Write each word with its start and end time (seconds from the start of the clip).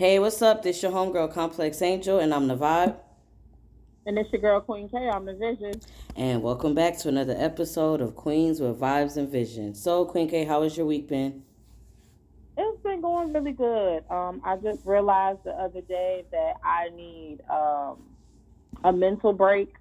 Hey, 0.00 0.18
what's 0.18 0.40
up? 0.40 0.62
This 0.62 0.82
your 0.82 0.92
homegirl 0.92 1.30
Complex 1.30 1.82
Angel, 1.82 2.20
and 2.20 2.32
I'm 2.32 2.48
the 2.48 2.56
Vibe. 2.56 2.96
And 4.06 4.16
it's 4.16 4.32
your 4.32 4.40
girl 4.40 4.60
Queen 4.62 4.88
K. 4.88 4.96
I'm 4.96 5.26
the 5.26 5.34
Vision. 5.34 5.78
And 6.16 6.42
welcome 6.42 6.74
back 6.74 6.96
to 7.00 7.10
another 7.10 7.34
episode 7.36 8.00
of 8.00 8.16
Queens 8.16 8.60
with 8.60 8.80
Vibes 8.80 9.18
and 9.18 9.28
Vision. 9.28 9.74
So, 9.74 10.06
Queen 10.06 10.26
K, 10.26 10.46
how 10.46 10.62
has 10.62 10.74
your 10.74 10.86
week 10.86 11.06
been? 11.06 11.42
It's 12.56 12.82
been 12.82 13.02
going 13.02 13.34
really 13.34 13.52
good. 13.52 14.02
Um, 14.08 14.40
I 14.42 14.56
just 14.56 14.86
realized 14.86 15.40
the 15.44 15.50
other 15.50 15.82
day 15.82 16.24
that 16.32 16.54
I 16.64 16.88
need 16.96 17.40
um, 17.50 17.98
a 18.82 18.94
mental 18.94 19.34
break, 19.34 19.74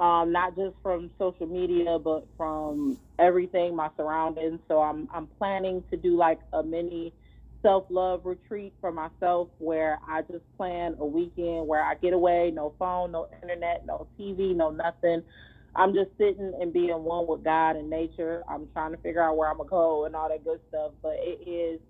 um, 0.00 0.32
not 0.32 0.56
just 0.56 0.74
from 0.82 1.12
social 1.16 1.46
media, 1.46 2.00
but 2.00 2.26
from 2.36 2.98
everything, 3.20 3.76
my 3.76 3.88
surroundings. 3.96 4.58
So 4.66 4.82
I'm 4.82 5.08
I'm 5.14 5.28
planning 5.38 5.84
to 5.92 5.96
do 5.96 6.16
like 6.16 6.40
a 6.52 6.64
mini 6.64 7.12
self 7.64 7.86
love 7.90 8.22
retreat 8.24 8.74
for 8.80 8.92
myself 8.92 9.48
where 9.58 9.98
I 10.08 10.22
just 10.22 10.44
plan 10.56 10.96
a 11.00 11.06
weekend 11.06 11.66
where 11.66 11.82
I 11.82 11.94
get 11.96 12.12
away, 12.12 12.52
no 12.54 12.74
phone, 12.78 13.12
no 13.12 13.28
internet, 13.42 13.86
no 13.86 14.06
TV, 14.20 14.54
no 14.54 14.70
nothing. 14.70 15.22
I'm 15.76 15.94
just 15.94 16.10
sitting 16.18 16.52
and 16.60 16.72
being 16.72 17.02
one 17.04 17.26
with 17.26 17.42
God 17.44 17.76
and 17.76 17.90
nature. 17.90 18.44
I'm 18.48 18.68
trying 18.72 18.92
to 18.92 18.98
figure 18.98 19.22
out 19.22 19.36
where 19.36 19.50
I'm 19.50 19.56
gonna 19.56 19.70
go 19.70 20.04
and 20.04 20.14
all 20.14 20.28
that 20.28 20.44
good 20.44 20.60
stuff. 20.68 20.92
But 21.02 21.14
it 21.18 21.48
is 21.48 21.80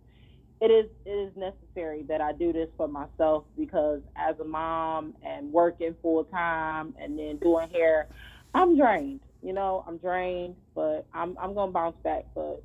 it 0.60 0.66
is 0.70 0.86
it 1.04 1.10
is 1.10 1.32
necessary 1.36 2.04
that 2.08 2.20
I 2.20 2.32
do 2.32 2.52
this 2.52 2.68
for 2.76 2.88
myself 2.88 3.44
because 3.58 4.00
as 4.16 4.36
a 4.40 4.44
mom 4.44 5.14
and 5.24 5.52
working 5.52 5.94
full 6.02 6.24
time 6.24 6.94
and 7.00 7.18
then 7.18 7.38
doing 7.42 7.68
hair, 7.70 8.08
I'm 8.54 8.78
drained. 8.78 9.20
You 9.42 9.52
know, 9.52 9.84
I'm 9.86 9.98
drained, 9.98 10.56
but 10.74 11.06
I'm 11.12 11.36
I'm 11.40 11.54
gonna 11.54 11.72
bounce 11.72 11.96
back. 12.04 12.26
But 12.34 12.64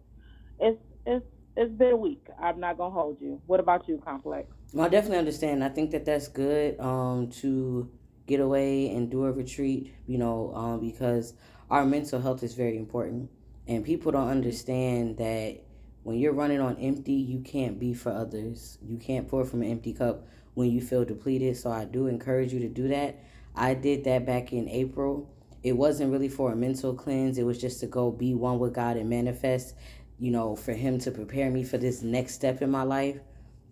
it's 0.60 0.80
it's 1.06 1.26
it's 1.60 1.74
been 1.74 1.92
a 1.92 1.98
week. 1.98 2.26
I'm 2.42 2.60
not 2.60 2.78
gonna 2.78 2.94
hold 2.94 3.20
you. 3.20 3.42
What 3.46 3.60
about 3.60 3.88
you, 3.88 4.02
Complex? 4.04 4.48
Well, 4.74 4.86
I 4.86 4.90
definitely 4.90 5.18
understand. 5.18 5.62
I 5.62 5.70
think 5.70 5.92
that 5.92 6.06
that's 6.06 6.30
good 6.30 6.80
um, 6.80 7.30
to 7.42 7.92
get 8.28 8.40
away 8.40 8.90
and 8.90 9.12
do 9.12 9.26
a 9.26 9.32
retreat. 9.32 9.94
You 10.08 10.20
know, 10.20 10.54
um, 10.56 10.80
because 10.80 11.34
our 11.70 11.86
mental 11.86 12.22
health 12.22 12.44
is 12.44 12.54
very 12.54 12.78
important, 12.78 13.30
and 13.68 13.84
people 13.84 14.14
don't 14.14 14.30
understand 14.30 15.18
that 15.18 15.60
when 16.04 16.18
you're 16.18 16.34
running 16.34 16.62
on 16.62 16.78
empty, 16.78 17.14
you 17.14 17.42
can't 17.42 17.78
be 17.78 17.94
for 17.94 18.12
others. 18.12 18.78
You 18.82 18.98
can't 18.98 19.28
pour 19.28 19.44
from 19.44 19.62
an 19.62 19.70
empty 19.70 19.92
cup 19.92 20.26
when 20.54 20.72
you 20.72 20.80
feel 20.80 21.04
depleted. 21.04 21.58
So 21.58 21.72
I 21.72 21.84
do 21.84 22.08
encourage 22.08 22.54
you 22.54 22.60
to 22.62 22.70
do 22.70 22.88
that. 22.88 23.20
I 23.54 23.74
did 23.74 24.06
that 24.06 24.26
back 24.26 24.54
in 24.54 24.70
April. 24.70 25.30
It 25.62 25.74
wasn't 25.74 26.14
really 26.14 26.30
for 26.30 26.54
a 26.54 26.56
mental 26.56 26.94
cleanse. 26.94 27.38
It 27.38 27.44
was 27.44 27.60
just 27.60 27.82
to 27.82 27.88
go 27.88 28.12
be 28.12 28.34
one 28.34 28.60
with 28.60 28.74
God 28.74 28.96
and 28.96 29.10
manifest 29.10 29.76
you 30.20 30.32
know, 30.32 30.56
for 30.56 30.74
him 30.74 31.00
to 31.00 31.12
prepare 31.12 31.50
me 31.50 31.64
for 31.64 31.78
this 31.78 32.02
next 32.02 32.34
step 32.36 32.62
in 32.62 32.70
my 32.70 32.84
life. 32.84 33.20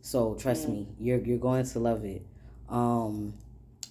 So 0.02 0.36
trust 0.36 0.67
mm. 0.67 0.72
me, 0.72 0.88
you're 1.00 1.20
you're 1.20 1.38
going 1.38 1.66
to 1.66 1.80
love 1.80 2.06
it. 2.06 2.26
Um, 2.70 3.34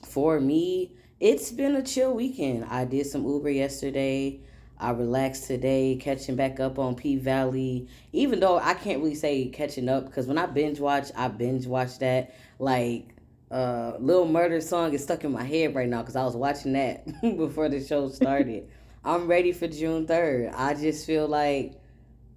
for 0.07 0.41
me, 0.41 0.93
it's 1.21 1.51
been 1.51 1.77
a 1.77 1.83
chill 1.83 2.15
weekend. 2.15 2.65
I 2.65 2.85
did 2.85 3.07
some 3.07 3.27
Uber 3.27 3.51
yesterday. 3.51 4.41
I 4.79 4.91
relaxed 4.91 5.47
today, 5.47 5.97
catching 6.01 6.37
back 6.37 6.61
up 6.61 6.79
on 6.79 6.95
P 6.95 7.17
Valley. 7.17 7.89
Even 8.13 8.41
though 8.41 8.59
I 8.59 8.75
can't 8.75 9.01
really 9.01 9.15
say 9.15 9.47
catching 9.47 9.89
up 9.89 10.07
because 10.07 10.27
when 10.27 10.39
I 10.39 10.47
binge 10.47 10.81
watch, 10.81 11.11
I 11.17 11.29
binge 11.29 11.67
watch 11.67 11.99
that. 12.01 12.35
Like, 12.59 13.15
uh, 13.51 13.93
Little 13.99 14.29
Murder 14.29 14.61
song 14.61 14.93
is 14.93 15.03
stuck 15.03 15.25
in 15.25 15.33
my 15.33 15.45
head 15.45 15.75
right 15.75 15.89
now 15.89 16.03
because 16.03 16.17
I 16.17 16.25
was 16.25 16.37
watching 16.37 16.75
that 16.75 17.07
before 17.23 17.69
the 17.69 17.83
show 17.85 18.09
started. 18.09 18.69
I'm 19.05 19.29
ready 19.29 19.53
for 19.53 19.69
June 19.69 20.07
3rd. 20.07 20.53
I 20.55 20.75
just 20.75 21.07
feel 21.07 21.29
like 21.29 21.75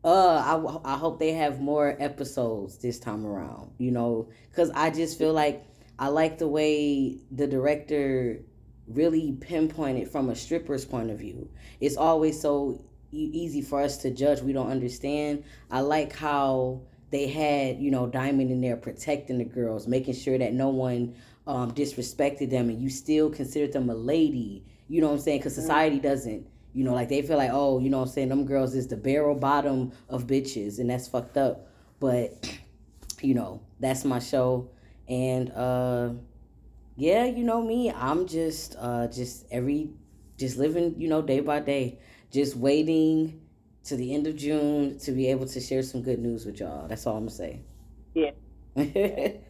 uh 0.03 0.79
I, 0.85 0.93
I 0.93 0.97
hope 0.97 1.19
they 1.19 1.33
have 1.33 1.59
more 1.59 1.95
episodes 1.99 2.77
this 2.77 2.99
time 2.99 3.25
around 3.25 3.71
you 3.77 3.91
know? 3.91 4.29
Because 4.49 4.69
i 4.71 4.89
just 4.89 5.17
feel 5.17 5.33
like 5.33 5.65
i 5.97 6.07
like 6.07 6.37
the 6.37 6.47
way 6.47 7.17
the 7.31 7.47
director 7.47 8.41
really 8.89 9.33
pinpointed 9.39 10.09
from 10.09 10.29
a 10.29 10.35
stripper's 10.35 10.83
point 10.83 11.11
of 11.11 11.19
view. 11.19 11.49
It's 11.79 11.95
always 11.95 12.39
so 12.39 12.83
e- 13.11 13.29
easy 13.33 13.61
for 13.61 13.81
us 13.81 13.97
to 13.97 14.09
judge. 14.11 14.41
We 14.41 14.53
don't 14.53 14.69
understand. 14.69 15.43
I 15.69 15.81
like 15.81 16.15
how 16.15 16.81
they 17.11 17.27
had 17.27 17.79
you 17.79 17.91
know 17.91 18.07
diamond 18.07 18.51
in 18.51 18.61
there 18.61 18.77
protecting 18.77 19.39
the 19.39 19.43
girls 19.45 19.87
making 19.87 20.13
sure 20.13 20.37
that 20.37 20.53
no 20.53 20.69
one 20.69 21.15
um, 21.47 21.71
disrespected 21.71 22.51
them 22.51 22.69
and 22.69 22.79
you 22.79 22.89
still 22.89 23.29
considered 23.29 23.73
them 23.73 23.89
a 23.89 23.95
lady. 23.95 24.63
You 24.87 25.01
know 25.01 25.07
what 25.07 25.13
i'm 25.13 25.19
saying? 25.19 25.39
Because 25.39 25.55
society 25.55 25.99
doesn't 25.99 26.47
you 26.73 26.83
know, 26.83 26.93
like 26.93 27.09
they 27.09 27.21
feel 27.21 27.37
like, 27.37 27.51
oh, 27.51 27.79
you 27.79 27.89
know 27.89 28.01
I'm 28.01 28.07
saying, 28.07 28.29
them 28.29 28.45
girls 28.45 28.75
is 28.75 28.87
the 28.87 28.97
barrel 28.97 29.35
bottom 29.35 29.91
of 30.07 30.27
bitches 30.27 30.79
and 30.79 30.89
that's 30.89 31.07
fucked 31.07 31.37
up. 31.37 31.67
But, 31.99 32.59
you 33.21 33.33
know, 33.33 33.61
that's 33.79 34.05
my 34.05 34.19
show. 34.19 34.69
And 35.07 35.51
uh 35.51 36.11
yeah, 36.95 37.25
you 37.25 37.43
know 37.43 37.61
me, 37.61 37.91
I'm 37.91 38.27
just 38.27 38.75
uh 38.77 39.07
just 39.07 39.45
every 39.51 39.91
just 40.37 40.57
living, 40.57 40.95
you 40.97 41.07
know, 41.07 41.21
day 41.21 41.39
by 41.39 41.59
day. 41.59 41.99
Just 42.31 42.55
waiting 42.55 43.41
to 43.85 43.95
the 43.95 44.13
end 44.13 44.27
of 44.27 44.35
June 44.35 44.99
to 44.99 45.11
be 45.11 45.27
able 45.27 45.47
to 45.47 45.59
share 45.59 45.81
some 45.81 46.03
good 46.03 46.19
news 46.19 46.45
with 46.45 46.59
y'all. 46.59 46.87
That's 46.87 47.07
all 47.07 47.17
I'm 47.17 47.23
gonna 47.23 47.31
say. 47.31 47.61
Yeah. 48.13 48.31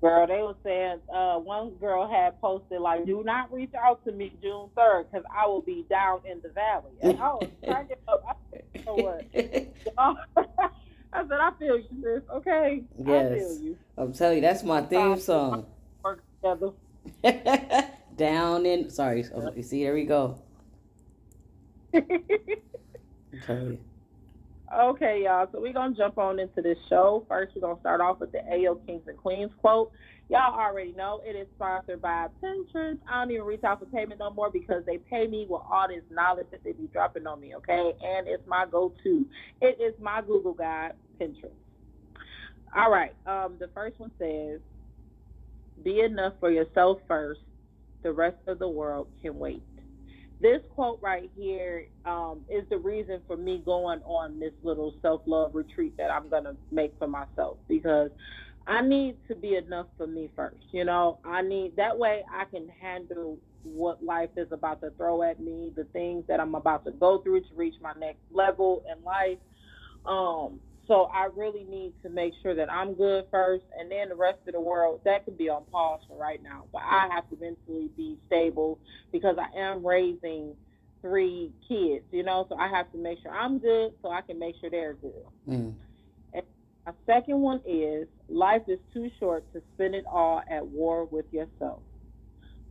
Girl, 0.00 0.26
they 0.26 0.40
were 0.40 0.56
saying 0.64 1.00
uh, 1.12 1.36
one 1.36 1.70
girl 1.72 2.08
had 2.08 2.40
posted 2.40 2.80
like, 2.80 3.04
"Do 3.04 3.22
not 3.22 3.52
reach 3.52 3.74
out 3.74 4.02
to 4.06 4.12
me 4.12 4.32
June 4.40 4.70
third 4.74 5.06
because 5.10 5.26
I 5.30 5.46
will 5.46 5.60
be 5.60 5.84
down 5.90 6.20
in 6.24 6.40
the 6.40 6.48
valley." 6.48 6.92
And 7.02 7.20
I 7.20 7.34
was 7.34 7.48
cracking 7.62 7.96
up. 8.08 8.24
I 8.26 8.32
said, 8.50 8.86
know 8.86 8.94
what? 8.94 9.26
I 11.12 11.22
said, 11.28 11.38
"I 11.38 11.50
feel 11.58 11.78
you, 11.78 11.88
sis. 12.02 12.22
Okay, 12.32 12.82
yes. 12.96 13.32
I 13.32 13.34
feel 13.34 13.58
you." 13.60 13.76
I'm 13.98 14.12
telling 14.14 14.36
you, 14.36 14.42
that's 14.42 14.62
my 14.62 14.80
theme 14.80 15.20
song. 15.20 15.66
Work 16.02 16.22
together. 16.42 16.72
down 18.16 18.64
in. 18.64 18.88
Sorry, 18.88 19.26
oh, 19.34 19.52
you 19.54 19.62
see, 19.62 19.84
there 19.84 19.92
we 19.92 20.04
go. 20.04 20.40
okay. 21.94 23.78
Okay, 24.72 25.22
y'all. 25.24 25.48
So 25.50 25.60
we're 25.60 25.72
gonna 25.72 25.96
jump 25.96 26.16
on 26.16 26.38
into 26.38 26.62
this 26.62 26.78
show. 26.88 27.24
First, 27.28 27.52
we're 27.56 27.62
gonna 27.62 27.80
start 27.80 28.00
off 28.00 28.20
with 28.20 28.30
the 28.30 28.38
Ayo 28.38 28.84
Kings 28.86 29.02
and 29.08 29.18
Queens 29.18 29.50
quote. 29.60 29.90
Y'all 30.28 30.56
already 30.56 30.92
know 30.92 31.20
it 31.24 31.34
is 31.34 31.48
sponsored 31.56 32.00
by 32.00 32.28
Pinterest. 32.40 32.98
I 33.08 33.20
don't 33.20 33.32
even 33.32 33.44
reach 33.46 33.64
out 33.64 33.80
for 33.80 33.86
payment 33.86 34.20
no 34.20 34.30
more 34.30 34.48
because 34.48 34.84
they 34.86 34.98
pay 34.98 35.26
me 35.26 35.44
with 35.50 35.62
all 35.68 35.88
this 35.88 36.04
knowledge 36.08 36.46
that 36.52 36.62
they 36.62 36.70
be 36.70 36.86
dropping 36.92 37.26
on 37.26 37.40
me. 37.40 37.56
Okay, 37.56 37.92
and 38.00 38.28
it's 38.28 38.46
my 38.46 38.64
go-to. 38.70 39.26
It 39.60 39.80
is 39.80 39.92
my 40.00 40.22
Google 40.24 40.54
guide, 40.54 40.92
Pinterest. 41.20 41.50
All 42.76 42.92
right. 42.92 43.12
Um, 43.26 43.56
the 43.58 43.68
first 43.74 43.98
one 43.98 44.12
says, 44.20 44.60
"Be 45.82 46.00
enough 46.02 46.34
for 46.38 46.52
yourself 46.52 47.00
first. 47.08 47.40
The 48.04 48.12
rest 48.12 48.38
of 48.46 48.60
the 48.60 48.68
world 48.68 49.08
can 49.20 49.36
wait." 49.36 49.64
This 50.40 50.60
quote 50.74 50.98
right 51.02 51.30
here 51.36 51.86
um, 52.06 52.40
is 52.48 52.64
the 52.70 52.78
reason 52.78 53.20
for 53.26 53.36
me 53.36 53.62
going 53.64 54.00
on 54.04 54.40
this 54.40 54.52
little 54.62 54.94
self 55.02 55.22
love 55.26 55.54
retreat 55.54 55.96
that 55.98 56.10
I'm 56.10 56.28
going 56.30 56.44
to 56.44 56.56
make 56.72 56.94
for 56.98 57.06
myself 57.06 57.58
because 57.68 58.10
I 58.66 58.80
need 58.82 59.16
to 59.28 59.34
be 59.34 59.56
enough 59.56 59.86
for 59.96 60.06
me 60.06 60.30
first. 60.34 60.64
You 60.72 60.84
know, 60.84 61.18
I 61.24 61.42
need 61.42 61.76
that 61.76 61.98
way 61.98 62.22
I 62.32 62.44
can 62.44 62.68
handle 62.80 63.38
what 63.62 64.02
life 64.02 64.30
is 64.36 64.48
about 64.52 64.80
to 64.80 64.90
throw 64.96 65.22
at 65.22 65.40
me, 65.40 65.72
the 65.76 65.84
things 65.84 66.24
that 66.28 66.40
I'm 66.40 66.54
about 66.54 66.84
to 66.86 66.92
go 66.92 67.18
through 67.18 67.40
to 67.40 67.54
reach 67.56 67.74
my 67.82 67.92
next 67.98 68.20
level 68.32 68.82
in 68.90 69.02
life. 69.04 69.38
Um, 70.06 70.60
so 70.90 71.08
I 71.14 71.28
really 71.36 71.62
need 71.62 71.92
to 72.02 72.08
make 72.08 72.32
sure 72.42 72.52
that 72.56 72.68
I'm 72.68 72.94
good 72.94 73.26
first, 73.30 73.62
and 73.78 73.88
then 73.88 74.08
the 74.08 74.16
rest 74.16 74.38
of 74.48 74.54
the 74.54 74.60
world 74.60 75.00
that 75.04 75.24
could 75.24 75.38
be 75.38 75.48
on 75.48 75.62
pause 75.70 76.00
for 76.08 76.18
right 76.18 76.42
now. 76.42 76.64
But 76.72 76.82
I 76.82 77.06
have 77.14 77.30
to 77.30 77.36
mentally 77.40 77.90
be 77.96 78.18
stable 78.26 78.76
because 79.12 79.36
I 79.38 79.56
am 79.56 79.86
raising 79.86 80.56
three 81.00 81.52
kids, 81.68 82.04
you 82.10 82.24
know. 82.24 82.44
So 82.48 82.56
I 82.56 82.66
have 82.66 82.90
to 82.90 82.98
make 82.98 83.22
sure 83.22 83.30
I'm 83.30 83.60
good, 83.60 83.92
so 84.02 84.10
I 84.10 84.20
can 84.22 84.36
make 84.40 84.56
sure 84.60 84.68
they're 84.68 84.94
good. 84.94 85.26
Mm. 85.48 85.74
And 86.34 86.42
my 86.84 86.92
second 87.06 87.40
one 87.40 87.60
is 87.64 88.08
life 88.28 88.62
is 88.66 88.80
too 88.92 89.08
short 89.20 89.44
to 89.52 89.62
spend 89.74 89.94
it 89.94 90.04
all 90.10 90.42
at 90.50 90.66
war 90.66 91.04
with 91.04 91.26
yourself. 91.30 91.82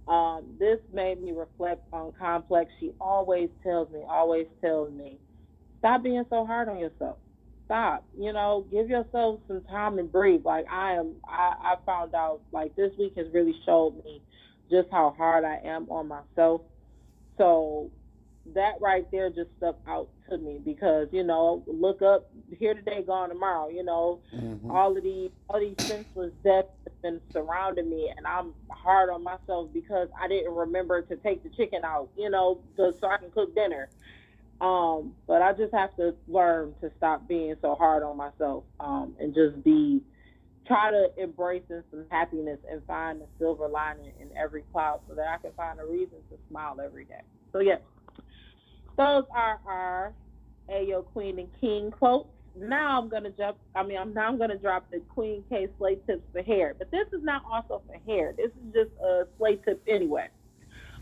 Um, 0.09 0.43
this 0.59 0.79
made 0.91 1.23
me 1.23 1.31
reflect 1.31 1.83
on 1.93 2.11
Complex. 2.19 2.69
She 2.81 2.91
always 2.99 3.47
tells 3.63 3.89
me, 3.91 4.01
always 4.05 4.47
tells 4.61 4.91
me, 4.91 5.19
stop 5.77 6.03
being 6.03 6.25
so 6.29 6.45
hard 6.45 6.67
on 6.67 6.79
yourself 6.79 7.15
stop. 7.69 8.03
You 8.17 8.33
know, 8.33 8.65
give 8.71 8.89
yourself 8.89 9.39
some 9.47 9.61
time 9.69 9.99
and 9.99 10.11
breathe. 10.11 10.41
Like 10.43 10.65
I 10.71 10.93
am, 10.93 11.13
I, 11.23 11.53
I 11.61 11.75
found 11.85 12.15
out 12.15 12.41
like 12.51 12.75
this 12.75 12.91
week 12.97 13.13
has 13.15 13.27
really 13.31 13.55
showed 13.65 14.03
me 14.03 14.21
just 14.71 14.89
how 14.91 15.13
hard 15.15 15.45
I 15.45 15.59
am 15.63 15.87
on 15.89 16.07
myself. 16.07 16.61
So 17.37 17.91
that 18.55 18.73
right 18.81 19.05
there 19.11 19.29
just 19.29 19.49
stuck 19.57 19.77
out 19.87 20.09
to 20.29 20.37
me 20.39 20.59
because 20.65 21.09
you 21.11 21.23
know, 21.23 21.63
look 21.67 22.01
up 22.01 22.31
here 22.57 22.73
today, 22.73 23.03
gone 23.05 23.29
tomorrow. 23.29 23.69
You 23.69 23.83
know, 23.83 24.19
mm-hmm. 24.35 24.71
all 24.71 24.97
of 24.97 25.03
these 25.03 25.29
all 25.47 25.59
these 25.59 25.75
senseless 25.85 26.33
deaths 26.43 26.69
have 26.85 27.01
been 27.03 27.21
surrounding 27.31 27.87
me, 27.87 28.11
and 28.15 28.25
I'm 28.25 28.53
hard 28.71 29.11
on 29.11 29.23
myself 29.23 29.69
because 29.71 30.09
I 30.19 30.27
didn't 30.27 30.55
remember 30.55 31.03
to 31.03 31.15
take 31.17 31.43
the 31.43 31.49
chicken 31.49 31.81
out. 31.85 32.09
You 32.17 32.31
know, 32.31 32.61
so 32.75 32.93
I 33.03 33.17
can 33.17 33.29
cook 33.29 33.53
dinner. 33.53 33.89
Um, 34.61 35.13
but 35.25 35.41
I 35.41 35.53
just 35.53 35.73
have 35.73 35.95
to 35.95 36.15
learn 36.27 36.73
to 36.81 36.91
stop 36.97 37.27
being 37.27 37.55
so 37.61 37.75
hard 37.75 38.03
on 38.03 38.17
myself 38.17 38.65
um, 38.79 39.15
and 39.19 39.33
just 39.33 39.63
be 39.63 40.01
try 40.67 40.91
to 40.91 41.07
embrace 41.17 41.63
in 41.69 41.83
some 41.89 42.05
happiness 42.11 42.59
and 42.71 42.81
find 42.85 43.21
the 43.21 43.25
silver 43.39 43.67
lining 43.67 44.11
in 44.19 44.29
every 44.37 44.63
cloud 44.71 44.99
so 45.07 45.15
that 45.15 45.27
I 45.27 45.37
can 45.37 45.51
find 45.57 45.79
a 45.79 45.85
reason 45.85 46.17
to 46.29 46.37
smile 46.49 46.77
every 46.83 47.05
day. 47.05 47.21
So 47.51 47.59
yeah, 47.59 47.77
those 48.97 49.23
are 49.33 49.59
our 49.65 50.13
Ayo 50.69 51.05
Queen 51.05 51.39
and 51.39 51.49
King 51.59 51.89
quotes. 51.89 52.29
Now 52.55 53.01
I'm 53.01 53.09
gonna 53.09 53.31
jump. 53.31 53.57
I 53.75 53.83
mean, 53.83 53.97
I'm 53.97 54.13
now 54.13 54.27
I'm 54.27 54.37
gonna 54.37 54.57
drop 54.57 54.91
the 54.91 54.99
Queen 55.09 55.43
K 55.49 55.67
slate 55.77 56.05
tips 56.05 56.23
for 56.33 56.43
hair, 56.43 56.75
but 56.77 56.91
this 56.91 57.07
is 57.13 57.23
not 57.23 57.43
also 57.49 57.81
for 57.87 57.97
hair. 58.05 58.33
This 58.35 58.51
is 58.51 58.73
just 58.73 58.91
a 59.03 59.23
slate 59.37 59.63
tip 59.63 59.81
anyway. 59.87 60.27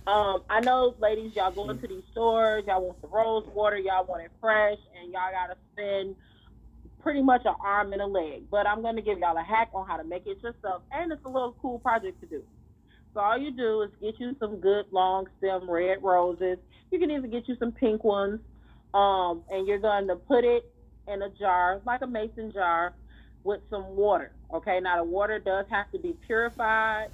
Um, 0.07 0.43
I 0.49 0.61
know, 0.61 0.95
ladies, 0.99 1.33
y'all 1.35 1.51
go 1.51 1.69
into 1.69 1.85
these 1.85 2.03
stores, 2.13 2.63
y'all 2.65 2.81
want 2.81 3.01
the 3.01 3.09
rose 3.09 3.43
water, 3.53 3.77
y'all 3.77 4.05
want 4.05 4.23
it 4.23 4.31
fresh, 4.39 4.77
and 4.97 5.11
y'all 5.11 5.31
gotta 5.33 5.57
spend 5.73 6.15
pretty 7.03 7.21
much 7.21 7.41
an 7.43 7.55
arm 7.61 7.91
and 7.91 8.01
a 8.01 8.05
leg. 8.05 8.43
But 8.49 8.67
I'm 8.67 8.81
gonna 8.81 9.01
give 9.01 9.19
y'all 9.19 9.37
a 9.37 9.43
hack 9.43 9.69
on 9.73 9.85
how 9.85 9.97
to 9.97 10.05
make 10.05 10.25
it 10.25 10.41
yourself, 10.41 10.83
and 10.93 11.11
it's 11.11 11.25
a 11.25 11.27
little 11.27 11.57
cool 11.61 11.79
project 11.79 12.21
to 12.21 12.25
do. 12.25 12.41
So 13.13 13.19
all 13.19 13.37
you 13.37 13.51
do 13.51 13.81
is 13.81 13.89
get 14.01 14.17
you 14.17 14.33
some 14.39 14.61
good 14.61 14.85
long 14.91 15.27
stem 15.39 15.69
red 15.69 16.01
roses. 16.01 16.57
You 16.89 16.99
can 16.99 17.11
even 17.11 17.29
get 17.29 17.49
you 17.49 17.57
some 17.59 17.73
pink 17.73 18.05
ones, 18.05 18.39
um, 18.93 19.43
and 19.49 19.67
you're 19.67 19.79
to 20.07 20.15
put 20.15 20.45
it 20.45 20.63
in 21.09 21.21
a 21.21 21.29
jar, 21.37 21.81
like 21.85 22.01
a 22.01 22.07
mason 22.07 22.53
jar, 22.53 22.93
with 23.43 23.59
some 23.69 23.97
water. 23.97 24.31
Okay, 24.53 24.79
now 24.81 24.95
the 24.97 25.03
water 25.03 25.37
does 25.37 25.65
have 25.69 25.91
to 25.91 25.99
be 25.99 26.15
purified. 26.25 27.07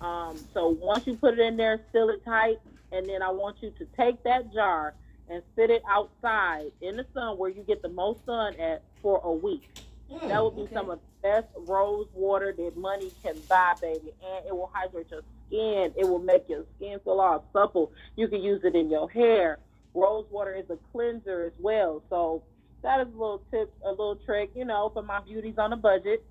Um, 0.00 0.46
so 0.54 0.76
once 0.80 1.04
you 1.06 1.16
put 1.16 1.34
it 1.34 1.40
in 1.40 1.56
there, 1.56 1.80
seal 1.92 2.08
it 2.08 2.24
tight, 2.24 2.56
and 2.92 3.08
then 3.08 3.22
I 3.22 3.30
want 3.30 3.56
you 3.60 3.70
to 3.78 3.86
take 3.96 4.22
that 4.24 4.52
jar 4.52 4.94
and 5.28 5.42
sit 5.54 5.70
it 5.70 5.82
outside 5.88 6.72
in 6.80 6.96
the 6.96 7.06
sun 7.14 7.38
where 7.38 7.50
you 7.50 7.62
get 7.62 7.82
the 7.82 7.88
most 7.88 8.20
sun 8.26 8.54
at 8.60 8.82
for 9.02 9.20
a 9.24 9.32
week. 9.32 9.62
Mm, 10.10 10.28
that 10.28 10.42
would 10.42 10.56
be 10.56 10.62
okay. 10.62 10.74
some 10.74 10.90
of 10.90 10.98
the 10.98 11.28
best 11.28 11.46
rose 11.56 12.08
water 12.14 12.52
that 12.56 12.76
money 12.76 13.12
can 13.22 13.36
buy, 13.48 13.74
baby, 13.80 14.12
and 14.22 14.46
it 14.46 14.52
will 14.52 14.70
hydrate 14.72 15.06
your 15.10 15.22
skin. 15.46 15.92
It 15.96 16.04
will 16.04 16.18
make 16.18 16.44
your 16.48 16.64
skin 16.76 16.98
feel 17.04 17.20
all 17.20 17.44
supple. 17.52 17.92
You 18.16 18.26
can 18.26 18.42
use 18.42 18.62
it 18.64 18.74
in 18.74 18.90
your 18.90 19.08
hair. 19.08 19.58
Rose 19.94 20.26
water 20.30 20.54
is 20.54 20.68
a 20.70 20.78
cleanser 20.90 21.44
as 21.44 21.52
well. 21.60 22.02
So 22.10 22.42
that 22.82 23.00
is 23.00 23.08
a 23.08 23.16
little 23.16 23.42
tip, 23.50 23.72
a 23.84 23.90
little 23.90 24.18
trick, 24.24 24.50
you 24.54 24.64
know, 24.64 24.90
for 24.92 25.02
my 25.02 25.20
beauties 25.20 25.56
on 25.58 25.72
a 25.72 25.76
budget. 25.76 26.24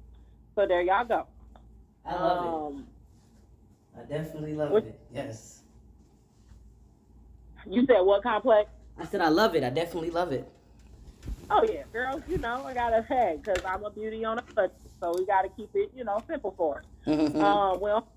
So 0.56 0.66
there 0.68 0.82
y'all 0.82 1.06
go. 1.06 1.28
I 2.06 2.16
love 2.16 2.74
um, 2.74 2.80
it. 2.80 2.99
I 4.00 4.04
definitely 4.04 4.54
love 4.54 4.72
what, 4.72 4.84
it. 4.84 5.00
Yes. 5.14 5.64
You 7.68 7.86
said 7.86 8.02
what 8.02 8.24
complex? 8.24 8.70
I 8.98 9.06
said 9.06 9.22
I 9.22 9.30
love 9.30 9.56
it. 9.56 9.64
I 9.64 9.70
definitely 9.70 10.10
love 10.12 10.32
it. 10.32 10.50
Oh 11.50 11.64
yeah, 11.70 11.84
girls. 11.92 12.22
You 12.28 12.38
know 12.38 12.64
I 12.66 12.74
got 12.74 12.94
a 12.94 13.02
head 13.02 13.44
because 13.44 13.64
I'm 13.66 13.84
a 13.84 13.90
beauty 13.90 14.24
on 14.24 14.40
a 14.40 14.42
budget, 14.42 14.76
so 15.00 15.14
we 15.18 15.26
got 15.26 15.42
to 15.42 15.50
keep 15.50 15.70
it, 15.74 15.92
you 15.96 16.04
know, 16.04 16.24
simple 16.28 16.54
for 16.58 16.80
it. 16.80 16.86
Mm-hmm. 17.10 17.42
Um, 17.42 17.80
well, 17.80 18.08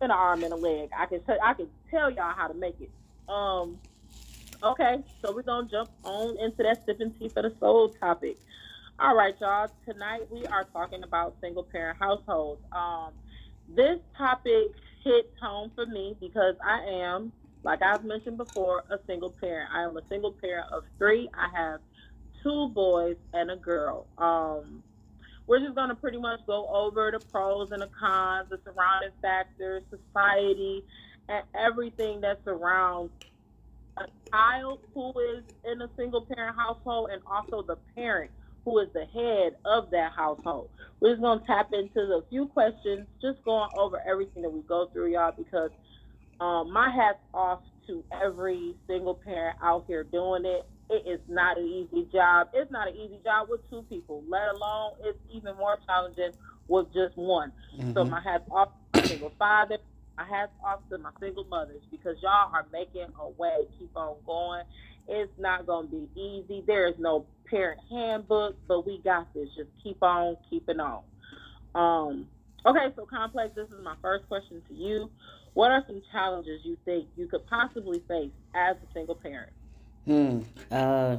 an 0.00 0.10
arm 0.10 0.42
and 0.42 0.52
a 0.52 0.56
leg. 0.56 0.90
I 0.96 1.06
can 1.06 1.22
tell. 1.22 1.38
I 1.42 1.54
can 1.54 1.68
tell 1.90 2.10
y'all 2.10 2.34
how 2.34 2.48
to 2.48 2.54
make 2.54 2.74
it. 2.80 2.90
Um, 3.28 3.78
Okay, 4.62 5.02
so 5.22 5.32
we're 5.32 5.42
gonna 5.42 5.66
jump 5.66 5.88
on 6.04 6.36
into 6.36 6.62
that 6.62 6.84
sipping 6.84 7.12
tea 7.12 7.28
for 7.28 7.40
the 7.40 7.52
soul 7.58 7.88
topic. 7.88 8.38
All 8.98 9.16
right, 9.16 9.34
y'all. 9.40 9.70
Tonight 9.88 10.30
we 10.30 10.44
are 10.46 10.64
talking 10.64 11.02
about 11.02 11.34
single 11.40 11.62
parent 11.62 11.98
households. 11.98 12.60
Um, 12.70 13.12
this 13.74 13.98
topic 14.18 14.72
hits 15.04 15.28
home 15.40 15.70
for 15.74 15.86
me 15.86 16.16
because 16.20 16.54
I 16.64 16.80
am, 16.88 17.32
like 17.64 17.82
I've 17.82 18.04
mentioned 18.04 18.36
before, 18.38 18.82
a 18.90 18.98
single 19.06 19.34
parent. 19.40 19.70
I 19.74 19.82
am 19.84 19.96
a 19.96 20.02
single 20.08 20.34
parent 20.40 20.66
of 20.72 20.84
three. 20.98 21.28
I 21.34 21.48
have 21.58 21.80
two 22.42 22.68
boys 22.74 23.16
and 23.32 23.50
a 23.50 23.56
girl. 23.56 24.06
Um, 24.18 24.82
we're 25.46 25.60
just 25.60 25.74
gonna 25.74 25.96
pretty 25.96 26.18
much 26.18 26.40
go 26.46 26.68
over 26.68 27.10
the 27.10 27.18
pros 27.18 27.70
and 27.72 27.82
the 27.82 27.90
cons, 27.98 28.48
the 28.50 28.58
surrounding 28.64 29.10
factors, 29.20 29.82
society, 29.90 30.84
and 31.28 31.44
everything 31.58 32.20
that 32.20 32.40
surrounds 32.44 33.12
a 33.98 34.04
child 34.32 34.80
who 34.94 35.10
is 35.10 35.44
in 35.70 35.82
a 35.82 35.90
single 35.96 36.26
parent 36.34 36.56
household 36.56 37.10
and 37.12 37.20
also 37.26 37.64
the 37.66 37.76
parent 37.94 38.30
who 38.64 38.78
is 38.78 38.88
the 38.92 39.04
head 39.06 39.56
of 39.64 39.90
that 39.90 40.12
household. 40.12 40.70
We're 41.00 41.12
just 41.12 41.22
gonna 41.22 41.42
tap 41.46 41.72
into 41.72 42.06
the 42.06 42.24
few 42.30 42.46
questions, 42.46 43.06
just 43.20 43.42
going 43.44 43.70
over 43.76 44.00
everything 44.06 44.42
that 44.42 44.50
we 44.50 44.60
go 44.62 44.88
through, 44.92 45.12
y'all, 45.12 45.32
because 45.36 45.70
um, 46.40 46.72
my 46.72 46.90
hat's 46.90 47.18
off 47.34 47.60
to 47.86 48.04
every 48.22 48.74
single 48.86 49.14
parent 49.14 49.56
out 49.62 49.84
here 49.86 50.04
doing 50.04 50.44
it. 50.44 50.66
It 50.90 51.06
is 51.06 51.20
not 51.28 51.58
an 51.58 51.66
easy 51.66 52.08
job. 52.12 52.48
It's 52.52 52.70
not 52.70 52.88
an 52.88 52.96
easy 52.96 53.20
job 53.24 53.48
with 53.48 53.68
two 53.70 53.82
people, 53.88 54.24
let 54.28 54.48
alone 54.54 54.92
it's 55.04 55.18
even 55.32 55.56
more 55.56 55.78
challenging 55.86 56.32
with 56.68 56.86
just 56.92 57.16
one. 57.16 57.52
Mm-hmm. 57.76 57.92
So 57.94 58.04
my 58.04 58.20
hat's 58.20 58.44
off 58.50 58.70
to 58.94 59.06
single 59.06 59.32
father, 59.38 59.78
my 60.16 60.24
hats 60.24 60.52
off 60.64 60.80
to 60.90 60.98
my 60.98 61.10
single 61.20 61.44
mothers 61.44 61.82
because 61.90 62.16
y'all 62.22 62.52
are 62.52 62.66
making 62.72 63.06
a 63.20 63.28
way. 63.28 63.66
Keep 63.78 63.96
on 63.96 64.16
going. 64.26 64.64
It's 65.08 65.32
not 65.38 65.66
going 65.66 65.88
to 65.88 65.96
be 65.96 66.20
easy. 66.20 66.62
There 66.66 66.86
is 66.86 66.94
no 66.98 67.26
parent 67.50 67.80
handbook, 67.90 68.56
but 68.68 68.86
we 68.86 69.00
got 69.02 69.32
this. 69.34 69.48
Just 69.56 69.70
keep 69.82 70.02
on 70.02 70.36
keeping 70.48 70.80
on. 70.80 71.02
Um, 71.74 72.26
okay, 72.64 72.92
so 72.96 73.06
complex. 73.06 73.54
This 73.54 73.68
is 73.68 73.82
my 73.82 73.94
first 74.00 74.28
question 74.28 74.62
to 74.68 74.74
you. 74.74 75.10
What 75.54 75.70
are 75.70 75.82
some 75.86 76.00
challenges 76.12 76.60
you 76.64 76.76
think 76.84 77.08
you 77.16 77.26
could 77.26 77.46
possibly 77.46 78.02
face 78.06 78.30
as 78.54 78.76
a 78.76 78.92
single 78.94 79.16
parent? 79.16 79.52
Hmm. 80.06 80.40
Uh, 80.70 81.18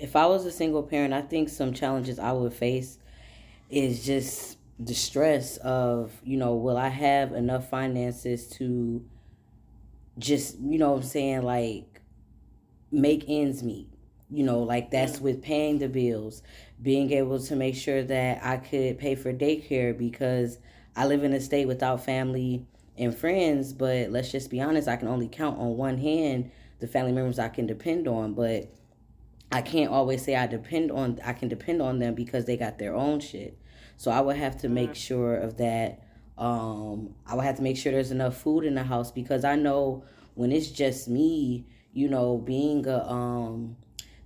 if 0.00 0.16
I 0.16 0.26
was 0.26 0.46
a 0.46 0.52
single 0.52 0.82
parent, 0.82 1.12
I 1.12 1.22
think 1.22 1.48
some 1.48 1.72
challenges 1.74 2.18
I 2.18 2.32
would 2.32 2.54
face 2.54 2.98
is 3.68 4.04
just 4.04 4.58
the 4.80 4.94
stress 4.94 5.58
of 5.58 6.10
you 6.24 6.38
know 6.38 6.54
will 6.54 6.78
i 6.78 6.88
have 6.88 7.32
enough 7.32 7.68
finances 7.68 8.48
to 8.48 9.04
just 10.18 10.58
you 10.58 10.78
know 10.78 10.94
i'm 10.94 11.02
saying 11.02 11.42
like 11.42 12.00
make 12.90 13.24
ends 13.28 13.62
meet 13.62 13.89
you 14.30 14.44
know 14.44 14.60
like 14.60 14.90
that's 14.90 15.18
mm. 15.18 15.22
with 15.22 15.42
paying 15.42 15.78
the 15.78 15.88
bills 15.88 16.42
being 16.82 17.12
able 17.12 17.38
to 17.38 17.56
make 17.56 17.74
sure 17.74 18.02
that 18.02 18.42
i 18.44 18.56
could 18.56 18.98
pay 18.98 19.14
for 19.14 19.32
daycare 19.32 19.96
because 19.96 20.58
i 20.96 21.06
live 21.06 21.24
in 21.24 21.32
a 21.32 21.40
state 21.40 21.66
without 21.66 22.04
family 22.04 22.66
and 22.96 23.16
friends 23.16 23.72
but 23.72 24.10
let's 24.10 24.30
just 24.30 24.50
be 24.50 24.60
honest 24.60 24.88
i 24.88 24.96
can 24.96 25.08
only 25.08 25.28
count 25.28 25.58
on 25.58 25.76
one 25.76 25.98
hand 25.98 26.50
the 26.80 26.86
family 26.86 27.12
members 27.12 27.38
i 27.38 27.48
can 27.48 27.66
depend 27.66 28.06
on 28.06 28.34
but 28.34 28.72
i 29.52 29.60
can't 29.60 29.90
always 29.90 30.24
say 30.24 30.36
i 30.36 30.46
depend 30.46 30.90
on 30.90 31.18
i 31.24 31.32
can 31.32 31.48
depend 31.48 31.82
on 31.82 31.98
them 31.98 32.14
because 32.14 32.44
they 32.44 32.56
got 32.56 32.78
their 32.78 32.94
own 32.94 33.20
shit 33.20 33.56
so 34.00 34.10
I 34.10 34.22
would 34.22 34.36
have 34.36 34.56
to 34.62 34.70
make 34.70 34.92
mm-hmm. 34.92 34.94
sure 34.94 35.36
of 35.36 35.58
that. 35.58 36.00
Um, 36.38 37.16
I 37.26 37.34
would 37.34 37.44
have 37.44 37.56
to 37.56 37.62
make 37.62 37.76
sure 37.76 37.92
there's 37.92 38.10
enough 38.10 38.34
food 38.34 38.64
in 38.64 38.74
the 38.74 38.82
house 38.82 39.10
because 39.10 39.44
I 39.44 39.56
know 39.56 40.04
when 40.32 40.52
it's 40.52 40.70
just 40.70 41.06
me, 41.06 41.66
you 41.92 42.08
know, 42.08 42.38
being 42.38 42.86
a 42.86 43.06
um, 43.06 43.76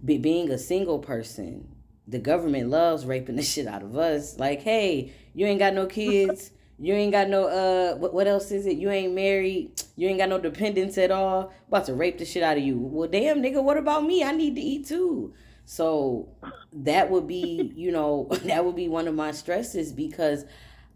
be, 0.05 0.19
being 0.19 0.51
a 0.51 0.59
single 0.59 0.99
person, 0.99 1.69
the 2.07 2.19
government 2.19 2.71
loves 2.71 3.07
raping 3.07 3.37
the 3.37 3.43
shit 3.55 3.67
out 3.67 3.83
of 3.83 3.97
us. 3.97 4.39
Like, 4.39 4.63
hey, 4.63 5.13
you 5.35 5.47
ain't 5.47 5.59
got 5.59 5.75
no 5.75 5.87
kids. 5.87 6.51
You 6.79 6.93
ain't 6.95 7.13
got 7.13 7.29
no 7.29 7.47
uh 7.47 7.97
what, 7.97 8.13
what 8.13 8.27
else 8.27 8.51
is 8.51 8.67
it? 8.67 8.77
You 8.77 8.91
ain't 8.91 9.15
married. 9.15 9.81
You 9.97 10.09
ain't 10.09 10.19
got 10.19 10.29
no 10.29 10.39
dependents 10.39 10.99
at 10.99 11.13
all. 11.13 11.53
About 11.69 11.87
to 11.87 11.95
rape 11.95 12.19
the 12.19 12.25
shit 12.25 12.43
out 12.43 12.57
of 12.57 12.65
you. 12.65 12.77
Well 12.77 13.09
damn 13.09 13.41
nigga, 13.41 13.63
what 13.63 13.77
about 13.77 14.05
me? 14.05 14.25
I 14.25 14.33
need 14.33 14.57
to 14.57 14.61
eat 14.61 14.89
too. 14.89 15.33
So 15.67 16.29
that 16.73 17.11
would 17.11 17.29
be, 17.29 17.73
you 17.77 17.93
know, 17.93 18.29
that 18.45 18.65
would 18.65 18.77
be 18.77 18.89
one 18.89 19.07
of 19.07 19.15
my 19.15 19.31
stresses 19.31 19.93
because 19.93 20.45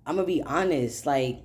I'm 0.04 0.16
gonna 0.16 0.26
be 0.26 0.42
honest, 0.42 1.06
like 1.06 1.42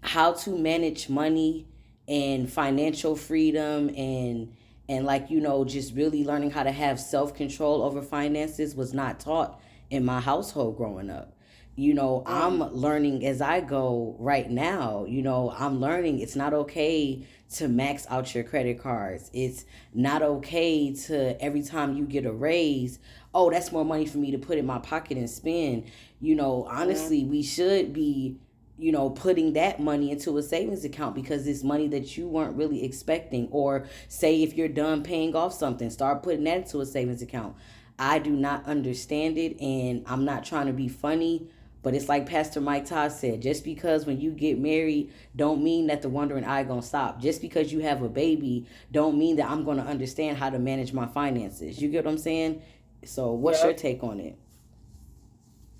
how 0.00 0.32
to 0.32 0.56
manage 0.56 1.08
money 1.08 1.68
and 2.08 2.50
financial 2.50 3.14
freedom 3.14 3.90
and 3.90 4.54
and 4.88 5.04
like 5.04 5.30
you 5.30 5.40
know 5.40 5.64
just 5.64 5.94
really 5.94 6.24
learning 6.24 6.50
how 6.50 6.62
to 6.62 6.72
have 6.72 6.98
self-control 6.98 7.82
over 7.82 8.02
finances 8.02 8.74
was 8.74 8.94
not 8.94 9.20
taught 9.20 9.60
in 9.90 10.04
my 10.04 10.20
household 10.20 10.76
growing 10.76 11.10
up. 11.10 11.34
You 11.76 11.94
know 11.94 12.24
i'm 12.26 12.58
mm. 12.58 12.70
learning 12.72 13.24
as 13.24 13.40
i 13.40 13.60
go 13.60 14.16
right 14.18 14.50
now 14.50 15.04
you 15.04 15.22
know 15.22 15.54
i'm 15.56 15.80
learning 15.80 16.18
it's 16.18 16.34
not 16.34 16.52
okay 16.52 17.24
to 17.54 17.68
max 17.68 18.06
out 18.10 18.34
your 18.34 18.44
credit 18.44 18.78
cards. 18.78 19.30
It's 19.32 19.64
not 19.94 20.20
okay 20.20 20.92
to 21.06 21.40
every 21.42 21.62
time 21.62 21.96
you 21.96 22.04
get 22.04 22.26
a 22.26 22.32
raise 22.32 22.98
oh 23.32 23.50
that's 23.50 23.70
more 23.70 23.84
money 23.84 24.06
for 24.06 24.18
me 24.18 24.32
to 24.32 24.38
put 24.38 24.58
in 24.58 24.66
my 24.66 24.78
pocket 24.80 25.18
and 25.18 25.30
spend. 25.30 25.84
You 26.20 26.34
know 26.34 26.66
honestly 26.68 27.24
we 27.24 27.42
should 27.42 27.92
be 27.92 28.38
you 28.78 28.92
know 28.92 29.10
putting 29.10 29.52
that 29.54 29.80
money 29.80 30.10
into 30.10 30.36
a 30.38 30.42
savings 30.42 30.84
account 30.84 31.14
because 31.14 31.46
it's 31.46 31.62
money 31.62 31.88
that 31.88 32.16
you 32.16 32.26
weren't 32.26 32.56
really 32.56 32.84
expecting 32.84 33.48
or 33.50 33.86
say 34.08 34.42
if 34.42 34.54
you're 34.54 34.68
done 34.68 35.02
paying 35.02 35.34
off 35.34 35.52
something 35.52 35.90
start 35.90 36.22
putting 36.22 36.44
that 36.44 36.58
into 36.58 36.80
a 36.80 36.86
savings 36.86 37.20
account 37.20 37.54
i 37.98 38.18
do 38.18 38.30
not 38.30 38.64
understand 38.66 39.36
it 39.36 39.60
and 39.60 40.04
i'm 40.06 40.24
not 40.24 40.44
trying 40.44 40.66
to 40.66 40.72
be 40.72 40.88
funny 40.88 41.48
but 41.80 41.94
it's 41.94 42.08
like 42.08 42.26
Pastor 42.26 42.60
Mike 42.60 42.86
Todd 42.86 43.12
said, 43.12 43.40
just 43.40 43.64
because 43.64 44.04
when 44.04 44.20
you 44.20 44.32
get 44.32 44.58
married 44.58 45.12
don't 45.36 45.62
mean 45.62 45.86
that 45.86 46.02
the 46.02 46.08
wondering 46.08 46.44
eye 46.44 46.64
gonna 46.64 46.82
stop. 46.82 47.20
Just 47.20 47.40
because 47.40 47.72
you 47.72 47.80
have 47.80 48.02
a 48.02 48.08
baby 48.08 48.66
don't 48.90 49.16
mean 49.16 49.36
that 49.36 49.48
I'm 49.48 49.64
gonna 49.64 49.84
understand 49.84 50.38
how 50.38 50.50
to 50.50 50.58
manage 50.58 50.92
my 50.92 51.06
finances. 51.06 51.80
You 51.80 51.88
get 51.88 52.04
what 52.04 52.10
I'm 52.10 52.18
saying? 52.18 52.62
So 53.04 53.32
what's 53.32 53.62
your 53.62 53.74
take 53.74 54.02
on 54.02 54.20
it? 54.20 54.36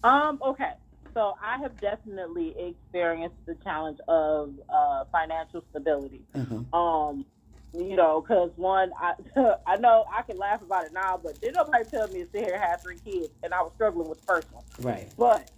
Um. 0.05 0.39
Okay. 0.41 0.73
So 1.19 1.35
I 1.43 1.59
have 1.59 1.81
definitely 1.81 2.55
experienced 2.57 3.45
the 3.45 3.57
challenge 3.65 3.99
of 4.07 4.55
uh, 4.69 5.03
financial 5.11 5.65
stability. 5.71 6.23
Mm-hmm. 6.33 6.73
Um. 6.73 7.27
You 7.75 7.97
know, 7.97 8.23
because 8.23 8.51
one, 8.57 8.93
I 8.97 9.15
I 9.67 9.77
know 9.77 10.05
I 10.17 10.23
can 10.23 10.39
laugh 10.39 10.63
about 10.63 10.87
it 10.87 10.93
now, 10.93 11.21
but 11.23 11.41
did 11.41 11.57
nobody 11.57 11.85
tell 11.85 12.07
me 12.07 12.21
to 12.21 12.31
sit 12.31 12.45
here 12.45 12.55
and 12.55 12.63
have 12.63 12.81
three 12.83 12.99
kids, 13.05 13.31
and 13.43 13.53
I 13.53 13.61
was 13.63 13.73
struggling 13.75 14.09
with 14.09 14.21
the 14.21 14.27
first 14.27 14.47
one. 14.53 14.63
Right. 14.81 15.13
But 15.19 15.51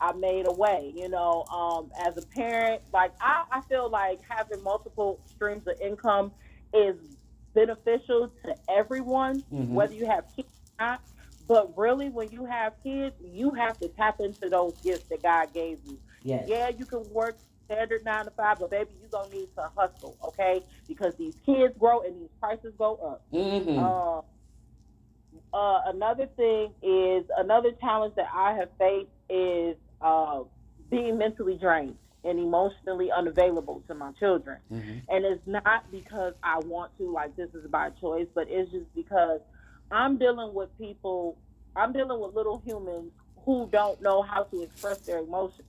I 0.00 0.12
made 0.14 0.46
a 0.48 0.52
way, 0.52 0.92
you 0.96 1.08
know, 1.08 1.44
um, 1.44 1.92
as 2.04 2.16
a 2.18 2.26
parent, 2.26 2.82
like 2.92 3.12
I, 3.20 3.44
I 3.52 3.60
feel 3.62 3.88
like 3.88 4.20
having 4.28 4.62
multiple 4.64 5.20
streams 5.26 5.66
of 5.68 5.80
income 5.80 6.32
is 6.74 6.96
beneficial 7.54 8.30
to 8.44 8.56
everyone, 8.68 9.42
mm-hmm. 9.42 9.72
whether 9.72 9.94
you 9.94 10.06
have 10.06 10.24
kids 10.34 10.48
or 10.78 10.86
not. 10.86 11.00
But 11.46 11.76
really, 11.76 12.08
when 12.08 12.30
you 12.30 12.46
have 12.46 12.72
kids, 12.82 13.14
you 13.22 13.50
have 13.50 13.78
to 13.80 13.88
tap 13.88 14.20
into 14.20 14.48
those 14.48 14.74
gifts 14.82 15.04
that 15.10 15.22
God 15.22 15.52
gave 15.52 15.78
you. 15.86 15.98
Yes. 16.22 16.46
Yeah, 16.48 16.70
you 16.70 16.86
can 16.86 17.04
work 17.12 17.36
standard 17.66 18.04
nine 18.04 18.24
to 18.24 18.30
five, 18.30 18.58
but 18.58 18.70
baby, 18.70 18.90
you're 19.00 19.10
gonna 19.10 19.34
need 19.34 19.48
to 19.56 19.70
hustle, 19.76 20.16
okay? 20.24 20.62
Because 20.88 21.14
these 21.16 21.34
kids 21.44 21.74
grow 21.78 22.00
and 22.00 22.20
these 22.20 22.30
prices 22.40 22.72
go 22.78 22.96
up. 22.96 23.22
Mm-hmm. 23.32 23.78
Uh, 23.78 24.20
uh, 25.56 25.82
another 25.86 26.26
thing 26.36 26.72
is 26.82 27.24
another 27.36 27.72
challenge 27.80 28.14
that 28.16 28.28
I 28.34 28.54
have 28.54 28.70
faced 28.78 29.10
is 29.28 29.76
uh, 30.00 30.40
being 30.90 31.18
mentally 31.18 31.56
drained 31.56 31.96
and 32.24 32.38
emotionally 32.38 33.12
unavailable 33.12 33.82
to 33.86 33.94
my 33.94 34.12
children. 34.12 34.58
Mm-hmm. 34.72 34.98
And 35.08 35.24
it's 35.24 35.46
not 35.46 35.90
because 35.90 36.34
I 36.42 36.58
want 36.60 36.96
to, 36.98 37.10
like 37.10 37.36
this 37.36 37.50
is 37.54 37.66
by 37.70 37.90
choice, 38.00 38.26
but 38.34 38.46
it's 38.48 38.70
just 38.72 38.92
because 38.94 39.40
I'm 39.90 40.16
dealing 40.16 40.54
with 40.54 40.76
people, 40.78 41.38
I'm 41.76 41.92
dealing 41.92 42.20
with 42.20 42.34
little 42.34 42.62
humans 42.64 43.12
who 43.44 43.68
don't 43.70 44.00
know 44.02 44.22
how 44.22 44.44
to 44.44 44.62
express 44.62 44.98
their 44.98 45.18
emotions. 45.18 45.68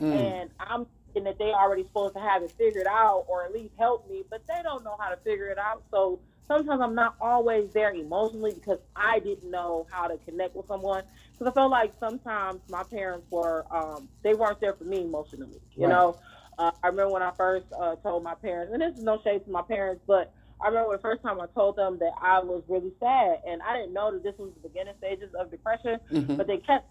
Mm. 0.00 0.14
And 0.14 0.50
I'm 0.60 0.86
thinking 1.06 1.24
that 1.24 1.38
they 1.38 1.52
already 1.52 1.84
supposed 1.84 2.14
to 2.14 2.20
have 2.20 2.42
it 2.42 2.52
figured 2.52 2.86
out 2.86 3.24
or 3.28 3.44
at 3.44 3.52
least 3.52 3.72
help 3.78 4.08
me, 4.10 4.22
but 4.30 4.46
they 4.46 4.62
don't 4.62 4.84
know 4.84 4.96
how 4.98 5.08
to 5.08 5.16
figure 5.16 5.48
it 5.48 5.58
out. 5.58 5.82
So 5.90 6.20
sometimes 6.46 6.80
I'm 6.80 6.94
not 6.94 7.16
always 7.20 7.70
there 7.72 7.92
emotionally 7.92 8.52
because 8.52 8.78
I 8.94 9.18
didn't 9.20 9.50
know 9.50 9.86
how 9.90 10.08
to 10.08 10.18
connect 10.18 10.54
with 10.54 10.66
someone. 10.66 11.04
Because 11.32 11.50
I 11.50 11.54
felt 11.54 11.70
like 11.70 11.92
sometimes 11.98 12.60
my 12.68 12.82
parents 12.82 13.26
were, 13.30 13.64
um, 13.70 14.08
they 14.22 14.34
weren't 14.34 14.60
there 14.60 14.74
for 14.74 14.84
me 14.84 15.02
emotionally. 15.02 15.60
You 15.74 15.86
right. 15.86 15.92
know, 15.92 16.18
uh, 16.58 16.70
I 16.82 16.88
remember 16.88 17.12
when 17.12 17.22
I 17.22 17.30
first 17.32 17.66
uh, 17.78 17.96
told 17.96 18.22
my 18.22 18.34
parents, 18.34 18.72
and 18.72 18.80
this 18.80 18.96
is 18.96 19.02
no 19.02 19.20
shade 19.22 19.44
to 19.44 19.50
my 19.50 19.62
parents, 19.62 20.02
but 20.06 20.32
I 20.60 20.68
remember 20.68 20.96
the 20.96 21.02
first 21.02 21.22
time 21.22 21.40
I 21.40 21.46
told 21.54 21.76
them 21.76 21.98
that 21.98 22.12
I 22.20 22.40
was 22.40 22.62
really 22.68 22.92
sad, 22.98 23.42
and 23.46 23.60
I 23.62 23.76
didn't 23.76 23.92
know 23.92 24.12
that 24.12 24.22
this 24.22 24.34
was 24.38 24.50
the 24.54 24.68
beginning 24.68 24.94
stages 24.98 25.34
of 25.34 25.50
depression. 25.50 26.00
Mm-hmm. 26.10 26.36
But 26.36 26.46
they 26.46 26.58
kept 26.58 26.88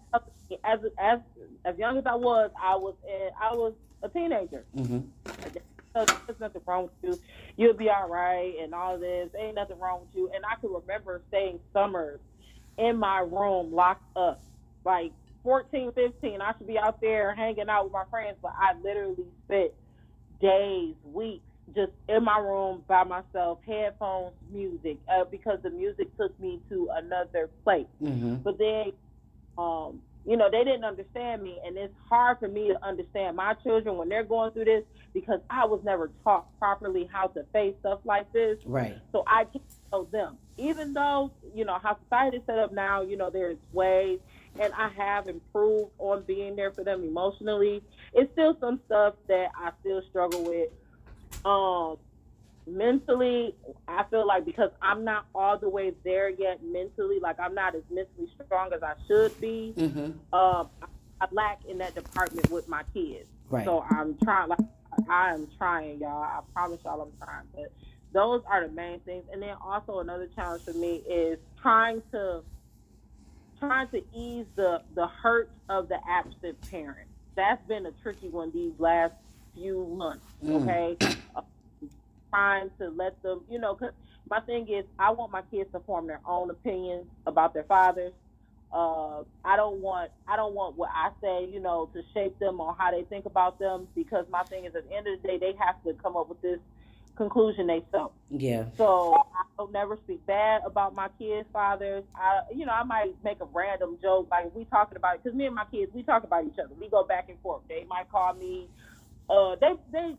as 0.64 0.78
as 0.98 1.20
as 1.64 1.78
young 1.78 1.98
as 1.98 2.06
I 2.06 2.14
was, 2.14 2.50
I 2.62 2.76
was 2.76 2.94
in, 3.08 3.30
I 3.40 3.54
was 3.54 3.74
a 4.02 4.08
teenager. 4.08 4.64
Mm-hmm. 4.76 5.00
There's 5.94 6.40
nothing 6.40 6.62
wrong 6.66 6.84
with 6.84 6.92
you. 7.02 7.22
You'll 7.56 7.74
be 7.74 7.88
all 7.88 8.08
right, 8.08 8.54
and 8.62 8.74
all 8.74 8.98
this. 8.98 9.30
Ain't 9.36 9.56
nothing 9.56 9.78
wrong 9.78 10.00
with 10.00 10.14
you. 10.14 10.30
And 10.34 10.44
I 10.44 10.60
can 10.60 10.72
remember 10.72 11.22
staying 11.28 11.58
summers 11.72 12.20
in 12.78 12.98
my 12.98 13.20
room 13.20 13.72
locked 13.72 14.16
up, 14.16 14.42
like 14.84 15.12
14, 15.42 15.92
15. 15.92 16.40
I 16.40 16.52
should 16.56 16.66
be 16.66 16.78
out 16.78 17.00
there 17.00 17.34
hanging 17.34 17.68
out 17.68 17.84
with 17.84 17.92
my 17.94 18.04
friends, 18.10 18.36
but 18.42 18.52
I 18.56 18.74
literally 18.82 19.24
spent 19.46 19.72
days, 20.40 20.94
weeks 21.04 21.42
just 21.74 21.92
in 22.08 22.24
my 22.24 22.38
room 22.38 22.82
by 22.86 23.04
myself, 23.04 23.58
headphones, 23.66 24.34
music, 24.50 24.98
uh, 25.08 25.24
because 25.24 25.58
the 25.62 25.70
music 25.70 26.14
took 26.16 26.38
me 26.40 26.60
to 26.68 26.88
another 26.94 27.50
place. 27.64 27.86
Mm-hmm. 28.02 28.36
But 28.36 28.58
then, 28.58 28.92
um, 29.58 30.00
you 30.24 30.36
know, 30.36 30.50
they 30.50 30.64
didn't 30.64 30.84
understand 30.84 31.42
me, 31.42 31.58
and 31.64 31.76
it's 31.76 31.94
hard 32.08 32.38
for 32.38 32.48
me 32.48 32.68
to 32.68 32.84
understand 32.84 33.36
my 33.36 33.54
children 33.54 33.96
when 33.96 34.08
they're 34.08 34.24
going 34.24 34.52
through 34.52 34.64
this 34.64 34.84
because 35.14 35.40
I 35.48 35.64
was 35.66 35.80
never 35.84 36.10
taught 36.24 36.46
properly 36.58 37.08
how 37.12 37.28
to 37.28 37.44
face 37.52 37.74
stuff 37.80 38.00
like 38.04 38.32
this. 38.32 38.58
Right. 38.64 38.96
So 39.12 39.24
I 39.26 39.44
can't 39.44 39.64
tell 39.90 40.04
them, 40.04 40.36
even 40.58 40.92
though 40.92 41.30
you 41.54 41.64
know 41.64 41.78
how 41.82 41.96
society 42.04 42.38
is 42.38 42.42
set 42.46 42.58
up 42.58 42.72
now. 42.72 43.02
You 43.02 43.16
know, 43.16 43.30
there's 43.30 43.56
ways, 43.72 44.18
and 44.60 44.72
I 44.74 44.88
have 44.96 45.28
improved 45.28 45.90
on 45.98 46.22
being 46.24 46.56
there 46.56 46.70
for 46.70 46.84
them 46.84 47.04
emotionally. 47.04 47.82
It's 48.12 48.30
still 48.32 48.56
some 48.60 48.80
stuff 48.86 49.14
that 49.28 49.48
I 49.56 49.70
still 49.80 50.02
struggle 50.10 50.44
with 50.44 50.70
um, 51.46 51.96
mentally, 52.66 53.54
I 53.86 54.04
feel 54.10 54.26
like 54.26 54.44
because 54.44 54.70
I'm 54.82 55.04
not 55.04 55.26
all 55.34 55.56
the 55.58 55.68
way 55.68 55.94
there 56.04 56.28
yet 56.28 56.62
mentally, 56.64 57.20
like 57.20 57.38
I'm 57.38 57.54
not 57.54 57.74
as 57.74 57.82
mentally 57.90 58.28
strong 58.44 58.72
as 58.72 58.82
I 58.82 58.94
should 59.06 59.40
be. 59.40 59.72
Mm-hmm. 59.76 60.34
Um, 60.34 60.68
I 61.20 61.26
lack 61.30 61.64
in 61.66 61.78
that 61.78 61.94
department 61.94 62.50
with 62.50 62.68
my 62.68 62.82
kids. 62.92 63.26
Right. 63.48 63.64
So 63.64 63.84
I'm 63.88 64.16
trying. 64.24 64.48
Like 64.48 64.58
I 65.08 65.32
am 65.32 65.48
trying, 65.56 66.00
y'all. 66.00 66.22
I 66.22 66.40
promise 66.52 66.80
y'all, 66.84 67.00
I'm 67.00 67.26
trying. 67.26 67.46
But 67.54 67.72
those 68.12 68.42
are 68.50 68.66
the 68.66 68.72
main 68.72 69.00
things. 69.00 69.24
And 69.32 69.40
then 69.40 69.54
also 69.64 70.00
another 70.00 70.28
challenge 70.34 70.64
for 70.64 70.72
me 70.72 71.02
is 71.08 71.38
trying 71.62 72.02
to 72.10 72.42
trying 73.60 73.88
to 73.88 74.02
ease 74.14 74.46
the 74.56 74.82
the 74.94 75.06
hurt 75.06 75.50
of 75.68 75.88
the 75.88 75.98
absent 76.08 76.60
parent. 76.70 77.08
That's 77.36 77.64
been 77.68 77.86
a 77.86 77.92
tricky 78.02 78.28
one 78.28 78.50
these 78.50 78.72
last 78.78 79.14
few 79.56 79.86
months. 79.96 80.24
Mm. 80.44 80.62
Okay, 80.62 80.96
mm. 81.00 81.16
uh, 81.36 81.42
trying 82.30 82.70
to 82.78 82.90
let 82.90 83.20
them, 83.22 83.42
you 83.50 83.58
know, 83.58 83.74
cause 83.74 83.92
my 84.28 84.40
thing 84.40 84.68
is, 84.68 84.84
I 84.98 85.10
want 85.10 85.32
my 85.32 85.42
kids 85.42 85.70
to 85.72 85.80
form 85.80 86.06
their 86.06 86.20
own 86.26 86.50
opinions 86.50 87.06
about 87.26 87.54
their 87.54 87.64
fathers. 87.64 88.12
Uh, 88.72 89.22
I 89.44 89.56
don't 89.56 89.80
want 89.80 90.10
I 90.26 90.36
don't 90.36 90.54
want 90.54 90.76
what 90.76 90.90
I 90.92 91.10
say, 91.20 91.46
you 91.46 91.60
know, 91.60 91.88
to 91.94 92.02
shape 92.12 92.38
them 92.38 92.60
on 92.60 92.76
how 92.76 92.90
they 92.90 93.04
think 93.04 93.24
about 93.24 93.58
them 93.58 93.86
because 93.94 94.26
my 94.28 94.42
thing 94.44 94.64
is 94.64 94.74
at 94.74 94.88
the 94.88 94.94
end 94.94 95.06
of 95.06 95.22
the 95.22 95.28
day 95.28 95.38
they 95.38 95.54
have 95.58 95.82
to 95.84 95.92
come 95.94 96.16
up 96.16 96.28
with 96.28 96.42
this 96.42 96.58
conclusion 97.16 97.68
they 97.68 97.82
self. 97.90 98.12
Yeah. 98.30 98.64
So 98.76 99.14
I 99.14 99.44
don't 99.56 99.72
never 99.72 99.96
speak 100.04 100.26
bad 100.26 100.62
about 100.66 100.94
my 100.94 101.08
kids' 101.18 101.48
fathers. 101.52 102.04
I, 102.14 102.40
you 102.54 102.66
know, 102.66 102.72
I 102.72 102.82
might 102.82 103.14
make 103.24 103.40
a 103.40 103.46
random 103.46 103.98
joke 104.02 104.28
like 104.30 104.54
we 104.54 104.64
talking 104.64 104.96
about 104.96 105.14
it 105.14 105.24
because 105.24 105.36
me 105.36 105.46
and 105.46 105.54
my 105.54 105.64
kids 105.70 105.92
we 105.94 106.02
talk 106.02 106.24
about 106.24 106.44
each 106.44 106.58
other. 106.58 106.74
We 106.78 106.88
go 106.88 107.04
back 107.04 107.28
and 107.28 107.38
forth. 107.40 107.62
They 107.68 107.84
might 107.88 108.10
call 108.10 108.34
me 108.34 108.68
uh, 109.28 109.56
they 109.60 109.72
they 109.92 110.14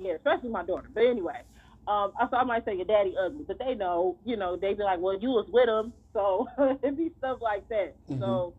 yeah, 0.00 0.14
especially 0.14 0.48
my 0.48 0.64
daughter. 0.64 0.88
But 0.92 1.04
anyway, 1.04 1.42
um, 1.86 2.12
I 2.18 2.28
so 2.30 2.36
I 2.36 2.44
might 2.44 2.64
say 2.64 2.76
your 2.76 2.86
daddy 2.86 3.14
ugly, 3.22 3.44
but 3.46 3.58
they 3.58 3.74
know, 3.74 4.16
you 4.24 4.36
know, 4.36 4.56
they 4.56 4.74
be 4.74 4.82
like, 4.82 5.00
well, 5.00 5.18
you 5.18 5.30
was 5.30 5.46
with 5.52 5.68
him, 5.68 5.92
so 6.12 6.46
it'd 6.82 6.96
be 6.96 7.10
stuff 7.18 7.38
like 7.40 7.68
that. 7.68 7.94
Mm-hmm. 8.08 8.20
So, 8.20 8.54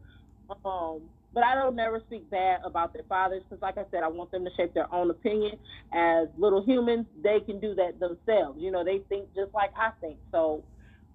um, 0.66 1.02
but 1.34 1.44
I 1.44 1.56
don't 1.56 1.76
never 1.76 2.02
speak 2.08 2.30
bad 2.30 2.60
about 2.66 2.94
their 2.94 3.04
fathers 3.08 3.44
because, 3.44 3.62
like 3.62 3.78
I 3.78 3.86
said, 3.90 4.04
I 4.04 4.10
want 4.10 4.32
them 4.32 4.44
to 4.44 4.52
shape 4.58 4.74
their 4.74 4.94
own 4.94 5.10
opinion. 5.10 5.54
As 5.94 6.28
little 6.38 6.64
humans, 6.64 7.06
they 7.24 7.40
can 7.40 7.60
do 7.60 7.74
that 7.76 8.00
themselves. 8.00 8.60
You 8.60 8.72
know, 8.72 8.84
they 8.84 9.00
think 9.08 9.34
just 9.34 9.54
like 9.54 9.72
I 9.78 9.92
think. 10.02 10.18
So, 10.32 10.64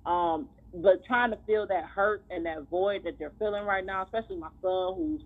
um, 0.06 0.48
but 0.72 1.04
trying 1.06 1.30
to 1.32 1.38
feel 1.46 1.66
that 1.66 1.84
hurt 1.84 2.24
and 2.30 2.46
that 2.46 2.68
void 2.70 3.04
that 3.04 3.18
they're 3.18 3.32
feeling 3.38 3.64
right 3.64 3.84
now, 3.84 4.04
especially 4.04 4.36
my 4.36 4.50
son 4.62 4.94
who's 4.96 5.20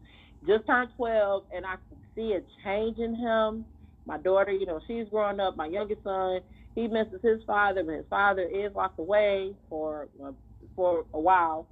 just 0.46 0.66
turned 0.66 0.90
12, 0.96 1.44
and 1.54 1.66
I 1.66 1.74
can 1.74 1.98
see 2.14 2.32
a 2.32 2.40
change 2.64 2.98
in 2.98 3.14
him. 3.14 3.64
My 4.06 4.18
daughter, 4.18 4.52
you 4.52 4.66
know, 4.66 4.80
she's 4.86 5.06
growing 5.10 5.40
up. 5.40 5.56
My 5.56 5.66
youngest 5.66 6.02
son, 6.02 6.40
he 6.74 6.88
misses 6.88 7.20
his 7.22 7.40
father, 7.46 7.82
but 7.84 7.94
his 7.94 8.06
father 8.08 8.42
is 8.42 8.74
locked 8.74 8.98
away 8.98 9.54
for 9.68 10.08
uh, 10.24 10.32
for 10.74 11.04
a 11.12 11.20
while. 11.20 11.66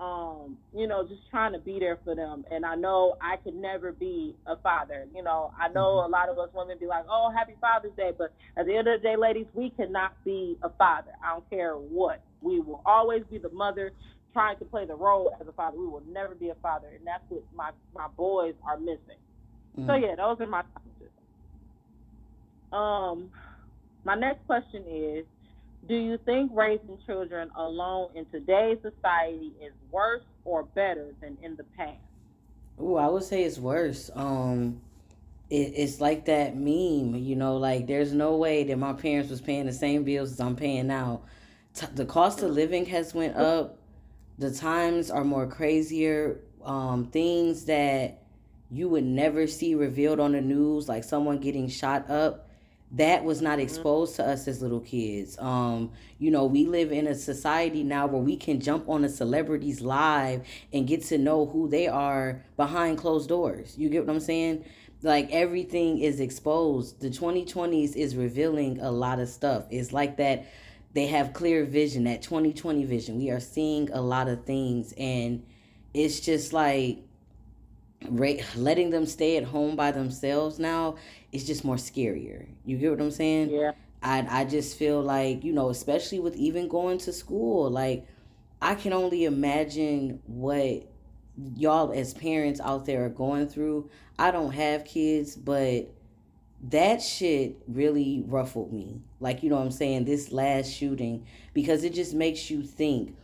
Um, 0.00 0.56
you 0.74 0.88
know, 0.88 1.06
just 1.06 1.20
trying 1.30 1.52
to 1.52 1.58
be 1.58 1.78
there 1.78 1.98
for 2.02 2.16
them. 2.16 2.44
And 2.50 2.64
I 2.64 2.74
know 2.74 3.16
I 3.20 3.36
could 3.36 3.54
never 3.54 3.92
be 3.92 4.34
a 4.46 4.56
father. 4.56 5.06
You 5.14 5.22
know, 5.22 5.52
I 5.60 5.68
know 5.68 6.00
mm-hmm. 6.00 6.12
a 6.12 6.16
lot 6.16 6.28
of 6.28 6.38
us 6.38 6.48
women 6.54 6.76
be 6.78 6.86
like, 6.86 7.04
"Oh, 7.08 7.30
Happy 7.36 7.54
Father's 7.60 7.92
Day," 7.96 8.10
but 8.16 8.32
at 8.56 8.66
the 8.66 8.76
end 8.76 8.88
of 8.88 9.00
the 9.00 9.08
day, 9.08 9.16
ladies, 9.16 9.46
we 9.54 9.70
cannot 9.70 10.12
be 10.24 10.56
a 10.62 10.70
father. 10.70 11.12
I 11.24 11.34
don't 11.34 11.48
care 11.50 11.74
what. 11.74 12.22
We 12.40 12.60
will 12.60 12.82
always 12.84 13.22
be 13.30 13.38
the 13.38 13.50
mother 13.50 13.92
trying 14.32 14.58
to 14.58 14.64
play 14.64 14.84
the 14.84 14.94
role 14.94 15.34
as 15.40 15.46
a 15.46 15.52
father. 15.52 15.78
We 15.78 15.86
will 15.86 16.02
never 16.10 16.34
be 16.34 16.48
a 16.50 16.54
father, 16.56 16.88
and 16.88 17.06
that's 17.06 17.24
what 17.28 17.42
my 17.54 17.70
my 17.94 18.08
boys 18.16 18.54
are 18.66 18.78
missing. 18.78 19.20
Mm. 19.78 19.86
So 19.86 19.94
yeah, 19.94 20.14
those 20.16 20.40
are 20.40 20.46
my 20.46 20.62
challenges. 20.62 21.12
Um, 22.72 23.30
my 24.04 24.14
next 24.14 24.44
question 24.46 24.84
is: 24.88 25.24
Do 25.88 25.94
you 25.94 26.18
think 26.24 26.50
raising 26.54 26.98
children 27.06 27.50
alone 27.56 28.10
in 28.14 28.26
today's 28.26 28.78
society 28.82 29.52
is 29.62 29.72
worse 29.90 30.24
or 30.44 30.64
better 30.64 31.14
than 31.20 31.36
in 31.42 31.56
the 31.56 31.64
past? 31.76 31.98
Oh, 32.78 32.96
I 32.96 33.06
would 33.06 33.22
say 33.22 33.44
it's 33.44 33.58
worse. 33.58 34.10
Um, 34.14 34.80
it, 35.50 35.74
it's 35.76 36.00
like 36.00 36.24
that 36.26 36.56
meme, 36.56 37.14
you 37.14 37.36
know, 37.36 37.58
like 37.58 37.86
there's 37.86 38.12
no 38.12 38.36
way 38.36 38.64
that 38.64 38.78
my 38.78 38.94
parents 38.94 39.30
was 39.30 39.40
paying 39.40 39.66
the 39.66 39.72
same 39.72 40.02
bills 40.02 40.32
as 40.32 40.40
I'm 40.40 40.56
paying 40.56 40.86
now. 40.86 41.20
T- 41.74 41.86
the 41.94 42.06
cost 42.06 42.42
of 42.42 42.50
living 42.50 42.86
has 42.86 43.14
went 43.14 43.36
up 43.36 43.78
the 44.38 44.50
times 44.50 45.10
are 45.10 45.24
more 45.24 45.46
crazier. 45.46 46.40
Um, 46.64 47.06
things 47.06 47.64
that 47.66 48.22
you 48.70 48.88
would 48.88 49.04
never 49.04 49.46
see 49.46 49.74
revealed 49.74 50.20
on 50.20 50.32
the 50.32 50.40
news, 50.40 50.88
like 50.88 51.04
someone 51.04 51.38
getting 51.38 51.68
shot 51.68 52.08
up, 52.08 52.48
that 52.92 53.24
was 53.24 53.40
not 53.40 53.52
mm-hmm. 53.52 53.62
exposed 53.62 54.16
to 54.16 54.26
us 54.26 54.46
as 54.46 54.62
little 54.62 54.80
kids. 54.80 55.38
Um, 55.38 55.92
you 56.18 56.30
know, 56.30 56.44
we 56.44 56.66
live 56.66 56.92
in 56.92 57.06
a 57.06 57.14
society 57.14 57.82
now 57.82 58.06
where 58.06 58.20
we 58.20 58.36
can 58.36 58.60
jump 58.60 58.88
on 58.88 59.04
a 59.04 59.08
celebrity's 59.08 59.80
live 59.80 60.46
and 60.72 60.86
get 60.86 61.02
to 61.04 61.18
know 61.18 61.46
who 61.46 61.68
they 61.68 61.88
are 61.88 62.42
behind 62.56 62.98
closed 62.98 63.28
doors. 63.28 63.76
You 63.78 63.88
get 63.88 64.06
what 64.06 64.14
I'm 64.14 64.20
saying? 64.20 64.64
Like 65.02 65.30
everything 65.32 65.98
is 65.98 66.20
exposed. 66.20 67.00
The 67.00 67.10
2020s 67.10 67.96
is 67.96 68.14
revealing 68.14 68.78
a 68.80 68.90
lot 68.90 69.18
of 69.18 69.28
stuff. 69.28 69.64
It's 69.70 69.92
like 69.92 70.18
that 70.18 70.46
they 70.94 71.06
have 71.06 71.32
clear 71.32 71.64
vision, 71.64 72.04
that 72.04 72.22
2020 72.22 72.84
vision. 72.84 73.18
We 73.18 73.30
are 73.30 73.40
seeing 73.40 73.90
a 73.92 74.00
lot 74.00 74.28
of 74.28 74.44
things 74.44 74.92
and 74.96 75.44
it's 75.94 76.20
just 76.20 76.52
like 76.52 76.98
letting 78.56 78.90
them 78.90 79.06
stay 79.06 79.36
at 79.36 79.44
home 79.44 79.76
by 79.76 79.92
themselves 79.92 80.58
now 80.58 80.96
is 81.30 81.46
just 81.46 81.64
more 81.64 81.76
scarier. 81.76 82.46
You 82.64 82.76
get 82.76 82.90
what 82.90 83.00
I'm 83.00 83.10
saying? 83.10 83.50
Yeah. 83.50 83.72
I 84.02 84.26
I 84.28 84.44
just 84.44 84.76
feel 84.76 85.00
like, 85.00 85.44
you 85.44 85.52
know, 85.52 85.70
especially 85.70 86.18
with 86.18 86.36
even 86.36 86.68
going 86.68 86.98
to 86.98 87.12
school, 87.12 87.70
like 87.70 88.06
I 88.60 88.74
can 88.74 88.92
only 88.92 89.24
imagine 89.24 90.20
what 90.26 90.86
y'all 91.56 91.92
as 91.92 92.14
parents 92.14 92.60
out 92.60 92.86
there 92.86 93.04
are 93.06 93.10
going 93.10 93.48
through. 93.48 93.90
I 94.18 94.30
don't 94.30 94.52
have 94.52 94.84
kids, 94.84 95.36
but 95.36 95.92
that 96.70 97.02
shit 97.02 97.56
really 97.66 98.24
ruffled 98.26 98.72
me. 98.72 99.00
Like, 99.20 99.42
you 99.42 99.50
know 99.50 99.56
what 99.56 99.64
I'm 99.64 99.70
saying? 99.70 100.04
This 100.04 100.32
last 100.32 100.70
shooting 100.72 101.26
because 101.54 101.84
it 101.84 101.92
just 101.92 102.14
makes 102.14 102.50
you 102.50 102.62
think, 102.62 103.16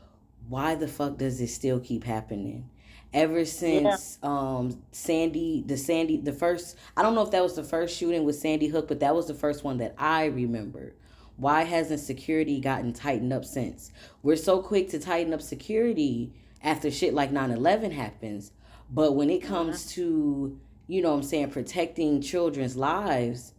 why 0.48 0.74
the 0.74 0.88
fuck 0.88 1.18
does 1.18 1.40
it 1.40 1.48
still 1.48 1.78
keep 1.78 2.04
happening? 2.04 2.68
ever 3.14 3.44
since 3.44 4.18
yeah. 4.22 4.28
um 4.28 4.82
Sandy 4.92 5.64
the 5.66 5.76
Sandy 5.76 6.18
the 6.18 6.32
first 6.32 6.76
I 6.96 7.02
don't 7.02 7.14
know 7.14 7.22
if 7.22 7.30
that 7.30 7.42
was 7.42 7.56
the 7.56 7.64
first 7.64 7.96
shooting 7.96 8.24
with 8.24 8.36
Sandy 8.36 8.68
Hook, 8.68 8.88
but 8.88 9.00
that 9.00 9.14
was 9.14 9.26
the 9.26 9.34
first 9.34 9.64
one 9.64 9.78
that 9.78 9.94
I 9.98 10.26
remember. 10.26 10.94
Why 11.36 11.62
hasn't 11.62 12.00
security 12.00 12.60
gotten 12.60 12.92
tightened 12.92 13.32
up 13.32 13.44
since? 13.44 13.92
We're 14.22 14.36
so 14.36 14.60
quick 14.60 14.90
to 14.90 14.98
tighten 14.98 15.32
up 15.32 15.40
security 15.40 16.32
after 16.62 16.90
shit 16.90 17.14
like 17.14 17.30
9/11 17.30 17.92
happens, 17.92 18.52
but 18.90 19.12
when 19.14 19.30
it 19.30 19.42
comes 19.42 19.86
mm-hmm. 19.86 20.00
to, 20.00 20.60
you 20.88 21.02
know 21.02 21.14
I'm 21.14 21.22
saying, 21.22 21.50
protecting 21.50 22.20
children's 22.20 22.76
lives, 22.76 23.52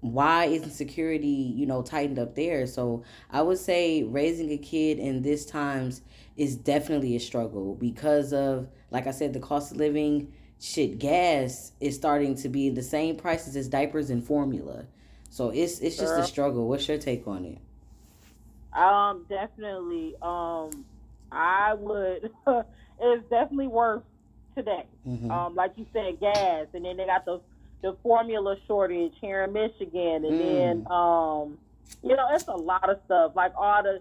why 0.00 0.46
isn't 0.46 0.70
security, 0.70 1.26
you 1.28 1.66
know, 1.66 1.82
tightened 1.82 2.18
up 2.18 2.34
there? 2.34 2.66
So 2.66 3.04
I 3.30 3.42
would 3.42 3.58
say 3.58 4.02
raising 4.04 4.50
a 4.50 4.56
kid 4.56 4.98
in 4.98 5.22
this 5.22 5.44
times 5.44 6.00
is 6.36 6.56
definitely 6.56 7.16
a 7.16 7.20
struggle 7.20 7.74
because 7.74 8.32
of, 8.32 8.68
like 8.90 9.06
I 9.06 9.10
said, 9.10 9.34
the 9.34 9.40
cost 9.40 9.72
of 9.72 9.78
living. 9.78 10.32
Shit, 10.58 10.98
gas 10.98 11.72
is 11.80 11.96
starting 11.96 12.34
to 12.36 12.48
be 12.48 12.70
the 12.70 12.82
same 12.82 13.16
prices 13.16 13.56
as 13.56 13.68
diapers 13.68 14.10
and 14.10 14.22
formula. 14.22 14.84
So 15.30 15.50
it's 15.50 15.80
it's 15.80 15.96
just 15.96 16.18
a 16.18 16.22
struggle. 16.22 16.68
What's 16.68 16.86
your 16.88 16.98
take 16.98 17.26
on 17.26 17.44
it? 17.44 17.58
Um, 18.78 19.24
definitely. 19.28 20.14
Um, 20.20 20.84
I 21.32 21.74
would. 21.74 22.30
it's 23.00 23.22
definitely 23.30 23.68
worse 23.68 24.02
today. 24.54 24.84
Mm-hmm. 25.06 25.30
Um, 25.30 25.54
like 25.54 25.72
you 25.76 25.86
said, 25.92 26.20
gas, 26.20 26.66
and 26.74 26.84
then 26.84 26.96
they 26.96 27.06
got 27.06 27.24
the 27.24 27.40
the 27.82 27.96
formula 28.02 28.56
shortage 28.66 29.14
here 29.20 29.44
in 29.44 29.52
Michigan, 29.52 30.24
and 30.24 30.24
mm. 30.24 30.38
then 30.38 30.86
um, 30.90 31.58
you 32.02 32.16
know, 32.16 32.28
it's 32.32 32.46
a 32.48 32.52
lot 32.52 32.88
of 32.88 33.00
stuff. 33.06 33.32
Like 33.34 33.52
all 33.56 33.82
the 33.82 34.00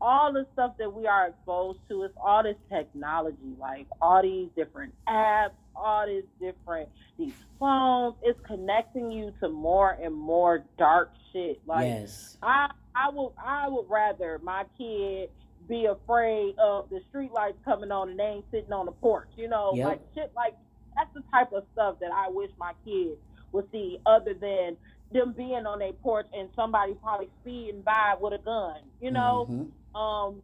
all 0.00 0.32
the 0.32 0.46
stuff 0.52 0.72
that 0.78 0.92
we 0.92 1.06
are 1.06 1.28
exposed 1.28 1.78
to, 1.88 2.02
it's 2.02 2.14
all 2.22 2.42
this 2.42 2.56
technology, 2.68 3.56
like 3.58 3.86
all 4.02 4.22
these 4.22 4.48
different 4.56 4.92
apps, 5.08 5.52
all 5.74 6.06
these 6.06 6.24
different 6.40 6.88
these 7.18 7.32
phones. 7.58 8.14
It's 8.22 8.38
connecting 8.46 9.10
you 9.10 9.32
to 9.40 9.48
more 9.48 9.96
and 10.02 10.14
more 10.14 10.64
dark 10.78 11.12
shit. 11.32 11.60
Like 11.66 11.86
yes. 11.86 12.36
I 12.42 12.70
I 12.94 13.10
would 13.10 13.32
I 13.42 13.68
would 13.68 13.88
rather 13.88 14.38
my 14.42 14.64
kid 14.76 15.30
be 15.68 15.86
afraid 15.86 16.54
of 16.58 16.88
the 16.90 17.00
street 17.08 17.32
lights 17.32 17.58
coming 17.64 17.90
on 17.90 18.10
and 18.10 18.18
they 18.18 18.24
ain't 18.24 18.44
sitting 18.50 18.72
on 18.72 18.86
the 18.86 18.92
porch. 18.92 19.28
You 19.36 19.48
know, 19.48 19.72
yep. 19.74 19.86
like 19.86 20.00
shit 20.14 20.32
like 20.36 20.54
that's 20.96 21.12
the 21.14 21.22
type 21.32 21.52
of 21.52 21.64
stuff 21.72 21.96
that 22.00 22.10
I 22.12 22.28
wish 22.28 22.50
my 22.58 22.72
kids 22.84 23.18
would 23.52 23.70
see, 23.72 23.98
other 24.06 24.34
than 24.34 24.76
them 25.12 25.32
being 25.36 25.66
on 25.66 25.78
their 25.78 25.92
porch 25.92 26.26
and 26.32 26.48
somebody 26.56 26.94
probably 27.02 27.28
speeding 27.40 27.82
by 27.82 28.14
with 28.20 28.32
a 28.32 28.38
gun. 28.38 28.80
You 29.00 29.10
know, 29.10 29.46
mm-hmm. 29.48 29.96
um, 29.96 30.42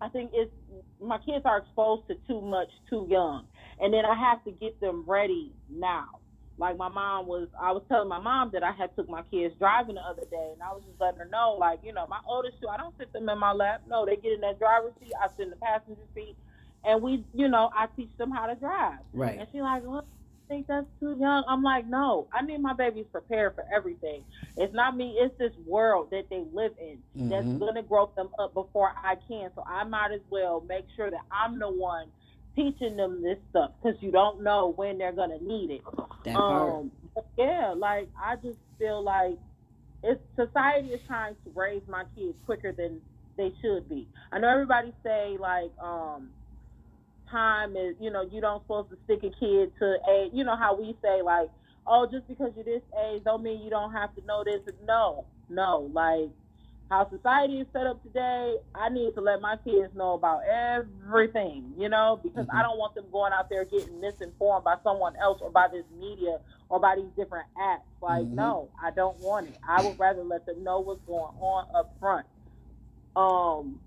I 0.00 0.08
think 0.08 0.30
it's 0.34 0.50
my 1.00 1.18
kids 1.18 1.44
are 1.44 1.58
exposed 1.58 2.08
to 2.08 2.14
too 2.26 2.40
much 2.40 2.68
too 2.90 3.06
young, 3.08 3.46
and 3.80 3.92
then 3.92 4.04
I 4.04 4.14
have 4.14 4.44
to 4.44 4.50
get 4.50 4.80
them 4.80 5.04
ready 5.06 5.52
now. 5.70 6.06
Like 6.58 6.78
my 6.78 6.88
mom 6.88 7.26
was, 7.26 7.48
I 7.60 7.72
was 7.72 7.82
telling 7.88 8.08
my 8.08 8.20
mom 8.20 8.50
that 8.52 8.62
I 8.62 8.72
had 8.72 8.94
took 8.96 9.08
my 9.08 9.22
kids 9.30 9.54
driving 9.58 9.96
the 9.96 10.00
other 10.00 10.24
day, 10.30 10.50
and 10.52 10.62
I 10.62 10.72
was 10.72 10.82
just 10.86 11.00
letting 11.00 11.20
her 11.20 11.28
know, 11.30 11.56
like, 11.60 11.80
you 11.84 11.92
know, 11.92 12.06
my 12.06 12.20
oldest 12.26 12.60
two, 12.60 12.68
I 12.68 12.76
don't 12.78 12.96
sit 12.98 13.12
them 13.12 13.28
in 13.28 13.38
my 13.38 13.52
lap. 13.52 13.82
No, 13.88 14.06
they 14.06 14.16
get 14.16 14.32
in 14.32 14.40
that 14.40 14.58
driver's 14.58 14.92
seat. 15.00 15.12
I 15.22 15.28
sit 15.36 15.44
in 15.44 15.50
the 15.50 15.56
passenger 15.56 16.00
seat 16.14 16.36
and 16.84 17.02
we, 17.02 17.24
you 17.34 17.48
know, 17.48 17.70
I 17.76 17.86
teach 17.96 18.10
them 18.16 18.30
how 18.30 18.46
to 18.46 18.54
drive. 18.54 18.98
Right. 19.12 19.38
And 19.38 19.48
she 19.52 19.60
like, 19.60 19.82
well, 19.84 20.06
I 20.46 20.48
think 20.48 20.68
that's 20.68 20.86
too 21.00 21.16
young. 21.18 21.42
I'm 21.48 21.62
like, 21.62 21.86
no, 21.86 22.28
I 22.32 22.42
need 22.42 22.60
my 22.60 22.72
babies 22.72 23.06
prepared 23.10 23.56
for 23.56 23.64
everything. 23.74 24.22
It's 24.56 24.72
not 24.72 24.96
me, 24.96 25.16
it's 25.18 25.36
this 25.38 25.52
world 25.66 26.10
that 26.12 26.30
they 26.30 26.44
live 26.52 26.72
in 26.80 26.98
mm-hmm. 27.16 27.28
that's 27.28 27.74
to 27.74 27.82
grow 27.82 28.10
them 28.16 28.28
up 28.38 28.54
before 28.54 28.92
I 28.96 29.16
can. 29.28 29.50
So 29.56 29.64
I 29.66 29.82
might 29.84 30.12
as 30.12 30.20
well 30.30 30.64
make 30.68 30.84
sure 30.94 31.10
that 31.10 31.22
I'm 31.32 31.58
the 31.58 31.68
one 31.68 32.06
teaching 32.56 32.96
them 32.96 33.22
this 33.22 33.38
stuff 33.50 33.70
because 33.80 33.96
you 34.02 34.10
don't 34.10 34.42
know 34.42 34.72
when 34.74 34.98
they're 34.98 35.12
going 35.12 35.38
to 35.38 35.44
need 35.44 35.70
it. 35.70 35.82
That 36.24 36.36
um, 36.36 36.90
yeah, 37.38 37.74
like, 37.76 38.08
I 38.20 38.36
just 38.36 38.58
feel 38.78 39.04
like 39.04 39.38
it's 40.02 40.20
society 40.34 40.88
is 40.88 41.00
trying 41.06 41.34
to 41.44 41.50
raise 41.54 41.82
my 41.88 42.04
kids 42.16 42.34
quicker 42.46 42.72
than 42.72 43.00
they 43.36 43.52
should 43.60 43.88
be. 43.88 44.08
I 44.32 44.38
know 44.38 44.48
everybody 44.48 44.92
say 45.02 45.36
like 45.38 45.70
um 45.82 46.30
time 47.30 47.76
is, 47.76 47.96
you 48.00 48.10
know, 48.10 48.22
you 48.30 48.40
don't 48.40 48.62
supposed 48.62 48.90
to 48.90 48.96
stick 49.04 49.18
a 49.18 49.30
kid 49.40 49.72
to 49.80 49.96
a, 50.08 50.28
you 50.32 50.44
know, 50.44 50.56
how 50.56 50.76
we 50.76 50.96
say 51.02 51.22
like, 51.22 51.48
oh, 51.86 52.06
just 52.10 52.26
because 52.28 52.52
you're 52.54 52.64
this 52.64 52.82
age 53.10 53.22
don't 53.24 53.42
mean 53.42 53.62
you 53.62 53.70
don't 53.70 53.92
have 53.92 54.14
to 54.14 54.24
know 54.26 54.44
this. 54.44 54.60
No, 54.86 55.24
no, 55.48 55.90
like 55.92 56.30
how 56.90 57.08
society 57.10 57.60
is 57.60 57.66
set 57.72 57.86
up 57.86 58.02
today, 58.02 58.56
I 58.74 58.88
need 58.88 59.14
to 59.14 59.20
let 59.20 59.40
my 59.40 59.56
kids 59.64 59.94
know 59.94 60.14
about 60.14 60.42
everything, 60.44 61.72
you 61.76 61.88
know, 61.88 62.20
because 62.22 62.46
mm-hmm. 62.46 62.56
I 62.56 62.62
don't 62.62 62.78
want 62.78 62.94
them 62.94 63.06
going 63.10 63.32
out 63.32 63.50
there 63.50 63.64
getting 63.64 64.00
misinformed 64.00 64.64
by 64.64 64.76
someone 64.84 65.16
else 65.16 65.40
or 65.42 65.50
by 65.50 65.66
this 65.72 65.84
media 65.98 66.38
or 66.68 66.78
by 66.78 66.94
these 66.96 67.10
different 67.16 67.46
apps. 67.60 67.80
Like, 68.00 68.24
mm-hmm. 68.24 68.36
no, 68.36 68.68
I 68.80 68.92
don't 68.92 69.18
want 69.18 69.48
it. 69.48 69.58
I 69.68 69.82
would 69.82 69.98
rather 69.98 70.22
let 70.22 70.46
them 70.46 70.62
know 70.62 70.78
what's 70.80 71.02
going 71.06 71.34
on 71.40 71.66
up 71.74 71.94
front. 71.98 72.26
Um, 73.16 73.80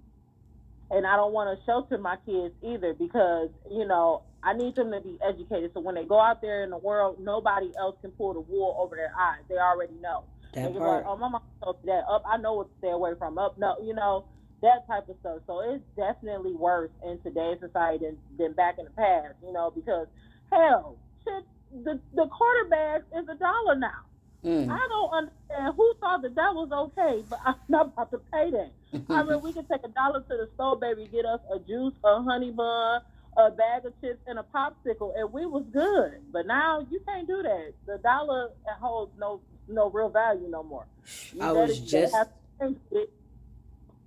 and 0.91 1.05
I 1.05 1.15
don't 1.15 1.33
want 1.33 1.57
to 1.57 1.65
shelter 1.65 1.97
my 1.97 2.17
kids 2.25 2.53
either 2.63 2.93
because 2.93 3.49
you 3.69 3.85
know 3.85 4.23
I 4.43 4.53
need 4.53 4.75
them 4.75 4.91
to 4.91 5.01
be 5.01 5.17
educated. 5.25 5.71
So 5.73 5.81
when 5.81 5.95
they 5.95 6.05
go 6.05 6.19
out 6.19 6.41
there 6.41 6.63
in 6.63 6.69
the 6.69 6.77
world, 6.77 7.17
nobody 7.19 7.71
else 7.77 7.95
can 8.01 8.11
pull 8.11 8.33
the 8.33 8.39
wool 8.39 8.75
over 8.79 8.95
their 8.95 9.13
eyes. 9.17 9.41
They 9.47 9.57
already 9.57 9.93
know. 10.01 10.23
That 10.53 10.75
part. 10.75 11.03
Like, 11.03 11.05
oh, 11.07 11.17
my 11.17 11.29
mom 11.29 11.41
told 11.63 11.83
me 11.83 11.91
that. 11.91 12.05
Up, 12.09 12.23
I 12.27 12.37
know 12.37 12.53
what 12.53 12.69
to 12.69 12.77
stay 12.79 12.91
away 12.91 13.11
from. 13.17 13.37
Up, 13.37 13.57
no, 13.57 13.75
you 13.81 13.93
know 13.93 14.25
that 14.61 14.87
type 14.87 15.07
of 15.09 15.15
stuff. 15.21 15.39
So 15.47 15.61
it's 15.61 15.83
definitely 15.95 16.53
worse 16.53 16.91
in 17.05 17.19
today's 17.19 17.59
society 17.59 18.05
than, 18.05 18.17
than 18.37 18.53
back 18.53 18.77
in 18.77 18.85
the 18.85 18.91
past. 18.91 19.35
You 19.45 19.53
know 19.53 19.71
because 19.71 20.07
hell, 20.51 20.97
shit, 21.23 21.43
the 21.83 21.99
the 22.15 22.27
quarterback 22.27 23.03
is 23.17 23.27
a 23.29 23.35
dollar 23.35 23.75
now. 23.75 24.01
Mm. 24.43 24.71
I 24.71 24.87
don't 24.87 25.11
understand 25.11 25.75
who 25.75 25.93
thought 25.99 26.21
that 26.21 26.35
that 26.35 26.55
was 26.55 26.71
okay, 26.71 27.23
but 27.29 27.39
I'm 27.45 27.55
not 27.67 27.87
about 27.87 28.11
to 28.11 28.19
pay 28.31 28.51
that. 28.51 28.71
I 29.09 29.23
mean, 29.23 29.41
we 29.41 29.53
could 29.53 29.67
take 29.69 29.83
a 29.83 29.89
dollar 29.89 30.21
to 30.21 30.27
the 30.29 30.49
store, 30.55 30.79
baby, 30.79 31.07
get 31.11 31.25
us 31.25 31.41
a 31.53 31.59
juice, 31.59 31.93
a 32.03 32.23
honey 32.23 32.51
bun, 32.51 33.01
a 33.37 33.51
bag 33.51 33.85
of 33.85 33.93
chips, 34.01 34.19
and 34.27 34.39
a 34.39 34.45
popsicle, 34.55 35.11
and 35.15 35.31
we 35.31 35.45
was 35.45 35.63
good. 35.71 36.21
But 36.31 36.47
now 36.47 36.87
you 36.89 36.99
can't 37.05 37.27
do 37.27 37.43
that. 37.43 37.73
The 37.85 37.97
dollar 37.99 38.51
holds 38.79 39.11
no 39.19 39.41
no 39.69 39.89
real 39.89 40.09
value 40.09 40.47
no 40.49 40.63
more. 40.63 40.85
You 41.33 41.41
I 41.41 41.51
was 41.51 41.79
just. 41.79 42.15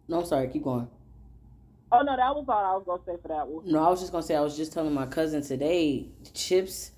No, 0.08 0.20
I'm 0.20 0.26
sorry. 0.26 0.48
Keep 0.48 0.64
going. 0.64 0.88
Oh 1.90 2.00
no, 2.00 2.16
that 2.16 2.34
was 2.34 2.46
all 2.48 2.64
I 2.64 2.72
was 2.72 2.84
gonna 2.86 3.02
say 3.06 3.20
for 3.20 3.28
that 3.28 3.46
one. 3.46 3.70
No, 3.70 3.84
I 3.84 3.90
was 3.90 4.00
just 4.00 4.12
gonna 4.12 4.24
say 4.24 4.34
I 4.34 4.40
was 4.40 4.56
just 4.56 4.72
telling 4.72 4.94
my 4.94 5.06
cousin 5.06 5.42
today 5.42 6.06
chips 6.32 6.92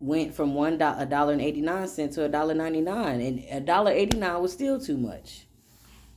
went 0.00 0.34
from 0.34 0.54
one 0.54 0.74
a 0.74 1.06
dollar 1.06 1.32
and 1.32 1.40
eighty 1.40 1.62
nine 1.62 1.88
cent 1.88 2.12
to 2.12 2.24
a 2.24 2.28
dollar 2.28 2.52
ninety 2.54 2.82
nine, 2.82 3.20
and 3.20 3.44
a 3.50 3.60
dollar 3.60 3.90
eighty 3.90 4.18
nine 4.18 4.40
was 4.42 4.52
still 4.52 4.78
too 4.78 4.98
much. 4.98 5.46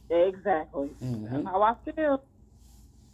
Exactly. 0.10 0.90
Mm-hmm. 1.02 1.46
How 1.46 1.62
I 1.62 1.76
feel. 1.92 2.24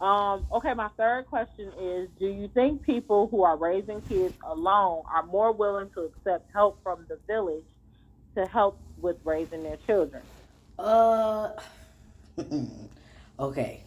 Um, 0.00 0.46
okay, 0.52 0.74
my 0.74 0.88
third 0.96 1.26
question 1.26 1.70
is: 1.80 2.08
Do 2.18 2.26
you 2.26 2.48
think 2.48 2.82
people 2.82 3.28
who 3.28 3.44
are 3.44 3.56
raising 3.56 4.00
kids 4.02 4.34
alone 4.42 5.04
are 5.12 5.24
more 5.24 5.52
willing 5.52 5.90
to 5.90 6.00
accept 6.02 6.50
help 6.52 6.82
from 6.82 7.06
the 7.08 7.18
village 7.28 7.64
to 8.34 8.46
help 8.46 8.78
with 9.00 9.16
raising 9.24 9.62
their 9.62 9.78
children? 9.86 10.22
Uh, 10.78 11.50
okay. 13.40 13.82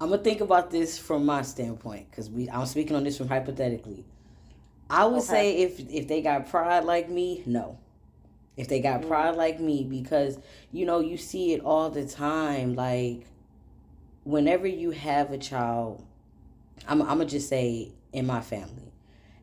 I'm 0.00 0.10
gonna 0.10 0.22
think 0.22 0.40
about 0.40 0.70
this 0.70 0.98
from 0.98 1.24
my 1.24 1.42
standpoint 1.42 2.10
because 2.10 2.28
we 2.28 2.50
I'm 2.50 2.66
speaking 2.66 2.96
on 2.96 3.04
this 3.04 3.18
from 3.18 3.28
hypothetically. 3.28 4.04
I 4.90 5.06
would 5.06 5.18
okay. 5.18 5.26
say 5.26 5.56
if 5.58 5.80
if 5.90 6.08
they 6.08 6.22
got 6.22 6.48
pride 6.50 6.84
like 6.84 7.08
me, 7.08 7.42
no. 7.46 7.78
if 8.56 8.68
they 8.68 8.80
got 8.80 9.06
pride 9.06 9.36
like 9.36 9.60
me 9.60 9.84
because 9.84 10.38
you 10.72 10.86
know 10.86 11.00
you 11.00 11.16
see 11.16 11.52
it 11.52 11.60
all 11.62 11.90
the 11.90 12.06
time 12.06 12.74
like 12.74 13.26
whenever 14.24 14.66
you 14.66 14.90
have 14.90 15.30
a 15.30 15.38
child 15.38 16.04
i'm, 16.88 17.00
I'm 17.02 17.18
gonna 17.18 17.26
just 17.26 17.48
say 17.48 17.92
in 18.12 18.26
my 18.26 18.40
family 18.40 18.92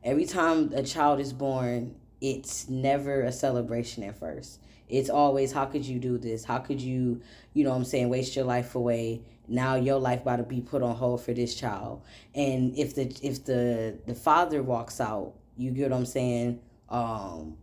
every 0.03 0.25
time 0.25 0.71
a 0.75 0.83
child 0.83 1.19
is 1.19 1.33
born 1.33 1.95
it's 2.23 2.69
never 2.69 3.21
a 3.23 3.31
celebration 3.33 4.01
at 4.03 4.17
first. 4.17 4.61
It's 4.87 5.09
always 5.09 5.51
how 5.51 5.65
could 5.65 5.85
you 5.85 5.99
do 5.99 6.17
this? 6.17 6.45
How 6.45 6.57
could 6.57 6.81
you 6.81 7.21
you 7.53 7.63
know 7.63 7.71
what 7.71 7.75
i'm 7.75 7.85
saying 7.85 8.09
waste 8.09 8.35
your 8.35 8.45
life 8.45 8.75
away? 8.75 9.21
Now 9.47 9.75
your 9.75 9.99
life 9.99 10.21
about 10.21 10.37
to 10.37 10.43
be 10.43 10.61
put 10.61 10.81
on 10.81 10.95
hold 10.95 11.21
for 11.21 11.33
this 11.33 11.53
child. 11.53 12.01
And 12.33 12.75
if 12.77 12.95
the 12.95 13.13
if 13.21 13.43
the 13.43 13.99
the 14.07 14.15
father 14.15 14.63
walks 14.63 15.01
out 15.01 15.33
you 15.57 15.71
get 15.71 15.91
what 15.91 15.97
i'm 15.97 16.05
saying? 16.05 16.61
Um 16.89 17.57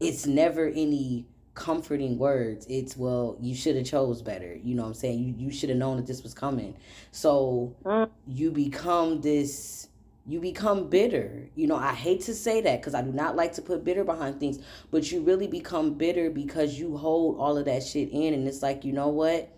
it's 0.00 0.26
never 0.26 0.68
any 0.68 1.26
comforting 1.54 2.16
words. 2.16 2.66
It's 2.70 2.96
well 2.96 3.36
you 3.40 3.54
should 3.54 3.76
have 3.76 3.84
chose 3.84 4.22
better. 4.22 4.54
You 4.54 4.74
know 4.74 4.82
what 4.82 4.88
i'm 4.88 4.94
saying? 4.94 5.22
You, 5.22 5.46
you 5.46 5.52
should 5.52 5.68
have 5.68 5.78
known 5.78 5.98
that 5.98 6.06
this 6.06 6.22
was 6.22 6.32
coming. 6.32 6.76
So 7.10 7.76
mm. 7.84 8.08
you 8.26 8.50
become 8.52 9.20
this 9.20 9.88
you 10.26 10.40
become 10.40 10.88
bitter. 10.88 11.48
You 11.54 11.66
know 11.66 11.76
i 11.76 11.94
hate 11.94 12.22
to 12.22 12.34
say 12.34 12.60
that 12.60 12.80
because 12.80 12.94
i 12.94 13.02
do 13.02 13.12
not 13.12 13.36
like 13.36 13.52
to 13.54 13.62
put 13.62 13.84
bitter 13.84 14.04
behind 14.04 14.40
things 14.40 14.58
but 14.90 15.10
you 15.10 15.20
really 15.20 15.46
become 15.46 15.94
bitter 15.94 16.30
because 16.30 16.78
you 16.78 16.96
hold 16.96 17.38
all 17.38 17.56
of 17.56 17.64
that 17.66 17.82
shit 17.82 18.10
in 18.10 18.34
and 18.34 18.46
it's 18.46 18.62
like 18.62 18.84
you 18.84 18.92
know 18.92 19.08
what? 19.08 19.48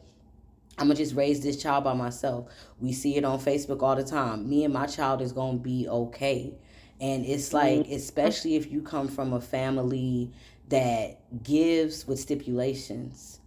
I'm 0.77 0.89
gonna 0.89 0.97
just 0.97 1.15
raise 1.15 1.41
this 1.41 1.63
child 1.63 1.85
by 1.85 1.95
myself. 1.95 2.49
We 2.81 2.93
see 2.93 3.17
it 3.17 3.25
on 3.25 3.39
facebook 3.39 3.83
all 3.83 3.95
the 3.95 4.03
time. 4.03 4.49
Me 4.49 4.65
and 4.65 4.75
my 4.75 4.87
child 4.87 5.23
is 5.23 5.33
gonna 5.33 5.59
be 5.59 5.89
okay. 5.89 6.55
And 7.01 7.25
it's 7.25 7.53
like, 7.53 7.81
mm-hmm. 7.81 7.93
especially 7.93 8.57
if 8.57 8.71
you 8.71 8.83
come 8.83 9.09
from 9.09 9.33
a 9.33 9.41
family 9.41 10.33
that 10.69 11.21
gives 11.43 12.07
with 12.07 12.19
stipulations. 12.19 13.41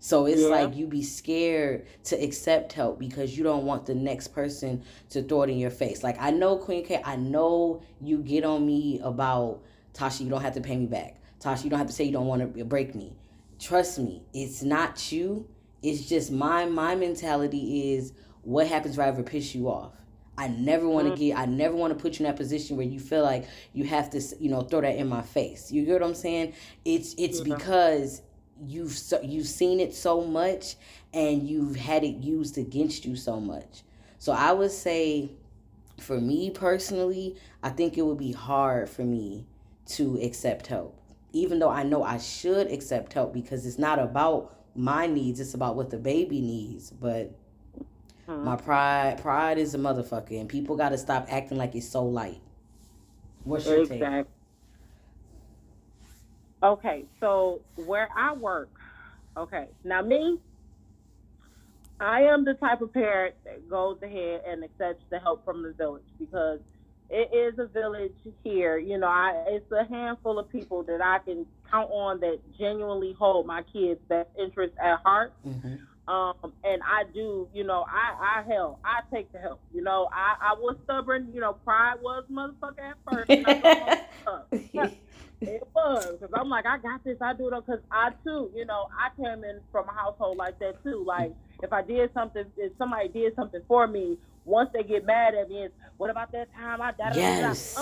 So 0.00 0.26
it's 0.26 0.42
yeah. 0.42 0.48
like 0.48 0.76
you 0.76 0.86
be 0.86 1.02
scared 1.02 1.86
to 2.04 2.16
accept 2.22 2.72
help 2.72 2.98
because 2.98 3.36
you 3.36 3.42
don't 3.42 3.64
want 3.64 3.86
the 3.86 3.94
next 3.94 4.28
person 4.28 4.82
to 5.10 5.22
throw 5.22 5.42
it 5.42 5.50
in 5.50 5.58
your 5.58 5.70
face. 5.70 6.02
Like 6.02 6.16
I 6.20 6.30
know 6.30 6.56
Queen 6.56 6.84
K, 6.84 7.02
I 7.04 7.16
know 7.16 7.82
you 8.00 8.18
get 8.18 8.44
on 8.44 8.64
me 8.64 9.00
about 9.02 9.62
Tasha, 9.94 10.20
you 10.20 10.30
don't 10.30 10.42
have 10.42 10.54
to 10.54 10.60
pay 10.60 10.76
me 10.76 10.86
back. 10.86 11.20
Tasha, 11.40 11.64
you 11.64 11.70
don't 11.70 11.78
have 11.78 11.88
to 11.88 11.92
say 11.92 12.04
you 12.04 12.12
don't 12.12 12.26
want 12.26 12.56
to 12.56 12.64
break 12.64 12.94
me. 12.94 13.16
Trust 13.58 13.98
me, 13.98 14.22
it's 14.32 14.62
not 14.62 15.10
you. 15.10 15.48
It's 15.82 16.08
just 16.08 16.30
my 16.30 16.66
my 16.66 16.94
mentality 16.94 17.94
is 17.94 18.12
what 18.42 18.68
happens 18.68 18.94
if 18.94 19.00
I 19.00 19.08
ever 19.08 19.22
piss 19.22 19.54
you 19.54 19.68
off. 19.68 19.92
I 20.36 20.46
never 20.46 20.88
want 20.88 21.08
to 21.08 21.14
mm. 21.14 21.18
get. 21.18 21.38
I 21.38 21.46
never 21.46 21.74
want 21.74 21.96
to 21.96 22.00
put 22.00 22.18
you 22.18 22.24
in 22.24 22.30
that 22.30 22.36
position 22.36 22.76
where 22.76 22.86
you 22.86 23.00
feel 23.00 23.24
like 23.24 23.46
you 23.72 23.84
have 23.84 24.10
to, 24.10 24.22
you 24.38 24.48
know, 24.48 24.60
throw 24.60 24.80
that 24.80 24.94
in 24.94 25.08
my 25.08 25.22
face. 25.22 25.72
You 25.72 25.84
get 25.84 26.00
what 26.00 26.04
I'm 26.04 26.14
saying? 26.14 26.54
It's 26.84 27.16
it's 27.18 27.40
mm-hmm. 27.40 27.54
because 27.54 28.22
you've 28.64 28.98
you've 29.22 29.46
seen 29.46 29.80
it 29.80 29.94
so 29.94 30.24
much 30.24 30.76
and 31.12 31.48
you've 31.48 31.76
had 31.76 32.04
it 32.04 32.16
used 32.16 32.58
against 32.58 33.04
you 33.04 33.16
so 33.16 33.40
much. 33.40 33.82
So 34.18 34.32
I 34.32 34.52
would 34.52 34.70
say, 34.70 35.30
for 36.00 36.20
me 36.20 36.50
personally, 36.50 37.36
I 37.62 37.70
think 37.70 37.96
it 37.96 38.02
would 38.02 38.18
be 38.18 38.32
hard 38.32 38.88
for 38.88 39.02
me 39.02 39.46
to 39.86 40.20
accept 40.20 40.66
help, 40.66 41.00
even 41.32 41.58
though 41.58 41.70
I 41.70 41.82
know 41.82 42.02
I 42.02 42.18
should 42.18 42.70
accept 42.70 43.12
help 43.12 43.32
because 43.32 43.66
it's 43.66 43.78
not 43.78 43.98
about 43.98 44.54
my 44.74 45.06
needs; 45.06 45.40
it's 45.40 45.54
about 45.54 45.76
what 45.76 45.90
the 45.90 45.98
baby 45.98 46.40
needs. 46.40 46.90
But 46.90 47.32
Hmm. 48.28 48.44
My 48.44 48.56
pride, 48.56 49.18
pride 49.22 49.56
is 49.56 49.74
a 49.74 49.78
motherfucker, 49.78 50.38
and 50.38 50.48
people 50.48 50.76
got 50.76 50.90
to 50.90 50.98
stop 50.98 51.26
acting 51.30 51.56
like 51.56 51.74
it's 51.74 51.88
so 51.88 52.04
light. 52.04 52.42
What's 53.44 53.64
your 53.64 53.78
exactly. 53.78 54.00
take? 54.00 54.26
Okay, 56.62 57.04
so 57.20 57.60
where 57.76 58.08
I 58.16 58.32
work, 58.32 58.70
okay, 59.36 59.68
now 59.84 60.02
me, 60.02 60.38
I 62.00 62.22
am 62.22 62.44
the 62.44 62.54
type 62.54 62.80
of 62.80 62.92
parent 62.92 63.34
that 63.44 63.68
goes 63.68 63.98
ahead 64.02 64.42
and 64.46 64.64
accepts 64.64 65.04
the 65.10 65.18
help 65.18 65.44
from 65.44 65.62
the 65.62 65.72
village 65.72 66.04
because 66.18 66.60
it 67.10 67.34
is 67.34 67.58
a 67.58 67.66
village 67.66 68.12
here. 68.44 68.78
You 68.78 68.98
know, 68.98 69.06
I 69.06 69.44
it's 69.48 69.70
a 69.72 69.84
handful 69.88 70.38
of 70.38 70.50
people 70.50 70.82
that 70.84 71.00
I 71.00 71.18
can 71.24 71.46
count 71.70 71.90
on 71.90 72.20
that 72.20 72.38
genuinely 72.58 73.14
hold 73.18 73.46
my 73.46 73.62
kids' 73.62 74.00
best 74.08 74.28
interest 74.38 74.74
at 74.82 75.00
heart. 75.00 75.32
Mm-hmm. 75.46 75.76
Um, 76.12 76.54
and 76.64 76.80
I 76.82 77.04
do, 77.12 77.48
you 77.52 77.64
know, 77.64 77.84
I, 77.86 78.40
I 78.40 78.42
help. 78.50 78.80
I 78.82 79.00
take 79.14 79.30
the 79.30 79.38
help. 79.38 79.60
You 79.74 79.82
know, 79.82 80.08
I, 80.10 80.52
I 80.52 80.54
was 80.54 80.76
stubborn. 80.84 81.30
You 81.34 81.40
know, 81.40 81.52
pride 81.52 81.96
was 82.00 82.24
motherfucker 82.32 82.78
at 82.80 82.96
first. 83.04 83.30
it 85.40 85.62
was 85.74 86.06
because 86.06 86.30
I'm 86.34 86.48
like, 86.48 86.66
I 86.66 86.78
got 86.78 87.04
this. 87.04 87.18
I 87.20 87.32
do 87.32 87.48
it 87.48 87.64
because 87.64 87.80
I 87.90 88.10
too, 88.24 88.50
you 88.54 88.64
know, 88.64 88.88
I 88.92 89.10
came 89.16 89.44
in 89.44 89.60
from 89.70 89.88
a 89.88 89.92
household 89.92 90.36
like 90.36 90.58
that 90.58 90.82
too. 90.82 91.04
Like 91.06 91.32
if 91.62 91.72
I 91.72 91.82
did 91.82 92.12
something, 92.12 92.44
if 92.56 92.72
somebody 92.78 93.08
did 93.08 93.34
something 93.36 93.60
for 93.68 93.86
me, 93.86 94.18
once 94.44 94.70
they 94.72 94.82
get 94.82 95.04
mad 95.06 95.34
at 95.34 95.48
me, 95.48 95.64
it's 95.64 95.74
what 95.96 96.10
about 96.10 96.32
that 96.32 96.52
time 96.54 96.80
I 96.82 96.92
died? 96.92 97.16
Yes. 97.16 97.76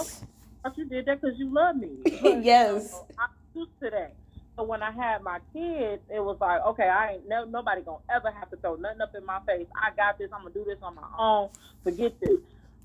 Okay, 0.64 0.74
you 0.76 0.84
did 0.84 1.06
that 1.06 1.20
because 1.20 1.38
you 1.38 1.52
love 1.52 1.76
me. 1.76 1.90
yes. 2.04 2.84
You 2.84 2.90
know, 2.90 3.06
I'm 3.18 3.28
used 3.54 3.70
to 3.82 3.90
that. 3.90 4.14
So 4.56 4.64
when 4.64 4.82
I 4.82 4.90
had 4.90 5.22
my 5.22 5.38
kids, 5.52 6.02
it 6.08 6.20
was 6.20 6.38
like, 6.40 6.62
okay, 6.62 6.88
I 6.88 7.14
ain't 7.14 7.28
no, 7.28 7.44
nobody 7.44 7.82
gonna 7.82 7.98
ever 8.14 8.30
have 8.30 8.50
to 8.50 8.56
throw 8.56 8.76
nothing 8.76 9.02
up 9.02 9.14
in 9.14 9.24
my 9.24 9.40
face. 9.46 9.66
I 9.76 9.94
got 9.94 10.18
this. 10.18 10.30
I'm 10.32 10.42
gonna 10.42 10.54
do 10.54 10.64
this 10.64 10.78
on 10.82 10.94
my 10.94 11.08
own. 11.18 11.50
Forget 11.84 12.18
this. 12.20 12.40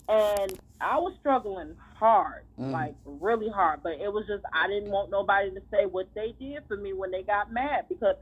And 0.10 0.60
I 0.82 0.98
was 0.98 1.14
struggling 1.20 1.76
hard, 2.02 2.44
mm. 2.60 2.72
like 2.72 2.96
really 3.06 3.50
hard. 3.50 3.82
But 3.84 3.94
it 3.94 4.12
was 4.12 4.26
just 4.28 4.44
I 4.52 4.68
didn't 4.68 4.90
want 4.90 5.12
nobody 5.12 5.52
to 5.52 5.62
say 5.72 5.86
what 5.86 6.08
they 6.14 6.34
did 6.40 6.64
for 6.68 6.76
me 6.76 6.94
when 6.94 7.12
they 7.12 7.22
got 7.22 7.54
mad 7.54 7.86
because 7.88 8.16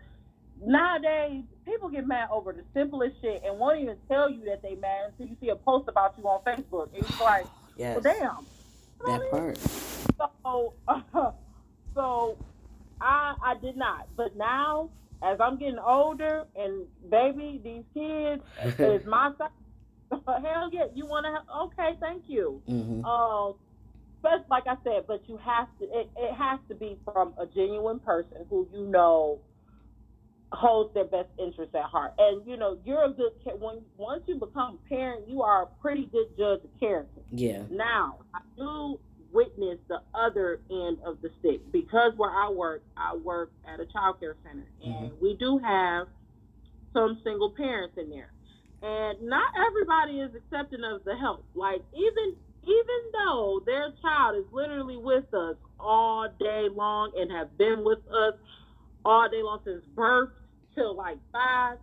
nowadays 0.63 1.43
people 1.65 1.89
get 1.89 2.05
mad 2.05 2.27
over 2.31 2.51
the 2.51 2.63
simplest 2.73 3.15
shit 3.21 3.41
and 3.43 3.57
won't 3.57 3.79
even 3.79 3.95
tell 4.07 4.29
you 4.29 4.43
that 4.45 4.61
they 4.61 4.75
mad 4.75 5.11
until 5.11 5.27
you 5.27 5.37
see 5.41 5.49
a 5.49 5.55
post 5.55 5.87
about 5.87 6.13
you 6.17 6.25
on 6.25 6.43
Facebook. 6.43 6.89
And 6.93 7.03
it's 7.03 7.21
like, 7.21 7.45
yes. 7.77 8.03
well, 8.03 8.13
damn. 8.13 8.45
That 9.05 9.31
part. 9.31 9.57
So, 10.43 10.73
uh, 10.87 11.01
so 11.95 12.37
I 12.99 13.35
I 13.41 13.55
did 13.61 13.77
not. 13.77 14.09
But 14.17 14.35
now, 14.35 14.89
as 15.23 15.39
I'm 15.39 15.57
getting 15.57 15.79
older, 15.79 16.45
and 16.53 16.85
baby, 17.09 17.61
these 17.63 17.83
kids 17.93 18.43
is 18.79 19.05
my 19.05 19.31
side. 19.37 19.49
Hell 20.25 20.69
yeah, 20.71 20.85
you 20.95 21.05
want 21.05 21.25
to? 21.25 21.55
Okay, 21.55 21.95
thank 21.99 22.23
you. 22.27 22.61
Mm-hmm. 22.67 23.05
Um, 23.05 23.53
but 24.21 24.45
like 24.49 24.63
I 24.67 24.75
said, 24.83 25.05
but 25.07 25.21
you 25.27 25.37
have 25.37 25.67
to. 25.79 25.85
It, 25.85 26.09
it 26.17 26.33
has 26.35 26.59
to 26.69 26.75
be 26.75 26.97
from 27.05 27.33
a 27.39 27.45
genuine 27.45 27.99
person 27.99 28.45
who 28.49 28.67
you 28.73 28.85
know 28.85 29.39
holds 30.51 30.93
their 30.93 31.05
best 31.05 31.29
interest 31.37 31.73
at 31.75 31.83
heart. 31.83 32.13
And 32.17 32.45
you 32.45 32.57
know, 32.57 32.77
you're 32.85 33.05
a 33.05 33.11
good 33.11 33.31
when 33.59 33.81
once 33.97 34.23
you 34.25 34.35
become 34.35 34.79
a 34.85 34.89
parent, 34.89 35.27
you 35.27 35.41
are 35.41 35.63
a 35.63 35.67
pretty 35.81 36.09
good 36.11 36.27
judge 36.37 36.63
of 36.63 36.79
character. 36.79 37.21
Yeah. 37.31 37.63
Now, 37.69 38.19
I 38.33 38.39
do 38.57 38.99
witness 39.31 39.77
the 39.87 40.01
other 40.13 40.59
end 40.71 40.97
of 41.05 41.21
the 41.21 41.29
stick 41.39 41.61
because 41.71 42.13
where 42.17 42.31
I 42.31 42.49
work, 42.49 42.81
I 42.97 43.15
work 43.15 43.51
at 43.71 43.79
a 43.79 43.85
child 43.85 44.19
care 44.19 44.35
center, 44.43 44.67
and 44.83 45.11
mm-hmm. 45.11 45.23
we 45.23 45.35
do 45.39 45.59
have 45.59 46.07
some 46.93 47.21
single 47.23 47.51
parents 47.51 47.95
in 47.97 48.09
there, 48.09 48.31
and 48.81 49.21
not 49.21 49.53
everybody 49.67 50.19
is 50.19 50.31
accepting 50.35 50.83
of 50.83 51.03
the 51.03 51.15
help. 51.15 51.45
Like 51.53 51.81
even 51.93 52.35
even 52.63 53.01
though 53.13 53.61
their 53.65 53.93
child 54.01 54.37
is 54.37 54.45
literally 54.51 54.97
with 54.97 55.33
us 55.33 55.55
all 55.79 56.27
day 56.39 56.67
long 56.71 57.11
and 57.17 57.31
have 57.31 57.57
been 57.57 57.83
with 57.83 57.99
us 58.09 58.33
all 59.05 59.29
day 59.29 59.41
long 59.41 59.59
since 59.63 59.83
birth 59.95 60.29
till 60.75 60.95
like 60.95 61.17
five, 61.31 61.77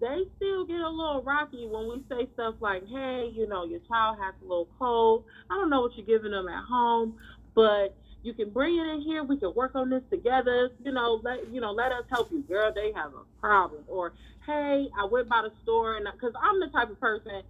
they 0.00 0.24
still 0.36 0.64
get 0.64 0.80
a 0.80 0.88
little 0.88 1.22
rocky 1.22 1.66
when 1.70 1.88
we 1.88 2.02
say 2.08 2.28
stuff 2.34 2.54
like, 2.60 2.82
hey, 2.88 3.30
you 3.34 3.46
know, 3.46 3.64
your 3.64 3.80
child 3.88 4.18
has 4.20 4.34
a 4.40 4.44
little 4.44 4.68
cold. 4.78 5.24
I 5.50 5.54
don't 5.54 5.68
know 5.68 5.82
what 5.82 5.92
you're 5.96 6.06
giving 6.06 6.30
them 6.32 6.48
at 6.48 6.64
home, 6.64 7.16
but 7.54 7.94
you 8.22 8.32
can 8.34 8.50
bring 8.50 8.76
it 8.76 8.86
in 8.94 9.02
here. 9.02 9.24
We 9.24 9.38
can 9.38 9.54
work 9.54 9.74
on 9.74 9.90
this 9.90 10.02
together. 10.10 10.70
You 10.82 10.92
know, 10.92 11.20
let 11.22 11.48
you 11.52 11.60
know, 11.60 11.72
let 11.72 11.92
us 11.92 12.04
help 12.10 12.30
you, 12.32 12.42
girl. 12.42 12.72
They 12.74 12.92
have 12.94 13.12
a 13.12 13.24
problem. 13.40 13.84
Or, 13.88 14.12
hey, 14.46 14.88
I 14.98 15.06
went 15.10 15.28
by 15.28 15.42
the 15.42 15.52
store 15.62 15.96
and 15.96 16.06
because 16.12 16.32
I'm 16.40 16.60
the 16.60 16.68
type 16.68 16.90
of 16.90 17.00
person. 17.00 17.42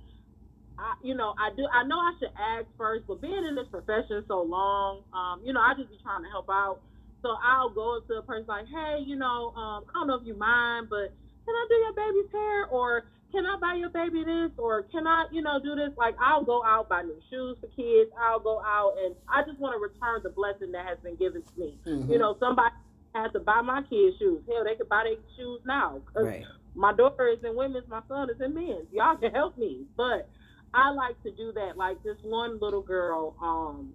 I, 0.81 0.95
you 1.03 1.15
know, 1.15 1.35
I 1.39 1.51
do. 1.55 1.69
I 1.69 1.85
know 1.85 1.99
I 1.99 2.13
should 2.19 2.33
ask 2.33 2.67
first, 2.79 3.05
but 3.07 3.21
being 3.21 3.45
in 3.45 3.55
this 3.55 3.69
profession 3.71 4.25
so 4.27 4.43
long, 4.43 5.05
um, 5.13 5.41
you 5.45 5.53
know, 5.53 5.61
I 5.61 5.75
just 5.77 5.91
be 5.91 5.99
trying 6.03 6.25
to 6.25 6.31
help 6.31 6.49
out. 6.49 6.81
So 7.23 7.37
I'll 7.45 7.69
go 7.69 7.99
up 7.99 8.09
to 8.09 8.15
a 8.15 8.23
person 8.23 8.47
like, 8.49 8.67
hey, 8.67 9.05
you 9.05 9.17
know, 9.17 9.53
um, 9.53 9.85
I 9.89 9.93
don't 9.93 10.09
know 10.09 10.17
if 10.17 10.27
you 10.27 10.35
mind, 10.35 10.89
but 10.89 11.13
can 11.45 11.55
I 11.55 11.67
do 11.69 11.75
your 11.75 11.93
baby's 11.93 12.33
hair? 12.33 12.67
Or 12.67 13.05
can 13.31 13.45
I 13.45 13.59
buy 13.61 13.75
your 13.75 13.91
baby 13.91 14.25
this? 14.25 14.51
Or 14.57 14.83
can 14.85 15.07
I, 15.07 15.27
you 15.31 15.43
know, 15.43 15.61
do 15.63 15.75
this? 15.77 15.93
Like, 15.99 16.17
I'll 16.19 16.45
go 16.45 16.65
out, 16.65 16.89
buy 16.89 17.03
new 17.03 17.21
shoes 17.29 17.59
for 17.61 17.69
kids. 17.69 18.11
I'll 18.19 18.41
go 18.41 18.61
out 18.65 18.97
and 19.05 19.15
I 19.29 19.43
just 19.45 19.59
want 19.59 19.77
to 19.77 19.81
return 19.81 20.21
the 20.23 20.31
blessing 20.31 20.73
that 20.73 20.87
has 20.87 20.99
been 21.05 21.17
given 21.17 21.43
to 21.43 21.61
me. 21.61 21.75
Mm-hmm. 21.87 22.11
You 22.11 22.19
know, 22.19 22.37
somebody 22.41 22.75
has 23.15 23.33
to 23.33 23.41
buy 23.41 23.61
my 23.61 23.83
kids 23.83 24.17
shoes. 24.19 24.41
Hell, 24.49 24.65
they 24.65 24.77
could 24.77 24.89
buy 24.89 25.05
their 25.05 25.21
shoes 25.37 25.61
now. 25.67 26.01
Cause 26.15 26.25
right. 26.25 26.45
My 26.75 26.93
daughter 26.93 27.29
is 27.29 27.43
in 27.45 27.57
women's, 27.57 27.89
my 27.89 28.01
son 28.09 28.31
is 28.31 28.41
in 28.41 28.55
men's. 28.55 28.87
Y'all 28.93 29.17
can 29.17 29.33
help 29.33 29.59
me. 29.59 29.83
But 29.97 30.29
I 30.75 30.91
like 30.91 31.21
to 31.23 31.31
do 31.33 31.53
that. 31.53 31.77
Like 31.77 32.03
this 32.03 32.17
one 32.23 32.59
little 32.61 32.83
girl, 32.83 33.35
um, 33.43 33.93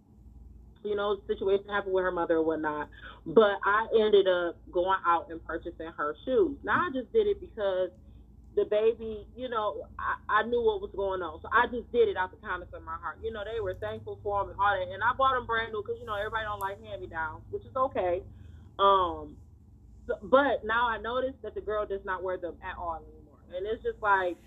you 0.83 0.95
know, 0.95 1.17
situation 1.27 1.67
happened 1.69 1.93
with 1.93 2.03
her 2.03 2.11
mother 2.11 2.35
or 2.35 2.43
whatnot. 2.43 2.89
But 3.25 3.57
I 3.63 3.87
ended 3.93 4.27
up 4.27 4.57
going 4.71 4.99
out 5.05 5.27
and 5.29 5.43
purchasing 5.45 5.91
her 5.97 6.15
shoes. 6.25 6.57
Now 6.63 6.87
I 6.87 6.89
just 6.93 7.11
did 7.13 7.27
it 7.27 7.39
because 7.39 7.89
the 8.55 8.65
baby, 8.65 9.27
you 9.35 9.49
know, 9.49 9.83
I, 9.99 10.41
I 10.41 10.47
knew 10.47 10.63
what 10.63 10.79
was 10.79 10.91
going 10.95 11.21
on. 11.21 11.39
So 11.41 11.49
I 11.51 11.67
just 11.67 11.91
did 11.91 12.07
it 12.07 12.15
out 12.15 12.31
of 12.31 12.39
the 12.39 12.47
kindness 12.47 12.69
of 12.71 12.83
my 12.83 12.95
heart. 13.01 13.19
You 13.23 13.31
know, 13.31 13.43
they 13.43 13.59
were 13.59 13.75
thankful 13.75 14.19
for 14.23 14.43
them 14.43 14.55
and 14.55 14.59
all 14.59 14.71
that. 14.71 14.87
And 14.87 15.03
I 15.03 15.11
bought 15.17 15.35
them 15.35 15.45
brand 15.45 15.75
new 15.75 15.83
because, 15.83 15.99
you 15.99 16.07
know, 16.07 16.15
everybody 16.15 16.47
don't 16.47 16.63
like 16.63 16.79
hand-me-downs, 16.79 17.43
which 17.51 17.67
is 17.67 17.75
okay. 17.75 18.23
Um, 18.79 19.35
so, 20.07 20.15
but 20.23 20.63
now 20.63 20.87
I 20.87 20.99
noticed 21.03 21.41
that 21.43 21.55
the 21.55 21.61
girl 21.61 21.83
does 21.85 22.03
not 22.05 22.23
wear 22.23 22.37
them 22.39 22.55
at 22.63 22.79
all 22.79 22.95
anymore. 23.03 23.41
And 23.51 23.67
it's 23.67 23.83
just 23.83 23.99
like, 23.99 24.39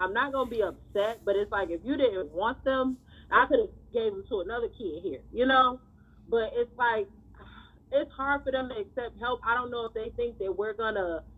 I'm 0.00 0.12
not 0.12 0.32
going 0.32 0.48
to 0.48 0.50
be 0.50 0.62
upset, 0.62 1.20
but 1.24 1.36
it's 1.36 1.50
like 1.50 1.70
if 1.70 1.80
you 1.84 1.96
didn't 1.96 2.30
want 2.32 2.62
them, 2.64 2.96
I 3.30 3.46
could 3.46 3.58
have 3.60 3.68
gave 3.92 4.12
them 4.12 4.24
to 4.28 4.40
another 4.40 4.68
kid 4.68 5.02
here, 5.02 5.20
you 5.32 5.46
know? 5.46 5.80
But 6.28 6.52
it's 6.54 6.70
like, 6.78 7.08
it's 7.92 8.10
hard 8.12 8.44
for 8.44 8.52
them 8.52 8.68
to 8.68 8.76
accept 8.76 9.18
help. 9.18 9.40
I 9.44 9.54
don't 9.54 9.70
know 9.70 9.86
if 9.86 9.94
they 9.94 10.10
think 10.16 10.38
that 10.38 10.56
we're 10.56 10.74
going 10.74 10.94
to– 10.94 11.22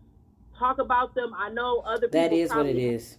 talk 0.61 0.77
about 0.79 1.15
them. 1.15 1.33
I 1.35 1.49
know 1.49 1.79
other 1.79 2.07
people. 2.07 2.21
That 2.21 2.33
is 2.33 2.51
what 2.51 2.67
it 2.67 2.77
is. 2.77 3.17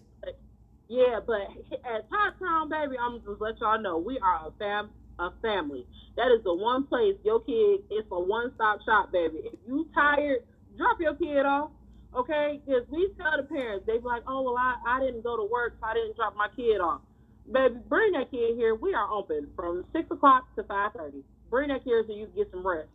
yeah, 0.88 1.20
but 1.26 1.42
at 1.84 2.08
Top 2.08 2.38
Town, 2.38 2.70
baby, 2.70 2.96
I'm 2.98 3.20
just 3.20 3.40
let 3.40 3.58
y'all 3.60 3.80
know 3.80 3.98
we 3.98 4.18
are 4.20 4.46
a 4.46 4.50
fam 4.58 4.90
a 5.18 5.30
family. 5.42 5.86
That 6.16 6.30
is 6.32 6.42
the 6.42 6.54
one 6.54 6.86
place 6.86 7.16
your 7.24 7.40
kid 7.40 7.80
is 7.90 8.04
a 8.10 8.20
one 8.20 8.52
stop 8.54 8.80
shop, 8.84 9.12
baby. 9.12 9.40
If 9.44 9.58
you 9.66 9.88
tired, 9.94 10.44
drop 10.78 11.00
your 11.00 11.14
kid 11.14 11.44
off. 11.44 11.70
Okay, 12.16 12.60
because 12.64 12.84
we 12.90 13.10
tell 13.16 13.36
the 13.36 13.44
parents, 13.48 13.86
they 13.86 13.98
be 13.98 14.04
like, 14.04 14.22
oh 14.28 14.42
well, 14.42 14.58
I, 14.58 14.76
I 14.86 15.00
didn't 15.00 15.22
go 15.22 15.36
to 15.36 15.48
work, 15.50 15.74
so 15.80 15.86
I 15.86 15.94
didn't 15.94 16.16
drop 16.16 16.36
my 16.36 16.48
kid 16.56 16.80
off. 16.80 17.02
Baby, 17.50 17.80
bring 17.88 18.12
that 18.12 18.30
kid 18.30 18.56
here. 18.56 18.74
We 18.74 18.94
are 18.94 19.10
open 19.10 19.48
from 19.56 19.84
six 19.92 20.06
o'clock 20.10 20.44
to 20.56 20.64
five 20.64 20.92
thirty. 20.96 21.24
Bring 21.50 21.68
that 21.68 21.84
kid 21.84 22.04
so 22.06 22.14
you 22.14 22.26
can 22.26 22.36
get 22.36 22.50
some 22.52 22.66
rest 22.66 22.88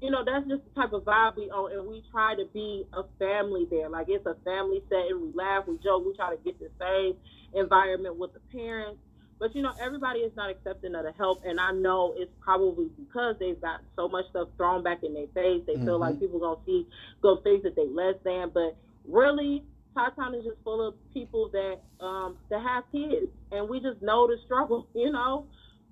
you 0.00 0.10
know, 0.10 0.24
that's 0.24 0.46
just 0.48 0.62
the 0.64 0.80
type 0.80 0.92
of 0.92 1.04
vibe 1.04 1.36
we 1.36 1.50
own, 1.50 1.72
and 1.72 1.88
we 1.88 2.02
try 2.10 2.34
to 2.36 2.44
be 2.52 2.84
a 2.92 3.02
family 3.18 3.66
there. 3.70 3.88
Like 3.88 4.06
it's 4.08 4.26
a 4.26 4.36
family 4.44 4.82
setting. 4.88 5.20
We 5.22 5.32
laugh, 5.34 5.64
we 5.66 5.78
joke, 5.82 6.04
we 6.06 6.14
try 6.16 6.34
to 6.34 6.42
get 6.44 6.58
the 6.60 6.70
same 6.78 7.14
environment 7.54 8.16
with 8.18 8.32
the 8.34 8.40
parents. 8.52 9.00
But 9.38 9.54
you 9.54 9.62
know, 9.62 9.72
everybody 9.80 10.20
is 10.20 10.32
not 10.36 10.50
accepting 10.50 10.94
of 10.94 11.04
the 11.04 11.12
help, 11.12 11.42
and 11.44 11.60
I 11.60 11.72
know 11.72 12.14
it's 12.16 12.32
probably 12.40 12.90
because 12.98 13.36
they've 13.38 13.60
got 13.60 13.80
so 13.96 14.08
much 14.08 14.24
stuff 14.30 14.48
thrown 14.56 14.82
back 14.82 15.02
in 15.02 15.14
their 15.14 15.28
face. 15.34 15.62
They 15.66 15.74
mm-hmm. 15.74 15.84
feel 15.84 15.98
like 15.98 16.14
mm-hmm. 16.14 16.20
people 16.20 16.40
gonna 16.40 16.60
see, 16.66 16.86
go 17.22 17.36
think 17.36 17.62
that 17.62 17.76
they 17.76 17.86
less 17.86 18.16
than. 18.24 18.50
But 18.52 18.76
really, 19.06 19.62
Town 19.94 20.34
is 20.34 20.44
just 20.44 20.58
full 20.62 20.86
of 20.86 20.94
people 21.12 21.50
that 21.50 21.78
um 22.04 22.36
that 22.50 22.62
have 22.62 22.84
kids, 22.92 23.30
and 23.52 23.68
we 23.68 23.80
just 23.80 24.02
know 24.02 24.26
the 24.26 24.36
struggle, 24.44 24.86
you 24.94 25.10
know. 25.10 25.46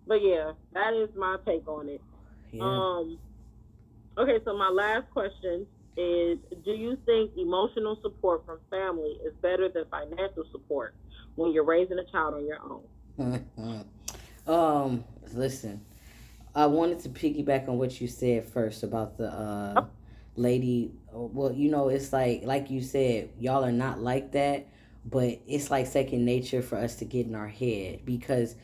But 0.06 0.22
yeah, 0.22 0.52
that 0.74 0.94
is 0.94 1.08
my 1.16 1.36
take 1.46 1.66
on 1.68 1.88
it. 1.88 2.00
Yeah. 2.52 2.62
Um, 2.62 3.18
Okay, 4.18 4.38
so 4.46 4.56
my 4.56 4.70
last 4.70 5.10
question 5.10 5.66
is 5.96 6.38
Do 6.64 6.72
you 6.72 6.96
think 7.04 7.32
emotional 7.36 7.98
support 8.02 8.46
from 8.46 8.58
family 8.70 9.18
is 9.24 9.34
better 9.42 9.68
than 9.68 9.84
financial 9.90 10.44
support 10.52 10.94
when 11.34 11.52
you're 11.52 11.64
raising 11.64 11.98
a 11.98 12.04
child 12.10 12.34
on 12.34 12.46
your 12.46 12.58
own? 12.62 12.82
um, 14.46 15.04
listen, 15.32 15.80
I 16.54 16.66
wanted 16.66 17.00
to 17.00 17.08
piggyback 17.08 17.68
on 17.68 17.78
what 17.78 18.00
you 18.00 18.08
said 18.08 18.48
first 18.48 18.82
about 18.82 19.16
the 19.18 19.28
uh, 19.28 19.84
lady. 20.36 20.92
Well, 21.12 21.52
you 21.52 21.70
know, 21.70 21.88
it's 21.88 22.12
like, 22.12 22.42
like 22.44 22.70
you 22.70 22.82
said, 22.82 23.30
y'all 23.38 23.64
are 23.64 23.72
not 23.72 24.00
like 24.00 24.32
that, 24.32 24.66
but 25.04 25.40
it's 25.46 25.70
like 25.70 25.86
second 25.86 26.24
nature 26.24 26.62
for 26.62 26.76
us 26.76 26.96
to 26.96 27.04
get 27.04 27.26
in 27.26 27.34
our 27.34 27.48
head 27.48 28.00
because 28.04 28.54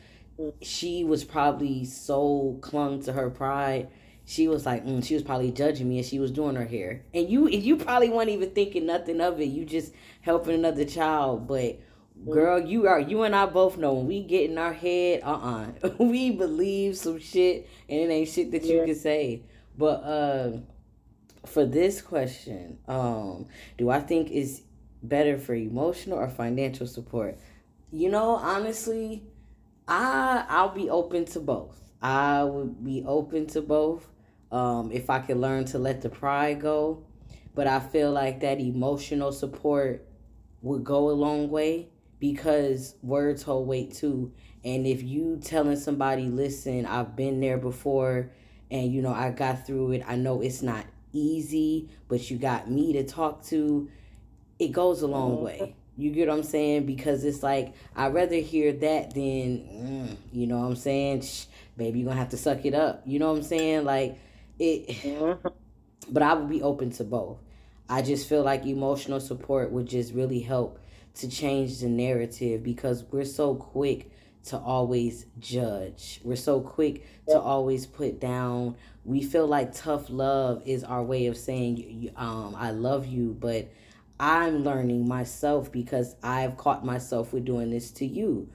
she 0.61 1.03
was 1.03 1.23
probably 1.23 1.85
so 1.85 2.57
clung 2.61 3.01
to 3.03 3.13
her 3.13 3.29
pride 3.29 3.89
she 4.25 4.47
was 4.47 4.65
like, 4.65 4.85
mm, 4.85 5.03
she 5.03 5.13
was 5.13 5.23
probably 5.23 5.51
judging 5.51 5.89
me 5.89 5.99
as 5.99 6.07
she 6.07 6.19
was 6.19 6.31
doing 6.31 6.55
her 6.55 6.65
hair. 6.65 7.03
And 7.13 7.29
you 7.29 7.49
you 7.49 7.75
probably 7.75 8.09
weren't 8.09 8.29
even 8.29 8.51
thinking 8.51 8.85
nothing 8.85 9.19
of 9.19 9.41
it. 9.41 9.45
You 9.45 9.65
just 9.65 9.93
helping 10.21 10.55
another 10.55 10.85
child. 10.85 11.47
But 11.47 11.79
girl, 12.29 12.59
you 12.59 12.87
are 12.87 12.99
you 12.99 13.23
and 13.23 13.35
I 13.35 13.45
both 13.45 13.77
know 13.77 13.93
when 13.93 14.07
we 14.07 14.23
get 14.23 14.49
in 14.49 14.57
our 14.57 14.73
head, 14.73 15.21
uh 15.23 15.67
uh 15.83 15.89
we 15.99 16.31
believe 16.31 16.97
some 16.97 17.19
shit 17.19 17.67
and 17.89 17.99
it 17.99 18.13
ain't 18.13 18.29
shit 18.29 18.51
that 18.51 18.63
you 18.63 18.77
yeah. 18.77 18.85
can 18.85 18.95
say. 18.95 19.43
But 19.77 20.03
uh 20.03 20.57
for 21.45 21.65
this 21.65 22.01
question, 22.01 22.79
um, 22.87 23.47
do 23.77 23.89
I 23.89 23.99
think 23.99 24.31
is 24.31 24.61
better 25.01 25.37
for 25.37 25.53
emotional 25.53 26.17
or 26.17 26.29
financial 26.29 26.87
support? 26.87 27.37
You 27.91 28.09
know, 28.09 28.31
honestly, 28.31 29.23
I 29.87 30.45
I'll 30.47 30.73
be 30.73 30.89
open 30.89 31.25
to 31.25 31.39
both. 31.39 31.79
I 32.01 32.43
would 32.43 32.83
be 32.83 33.03
open 33.05 33.47
to 33.47 33.61
both 33.61 34.07
um, 34.51 34.91
if 34.91 35.09
I 35.09 35.19
could 35.19 35.37
learn 35.37 35.65
to 35.65 35.79
let 35.79 36.01
the 36.01 36.09
pride 36.09 36.61
go. 36.61 37.05
But 37.55 37.67
I 37.67 37.79
feel 37.79 38.11
like 38.11 38.39
that 38.39 38.59
emotional 38.59 39.31
support 39.31 40.07
would 40.61 40.83
go 40.83 41.09
a 41.09 41.11
long 41.11 41.49
way 41.49 41.89
because 42.23 42.95
words 43.03 43.43
hold 43.43 43.67
weight 43.67 43.93
too. 43.93 44.31
And 44.63 44.87
if 44.87 45.03
you 45.03 45.41
telling 45.43 45.75
somebody, 45.75 46.27
listen, 46.27 46.85
I've 46.85 47.17
been 47.17 47.41
there 47.41 47.57
before 47.57 48.31
and 48.71 48.93
you 48.93 49.01
know, 49.01 49.11
I 49.11 49.31
got 49.31 49.67
through 49.67 49.91
it. 49.91 50.03
I 50.07 50.15
know 50.15 50.39
it's 50.39 50.61
not 50.61 50.85
easy, 51.11 51.89
but 52.07 52.31
you 52.31 52.37
got 52.37 52.71
me 52.71 52.93
to 52.93 53.03
talk 53.03 53.43
to. 53.47 53.89
It 54.57 54.69
goes 54.69 55.01
a 55.01 55.07
long 55.07 55.33
mm-hmm. 55.33 55.43
way. 55.43 55.75
You 55.97 56.11
get 56.11 56.29
what 56.29 56.37
I'm 56.37 56.43
saying? 56.43 56.85
Because 56.85 57.25
it's 57.25 57.43
like 57.43 57.73
I'd 57.93 58.13
rather 58.13 58.37
hear 58.37 58.71
that 58.71 59.13
than, 59.13 59.59
mm, 59.59 60.17
you 60.31 60.47
know 60.47 60.59
what 60.59 60.67
I'm 60.67 60.75
saying? 60.77 61.23
Shh, 61.23 61.47
baby, 61.75 61.99
you're 61.99 62.07
gonna 62.07 62.21
have 62.21 62.29
to 62.29 62.37
suck 62.37 62.63
it 62.63 62.73
up. 62.73 63.01
You 63.05 63.19
know 63.19 63.31
what 63.31 63.39
I'm 63.39 63.43
saying? 63.43 63.83
Like 63.83 64.17
it 64.59 64.87
mm-hmm. 64.87 65.45
but 66.09 66.23
I 66.23 66.35
would 66.35 66.47
be 66.47 66.61
open 66.61 66.91
to 66.91 67.03
both. 67.03 67.39
I 67.89 68.01
just 68.01 68.29
feel 68.29 68.43
like 68.43 68.65
emotional 68.65 69.19
support 69.19 69.73
would 69.73 69.87
just 69.87 70.13
really 70.13 70.39
help 70.39 70.79
to 71.15 71.29
change 71.29 71.79
the 71.79 71.87
narrative 71.87 72.63
because 72.63 73.03
we're 73.11 73.25
so 73.25 73.55
quick 73.55 74.11
to 74.45 74.57
always 74.57 75.25
judge. 75.39 76.19
We're 76.23 76.35
so 76.35 76.59
quick 76.59 77.05
to 77.27 77.39
always 77.39 77.85
put 77.85 78.19
down. 78.19 78.75
We 79.05 79.23
feel 79.23 79.47
like 79.47 79.73
tough 79.73 80.09
love 80.09 80.63
is 80.65 80.83
our 80.83 81.03
way 81.03 81.27
of 81.27 81.37
saying 81.37 82.11
um 82.15 82.55
I 82.57 82.71
love 82.71 83.05
you, 83.05 83.35
but 83.39 83.69
I'm 84.19 84.63
learning 84.63 85.07
myself 85.07 85.71
because 85.71 86.15
I've 86.23 86.57
caught 86.57 86.85
myself 86.85 87.33
with 87.33 87.45
doing 87.45 87.69
this 87.69 87.91
to 87.91 88.05
you 88.05 88.49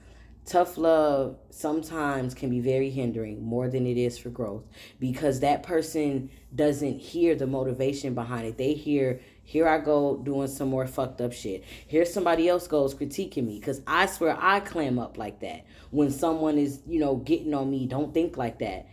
tough 0.49 0.79
love 0.79 1.37
sometimes 1.51 2.33
can 2.33 2.49
be 2.49 2.59
very 2.59 2.89
hindering 2.89 3.43
more 3.43 3.69
than 3.69 3.85
it 3.85 3.97
is 3.97 4.17
for 4.17 4.29
growth 4.29 4.63
because 4.99 5.41
that 5.41 5.61
person 5.61 6.31
doesn't 6.55 6.99
hear 6.99 7.35
the 7.35 7.45
motivation 7.45 8.15
behind 8.15 8.47
it. 8.47 8.57
They 8.57 8.73
hear, 8.73 9.21
here 9.43 9.67
I 9.67 9.77
go 9.77 10.17
doing 10.17 10.47
some 10.47 10.69
more 10.69 10.87
fucked 10.87 11.21
up 11.21 11.33
shit. 11.33 11.63
Here 11.85 12.03
somebody 12.03 12.49
else 12.49 12.67
goes 12.67 12.95
critiquing 12.95 13.45
me 13.45 13.59
because 13.59 13.81
I 13.85 14.07
swear 14.07 14.35
I 14.39 14.59
clam 14.59 14.97
up 14.97 15.19
like 15.19 15.39
that. 15.41 15.65
When 15.91 16.09
someone 16.09 16.57
is, 16.57 16.81
you 16.87 16.99
know, 16.99 17.17
getting 17.17 17.53
on 17.53 17.69
me, 17.69 17.85
don't 17.85 18.11
think 18.11 18.35
like 18.35 18.57
that. 18.59 18.87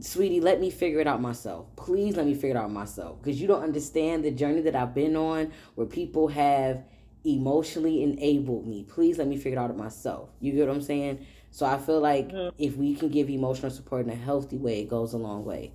Sweetie, 0.00 0.40
let 0.40 0.60
me 0.60 0.70
figure 0.70 1.00
it 1.00 1.06
out 1.06 1.22
myself. 1.22 1.66
Please 1.76 2.16
let 2.16 2.26
me 2.26 2.34
figure 2.34 2.50
it 2.50 2.56
out 2.56 2.70
myself 2.70 3.22
because 3.22 3.40
you 3.40 3.48
don't 3.48 3.62
understand 3.62 4.22
the 4.22 4.30
journey 4.30 4.60
that 4.62 4.76
I've 4.76 4.94
been 4.94 5.16
on 5.16 5.52
where 5.76 5.86
people 5.86 6.28
have 6.28 6.84
emotionally 7.24 8.02
enabled 8.02 8.66
me. 8.66 8.84
Please 8.84 9.18
let 9.18 9.28
me 9.28 9.36
figure 9.36 9.58
it 9.58 9.62
out 9.62 9.76
myself. 9.76 10.30
You 10.40 10.52
get 10.52 10.68
what 10.68 10.76
I'm 10.76 10.82
saying? 10.82 11.26
So 11.50 11.66
I 11.66 11.78
feel 11.78 12.00
like 12.00 12.28
mm-hmm. 12.28 12.54
if 12.58 12.76
we 12.76 12.94
can 12.94 13.08
give 13.08 13.28
emotional 13.28 13.70
support 13.70 14.06
in 14.06 14.10
a 14.10 14.16
healthy 14.16 14.56
way, 14.56 14.80
it 14.82 14.88
goes 14.88 15.12
a 15.12 15.18
long 15.18 15.44
way. 15.44 15.72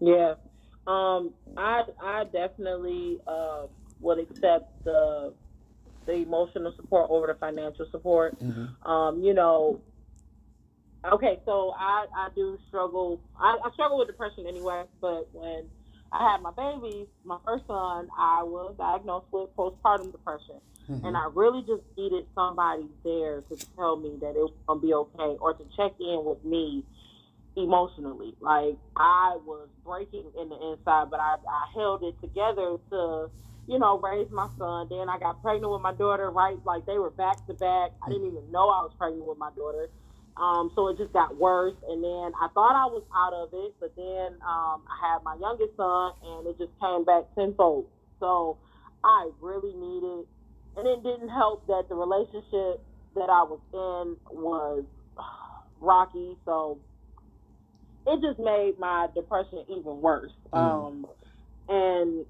Yeah. 0.00 0.34
Um, 0.86 1.32
I 1.56 1.82
I 2.02 2.24
definitely 2.24 3.20
uh, 3.26 3.66
would 4.00 4.18
accept 4.18 4.84
the 4.84 5.32
the 6.06 6.14
emotional 6.14 6.72
support 6.76 7.08
over 7.10 7.28
the 7.28 7.34
financial 7.34 7.86
support. 7.90 8.38
Mm-hmm. 8.40 8.90
Um, 8.90 9.22
you 9.22 9.34
know, 9.34 9.80
okay, 11.12 11.38
so 11.44 11.72
I 11.78 12.06
I 12.16 12.28
do 12.34 12.58
struggle. 12.68 13.20
I, 13.38 13.58
I 13.64 13.70
struggle 13.72 13.98
with 13.98 14.08
depression 14.08 14.46
anyway, 14.48 14.84
but 15.00 15.28
when 15.32 15.66
I 16.12 16.30
had 16.30 16.42
my 16.42 16.50
babies, 16.50 17.06
my 17.24 17.38
first 17.44 17.66
son, 17.66 18.08
I 18.16 18.42
was 18.42 18.74
diagnosed 18.76 19.26
with 19.32 19.54
postpartum 19.56 20.12
depression. 20.12 20.60
Mm-hmm. 20.90 21.06
And 21.06 21.16
I 21.16 21.28
really 21.32 21.62
just 21.62 21.82
needed 21.96 22.26
somebody 22.34 22.86
there 23.04 23.40
to 23.42 23.66
tell 23.76 23.96
me 23.96 24.18
that 24.20 24.30
it 24.30 24.42
was 24.42 24.52
going 24.66 24.80
to 24.80 24.86
be 24.86 24.92
okay 24.92 25.38
or 25.40 25.54
to 25.54 25.64
check 25.76 25.92
in 26.00 26.24
with 26.24 26.44
me 26.44 26.84
emotionally. 27.56 28.34
Like, 28.40 28.76
I 28.96 29.38
was 29.46 29.68
breaking 29.84 30.24
in 30.38 30.48
the 30.48 30.56
inside, 30.72 31.08
but 31.10 31.20
I, 31.20 31.36
I 31.48 31.66
held 31.74 32.02
it 32.02 32.20
together 32.20 32.76
to, 32.90 33.30
you 33.68 33.78
know, 33.78 33.98
raise 33.98 34.30
my 34.30 34.48
son. 34.58 34.88
Then 34.90 35.08
I 35.08 35.18
got 35.18 35.40
pregnant 35.40 35.72
with 35.72 35.82
my 35.82 35.94
daughter, 35.94 36.30
right? 36.30 36.58
Like, 36.64 36.84
they 36.84 36.98
were 36.98 37.10
back 37.10 37.46
to 37.46 37.54
back. 37.54 37.92
I 38.04 38.08
didn't 38.10 38.26
even 38.26 38.50
know 38.50 38.68
I 38.68 38.82
was 38.82 38.92
pregnant 38.98 39.26
with 39.26 39.38
my 39.38 39.50
daughter. 39.56 39.88
Um, 40.36 40.70
so 40.74 40.88
it 40.88 40.98
just 40.98 41.12
got 41.12 41.36
worse. 41.36 41.74
And 41.88 42.02
then 42.02 42.32
I 42.40 42.48
thought 42.54 42.74
I 42.74 42.86
was 42.86 43.02
out 43.14 43.32
of 43.34 43.48
it, 43.52 43.74
but 43.80 43.94
then 43.96 44.38
um, 44.46 44.82
I 44.88 44.96
had 45.00 45.22
my 45.22 45.36
youngest 45.40 45.76
son, 45.76 46.12
and 46.24 46.46
it 46.46 46.58
just 46.58 46.72
came 46.80 47.04
back 47.04 47.24
tenfold. 47.34 47.86
So 48.20 48.56
I 49.04 49.30
really 49.40 49.74
needed, 49.74 50.26
and 50.76 50.86
it 50.88 51.02
didn't 51.02 51.28
help 51.28 51.66
that 51.66 51.84
the 51.88 51.94
relationship 51.94 52.80
that 53.14 53.28
I 53.28 53.44
was 53.44 53.60
in 53.72 54.16
was 54.36 54.84
rocky. 55.80 56.36
So 56.44 56.78
it 58.06 58.20
just 58.20 58.38
made 58.38 58.78
my 58.78 59.08
depression 59.14 59.64
even 59.68 60.00
worse. 60.00 60.32
Mm. 60.52 60.58
Um, 60.58 61.06
and 61.68 62.26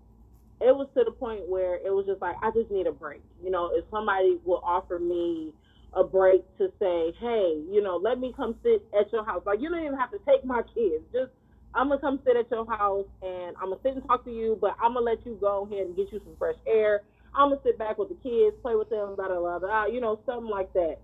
it 0.60 0.74
was 0.74 0.88
to 0.94 1.04
the 1.04 1.10
point 1.10 1.48
where 1.48 1.74
it 1.74 1.90
was 1.90 2.06
just 2.06 2.20
like 2.20 2.36
I 2.42 2.50
just 2.50 2.70
need 2.70 2.86
a 2.86 2.92
break. 2.92 3.22
You 3.42 3.50
know, 3.50 3.70
if 3.74 3.84
somebody 3.90 4.38
will 4.44 4.62
offer 4.64 4.98
me 4.98 5.52
a 5.94 6.04
break 6.04 6.42
to 6.58 6.72
say, 6.78 7.12
hey, 7.20 7.60
you 7.70 7.82
know, 7.82 7.96
let 7.96 8.18
me 8.18 8.32
come 8.36 8.56
sit 8.62 8.84
at 8.98 9.12
your 9.12 9.24
house. 9.24 9.42
Like 9.44 9.60
you 9.60 9.68
don't 9.68 9.84
even 9.84 9.98
have 9.98 10.10
to 10.12 10.18
take 10.26 10.44
my 10.44 10.62
kids. 10.74 11.04
Just 11.12 11.30
I'm 11.74 11.88
gonna 11.88 12.00
come 12.00 12.20
sit 12.24 12.36
at 12.36 12.50
your 12.50 12.66
house 12.66 13.06
and 13.22 13.56
I'm 13.56 13.70
gonna 13.70 13.80
sit 13.82 13.94
and 13.94 14.06
talk 14.06 14.24
to 14.24 14.30
you, 14.30 14.58
but 14.60 14.76
I'm 14.82 14.94
gonna 14.94 15.04
let 15.04 15.24
you 15.24 15.36
go 15.40 15.68
ahead 15.70 15.86
and 15.86 15.96
get 15.96 16.12
you 16.12 16.20
some 16.24 16.36
fresh 16.38 16.56
air. 16.66 17.02
I'm 17.34 17.50
gonna 17.50 17.60
sit 17.64 17.78
back 17.78 17.98
with 17.98 18.08
the 18.08 18.16
kids, 18.16 18.56
play 18.62 18.74
with 18.74 18.90
them, 18.90 19.16
blah 19.16 19.28
blah 19.28 19.40
blah, 19.40 19.58
blah 19.58 19.86
you 19.86 20.00
know, 20.00 20.20
something 20.26 20.50
like 20.50 20.72
that. 20.74 20.98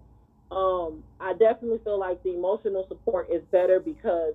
Um, 0.50 1.04
I 1.20 1.32
definitely 1.32 1.80
feel 1.84 1.98
like 1.98 2.22
the 2.22 2.34
emotional 2.34 2.86
support 2.88 3.28
is 3.30 3.42
better 3.52 3.80
because 3.80 4.34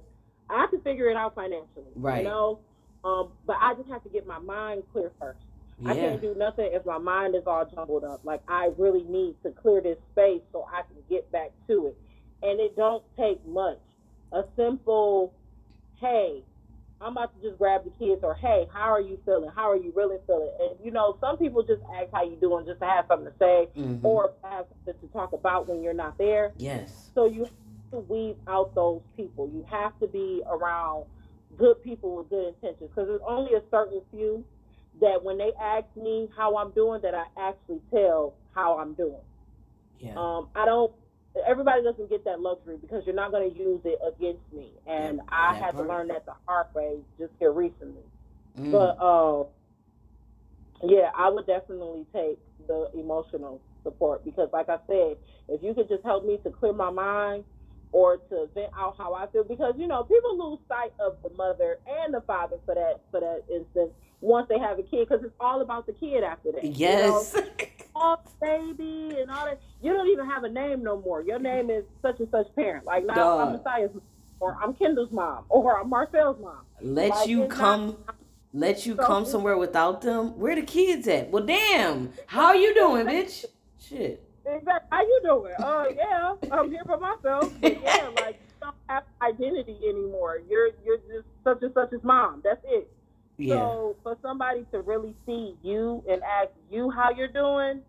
I 0.50 0.62
have 0.62 0.72
to 0.72 0.80
figure 0.82 1.10
it 1.10 1.18
out 1.18 1.34
financially. 1.36 1.92
Right. 1.96 2.24
You 2.24 2.30
know? 2.30 2.60
Um, 3.04 3.32
but 3.46 3.58
I 3.60 3.74
just 3.74 3.90
have 3.90 4.04
to 4.04 4.10
get 4.10 4.28
my 4.28 4.40
mind 4.40 4.84
clear 4.92 5.12
first. 5.20 5.40
Yeah. 5.80 5.92
I 5.92 5.96
can't 5.96 6.22
do 6.22 6.36
nothing 6.36 6.70
if 6.72 6.86
my 6.86 6.98
mind 6.98 7.36
is 7.36 7.44
all 7.46 7.66
jumbled 7.66 8.04
up. 8.04 8.22
Like 8.24 8.42
I 8.48 8.72
really 8.78 9.04
need 9.04 9.36
to 9.44 9.52
clear 9.52 9.82
this 9.82 9.98
space 10.12 10.42
so 10.52 10.68
I 10.72 10.82
can 10.82 10.98
get 11.10 11.32
back 11.32 11.52
to 11.68 11.88
it. 11.88 11.98
And 12.42 12.60
it 12.60 12.76
don't 12.76 13.04
take 13.18 13.46
much. 13.46 13.80
A 14.32 14.44
simple, 14.56 15.34
hey, 16.00 16.44
I'm 17.00 17.12
about 17.12 17.36
to 17.36 17.48
just 17.48 17.58
grab 17.58 17.84
the 17.84 17.92
kids, 18.04 18.24
or 18.24 18.34
hey, 18.34 18.68
how 18.74 18.92
are 18.92 19.02
you 19.02 19.20
feeling? 19.26 19.50
How 19.54 19.70
are 19.70 19.76
you 19.76 19.92
really 19.96 20.18
feeling? 20.26 20.52
And 20.60 20.72
you 20.84 20.92
know, 20.92 21.18
some 21.20 21.38
people 21.38 21.62
just 21.62 21.82
ask 21.96 22.10
how 22.14 22.24
you 22.24 22.38
doing 22.38 22.66
just 22.66 22.80
to 22.80 22.86
have 22.86 23.06
something 23.08 23.32
to 23.32 23.38
say, 23.38 23.68
mm-hmm. 23.78 24.06
or 24.06 24.34
have 24.44 24.66
something 24.86 25.08
to 25.08 25.14
talk 25.14 25.34
about 25.34 25.68
when 25.68 25.84
you're 25.84 25.94
not 25.94 26.18
there. 26.18 26.54
Yes. 26.58 27.10
So 27.14 27.26
you 27.26 27.42
have 27.42 27.52
to 27.92 28.00
weed 28.00 28.38
out 28.48 28.74
those 28.74 29.02
people. 29.18 29.50
You 29.54 29.66
have 29.70 30.00
to 30.00 30.08
be 30.08 30.42
around 30.50 31.06
good 31.58 31.84
people 31.84 32.16
with 32.16 32.30
good 32.30 32.48
intentions, 32.56 32.90
because 32.96 33.08
there's 33.08 33.22
only 33.28 33.54
a 33.54 33.62
certain 33.70 34.02
few 34.10 34.44
that 35.02 35.24
when 35.24 35.38
they 35.38 35.52
ask 35.62 35.86
me 35.96 36.30
how 36.36 36.58
I'm 36.58 36.72
doing, 36.72 37.02
that 37.02 37.14
I 37.14 37.26
actually 37.38 37.82
tell 37.92 38.34
how 38.54 38.78
I'm 38.78 38.94
doing. 38.94 39.22
Yeah. 40.00 40.14
Um, 40.18 40.50
I 40.56 40.66
don't. 40.66 40.92
Everybody 41.48 41.82
doesn't 41.82 42.10
get 42.10 42.26
that 42.26 42.40
luxury 42.42 42.78
because 42.80 43.04
you're 43.06 43.16
not 43.16 43.32
going 43.32 43.52
to 43.52 43.58
use 43.58 43.82
it 43.86 43.98
against 44.06 44.44
me, 44.54 44.70
and 44.86 45.20
I 45.30 45.56
had 45.56 45.74
part. 45.74 45.78
to 45.78 45.84
learn 45.84 46.08
that 46.10 46.26
the 46.26 46.34
hard 46.46 46.68
way 46.76 46.98
just 47.18 47.32
here 47.40 47.52
recently. 47.52 48.04
Mm. 48.60 48.72
But 48.72 48.98
uh, 49.02 49.46
yeah, 50.84 51.10
I 51.18 51.30
would 51.30 51.48
definitely 51.48 52.06
take 52.14 52.38
the 52.68 52.90
emotional 52.94 53.62
support 53.84 54.24
because, 54.24 54.50
like 54.54 54.70
I 54.70 54.78
said, 54.88 55.18
if 55.50 55.64
you 55.64 55.74
could 55.74 55.90
just 55.90 56.04
help 56.04 56.26
me 56.26 56.38
to 56.44 56.52
clear 56.52 56.74
my 56.74 56.92
mind 56.92 57.46
or 57.92 58.18
to 58.18 58.50
vent 58.54 58.72
out 58.78 58.96
how 58.98 59.14
I 59.14 59.28
feel, 59.28 59.44
because 59.44 59.74
you 59.78 59.88
know 59.88 60.04
people 60.04 60.38
lose 60.38 60.60
sight 60.68 60.94
of 61.00 61.18
the 61.24 61.36
mother 61.36 61.80
and 61.88 62.14
the 62.14 62.22
father 62.22 62.58
for 62.66 62.76
that 62.76 63.02
for 63.10 63.20
that 63.20 63.44
instance 63.52 63.92
once 64.24 64.48
they 64.48 64.58
have 64.58 64.80
a 64.80 64.84
kid 64.84 65.08
because 65.08 65.24
it's 65.24 65.36
all 65.40 65.62
about 65.62 65.86
the 65.86 65.94
kid 65.94 66.24
after 66.24 66.52
that. 66.54 66.64
Yes. 66.64 67.34
You 67.36 67.42
know? 67.42 67.48
oh, 67.96 68.18
baby 68.42 69.20
and 69.20 69.30
all 69.30 69.46
that. 69.46 69.62
You 69.82 69.94
don't 69.94 70.08
even 70.08 70.30
have 70.30 70.44
a 70.46 70.50
name 70.50 70.82
no 70.82 71.00
more. 71.02 71.22
Your 71.22 71.40
name 71.40 71.70
is 71.70 71.84
such 72.02 72.20
and 72.20 72.30
such 72.32 72.48
parent. 72.56 72.86
Like 72.86 73.06
now 73.06 73.40
I'm 73.40 73.54
Messiah's 73.54 73.92
mom, 73.94 74.04
or 74.40 74.58
I'm 74.62 74.74
Kendall's 74.74 75.12
mom 75.12 75.44
or 75.50 75.80
I'm 75.80 75.90
Marcel's 75.90 76.42
mom. 76.42 76.62
Let 76.82 77.10
like, 77.10 77.28
you 77.28 77.48
come. 77.48 77.98
Not, 78.08 78.16
let 78.56 78.86
you 78.86 78.96
so, 78.96 79.06
come 79.06 79.26
somewhere 79.26 79.58
without 79.58 80.02
them. 80.02 80.40
Where 80.40 80.56
the 80.56 80.62
kids 80.62 81.08
at? 81.08 81.32
Well, 81.32 81.44
damn. 81.44 82.14
How 82.28 82.54
you 82.54 82.74
doing, 82.76 83.08
bitch? 83.08 83.46
Shit. 83.80 84.24
Exactly. 84.46 84.88
How 84.92 85.02
you 85.02 85.22
doing? 85.24 85.54
Oh 85.60 85.64
uh, 85.64 85.86
yeah, 85.96 86.36
I'm 86.52 86.70
here 86.70 86.84
for 86.86 86.98
myself. 86.98 87.52
But 87.60 87.82
yeah, 87.82 88.10
like 88.22 88.40
you 88.40 88.56
don't 88.62 88.76
have 88.88 89.04
identity 89.22 89.78
anymore. 89.84 90.42
You're 90.50 90.70
you're 90.86 90.98
just 90.98 91.28
such 91.44 91.62
and 91.62 91.74
such 91.74 91.92
as 91.94 92.04
mom. 92.04 92.42
That's 92.44 92.62
it. 92.66 92.90
Yeah. 93.38 93.56
So 93.56 93.96
for 94.04 94.18
somebody 94.22 94.66
to 94.72 94.82
really 94.82 95.16
see 95.26 95.56
you 95.64 96.04
and 96.10 96.22
ask 96.24 96.52
you 96.72 96.90
how 96.92 97.12
you're 97.12 97.28
doing, 97.28 97.82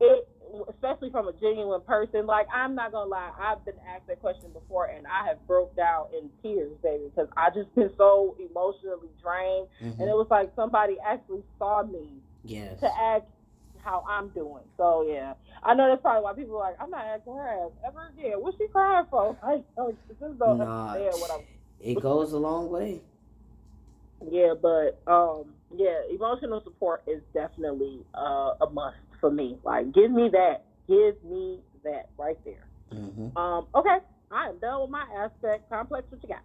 it 0.00 0.28
especially 0.68 1.10
from 1.10 1.28
a 1.28 1.32
genuine 1.34 1.80
person, 1.82 2.26
like 2.26 2.46
I'm 2.52 2.74
not 2.74 2.92
gonna 2.92 3.08
lie, 3.08 3.30
I've 3.38 3.64
been 3.64 3.78
asked 3.88 4.06
that 4.08 4.20
question 4.20 4.50
before 4.52 4.86
and 4.86 5.06
I 5.06 5.26
have 5.28 5.46
broke 5.46 5.76
down 5.76 6.06
in 6.16 6.30
tears, 6.42 6.72
baby, 6.82 7.04
because 7.04 7.28
I 7.36 7.50
just 7.50 7.72
been 7.74 7.90
so 7.96 8.36
emotionally 8.38 9.10
drained. 9.22 9.68
Mm-hmm. 9.82 10.00
And 10.00 10.10
it 10.10 10.14
was 10.14 10.26
like 10.30 10.50
somebody 10.56 10.96
actually 11.06 11.42
saw 11.58 11.82
me 11.84 12.08
yes. 12.44 12.80
to 12.80 12.86
ask 12.86 13.24
how 13.84 14.04
I'm 14.08 14.28
doing. 14.30 14.64
So 14.76 15.06
yeah. 15.08 15.34
I 15.62 15.74
know 15.74 15.88
that's 15.88 16.02
probably 16.02 16.22
why 16.24 16.32
people 16.32 16.56
are 16.56 16.70
like, 16.70 16.80
I'm 16.80 16.90
not 16.90 17.04
asking 17.04 17.34
her 17.34 17.48
ass 17.48 17.70
ever 17.86 18.12
again. 18.16 18.32
What's 18.40 18.58
she 18.58 18.66
crying 18.68 19.06
for? 19.10 19.36
I 19.42 19.62
just 19.76 20.38
don't 20.38 20.58
nah, 20.58 20.92
understand 20.92 21.20
what 21.20 21.30
I'm 21.30 21.40
it 21.80 22.00
goes 22.00 22.32
a 22.32 22.38
long 22.38 22.70
way. 22.70 23.00
Yeah, 24.28 24.54
but 24.60 25.00
um, 25.06 25.54
yeah, 25.74 26.00
emotional 26.10 26.62
support 26.62 27.02
is 27.06 27.22
definitely 27.32 28.00
uh, 28.14 28.54
a 28.60 28.70
must 28.72 28.96
for 29.20 29.30
me. 29.30 29.58
Like, 29.64 29.92
give 29.92 30.10
me 30.10 30.28
that. 30.30 30.64
Give 30.88 31.22
me 31.24 31.60
that 31.84 32.08
right 32.18 32.38
there. 32.44 32.66
Mm-hmm. 32.92 33.36
Um, 33.36 33.66
okay, 33.74 33.98
I 34.30 34.48
am 34.48 34.58
done 34.58 34.82
with 34.82 34.90
my 34.90 35.06
aspect 35.16 35.70
complex. 35.70 36.06
What 36.10 36.22
you 36.22 36.28
got? 36.28 36.42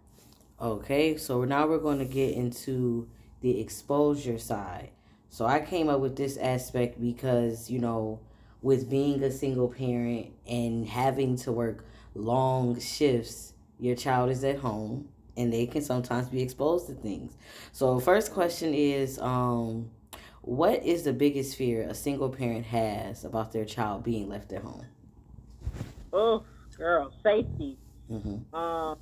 Okay, 0.60 1.16
so 1.16 1.44
now 1.44 1.66
we're 1.66 1.78
going 1.78 1.98
to 1.98 2.04
get 2.04 2.34
into 2.34 3.08
the 3.40 3.60
exposure 3.60 4.38
side. 4.38 4.90
So 5.28 5.44
I 5.44 5.60
came 5.60 5.88
up 5.88 6.00
with 6.00 6.16
this 6.16 6.36
aspect 6.38 7.00
because, 7.00 7.70
you 7.70 7.78
know, 7.78 8.20
with 8.62 8.88
being 8.88 9.22
a 9.22 9.30
single 9.30 9.68
parent 9.68 10.28
and 10.48 10.86
having 10.86 11.36
to 11.36 11.52
work 11.52 11.84
long 12.14 12.80
shifts, 12.80 13.52
your 13.78 13.94
child 13.94 14.30
is 14.30 14.42
at 14.44 14.58
home 14.58 15.08
and 15.36 15.52
they 15.52 15.66
can 15.66 15.82
sometimes 15.82 16.28
be 16.28 16.42
exposed 16.42 16.86
to 16.88 16.94
things. 16.94 17.36
So, 17.72 18.00
first 18.00 18.32
question 18.32 18.74
is 18.74 19.18
um, 19.18 19.90
what 20.42 20.84
is 20.84 21.02
the 21.04 21.12
biggest 21.12 21.56
fear 21.56 21.82
a 21.82 21.94
single 21.94 22.28
parent 22.28 22.66
has 22.66 23.24
about 23.24 23.52
their 23.52 23.64
child 23.64 24.04
being 24.04 24.28
left 24.28 24.52
at 24.52 24.62
home? 24.62 24.86
Oh, 26.12 26.44
girl, 26.76 27.12
safety. 27.22 27.76
Mm-hmm. 28.10 28.54
Um, 28.54 28.98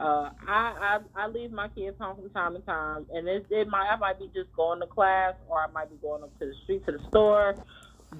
uh, 0.00 0.30
I, 0.46 1.00
I 1.16 1.24
I 1.24 1.26
leave 1.26 1.50
my 1.50 1.68
kids 1.68 1.96
home 2.00 2.16
from 2.16 2.30
time 2.30 2.54
to 2.54 2.60
time, 2.60 3.06
and 3.12 3.26
it, 3.26 3.46
it 3.50 3.68
might 3.68 3.88
I 3.88 3.96
might 3.96 4.18
be 4.18 4.30
just 4.34 4.52
going 4.54 4.80
to 4.80 4.86
class, 4.86 5.34
or 5.48 5.60
I 5.60 5.66
might 5.72 5.90
be 5.90 5.96
going 5.96 6.22
up 6.22 6.36
to 6.38 6.46
the 6.46 6.54
street 6.62 6.86
to 6.86 6.92
the 6.92 7.00
store, 7.08 7.56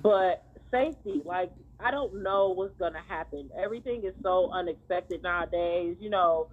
but 0.03 0.45
safety, 0.71 1.23
like 1.25 1.53
I 1.81 1.91
don't 1.91 2.23
know 2.23 2.49
what's 2.49 2.77
gonna 2.79 3.03
happen. 3.07 3.51
Everything 3.57 4.05
is 4.05 4.15
so 4.23 4.51
unexpected 4.53 5.23
nowadays. 5.23 5.97
You 6.01 6.11
know, 6.11 6.49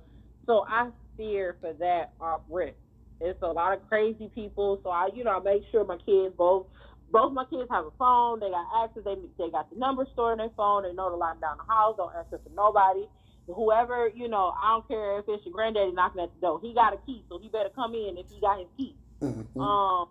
so 0.46 0.66
I 0.68 0.90
fear 1.18 1.56
for 1.62 1.74
that 1.74 2.14
off 2.20 2.42
rip. 2.50 2.78
It's 3.22 3.42
a 3.42 3.48
lot 3.48 3.74
of 3.74 3.88
crazy 3.88 4.30
people, 4.36 4.80
so 4.84 4.90
I, 4.90 5.10
you 5.16 5.24
know, 5.24 5.32
I 5.32 5.40
make 5.40 5.64
sure 5.72 5.86
my 5.86 5.98
kids 5.98 6.36
both, 6.38 6.68
both 7.12 7.32
my 7.34 7.46
kids 7.46 7.70
have 7.72 7.86
a 7.86 7.92
phone. 7.98 8.40
They 8.40 8.50
got 8.50 8.84
access. 8.84 9.04
They 9.06 9.16
they 9.38 9.50
got 9.50 9.70
the 9.70 9.78
number 9.78 10.06
stored 10.14 10.34
in 10.34 10.38
their 10.40 10.54
phone. 10.58 10.84
They 10.84 10.94
know 10.94 11.10
to 11.10 11.16
lock 11.16 11.40
down 11.40 11.58
the 11.58 11.64
house. 11.64 11.96
Don't 11.98 12.14
answer 12.16 12.38
to 12.38 12.54
nobody. 12.54 13.08
Whoever, 13.48 14.10
you 14.14 14.28
know, 14.28 14.54
I 14.62 14.74
don't 14.74 14.88
care 14.88 15.20
if 15.20 15.26
it's 15.28 15.46
your 15.46 15.54
granddaddy 15.54 15.92
knocking 15.92 16.24
at 16.24 16.34
the 16.34 16.42
door. 16.42 16.60
He 16.62 16.74
got 16.74 16.94
a 16.94 16.98
key, 17.06 17.24
so 17.30 17.38
he 17.38 17.48
better 17.48 17.70
come 17.74 17.94
in 17.94 18.18
if 18.18 18.26
he 18.30 18.42
got 18.42 18.60
his 18.60 18.68
key. 18.76 18.96
Mm-hmm. 19.22 19.62
Um, 19.62 20.10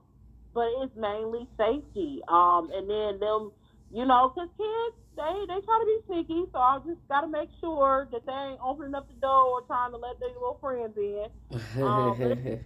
but 0.55 0.69
it's 0.81 0.95
mainly 0.97 1.49
safety. 1.59 2.23
Um, 2.29 2.71
and 2.73 2.89
then 2.89 3.19
them, 3.19 3.51
you 3.93 4.07
know, 4.07 4.33
cause 4.35 4.49
kids 4.57 5.04
they 5.17 5.35
they 5.49 5.61
try 5.61 5.79
to 5.81 5.87
be 5.87 5.99
sneaky, 6.07 6.45
so 6.53 6.59
I 6.59 6.79
just 6.87 7.01
gotta 7.09 7.29
make 7.29 7.49
sure 7.61 8.09
that 8.13 8.27
they 8.27 8.33
ain't 8.33 8.61
opening 8.65 8.95
up 8.95 9.09
the 9.09 9.15
door 9.21 9.61
or 9.61 9.63
trying 9.63 9.93
to 9.93 9.97
let 9.97 10.19
their 10.21 10.31
little 10.31 10.59
friends 10.61 10.97
in. 10.97 11.27
Um, 11.83 12.61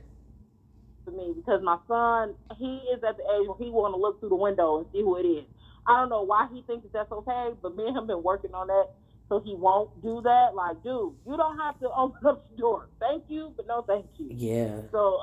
for 1.05 1.11
me, 1.11 1.33
because 1.35 1.63
my 1.63 1.79
son, 1.89 2.35
he 2.59 2.81
is 2.93 3.03
at 3.03 3.17
the 3.17 3.23
age 3.23 3.49
where 3.49 3.57
he 3.59 3.71
want 3.71 3.95
to 3.95 4.01
look 4.01 4.21
through 4.21 4.29
the 4.29 4.37
window 4.37 4.79
and 4.79 4.87
see 4.93 5.01
who 5.01 5.17
it 5.17 5.27
is. 5.27 5.45
I 5.87 6.01
don't 6.01 6.11
know 6.11 6.23
why 6.23 6.49
he 6.53 6.63
thinks 6.63 6.85
that 6.85 6.93
that's 6.93 7.13
okay, 7.13 7.51
but 7.63 7.77
me 7.77 7.87
and 7.87 7.97
him 7.97 8.07
been 8.07 8.23
working 8.23 8.53
on 8.53 8.67
that, 8.67 8.89
so 9.29 9.41
he 9.41 9.55
won't 9.55 10.03
do 10.03 10.21
that. 10.23 10.55
Like, 10.55 10.83
dude, 10.83 11.15
you 11.27 11.37
don't 11.37 11.59
have 11.59 11.79
to 11.81 11.91
open 11.97 12.27
up 12.27 12.49
the 12.51 12.57
door. 12.57 12.89
Thank 13.01 13.25
you, 13.29 13.53
but 13.57 13.67
no, 13.67 13.83
thank 13.83 14.07
you. 14.19 14.29
Yeah. 14.31 14.81
So, 14.93 15.23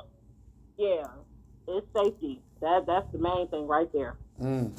yeah, 0.76 1.04
it's 1.68 1.86
safety. 1.94 2.40
That 2.60 2.84
that's 2.86 3.10
the 3.12 3.18
main 3.18 3.48
thing 3.48 3.66
right 3.66 3.92
there. 3.92 4.16
Mm. 4.42 4.72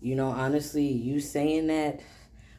You 0.00 0.14
know, 0.14 0.28
honestly, 0.28 0.86
you 0.86 1.20
saying 1.20 1.68
that, 1.68 2.00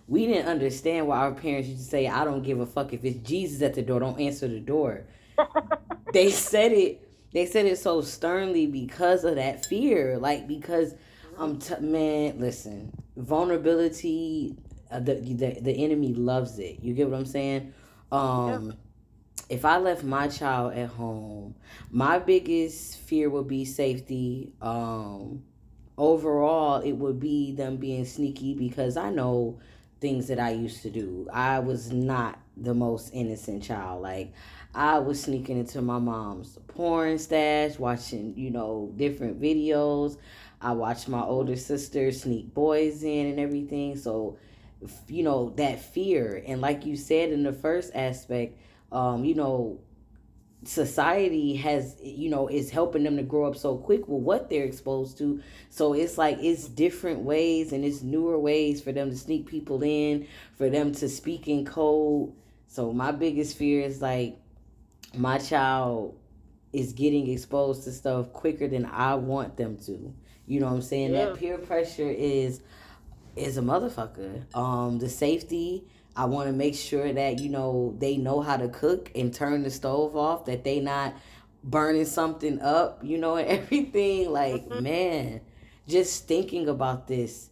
we 0.07 0.25
didn't 0.25 0.47
understand 0.47 1.07
why 1.07 1.17
our 1.17 1.33
parents 1.33 1.67
used 1.67 1.83
to 1.83 1.89
say, 1.89 2.07
I 2.07 2.23
don't 2.23 2.41
give 2.41 2.59
a 2.59 2.65
fuck 2.65 2.93
if 2.93 3.03
it's 3.03 3.27
Jesus 3.27 3.61
at 3.61 3.73
the 3.73 3.81
door, 3.81 3.99
don't 3.99 4.19
answer 4.19 4.47
the 4.47 4.59
door. 4.59 5.03
they 6.13 6.31
said 6.31 6.71
it 6.71 7.03
they 7.33 7.45
said 7.45 7.65
it 7.65 7.77
so 7.77 8.01
sternly 8.01 8.67
because 8.67 9.23
of 9.23 9.35
that 9.35 9.65
fear. 9.65 10.17
Like 10.17 10.47
because 10.47 10.95
um 11.37 11.59
t- 11.59 11.79
man, 11.79 12.39
listen, 12.39 12.91
vulnerability 13.15 14.55
uh, 14.89 14.99
the, 14.99 15.15
the 15.15 15.59
the 15.61 15.83
enemy 15.83 16.13
loves 16.13 16.57
it. 16.59 16.79
You 16.81 16.93
get 16.93 17.09
what 17.09 17.17
I'm 17.17 17.25
saying? 17.25 17.73
Um 18.11 18.73
if 19.49 19.65
I 19.65 19.77
left 19.77 20.03
my 20.03 20.27
child 20.27 20.73
at 20.73 20.89
home, 20.89 21.55
my 21.91 22.19
biggest 22.19 22.97
fear 22.97 23.29
would 23.29 23.47
be 23.47 23.65
safety. 23.65 24.53
Um 24.61 25.43
overall 25.97 26.81
it 26.81 26.93
would 26.93 27.19
be 27.19 27.51
them 27.53 27.77
being 27.77 28.05
sneaky 28.05 28.53
because 28.53 28.97
I 28.97 29.09
know 29.09 29.59
things 29.99 30.27
that 30.27 30.39
I 30.39 30.51
used 30.51 30.83
to 30.83 30.89
do. 30.89 31.27
I 31.33 31.59
was 31.59 31.91
not 31.91 32.39
the 32.55 32.73
most 32.73 33.11
innocent 33.13 33.63
child. 33.63 34.01
Like 34.01 34.33
I 34.75 34.99
was 34.99 35.21
sneaking 35.21 35.57
into 35.57 35.81
my 35.81 35.99
mom's 35.99 36.57
porn 36.67 37.17
stash, 37.17 37.79
watching, 37.79 38.33
you 38.37 38.51
know, 38.51 38.91
different 38.95 39.41
videos. 39.41 40.17
I 40.61 40.73
watched 40.73 41.07
my 41.07 41.21
older 41.21 41.55
sister 41.55 42.11
sneak 42.11 42.53
boys 42.53 43.03
in 43.03 43.27
and 43.27 43.39
everything. 43.39 43.97
So, 43.97 44.37
you 45.07 45.23
know, 45.23 45.51
that 45.57 45.79
fear. 45.79 46.43
And 46.45 46.61
like 46.61 46.85
you 46.85 46.95
said 46.95 47.31
in 47.31 47.43
the 47.43 47.53
first 47.53 47.91
aspect, 47.95 48.59
um, 48.91 49.25
you 49.25 49.35
know, 49.35 49.79
society 50.67 51.55
has 51.55 51.95
you 52.03 52.29
know 52.29 52.47
is 52.47 52.69
helping 52.69 53.03
them 53.03 53.15
to 53.15 53.23
grow 53.23 53.45
up 53.45 53.55
so 53.55 53.77
quick 53.77 54.07
with 54.07 54.21
what 54.21 54.49
they're 54.49 54.65
exposed 54.65 55.17
to. 55.17 55.41
So 55.69 55.93
it's 55.93 56.17
like 56.17 56.37
it's 56.41 56.67
different 56.67 57.21
ways 57.21 57.71
and 57.71 57.85
it's 57.85 58.01
newer 58.01 58.37
ways 58.37 58.81
for 58.81 58.91
them 58.91 59.09
to 59.09 59.17
sneak 59.17 59.47
people 59.47 59.81
in 59.81 60.27
for 60.57 60.69
them 60.69 60.91
to 60.95 61.07
speak 61.07 61.47
in 61.47 61.65
code. 61.65 62.33
So 62.67 62.91
my 62.91 63.11
biggest 63.11 63.57
fear 63.57 63.81
is 63.81 64.01
like 64.01 64.37
my 65.15 65.37
child 65.37 66.17
is 66.73 66.91
getting 66.91 67.29
exposed 67.29 67.85
to 67.85 67.91
stuff 67.91 68.33
quicker 68.33 68.67
than 68.67 68.85
i 68.85 69.15
want 69.15 69.55
them 69.55 69.77
to. 69.77 70.13
You 70.45 70.59
know 70.59 70.67
what 70.67 70.73
i'm 70.73 70.81
saying? 70.81 71.13
Yeah. 71.13 71.25
that 71.25 71.35
peer 71.37 71.57
pressure 71.57 72.09
is 72.09 72.61
is 73.37 73.57
a 73.57 73.61
motherfucker. 73.61 74.53
Um 74.53 74.99
the 74.99 75.07
safety 75.07 75.85
I 76.17 76.25
want 76.25 76.47
to 76.47 76.53
make 76.53 76.75
sure 76.75 77.13
that 77.13 77.39
you 77.39 77.49
know 77.49 77.95
they 77.99 78.17
know 78.17 78.41
how 78.41 78.57
to 78.57 78.67
cook 78.67 79.11
and 79.15 79.33
turn 79.33 79.61
the 79.61 79.69
stove 79.69 80.15
off. 80.15 80.45
That 80.45 80.63
they 80.63 80.79
not 80.79 81.15
burning 81.63 82.05
something 82.05 82.59
up, 82.59 83.01
you 83.03 83.17
know, 83.19 83.37
and 83.37 83.47
everything. 83.59 84.31
Like 84.31 84.67
mm-hmm. 84.67 84.83
man, 84.83 85.41
just 85.87 86.27
thinking 86.27 86.67
about 86.67 87.07
this, 87.07 87.51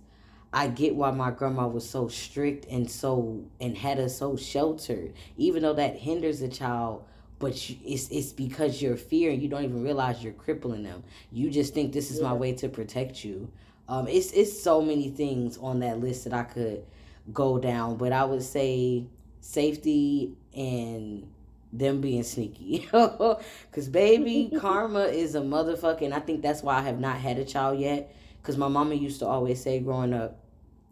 I 0.52 0.68
get 0.68 0.96
why 0.96 1.12
my 1.12 1.30
grandma 1.30 1.68
was 1.68 1.88
so 1.88 2.08
strict 2.08 2.66
and 2.66 2.90
so 2.90 3.46
and 3.62 3.78
had 3.78 4.00
us 4.00 4.18
so 4.18 4.36
sheltered. 4.36 5.14
Even 5.38 5.62
though 5.62 5.74
that 5.74 5.98
hinders 5.98 6.42
a 6.42 6.50
child 6.50 7.06
but 7.40 7.70
you, 7.70 7.78
it's 7.86 8.08
it's 8.10 8.32
because 8.32 8.82
you're 8.82 8.96
fearing 8.96 9.42
you 9.42 9.48
don't 9.48 9.64
even 9.64 9.84
realize 9.84 10.24
you're 10.24 10.34
crippling 10.34 10.84
them 10.84 11.04
you 11.32 11.50
just 11.50 11.74
think 11.74 11.92
this 11.92 12.12
is 12.12 12.20
yeah. 12.20 12.30
my 12.30 12.34
way 12.34 12.54
to 12.54 12.70
protect 12.70 13.24
you 13.24 13.52
um 13.90 14.08
it's 14.08 14.32
it's 14.32 14.62
so 14.62 14.82
many 14.82 15.10
things 15.10 15.58
on 15.58 15.80
that 15.80 16.00
list 16.00 16.24
that 16.24 16.34
i 16.34 16.44
could 16.44 16.86
go 17.34 17.58
down. 17.58 17.98
But 17.98 18.12
I 18.12 18.26
would 18.26 18.44
say 18.44 19.08
safety 19.42 20.34
and 20.56 21.28
them 21.72 22.02
being 22.02 22.24
sneaky. 22.24 22.88
Cause 22.92 23.90
baby, 23.90 24.52
karma 24.60 25.04
is 25.04 25.36
a 25.36 25.42
motherfucking. 25.42 26.14
I 26.14 26.20
think 26.20 26.42
that's 26.42 26.64
why 26.64 26.78
I 26.78 26.82
have 26.82 27.00
not 27.00 27.18
had 27.18 27.38
a 27.38 27.46
child 27.46 27.80
yet. 27.80 28.16
Cause 28.44 28.58
my 28.58 28.68
mama 28.68 28.96
used 28.96 29.20
to 29.20 29.26
always 29.26 29.62
say 29.62 29.80
growing 29.80 30.14
up, 30.14 30.40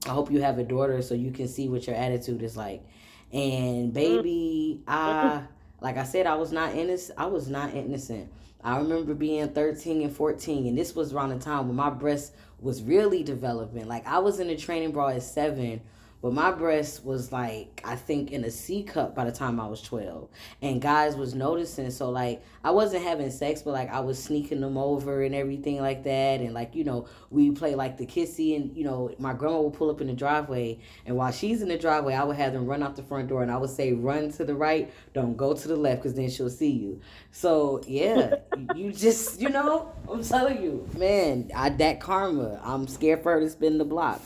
I 0.05 0.09
hope 0.09 0.31
you 0.31 0.41
have 0.41 0.57
a 0.57 0.63
daughter 0.63 1.01
so 1.01 1.13
you 1.13 1.31
can 1.31 1.47
see 1.47 1.69
what 1.69 1.88
your 1.88 1.95
attitude 1.95 2.41
is 2.41 2.57
like. 2.57 2.84
And 3.31 3.93
baby, 3.93 4.81
I 4.88 5.43
like 5.81 5.97
I 5.97 6.03
said, 6.03 6.27
I 6.27 6.36
was 6.36 6.51
not 6.51 6.75
innocent. 6.75 7.17
I 7.19 7.25
was 7.25 7.47
not 7.47 7.73
innocent. 7.73 8.31
I 8.63 8.77
remember 8.77 9.13
being 9.13 9.49
13 9.49 10.03
and 10.03 10.15
14, 10.15 10.67
and 10.67 10.77
this 10.77 10.95
was 10.95 11.13
around 11.13 11.29
the 11.29 11.39
time 11.39 11.67
when 11.67 11.75
my 11.75 11.89
breast 11.89 12.34
was 12.59 12.81
really 12.81 13.21
developing. 13.21 13.88
Like 13.88 14.07
I 14.07 14.19
was 14.19 14.39
in 14.39 14.49
a 14.49 14.55
training 14.55 14.91
bra 14.91 15.09
at 15.09 15.23
seven 15.23 15.81
but 16.24 16.32
my 16.32 16.51
breast 16.51 17.03
was 17.03 17.34
like 17.34 17.82
I 17.84 17.97
think 17.97 18.32
in 18.32 18.45
a 18.45 18.49
C 18.49 18.82
cup 18.82 19.13
by 19.13 19.26
the 19.26 19.32
time 19.32 19.59
I 19.59 19.67
was 19.67 19.82
12. 19.82 20.30
And 20.61 20.82
guys 20.82 21.17
was 21.17 21.36
noticing 21.36 21.91
so 21.91 22.09
like 22.09 22.41
I 22.63 22.71
wasn't 22.71 23.03
having 23.03 23.30
sex 23.30 23.61
but 23.61 23.71
like 23.71 23.91
I 23.91 23.99
was 23.99 24.24
sneaking 24.24 24.61
them 24.61 24.78
over 24.78 25.21
and 25.21 25.36
everything 25.36 25.82
like 25.82 26.05
that 26.05 26.39
and 26.39 26.53
like 26.53 26.76
you 26.76 26.86
know 26.86 27.07
we 27.30 27.51
play 27.51 27.76
like 27.76 27.97
the 27.97 28.05
kissy 28.05 28.55
and 28.55 28.76
you 28.76 28.86
know 28.86 29.13
my 29.19 29.34
grandma 29.34 29.59
would 29.59 29.74
pull 29.74 29.89
up 29.89 29.99
in 29.99 30.07
the 30.07 30.13
driveway 30.13 30.80
and 31.05 31.17
while 31.17 31.32
she's 31.32 31.61
in 31.61 31.67
the 31.67 31.78
driveway 31.78 32.13
I 32.13 32.24
would 32.24 32.38
have 32.38 32.53
them 32.53 32.65
run 32.65 32.82
out 32.82 32.95
the 32.95 33.03
front 33.03 33.28
door 33.28 33.43
and 33.43 33.51
I 33.51 33.57
would 33.57 33.69
say 33.69 33.91
run 33.91 34.32
to 34.32 34.45
the 34.45 34.55
right, 34.55 34.91
don't 35.13 35.36
go 35.36 35.53
to 35.53 35.67
the 35.67 35.76
left 35.76 36.03
cuz 36.03 36.13
then 36.13 36.30
she'll 36.30 36.49
see 36.49 36.71
you. 36.71 37.01
So, 37.32 37.82
yeah, 37.86 38.36
you 38.76 38.93
just, 38.93 39.41
you 39.41 39.49
know, 39.49 39.91
I'm 40.09 40.24
telling 40.24 40.63
you, 40.63 40.88
man, 40.97 41.51
I 41.53 41.69
that 41.69 41.99
karma. 41.99 42.61
I'm 42.63 42.88
scared 42.88 43.24
for 43.24 43.34
her 43.34 43.41
to 43.41 43.49
spin 43.49 43.78
the 43.78 43.86
block. 43.86 44.21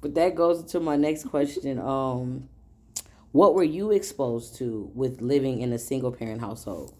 But 0.00 0.14
that 0.14 0.34
goes 0.34 0.64
to 0.72 0.80
my 0.80 0.96
next 0.96 1.24
question. 1.24 1.78
Um, 1.78 2.48
what 3.32 3.54
were 3.54 3.64
you 3.64 3.90
exposed 3.90 4.56
to 4.56 4.90
with 4.94 5.20
living 5.20 5.60
in 5.60 5.72
a 5.72 5.78
single 5.78 6.12
parent 6.12 6.40
household? 6.40 6.94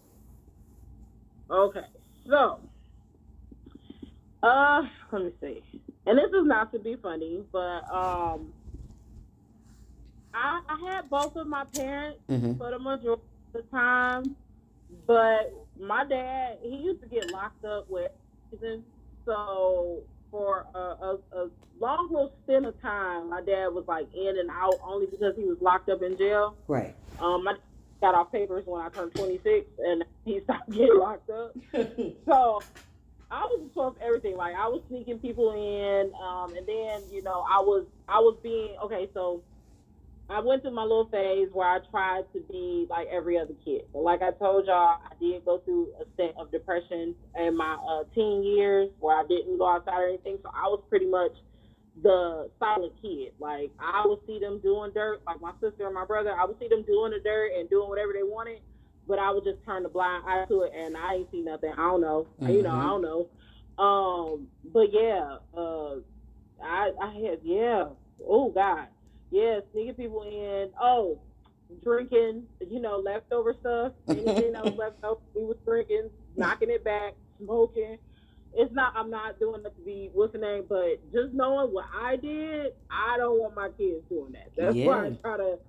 Okay, 1.49 1.85
so, 2.27 2.59
uh, 4.43 4.83
let 5.11 5.23
me 5.23 5.31
see. 5.41 5.63
And 6.05 6.17
this 6.17 6.27
is 6.27 6.45
not 6.45 6.71
to 6.73 6.79
be 6.79 6.95
funny, 6.95 7.43
but 7.51 7.89
um, 7.91 8.53
I, 10.33 10.61
I 10.67 10.91
had 10.91 11.09
both 11.09 11.35
of 11.35 11.47
my 11.47 11.63
parents 11.65 12.19
mm-hmm. 12.29 12.57
for 12.57 12.71
the 12.71 12.79
majority 12.79 13.21
of 13.53 13.53
the 13.53 13.61
time, 13.69 14.35
but 15.05 15.53
my 15.79 16.05
dad 16.05 16.57
he 16.61 16.75
used 16.75 17.01
to 17.01 17.07
get 17.07 17.31
locked 17.31 17.63
up 17.65 17.89
with 17.89 18.11
so 19.25 20.01
for 20.31 20.65
a, 20.73 20.79
a, 20.79 21.17
a 21.33 21.49
long 21.79 22.09
little 22.11 22.33
stint 22.43 22.65
of 22.65 22.79
time, 22.81 23.29
my 23.29 23.41
dad 23.41 23.67
was 23.67 23.85
like 23.87 24.07
in 24.13 24.39
and 24.39 24.49
out 24.49 24.75
only 24.83 25.05
because 25.05 25.35
he 25.35 25.43
was 25.43 25.57
locked 25.61 25.89
up 25.89 26.01
in 26.01 26.17
jail. 26.17 26.55
Right. 26.67 26.95
Um, 27.19 27.47
I 27.47 27.55
got 28.01 28.15
off 28.15 28.31
papers 28.31 28.63
when 28.65 28.81
I 28.81 28.89
turned 28.89 29.13
26, 29.15 29.67
and 29.79 30.03
he 30.25 30.39
stopped 30.43 30.69
getting 30.71 30.97
locked 30.97 31.29
up. 31.29 31.55
so 32.25 32.61
I 33.29 33.43
was 33.43 33.61
exposed 33.65 33.99
to 33.99 34.05
everything. 34.05 34.37
Like 34.37 34.55
I 34.55 34.67
was 34.67 34.81
sneaking 34.87 35.19
people 35.19 35.51
in, 35.53 36.11
um, 36.21 36.55
and 36.55 36.65
then 36.67 37.01
you 37.11 37.21
know 37.23 37.45
I 37.49 37.59
was 37.59 37.85
I 38.07 38.19
was 38.19 38.37
being 38.41 38.75
okay. 38.83 39.09
So 39.13 39.43
I 40.29 40.41
went 40.41 40.61
through 40.61 40.71
my 40.71 40.83
little 40.83 41.07
phase 41.09 41.47
where 41.53 41.67
I 41.67 41.79
tried 41.89 42.23
to 42.33 42.41
be 42.51 42.85
like 42.89 43.07
every 43.07 43.37
other 43.37 43.53
kid. 43.63 43.83
But 43.93 44.01
like 44.01 44.21
I 44.21 44.31
told 44.31 44.67
y'all, 44.67 44.99
I 44.99 45.13
did 45.21 45.45
go 45.45 45.59
through 45.59 45.93
a 46.01 46.05
state 46.15 46.33
of 46.37 46.51
depression 46.51 47.15
in 47.37 47.55
my 47.55 47.75
uh, 47.75 48.03
teen 48.13 48.43
years 48.43 48.89
where 48.99 49.17
I 49.17 49.23
didn't 49.25 49.57
go 49.57 49.69
outside 49.69 50.01
or 50.01 50.07
anything. 50.07 50.37
So 50.43 50.49
I 50.53 50.67
was 50.67 50.83
pretty 50.89 51.05
much 51.05 51.31
the 52.03 52.49
silent 52.59 52.93
kid. 53.01 53.33
Like 53.39 53.71
I 53.79 54.03
would 54.05 54.19
see 54.27 54.37
them 54.39 54.59
doing 54.59 54.91
dirt, 54.93 55.21
like 55.25 55.39
my 55.39 55.53
sister 55.61 55.85
and 55.85 55.93
my 55.93 56.05
brother. 56.05 56.35
I 56.37 56.45
would 56.45 56.59
see 56.59 56.67
them 56.67 56.83
doing 56.83 57.11
the 57.11 57.19
dirt 57.23 57.51
and 57.57 57.69
doing 57.69 57.87
whatever 57.87 58.11
they 58.11 58.23
wanted, 58.23 58.59
but 59.07 59.19
I 59.19 59.31
would 59.31 59.45
just 59.45 59.63
turn 59.63 59.83
the 59.83 59.89
blind 59.89 60.25
eye 60.27 60.43
to 60.49 60.63
it, 60.63 60.73
and 60.75 60.97
I 60.97 61.15
ain't 61.15 61.31
see 61.31 61.41
nothing. 61.41 61.71
I 61.71 61.89
don't 61.89 62.01
know. 62.01 62.27
Mm-hmm. 62.41 62.51
You 62.51 62.63
know, 62.63 62.71
I 62.71 62.83
don't 62.83 63.01
know. 63.01 63.29
Um, 63.81 64.47
but 64.73 64.91
yeah, 64.91 65.37
uh, 65.57 65.95
I 66.61 66.91
I 67.01 67.13
had 67.13 67.39
yeah. 67.43 67.85
Oh 68.27 68.49
God 68.49 68.87
yeah, 69.31 69.59
sneaking 69.71 69.95
people 69.95 70.23
in. 70.23 70.69
Oh, 70.81 71.19
drinking, 71.83 72.43
you 72.69 72.79
know, 72.79 72.97
leftover 72.97 73.55
stuff. 73.59 73.93
Anything 74.09 74.53
that 74.53 74.63
was 74.63 74.75
left 74.75 75.03
over, 75.03 75.21
we 75.35 75.43
was 75.43 75.57
drinking, 75.65 76.09
knocking 76.35 76.69
it 76.69 76.83
back, 76.83 77.13
smoking. 77.43 77.97
It's 78.53 78.73
not. 78.73 78.93
I'm 78.95 79.09
not 79.09 79.39
doing 79.39 79.61
it 79.65 79.75
to 79.75 79.85
be 79.85 80.09
what's 80.13 80.33
the 80.33 80.39
name, 80.39 80.63
but 80.67 81.01
just 81.13 81.33
knowing 81.33 81.71
what 81.73 81.85
I 81.93 82.15
did, 82.15 82.73
I 82.89 83.17
don't 83.17 83.39
want 83.39 83.55
my 83.55 83.69
kids 83.77 84.03
doing 84.09 84.33
that. 84.33 84.51
That's 84.57 84.75
yeah. 84.75 84.87
why 84.87 85.07
I 85.07 85.09
try 85.21 85.37
to 85.37 85.59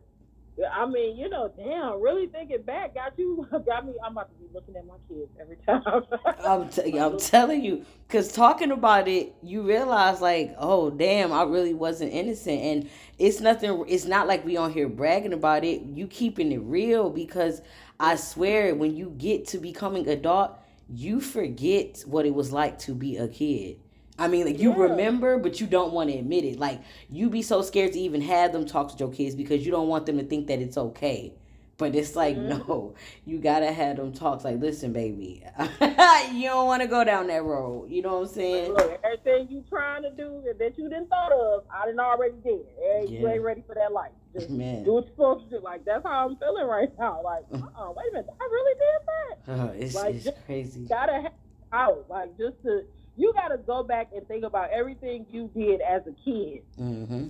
I 0.73 0.87
mean, 0.87 1.17
you 1.17 1.29
know, 1.29 1.53
damn, 1.57 2.01
really 2.01 2.27
thinking 2.27 2.63
back, 2.63 2.95
got 2.95 3.19
you, 3.19 3.47
got 3.67 3.87
me. 3.87 3.93
I'm 4.05 4.13
about 4.13 4.31
to 4.31 4.39
be 4.39 4.47
looking 4.53 4.77
at 4.77 4.87
my 4.87 4.95
kids 5.09 5.31
every 5.41 5.57
time. 5.65 6.03
I'm, 6.45 6.69
t- 6.69 6.99
I'm 6.99 7.19
telling 7.19 7.63
you, 7.63 7.85
because 8.07 8.33
talking 8.33 8.73
about 8.73 9.07
it, 9.07 9.35
you 9.43 9.63
realize, 9.63 10.21
like, 10.21 10.55
oh, 10.59 10.91
damn, 10.91 11.33
I 11.33 11.45
really 11.45 11.75
wasn't 11.75 12.13
innocent. 12.13 12.61
And 12.61 12.91
it's 13.19 13.41
nothing, 13.41 13.85
it's 13.87 14.05
not 14.07 14.27
like 14.27 14.45
we 14.45 14.57
on 14.57 14.73
here 14.73 14.89
bragging 14.89 15.33
about 15.33 15.65
it. 15.65 15.83
You 15.83 16.07
keeping 16.09 16.51
it 16.51 16.61
real 16.63 17.11
because 17.11 17.63
I 18.01 18.17
swear, 18.17 18.75
when 18.75 18.97
you 18.97 19.15
get 19.17 19.47
to 19.49 19.59
becoming 19.59 20.09
adult, 20.09 20.59
you 20.89 21.21
forget 21.21 22.03
what 22.07 22.27
it 22.27 22.35
was 22.35 22.53
like 22.53 22.79
to 22.81 22.95
be 22.95 23.17
a 23.17 23.29
kid. 23.29 23.79
I 24.19 24.29
mean, 24.29 24.47
like 24.47 24.59
you 24.59 24.71
yeah. 24.71 24.83
remember, 24.83 25.39
but 25.39 25.61
you 25.61 25.66
don't 25.66 25.93
want 25.93 26.11
to 26.11 26.19
admit 26.19 26.45
it. 26.45 26.59
Like 26.59 26.81
you 27.09 27.31
be 27.31 27.43
so 27.43 27.62
scared 27.62 27.93
to 27.93 27.99
even 28.01 28.21
have 28.23 28.53
them 28.53 28.66
talk 28.66 28.91
to 28.93 28.99
your 28.99 29.12
kids 29.12 29.35
because 29.35 29.64
you 29.64 29.71
don't 29.71 29.89
want 29.89 30.07
them 30.07 30.19
to 30.19 30.25
think 30.25 30.49
that 30.49 30.61
it's 30.61 30.77
okay. 30.77 31.35
But 31.77 31.95
it's 31.95 32.16
like, 32.16 32.37
mm-hmm. 32.37 32.69
no, 32.69 32.95
you 33.25 33.39
gotta 33.39 33.73
have 33.73 33.99
them 33.99 34.12
talks. 34.12 34.45
Like, 34.45 34.59
listen, 34.59 34.93
baby, 34.93 35.45
you 35.61 36.43
don't 36.49 36.66
want 36.66 36.83
to 36.83 36.89
go 36.89 37.05
down 37.05 37.29
that 37.29 37.45
road. 37.45 37.89
You 37.89 38.03
know 38.03 38.19
what 38.19 38.29
I'm 38.29 38.35
saying? 38.35 38.73
Look, 38.73 39.01
everything 39.05 39.47
you 39.49 39.64
trying 39.69 40.03
to 40.03 40.11
do 40.11 40.43
that 40.59 40.77
you 40.77 40.89
didn't 40.89 41.09
thought 41.09 41.31
of, 41.31 41.62
I 41.73 41.87
didn't 41.87 42.01
already 42.01 42.35
did. 42.43 42.66
Hey, 42.77 43.07
yeah. 43.09 43.21
You 43.21 43.29
ain't 43.29 43.43
ready 43.43 43.62
for 43.64 43.77
that 43.77 43.93
life. 43.93 44.11
Just 44.35 44.51
Man. 44.51 44.83
do 44.83 44.95
what 44.95 45.05
you're 45.05 45.12
supposed 45.12 45.51
to 45.51 45.59
do. 45.59 45.64
Like 45.64 45.85
that's 45.85 46.03
how 46.03 46.27
I'm 46.27 46.37
feeling 46.39 46.66
right 46.66 46.91
now. 46.99 47.23
Like, 47.23 47.45
uh, 47.53 47.93
wait 47.97 48.07
a 48.11 48.12
minute, 48.12 48.31
I 48.41 48.45
really 48.45 48.75
did 48.75 49.07
that. 49.07 49.53
Uh, 49.53 49.73
it's, 49.75 49.95
like, 49.95 50.14
it's 50.16 50.29
crazy. 50.47 50.85
Gotta 50.89 51.12
have 51.12 51.33
out, 51.73 52.07
like 52.09 52.37
just 52.39 52.61
to 52.62 52.83
you 53.19 53.33
got 53.35 53.49
to 53.49 53.59
go 53.59 53.83
back 53.83 54.11
and 54.14 54.27
think 54.29 54.45
about 54.45 54.71
everything 54.71 55.27
you 55.31 55.51
did 55.55 55.81
as 55.81 56.03
a 56.07 56.12
kid. 56.25 56.62
Mm-hmm. 56.81 57.27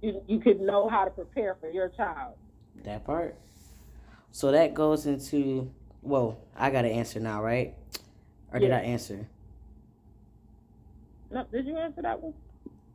You 0.00 0.22
you 0.26 0.40
could 0.40 0.60
know 0.60 0.88
how 0.88 1.04
to 1.04 1.10
prepare 1.10 1.56
for 1.60 1.68
your 1.68 1.90
child. 1.90 2.34
That 2.84 3.04
part. 3.04 3.36
So 4.32 4.50
that 4.52 4.72
goes 4.72 5.06
into 5.06 5.70
well, 6.02 6.38
I 6.56 6.70
got 6.70 6.82
to 6.82 6.88
answer 6.88 7.20
now, 7.20 7.42
right? 7.42 7.74
Or 8.52 8.58
did 8.58 8.72
I 8.72 8.78
answer? 8.80 9.28
No, 11.30 11.44
did 11.52 11.66
you 11.66 11.76
answer 11.76 12.02
that 12.02 12.20
one? 12.20 12.32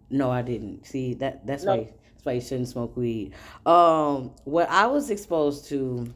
No, 0.09 0.31
I 0.31 0.41
didn't. 0.41 0.85
See 0.87 1.13
that 1.15 1.45
that's 1.45 1.63
no. 1.63 1.75
why 1.75 1.77
that's 1.77 2.25
why 2.25 2.31
you 2.33 2.41
shouldn't 2.41 2.67
smoke 2.67 2.97
weed. 2.97 3.33
Um, 3.65 4.31
what 4.43 4.69
I 4.69 4.87
was 4.87 5.11
exposed 5.11 5.67
to, 5.69 6.11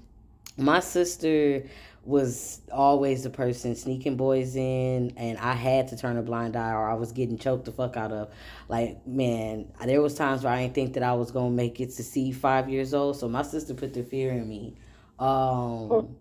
my 0.57 0.79
sister 0.79 1.63
was 2.05 2.61
always 2.71 3.23
the 3.23 3.29
person 3.29 3.75
sneaking 3.75 4.15
boys 4.15 4.55
in 4.55 5.13
and 5.17 5.37
I 5.37 5.53
had 5.53 5.89
to 5.89 5.97
turn 5.97 6.17
a 6.17 6.21
blind 6.21 6.55
eye 6.55 6.71
or 6.71 6.89
I 6.89 6.93
was 6.93 7.11
getting 7.11 7.37
choked 7.37 7.65
the 7.65 7.71
fuck 7.71 7.97
out 7.97 8.11
of. 8.11 8.31
Like, 8.67 9.05
man, 9.05 9.71
there 9.85 10.01
was 10.01 10.15
times 10.15 10.43
where 10.43 10.53
I 10.53 10.63
didn't 10.63 10.75
think 10.75 10.93
that 10.93 11.03
I 11.03 11.13
was 11.13 11.31
gonna 11.31 11.51
make 11.51 11.79
it 11.79 11.91
to 11.91 12.03
see 12.03 12.31
five 12.31 12.69
years 12.69 12.93
old. 12.93 13.17
So 13.17 13.27
my 13.27 13.43
sister 13.43 13.73
put 13.73 13.93
the 13.93 14.03
fear 14.03 14.31
in 14.31 14.47
me. 14.47 14.75
Um 15.19 16.15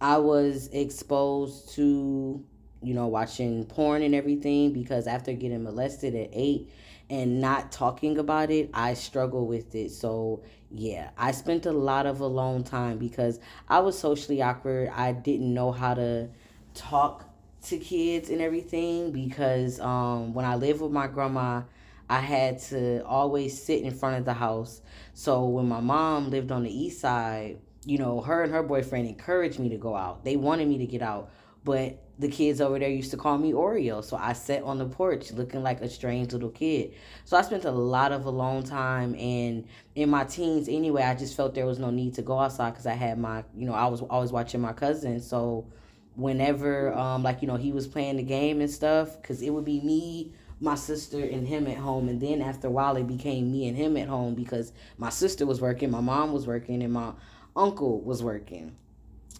I 0.00 0.18
was 0.18 0.68
exposed 0.72 1.70
to, 1.76 2.44
you 2.82 2.94
know, 2.94 3.06
watching 3.06 3.64
porn 3.64 4.02
and 4.02 4.14
everything 4.14 4.72
because 4.72 5.06
after 5.06 5.32
getting 5.32 5.64
molested 5.64 6.14
at 6.14 6.28
eight 6.32 6.70
and 7.08 7.40
not 7.40 7.72
talking 7.72 8.18
about 8.18 8.50
it, 8.50 8.70
I 8.74 8.94
struggle 8.94 9.46
with 9.46 9.74
it. 9.74 9.92
So 9.92 10.42
yeah, 10.76 11.10
I 11.16 11.32
spent 11.32 11.66
a 11.66 11.72
lot 11.72 12.06
of 12.06 12.20
alone 12.20 12.64
time 12.64 12.98
because 12.98 13.38
I 13.68 13.78
was 13.80 13.98
socially 13.98 14.42
awkward. 14.42 14.88
I 14.88 15.12
didn't 15.12 15.52
know 15.54 15.70
how 15.70 15.94
to 15.94 16.28
talk 16.74 17.24
to 17.62 17.78
kids 17.78 18.28
and 18.28 18.40
everything 18.40 19.12
because 19.12 19.78
um, 19.80 20.34
when 20.34 20.44
I 20.44 20.56
lived 20.56 20.80
with 20.80 20.90
my 20.90 21.06
grandma, 21.06 21.62
I 22.10 22.20
had 22.20 22.58
to 22.64 23.04
always 23.06 23.60
sit 23.60 23.82
in 23.82 23.92
front 23.92 24.18
of 24.18 24.24
the 24.24 24.34
house. 24.34 24.82
So 25.14 25.44
when 25.44 25.68
my 25.68 25.80
mom 25.80 26.30
lived 26.30 26.50
on 26.50 26.64
the 26.64 26.70
east 26.70 27.00
side, 27.00 27.58
you 27.84 27.98
know, 27.98 28.20
her 28.20 28.42
and 28.42 28.52
her 28.52 28.62
boyfriend 28.62 29.06
encouraged 29.06 29.58
me 29.58 29.68
to 29.70 29.76
go 29.76 29.94
out. 29.94 30.24
They 30.24 30.36
wanted 30.36 30.68
me 30.68 30.78
to 30.78 30.86
get 30.86 31.02
out, 31.02 31.30
but 31.64 31.98
the 32.18 32.28
kids 32.28 32.60
over 32.60 32.78
there 32.78 32.88
used 32.88 33.10
to 33.10 33.16
call 33.16 33.38
me 33.38 33.52
Oreo. 33.52 34.04
So 34.04 34.16
I 34.16 34.34
sat 34.34 34.62
on 34.62 34.78
the 34.78 34.84
porch 34.84 35.32
looking 35.32 35.62
like 35.62 35.80
a 35.80 35.88
strange 35.88 36.32
little 36.32 36.50
kid. 36.50 36.94
So 37.24 37.36
I 37.36 37.42
spent 37.42 37.64
a 37.64 37.70
lot 37.70 38.12
of 38.12 38.26
alone 38.26 38.62
time 38.62 39.16
and 39.16 39.66
in 39.96 40.10
my 40.10 40.24
teens 40.24 40.68
anyway, 40.68 41.02
I 41.02 41.14
just 41.14 41.36
felt 41.36 41.54
there 41.54 41.66
was 41.66 41.80
no 41.80 41.90
need 41.90 42.14
to 42.14 42.22
go 42.22 42.38
outside 42.38 42.70
because 42.70 42.86
I 42.86 42.92
had 42.92 43.18
my, 43.18 43.44
you 43.56 43.66
know, 43.66 43.72
I 43.72 43.86
was 43.86 44.00
always 44.02 44.30
watching 44.30 44.60
my 44.60 44.72
cousin. 44.72 45.20
So 45.20 45.66
whenever, 46.14 46.94
um, 46.94 47.22
like, 47.22 47.42
you 47.42 47.48
know, 47.48 47.56
he 47.56 47.72
was 47.72 47.86
playing 47.86 48.16
the 48.16 48.22
game 48.22 48.60
and 48.60 48.70
stuff, 48.70 49.20
because 49.20 49.42
it 49.42 49.50
would 49.50 49.64
be 49.64 49.80
me, 49.80 50.32
my 50.60 50.74
sister, 50.74 51.20
and 51.20 51.46
him 51.46 51.66
at 51.66 51.76
home. 51.76 52.08
And 52.08 52.20
then 52.20 52.40
after 52.40 52.68
a 52.68 52.70
while, 52.70 52.96
it 52.96 53.06
became 53.06 53.50
me 53.50 53.68
and 53.68 53.76
him 53.76 53.96
at 53.96 54.08
home 54.08 54.34
because 54.34 54.72
my 54.98 55.10
sister 55.10 55.46
was 55.46 55.60
working, 55.60 55.90
my 55.90 56.00
mom 56.00 56.32
was 56.32 56.46
working, 56.46 56.82
and 56.82 56.92
my 56.92 57.12
uncle 57.56 58.00
was 58.00 58.22
working. 58.22 58.76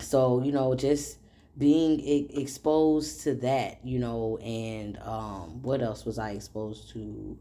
So, 0.00 0.42
you 0.42 0.50
know, 0.50 0.74
just 0.74 1.18
being 1.56 2.00
e- 2.00 2.30
exposed 2.34 3.22
to 3.22 3.34
that, 3.34 3.78
you 3.84 3.98
know, 3.98 4.38
and 4.38 4.98
um, 5.02 5.62
what 5.62 5.82
else 5.82 6.04
was 6.04 6.18
I 6.18 6.30
exposed 6.30 6.90
to? 6.90 7.38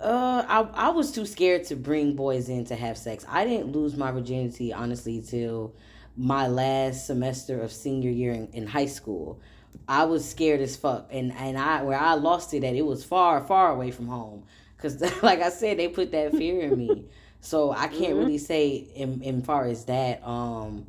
Uh, 0.00 0.44
I 0.48 0.86
I 0.86 0.88
was 0.90 1.12
too 1.12 1.26
scared 1.26 1.64
to 1.64 1.76
bring 1.76 2.14
boys 2.14 2.48
in 2.48 2.64
to 2.66 2.76
have 2.76 2.96
sex. 2.96 3.24
I 3.28 3.44
didn't 3.44 3.72
lose 3.72 3.96
my 3.96 4.10
virginity 4.10 4.72
honestly 4.72 5.20
till 5.20 5.74
my 6.16 6.46
last 6.46 7.06
semester 7.06 7.60
of 7.60 7.72
senior 7.72 8.10
year 8.10 8.32
in, 8.32 8.48
in 8.52 8.66
high 8.66 8.86
school. 8.86 9.40
I 9.86 10.04
was 10.04 10.28
scared 10.28 10.60
as 10.60 10.76
fuck, 10.76 11.08
and 11.10 11.32
and 11.32 11.58
I 11.58 11.82
where 11.82 11.98
I 11.98 12.14
lost 12.14 12.54
it 12.54 12.64
at 12.64 12.74
it 12.74 12.86
was 12.86 13.04
far 13.04 13.42
far 13.42 13.72
away 13.72 13.90
from 13.90 14.06
home, 14.08 14.44
cause 14.78 15.00
like 15.22 15.40
I 15.40 15.50
said 15.50 15.78
they 15.78 15.88
put 15.88 16.12
that 16.12 16.32
fear 16.32 16.60
in 16.60 16.76
me. 16.76 17.04
So 17.42 17.70
I 17.72 17.88
can't 17.88 18.00
mm-hmm. 18.02 18.18
really 18.18 18.36
say 18.36 18.68
in 18.68 19.22
in 19.22 19.40
far 19.40 19.64
as 19.64 19.86
that. 19.86 20.22
Um, 20.22 20.86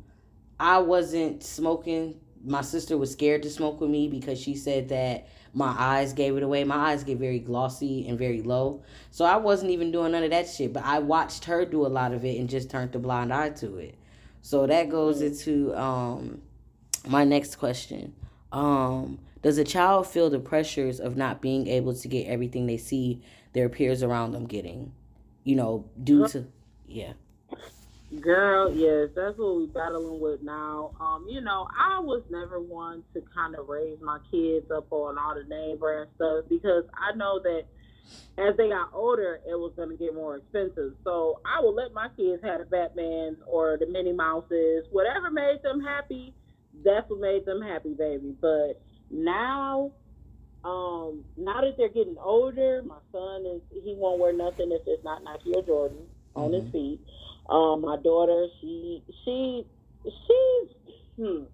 I 0.62 0.78
wasn't 0.78 1.42
smoking. 1.42 2.20
My 2.44 2.62
sister 2.62 2.96
was 2.96 3.10
scared 3.10 3.42
to 3.42 3.50
smoke 3.50 3.80
with 3.80 3.90
me 3.90 4.06
because 4.06 4.40
she 4.40 4.54
said 4.54 4.90
that 4.90 5.26
my 5.52 5.74
eyes 5.76 6.12
gave 6.12 6.36
it 6.36 6.44
away. 6.44 6.62
My 6.62 6.92
eyes 6.92 7.02
get 7.02 7.18
very 7.18 7.40
glossy 7.40 8.06
and 8.06 8.16
very 8.16 8.42
low. 8.42 8.84
So 9.10 9.24
I 9.24 9.36
wasn't 9.38 9.72
even 9.72 9.90
doing 9.90 10.12
none 10.12 10.22
of 10.22 10.30
that 10.30 10.48
shit. 10.48 10.72
But 10.72 10.84
I 10.84 11.00
watched 11.00 11.46
her 11.46 11.64
do 11.64 11.84
a 11.84 11.88
lot 11.88 12.12
of 12.12 12.24
it 12.24 12.38
and 12.38 12.48
just 12.48 12.70
turned 12.70 12.94
a 12.94 13.00
blind 13.00 13.34
eye 13.34 13.50
to 13.50 13.76
it. 13.78 13.96
So 14.40 14.68
that 14.68 14.88
goes 14.88 15.20
mm. 15.20 15.26
into 15.26 15.76
um, 15.76 16.42
my 17.08 17.24
next 17.24 17.56
question. 17.56 18.14
Um, 18.52 19.18
does 19.42 19.58
a 19.58 19.64
child 19.64 20.06
feel 20.06 20.30
the 20.30 20.38
pressures 20.38 21.00
of 21.00 21.16
not 21.16 21.42
being 21.42 21.66
able 21.66 21.92
to 21.92 22.06
get 22.06 22.28
everything 22.28 22.66
they 22.66 22.76
see 22.76 23.20
their 23.52 23.68
peers 23.68 24.04
around 24.04 24.30
them 24.30 24.46
getting? 24.46 24.92
You 25.42 25.56
know, 25.56 25.90
due 26.02 26.28
to 26.28 26.46
yeah. 26.86 27.14
Girl, 28.20 28.70
yes, 28.74 29.08
that's 29.16 29.38
what 29.38 29.56
we're 29.56 29.66
battling 29.68 30.20
with 30.20 30.42
now. 30.42 30.90
Um, 31.00 31.26
you 31.30 31.40
know, 31.40 31.66
I 31.78 31.98
was 31.98 32.22
never 32.30 32.60
one 32.60 33.02
to 33.14 33.22
kind 33.34 33.54
of 33.54 33.68
raise 33.68 33.98
my 34.02 34.18
kids 34.30 34.70
up 34.70 34.92
on 34.92 35.16
all 35.16 35.34
the 35.34 35.44
name 35.44 35.78
brand 35.78 36.10
stuff 36.16 36.44
because 36.48 36.84
I 36.92 37.16
know 37.16 37.40
that 37.42 37.64
as 38.36 38.56
they 38.56 38.68
got 38.68 38.90
older, 38.92 39.40
it 39.48 39.54
was 39.54 39.72
going 39.76 39.90
to 39.90 39.96
get 39.96 40.14
more 40.14 40.36
expensive. 40.36 40.94
So 41.04 41.40
I 41.46 41.62
would 41.62 41.74
let 41.74 41.94
my 41.94 42.08
kids 42.16 42.42
have 42.42 42.60
the 42.60 42.66
Batmans 42.66 43.36
or 43.46 43.78
the 43.78 43.86
Minnie 43.86 44.12
Mouses, 44.12 44.84
whatever 44.90 45.30
made 45.30 45.62
them 45.62 45.80
happy. 45.80 46.34
That's 46.84 47.08
what 47.08 47.20
made 47.20 47.46
them 47.46 47.62
happy, 47.62 47.94
baby. 47.94 48.34
But 48.40 48.80
now, 49.10 49.92
um, 50.64 51.24
now 51.36 51.60
that 51.60 51.76
they're 51.78 51.88
getting 51.88 52.16
older, 52.18 52.82
my 52.84 52.98
son 53.10 53.46
is 53.46 53.62
he 53.84 53.94
won't 53.96 54.20
wear 54.20 54.32
nothing 54.32 54.70
if 54.72 54.82
it's 54.86 55.04
not 55.04 55.24
Nike 55.24 55.54
or 55.54 55.62
Jordan 55.62 55.98
mm-hmm. 55.98 56.40
on 56.40 56.52
his 56.52 56.62
mm-hmm. 56.64 56.72
feet. 56.72 57.00
Um, 57.48 57.82
my 57.82 57.96
daughter, 57.96 58.46
she 58.60 59.02
she 59.24 59.66
she's 60.04 60.68
hmm, 61.16 61.44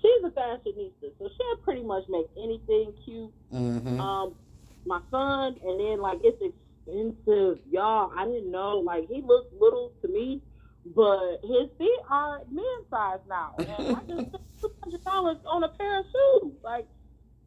she's 0.00 0.24
a 0.24 0.30
fashionista, 0.30 1.12
so 1.18 1.28
she'll 1.36 1.56
pretty 1.62 1.82
much 1.82 2.04
make 2.08 2.26
anything 2.36 2.92
cute. 3.04 3.32
Mm-hmm. 3.52 4.00
Um, 4.00 4.34
my 4.86 5.00
son, 5.10 5.56
and 5.62 5.80
then 5.80 6.00
like 6.00 6.18
it's 6.22 6.40
expensive, 6.40 7.58
y'all. 7.70 8.12
I 8.16 8.24
didn't 8.24 8.50
know. 8.50 8.78
Like 8.78 9.08
he 9.08 9.22
looks 9.22 9.48
little 9.58 9.92
to 10.02 10.08
me, 10.08 10.40
but 10.94 11.40
his 11.42 11.68
feet 11.78 12.00
are 12.10 12.40
men's 12.50 12.88
size 12.90 13.20
now, 13.28 13.54
and 13.58 13.68
I 13.68 14.00
just 14.08 14.28
spent 14.28 14.42
two 14.60 14.72
hundred 14.82 15.04
dollars 15.04 15.38
on 15.46 15.64
a 15.64 15.68
pair 15.68 16.00
of 16.00 16.06
shoes. 16.06 16.52
Like 16.62 16.86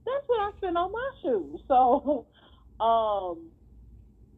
that's 0.06 0.28
what 0.28 0.40
I 0.42 0.58
spend 0.58 0.78
on 0.78 0.92
my 0.92 1.12
shoes. 1.22 1.62
So, 1.68 2.26
um, 2.80 3.50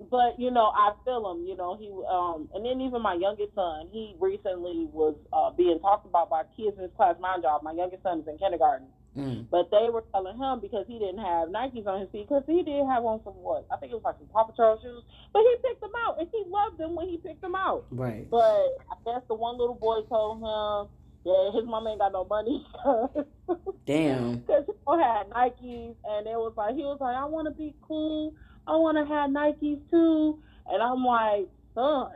but 0.10 0.40
you 0.40 0.52
know, 0.52 0.72
I 0.74 0.94
feel 1.06 1.32
him. 1.32 1.46
You 1.46 1.56
know, 1.56 1.78
he 1.78 1.92
um, 2.10 2.50
and 2.54 2.66
then 2.66 2.82
even 2.82 3.02
my 3.02 3.14
youngest 3.14 3.54
son, 3.54 3.90
he 3.92 4.16
recently 4.20 4.88
was 4.92 5.16
uh, 5.34 5.52
being 5.52 5.80
talked 5.80 6.06
about 6.06 6.30
by 6.30 6.44
kids 6.56 6.78
in 6.78 6.84
his 6.84 6.92
class. 6.96 7.16
My 7.20 7.38
job, 7.42 7.64
my 7.64 7.74
youngest 7.74 8.04
son 8.04 8.22
is 8.22 8.28
in 8.28 8.38
kindergarten, 8.38 8.88
mm. 9.18 9.46
but 9.52 9.70
they 9.70 9.90
were 9.92 10.04
telling 10.12 10.38
him 10.38 10.60
because 10.60 10.86
he 10.88 10.98
didn't 10.98 11.20
have 11.20 11.50
Nikes 11.50 11.86
on 11.86 12.02
his 12.02 12.10
feet 12.10 12.28
because 12.28 12.44
he 12.48 12.64
did 12.64 12.86
have 12.88 13.04
on 13.06 13.22
some 13.24 13.38
what 13.38 13.68
I 13.72 13.78
think 13.78 13.92
it 13.92 13.96
was 13.96 14.06
like 14.06 14.18
some 14.18 14.28
Paw 14.28 14.46
Patrol 14.46 14.80
shoes, 14.82 15.04
but 15.34 15.44
he 15.44 15.56
picked 15.68 15.82
them 15.82 15.94
out 16.08 16.20
and 16.20 16.28
he 16.32 16.44
loved 16.48 16.78
them 16.78 16.96
when 16.96 17.10
he 17.10 17.18
picked 17.18 17.42
them 17.42 17.56
out. 17.56 17.86
Right. 17.92 18.30
But 18.30 18.82
I 18.90 18.96
guess 19.06 19.22
the 19.28 19.36
one 19.36 19.58
little 19.58 19.76
boy 19.76 20.02
told 20.10 20.40
him. 20.40 20.90
Yeah, 21.24 21.52
his 21.54 21.70
mom 21.70 21.86
ain't 21.86 22.00
got 22.00 22.14
no 22.14 22.26
money. 22.26 22.66
Damn. 23.86 24.38
Because 24.48 24.66
he 24.66 25.04
had 25.04 25.30
Nikes, 25.30 25.96
and 26.04 26.26
it 26.26 26.36
was 26.36 26.54
like 26.58 26.76
he 26.76 26.82
was 26.82 26.98
like, 27.00 27.16
I 27.16 27.26
want 27.26 27.46
to 27.46 27.52
be 27.54 27.76
cool. 27.84 28.34
I 28.68 28.72
want 28.78 28.98
to 28.98 29.06
have 29.06 29.30
Nikes 29.30 29.80
too. 29.90 30.40
And 30.70 30.82
I'm 30.82 31.04
like, 31.04 31.48
son, 31.76 32.12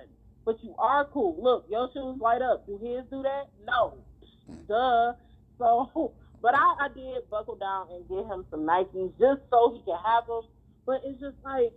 but 0.46 0.64
you 0.64 0.76
are 0.78 1.06
cool. 1.06 1.38
Look, 1.42 1.66
your 1.70 1.90
shoes 1.94 2.20
light 2.22 2.42
up. 2.42 2.66
Do 2.66 2.78
his 2.78 3.04
do 3.10 3.24
that? 3.24 3.50
No. 3.66 3.96
Duh. 4.68 5.14
So, 5.58 6.14
but 6.42 6.56
I, 6.56 6.86
I 6.86 6.88
did 6.94 7.30
buckle 7.30 7.56
down 7.56 7.88
and 7.92 8.08
get 8.08 8.26
him 8.32 8.46
some 8.52 8.62
Nikes 8.62 9.12
just 9.20 9.42
so 9.50 9.74
he 9.74 9.82
can 9.84 9.98
have 10.06 10.28
them. 10.28 10.44
But 10.86 11.02
it's 11.04 11.20
just 11.20 11.36
like, 11.44 11.74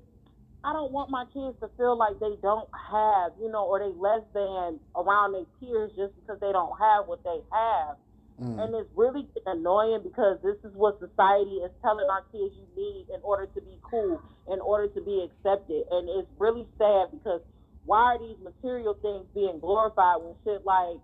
I 0.65 0.73
don't 0.73 0.93
want 0.93 1.11
my 1.11 1.25
kids 1.33 1.57
to 1.61 1.71
feel 1.77 1.97
like 1.97 2.19
they 2.21 2.37
don't 2.43 2.69
have, 2.91 3.33
you 3.41 3.51
know, 3.51 3.65
or 3.65 3.79
they 3.79 3.93
less 3.97 4.23
than 4.35 4.81
around 4.95 5.33
their 5.33 5.47
peers 5.61 5.91
just 5.97 6.13
because 6.21 6.39
they 6.41 6.53
don't 6.53 6.77
have 6.79 7.07
what 7.07 7.23
they 7.25 7.41
have. 7.53 7.97
Mm. 8.41 8.63
And 8.63 8.75
it's 8.75 8.91
really 8.95 9.27
annoying 9.47 10.01
because 10.03 10.39
this 10.43 10.57
is 10.63 10.75
what 10.77 11.01
society 11.01 11.59
is 11.59 11.73
telling 11.83 12.07
our 12.11 12.23
kids 12.31 12.55
you 12.55 12.67
need 12.77 13.07
in 13.13 13.21
order 13.23 13.47
to 13.47 13.61
be 13.61 13.79
cool, 13.83 14.23
in 14.51 14.61
order 14.61 14.87
to 14.89 15.01
be 15.03 15.27
accepted. 15.27 15.85
And 15.91 16.09
it's 16.09 16.31
really 16.39 16.67
sad 16.79 17.11
because 17.11 17.43
why 17.85 18.15
are 18.15 18.19
these 18.19 18.37
material 18.43 18.95
things 19.03 19.27
being 19.35 19.59
glorified 19.59 20.23
when 20.23 20.35
shit 20.45 20.65
like 20.65 21.01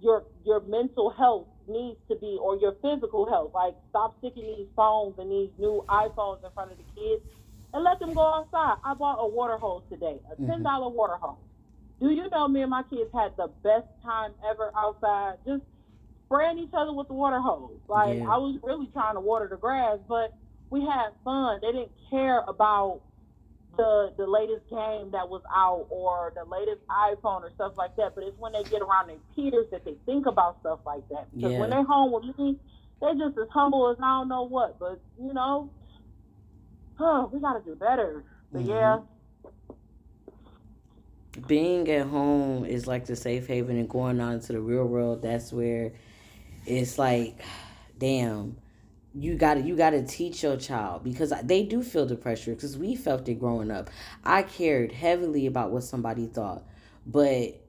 your 0.00 0.24
your 0.44 0.60
mental 0.60 1.10
health 1.10 1.46
needs 1.68 1.98
to 2.08 2.16
be 2.16 2.36
or 2.40 2.56
your 2.56 2.74
physical 2.82 3.28
health. 3.30 3.52
Like 3.54 3.74
stop 3.90 4.18
sticking 4.18 4.44
these 4.44 4.66
phones 4.74 5.14
and 5.18 5.30
these 5.30 5.50
new 5.58 5.84
iPhones 5.88 6.44
in 6.44 6.50
front 6.52 6.72
of 6.72 6.78
the 6.78 6.84
kids 6.98 7.22
and 7.72 7.84
let 7.84 8.00
them 8.00 8.12
go 8.12 8.26
outside. 8.26 8.76
I 8.84 8.94
bought 8.94 9.18
a 9.20 9.28
water 9.28 9.56
hose 9.56 9.82
today, 9.88 10.18
a 10.30 10.34
mm-hmm. 10.34 10.46
ten 10.46 10.62
dollar 10.62 10.86
mm-hmm. 10.86 10.98
water 10.98 11.16
hose. 11.20 11.38
Do 12.00 12.10
you 12.10 12.28
know 12.30 12.48
me 12.48 12.62
and 12.62 12.70
my 12.70 12.82
kids 12.82 13.10
had 13.14 13.36
the 13.36 13.48
best 13.62 13.86
time 14.02 14.32
ever 14.50 14.72
outside? 14.76 15.38
Just 15.46 15.62
spraying 16.32 16.58
each 16.58 16.74
other 16.74 16.92
with 16.92 17.08
the 17.08 17.14
water 17.14 17.40
hose. 17.40 17.78
Like 17.88 18.18
yeah. 18.18 18.24
I 18.24 18.36
was 18.38 18.58
really 18.62 18.86
trying 18.92 19.14
to 19.14 19.20
water 19.20 19.48
the 19.48 19.56
grass, 19.56 19.98
but 20.08 20.32
we 20.70 20.80
had 20.80 21.10
fun. 21.24 21.60
They 21.60 21.72
didn't 21.72 21.92
care 22.10 22.40
about 22.48 23.00
the 23.76 24.12
the 24.16 24.26
latest 24.26 24.68
game 24.68 25.10
that 25.12 25.28
was 25.28 25.42
out 25.54 25.86
or 25.90 26.32
the 26.34 26.44
latest 26.44 26.80
iPhone 26.88 27.42
or 27.42 27.50
stuff 27.54 27.72
like 27.76 27.96
that. 27.96 28.14
But 28.14 28.24
it's 28.24 28.38
when 28.38 28.52
they 28.52 28.62
get 28.64 28.82
around 28.82 29.08
their 29.08 29.16
peers 29.34 29.66
that 29.70 29.84
they 29.84 29.96
think 30.06 30.26
about 30.26 30.60
stuff 30.60 30.80
like 30.86 31.06
that. 31.10 31.28
Because 31.34 31.52
yeah. 31.52 31.58
when 31.58 31.70
they're 31.70 31.84
home 31.84 32.12
with 32.12 32.38
me, 32.38 32.58
they're 33.00 33.14
just 33.14 33.38
as 33.38 33.48
humble 33.50 33.90
as 33.90 33.98
I 34.02 34.20
don't 34.20 34.28
know 34.28 34.44
what. 34.44 34.78
But 34.78 35.00
you 35.20 35.32
know, 35.32 35.70
huh, 36.96 37.28
we 37.32 37.40
gotta 37.40 37.60
do 37.64 37.74
better. 37.74 38.24
So 38.52 38.58
mm-hmm. 38.58 38.70
yeah. 38.70 38.98
Being 41.46 41.88
at 41.88 42.08
home 42.08 42.66
is 42.66 42.86
like 42.86 43.06
the 43.06 43.16
safe 43.16 43.46
haven, 43.46 43.78
and 43.78 43.88
going 43.88 44.20
out 44.20 44.34
into 44.34 44.52
the 44.52 44.60
real 44.60 44.84
world. 44.84 45.22
That's 45.22 45.50
where 45.50 45.92
it's 46.66 46.98
like, 46.98 47.40
damn, 47.98 48.56
you 49.14 49.34
got 49.34 49.54
to 49.54 49.60
you 49.60 49.76
got 49.76 49.90
to 49.90 50.04
teach 50.06 50.42
your 50.42 50.56
child 50.56 51.04
because 51.04 51.32
they 51.44 51.62
do 51.64 51.82
feel 51.82 52.06
the 52.06 52.16
pressure 52.16 52.54
because 52.54 52.78
we 52.78 52.94
felt 52.94 53.28
it 53.28 53.34
growing 53.34 53.70
up. 53.70 53.90
I 54.24 54.42
cared 54.42 54.92
heavily 54.92 55.46
about 55.46 55.70
what 55.70 55.82
somebody 55.82 56.26
thought, 56.26 56.64
but 57.06 57.60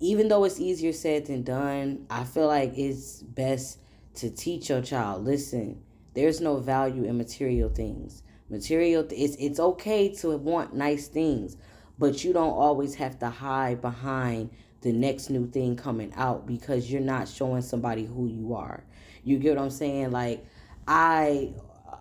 even 0.00 0.28
though 0.28 0.44
it's 0.44 0.58
easier 0.58 0.92
said 0.92 1.26
than 1.26 1.42
done, 1.42 2.06
I 2.10 2.24
feel 2.24 2.48
like 2.48 2.76
it's 2.76 3.22
best 3.22 3.78
to 4.14 4.30
teach 4.30 4.68
your 4.68 4.82
child. 4.82 5.24
Listen, 5.24 5.80
there's 6.14 6.40
no 6.40 6.56
value 6.56 7.04
in 7.04 7.16
material 7.16 7.68
things. 7.68 8.22
Material, 8.50 9.06
it's 9.10 9.36
it's 9.36 9.60
okay 9.60 10.12
to 10.16 10.36
want 10.36 10.74
nice 10.74 11.06
things, 11.06 11.56
but 11.98 12.24
you 12.24 12.32
don't 12.32 12.52
always 12.52 12.96
have 12.96 13.18
to 13.20 13.30
hide 13.30 13.80
behind 13.80 14.50
the 14.82 14.92
next 14.92 15.30
new 15.30 15.46
thing 15.46 15.76
coming 15.76 16.12
out 16.14 16.46
because 16.46 16.90
you're 16.90 17.00
not 17.00 17.28
showing 17.28 17.62
somebody 17.62 18.04
who 18.04 18.26
you 18.26 18.54
are. 18.54 18.84
You 19.24 19.38
get 19.38 19.56
what 19.56 19.62
I'm 19.62 19.70
saying? 19.70 20.10
Like 20.10 20.44
I 20.86 21.52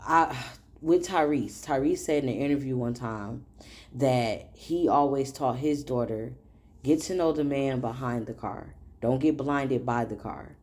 I 0.06 0.36
with 0.82 1.08
Tyrese, 1.08 1.64
Tyrese 1.66 2.00
said 2.00 2.24
in 2.24 2.30
an 2.30 2.36
interview 2.36 2.76
one 2.76 2.96
time 2.96 3.46
that 3.94 4.50
he 4.54 4.88
always 4.88 5.32
taught 5.32 5.58
his 5.58 5.84
daughter 5.84 6.34
get 6.84 7.02
to 7.04 7.14
know 7.14 7.32
the 7.32 7.44
man 7.44 7.80
behind 7.80 8.26
the 8.26 8.34
car. 8.34 8.74
Don't 9.00 9.20
get 9.20 9.38
blinded 9.38 9.86
by 9.86 10.06
the 10.06 10.16
car. 10.16 10.56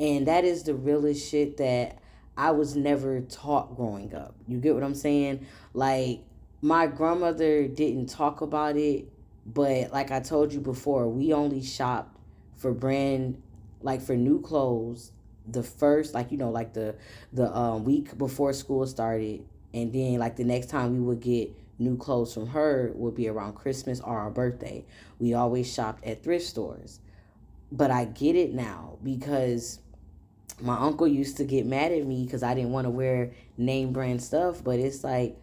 And 0.00 0.26
that 0.26 0.44
is 0.44 0.64
the 0.64 0.74
realest 0.74 1.30
shit 1.30 1.58
that 1.58 1.98
I 2.36 2.50
was 2.50 2.74
never 2.74 3.20
taught 3.20 3.76
growing 3.76 4.14
up. 4.14 4.34
You 4.48 4.58
get 4.58 4.74
what 4.74 4.82
I'm 4.82 4.94
saying? 4.94 5.46
Like 5.74 6.22
my 6.62 6.86
grandmother 6.86 7.68
didn't 7.68 8.06
talk 8.06 8.40
about 8.40 8.76
it, 8.76 9.06
but 9.52 9.92
like 9.92 10.10
I 10.10 10.20
told 10.20 10.52
you 10.52 10.60
before, 10.60 11.08
we 11.08 11.32
only 11.32 11.62
shopped 11.62 12.16
for 12.56 12.72
brand 12.72 13.40
like 13.82 14.02
for 14.02 14.14
new 14.14 14.40
clothes 14.40 15.12
the 15.46 15.62
first 15.62 16.12
like 16.14 16.30
you 16.30 16.36
know 16.36 16.50
like 16.50 16.74
the 16.74 16.94
the 17.32 17.54
um, 17.56 17.84
week 17.84 18.16
before 18.18 18.52
school 18.52 18.86
started. 18.86 19.44
And 19.72 19.92
then 19.92 20.18
like 20.18 20.36
the 20.36 20.44
next 20.44 20.66
time 20.66 20.92
we 20.92 21.00
would 21.00 21.20
get 21.20 21.54
new 21.78 21.96
clothes 21.96 22.34
from 22.34 22.48
her 22.48 22.92
would 22.94 23.14
be 23.14 23.28
around 23.28 23.54
christmas 23.54 24.00
or 24.00 24.18
our 24.18 24.30
birthday. 24.30 24.84
We 25.18 25.34
always 25.34 25.72
shopped 25.72 26.04
at 26.04 26.22
thrift 26.22 26.44
stores. 26.44 27.00
But 27.72 27.90
i 27.90 28.04
get 28.04 28.36
it 28.36 28.52
now 28.52 28.98
because 29.02 29.78
my 30.60 30.76
uncle 30.76 31.06
used 31.06 31.36
to 31.38 31.44
get 31.44 31.64
mad 31.64 31.92
at 31.92 32.04
me 32.04 32.24
because 32.24 32.42
i 32.42 32.52
didn't 32.52 32.72
want 32.72 32.84
to 32.84 32.90
wear 32.90 33.32
name 33.56 33.92
brand 33.92 34.22
stuff. 34.22 34.62
But 34.62 34.78
it's 34.78 35.04
like 35.04 35.36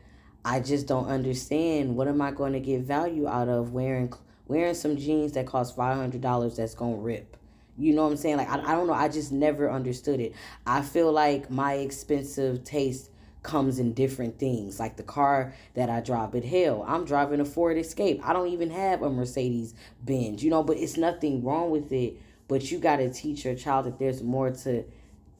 i 0.47 0.59
just 0.59 0.87
don't 0.87 1.07
understand 1.07 1.95
what 1.95 2.07
am 2.07 2.21
i 2.21 2.31
going 2.31 2.53
to 2.53 2.59
get 2.59 2.81
value 2.81 3.27
out 3.27 3.49
of 3.49 3.73
wearing 3.73 4.11
wearing 4.47 4.73
some 4.73 4.95
jeans 4.95 5.33
that 5.33 5.45
cost 5.45 5.75
$500 5.75 6.55
that's 6.55 6.73
going 6.73 6.95
to 6.95 7.01
rip 7.01 7.37
you 7.77 7.93
know 7.93 8.03
what 8.03 8.11
I'm 8.11 8.17
saying? 8.17 8.37
Like, 8.37 8.49
I, 8.49 8.55
I 8.55 8.71
don't 8.75 8.87
know. 8.87 8.93
I 8.93 9.07
just 9.07 9.31
never 9.31 9.69
understood 9.69 10.19
it. 10.19 10.33
I 10.65 10.81
feel 10.81 11.11
like 11.11 11.51
my 11.51 11.73
expensive 11.73 12.63
taste 12.63 13.11
comes 13.43 13.77
in 13.79 13.93
different 13.93 14.39
things. 14.39 14.79
Like 14.79 14.97
the 14.97 15.03
car 15.03 15.53
that 15.75 15.89
I 15.89 16.01
drive. 16.01 16.31
But 16.31 16.43
hell, 16.43 16.83
I'm 16.87 17.05
driving 17.05 17.39
a 17.39 17.45
Ford 17.45 17.77
Escape. 17.77 18.19
I 18.23 18.33
don't 18.33 18.49
even 18.49 18.71
have 18.71 19.03
a 19.03 19.09
Mercedes 19.09 19.75
Benz, 20.03 20.43
you 20.43 20.49
know, 20.49 20.63
but 20.63 20.77
it's 20.77 20.97
nothing 20.97 21.43
wrong 21.43 21.69
with 21.69 21.91
it. 21.91 22.19
But 22.47 22.71
you 22.71 22.79
got 22.79 22.97
to 22.97 23.11
teach 23.11 23.45
your 23.45 23.55
child 23.55 23.85
that 23.85 23.99
there's 23.99 24.23
more 24.23 24.51
to 24.51 24.83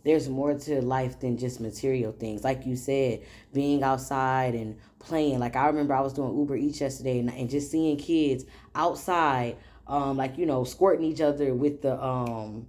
there's 0.04 0.30
more 0.30 0.54
to 0.54 0.82
life 0.82 1.20
than 1.20 1.38
just 1.38 1.60
material 1.60 2.14
things. 2.14 2.44
Like 2.44 2.66
you 2.66 2.78
said, 2.78 3.24
being 3.54 3.84
outside 3.84 4.56
and 4.56 4.78
playing. 5.00 5.40
Like 5.40 5.56
I 5.56 5.68
remember 5.68 5.94
I 5.94 6.02
was 6.02 6.14
doing 6.14 6.38
Uber 6.38 6.56
Eats 6.56 6.82
yesterday 6.82 7.20
and, 7.20 7.30
and 7.30 7.50
just 7.50 7.72
seeing 7.72 7.98
kids 7.98 8.46
outside 8.76 9.58
um, 9.88 10.18
like 10.18 10.38
you 10.38 10.46
know, 10.46 10.64
squirting 10.64 11.06
each 11.06 11.22
other 11.22 11.54
with 11.54 11.82
the 11.82 12.02
um, 12.04 12.68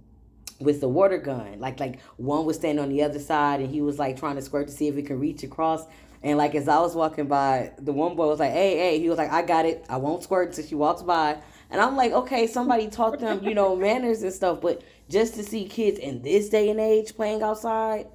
with 0.59 0.81
the 0.81 0.87
water 0.87 1.17
gun. 1.17 1.59
Like 1.59 1.79
like 1.79 2.01
one 2.17 2.45
was 2.45 2.57
standing 2.57 2.83
on 2.83 2.89
the 2.89 3.03
other 3.03 3.19
side 3.19 3.59
and 3.59 3.69
he 3.69 3.81
was 3.81 3.99
like 3.99 4.17
trying 4.17 4.35
to 4.35 4.41
squirt 4.41 4.67
to 4.67 4.73
see 4.73 4.87
if 4.87 4.95
he 4.95 5.01
can 5.01 5.19
reach 5.19 5.43
across. 5.43 5.85
And 6.21 6.37
like 6.37 6.55
as 6.55 6.67
I 6.67 6.79
was 6.79 6.95
walking 6.95 7.27
by, 7.27 7.71
the 7.77 7.93
one 7.93 8.15
boy 8.15 8.27
was 8.27 8.39
like, 8.39 8.51
"Hey, 8.51 8.77
hey," 8.77 8.99
he 8.99 9.09
was 9.09 9.17
like, 9.17 9.31
"I 9.31 9.41
got 9.41 9.65
it. 9.65 9.85
I 9.89 9.97
won't 9.97 10.23
squirt 10.23 10.49
until 10.49 10.65
she 10.65 10.75
walks 10.75 11.01
by." 11.01 11.37
And 11.69 11.81
I'm 11.81 11.95
like, 11.95 12.11
"Okay, 12.11 12.47
somebody 12.47 12.87
taught 12.87 13.19
them, 13.19 13.43
you 13.43 13.53
know, 13.53 13.75
manners 13.75 14.23
and 14.23 14.33
stuff." 14.33 14.59
But 14.61 14.81
just 15.09 15.35
to 15.35 15.43
see 15.43 15.65
kids 15.65 15.99
in 15.99 16.21
this 16.21 16.49
day 16.49 16.69
and 16.69 16.79
age 16.79 17.15
playing 17.15 17.41
outside, 17.41 18.07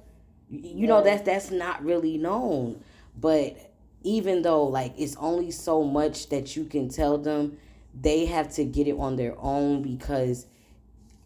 you 0.49 0.87
know, 0.87 1.03
that's 1.03 1.23
that's 1.23 1.51
not 1.51 1.83
really 1.83 2.17
known. 2.17 2.83
But 3.19 3.74
even 4.05 4.43
though 4.43 4.63
like 4.63 4.93
it's 4.97 5.15
only 5.17 5.51
so 5.51 5.83
much 5.83 6.29
that 6.29 6.55
you 6.55 6.63
can 6.63 6.87
tell 6.87 7.17
them 7.17 7.57
they 7.99 8.25
have 8.25 8.53
to 8.53 8.63
get 8.63 8.87
it 8.87 8.97
on 8.97 9.15
their 9.15 9.35
own 9.39 9.81
because 9.81 10.45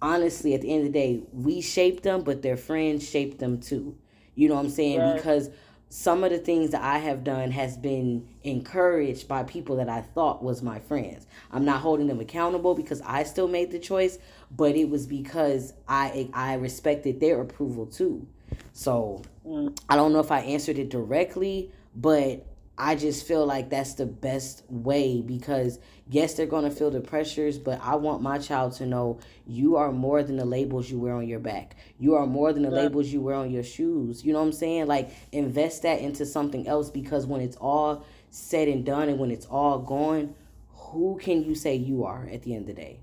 honestly 0.02 0.54
at 0.54 0.62
the 0.62 0.72
end 0.72 0.88
of 0.88 0.94
the 0.94 1.00
day 1.00 1.22
we 1.34 1.62
shaped 1.62 2.04
them 2.04 2.24
but 2.24 2.42
their 2.42 2.58
friends 2.58 3.08
shaped 3.08 3.40
them 3.40 3.60
too 3.60 3.96
you 4.34 4.48
know 4.48 4.56
what 4.56 4.62
i'm 4.64 4.70
saying 4.70 5.00
right. 5.00 5.16
because 5.16 5.50
some 5.90 6.24
of 6.24 6.30
the 6.30 6.38
things 6.38 6.70
that 6.72 6.82
i 6.82 6.98
have 7.00 7.24
done 7.24 7.52
has 7.52 7.76
been 7.76 8.26
encouraged 8.44 9.28
by 9.28 9.44
people 9.44 9.76
that 9.76 9.90
i 9.90 10.00
thought 10.00 10.42
was 10.42 10.62
my 10.62 10.80
friends 10.80 11.28
i'm 11.52 11.66
not 11.66 11.82
holding 11.82 12.08
them 12.08 12.22
accountable 12.22 12.76
because 12.76 13.02
i 13.02 13.24
still 13.24 13.48
made 13.48 13.72
the 13.72 13.80
choice 13.80 14.20
but 14.56 14.76
it 14.76 14.90
was 14.90 15.06
because 15.06 15.74
i 15.88 16.30
i 16.34 16.54
respected 16.54 17.20
their 17.20 17.42
approval 17.42 17.86
too 17.86 18.26
so 18.72 19.22
mm. 19.46 19.78
i 19.90 19.98
don't 19.98 20.14
know 20.14 20.20
if 20.20 20.32
i 20.32 20.40
answered 20.42 20.78
it 20.78 20.90
directly 20.90 21.70
but 21.96 22.46
I 22.82 22.96
just 22.96 23.28
feel 23.28 23.46
like 23.46 23.70
that's 23.70 23.96
the 23.96 24.06
best 24.06 24.64
way 24.70 25.22
because 25.22 25.80
yes, 26.10 26.36
they're 26.36 26.46
going 26.46 26.64
to 26.64 26.72
feel 26.72 26.90
the 26.90 27.02
pressures, 27.02 27.60
but 27.60 27.78
I 27.84 27.96
want 27.96 28.22
my 28.22 28.38
child 28.40 28.72
to 28.78 28.86
know 28.86 29.20
you 29.46 29.76
are 29.76 29.92
more 29.92 30.24
than 30.24 30.38
the 30.38 30.46
labels 30.46 30.90
you 30.90 30.98
wear 30.98 31.14
on 31.14 31.28
your 31.28 31.40
back. 31.40 31.76
You 32.00 32.16
are 32.16 32.26
more 32.26 32.54
than 32.54 32.64
the 32.64 32.72
labels 32.72 33.08
you 33.08 33.20
wear 33.20 33.36
on 33.36 33.52
your 33.52 33.64
shoes. 33.64 34.24
You 34.24 34.32
know 34.32 34.40
what 34.40 34.46
I'm 34.46 34.52
saying? 34.54 34.88
Like 34.88 35.12
invest 35.34 35.82
that 35.84 36.00
into 36.00 36.26
something 36.26 36.70
else 36.70 36.90
because 36.90 37.26
when 37.26 37.42
it's 37.42 37.58
all 37.58 38.06
said 38.30 38.70
and 38.70 38.86
done 38.86 39.10
and 39.10 39.20
when 39.20 39.30
it's 39.30 39.46
all 39.48 39.80
gone, 39.80 40.34
who 40.74 41.20
can 41.22 41.44
you 41.44 41.56
say 41.56 41.76
you 41.76 42.06
are 42.06 42.30
at 42.32 42.44
the 42.44 42.56
end 42.56 42.70
of 42.70 42.76
the 42.76 42.82
day? 42.82 43.00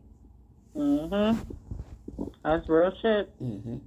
Mhm. 0.75 1.47
That's 2.43 2.67
real 2.67 2.93
shit. 3.03 3.29
Mhm. 3.43 3.81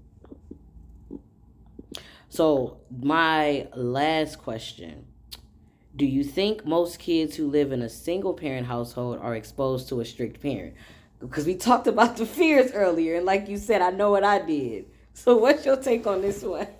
So, 2.29 2.77
my 2.91 3.67
last 3.73 4.37
question 4.37 5.05
do 5.99 6.05
you 6.05 6.23
think 6.23 6.65
most 6.65 6.97
kids 6.97 7.35
who 7.35 7.49
live 7.49 7.73
in 7.73 7.81
a 7.81 7.89
single 7.89 8.33
parent 8.33 8.65
household 8.65 9.19
are 9.21 9.35
exposed 9.35 9.89
to 9.89 9.99
a 9.99 10.05
strict 10.05 10.41
parent? 10.41 10.73
Because 11.19 11.45
we 11.45 11.55
talked 11.55 11.87
about 11.87 12.15
the 12.15 12.25
fears 12.25 12.71
earlier, 12.71 13.17
and 13.17 13.25
like 13.25 13.49
you 13.49 13.57
said, 13.57 13.81
I 13.81 13.89
know 13.89 14.09
what 14.09 14.23
I 14.23 14.39
did. 14.39 14.85
So, 15.13 15.35
what's 15.35 15.65
your 15.65 15.75
take 15.75 16.07
on 16.07 16.21
this 16.21 16.41
one? 16.41 16.67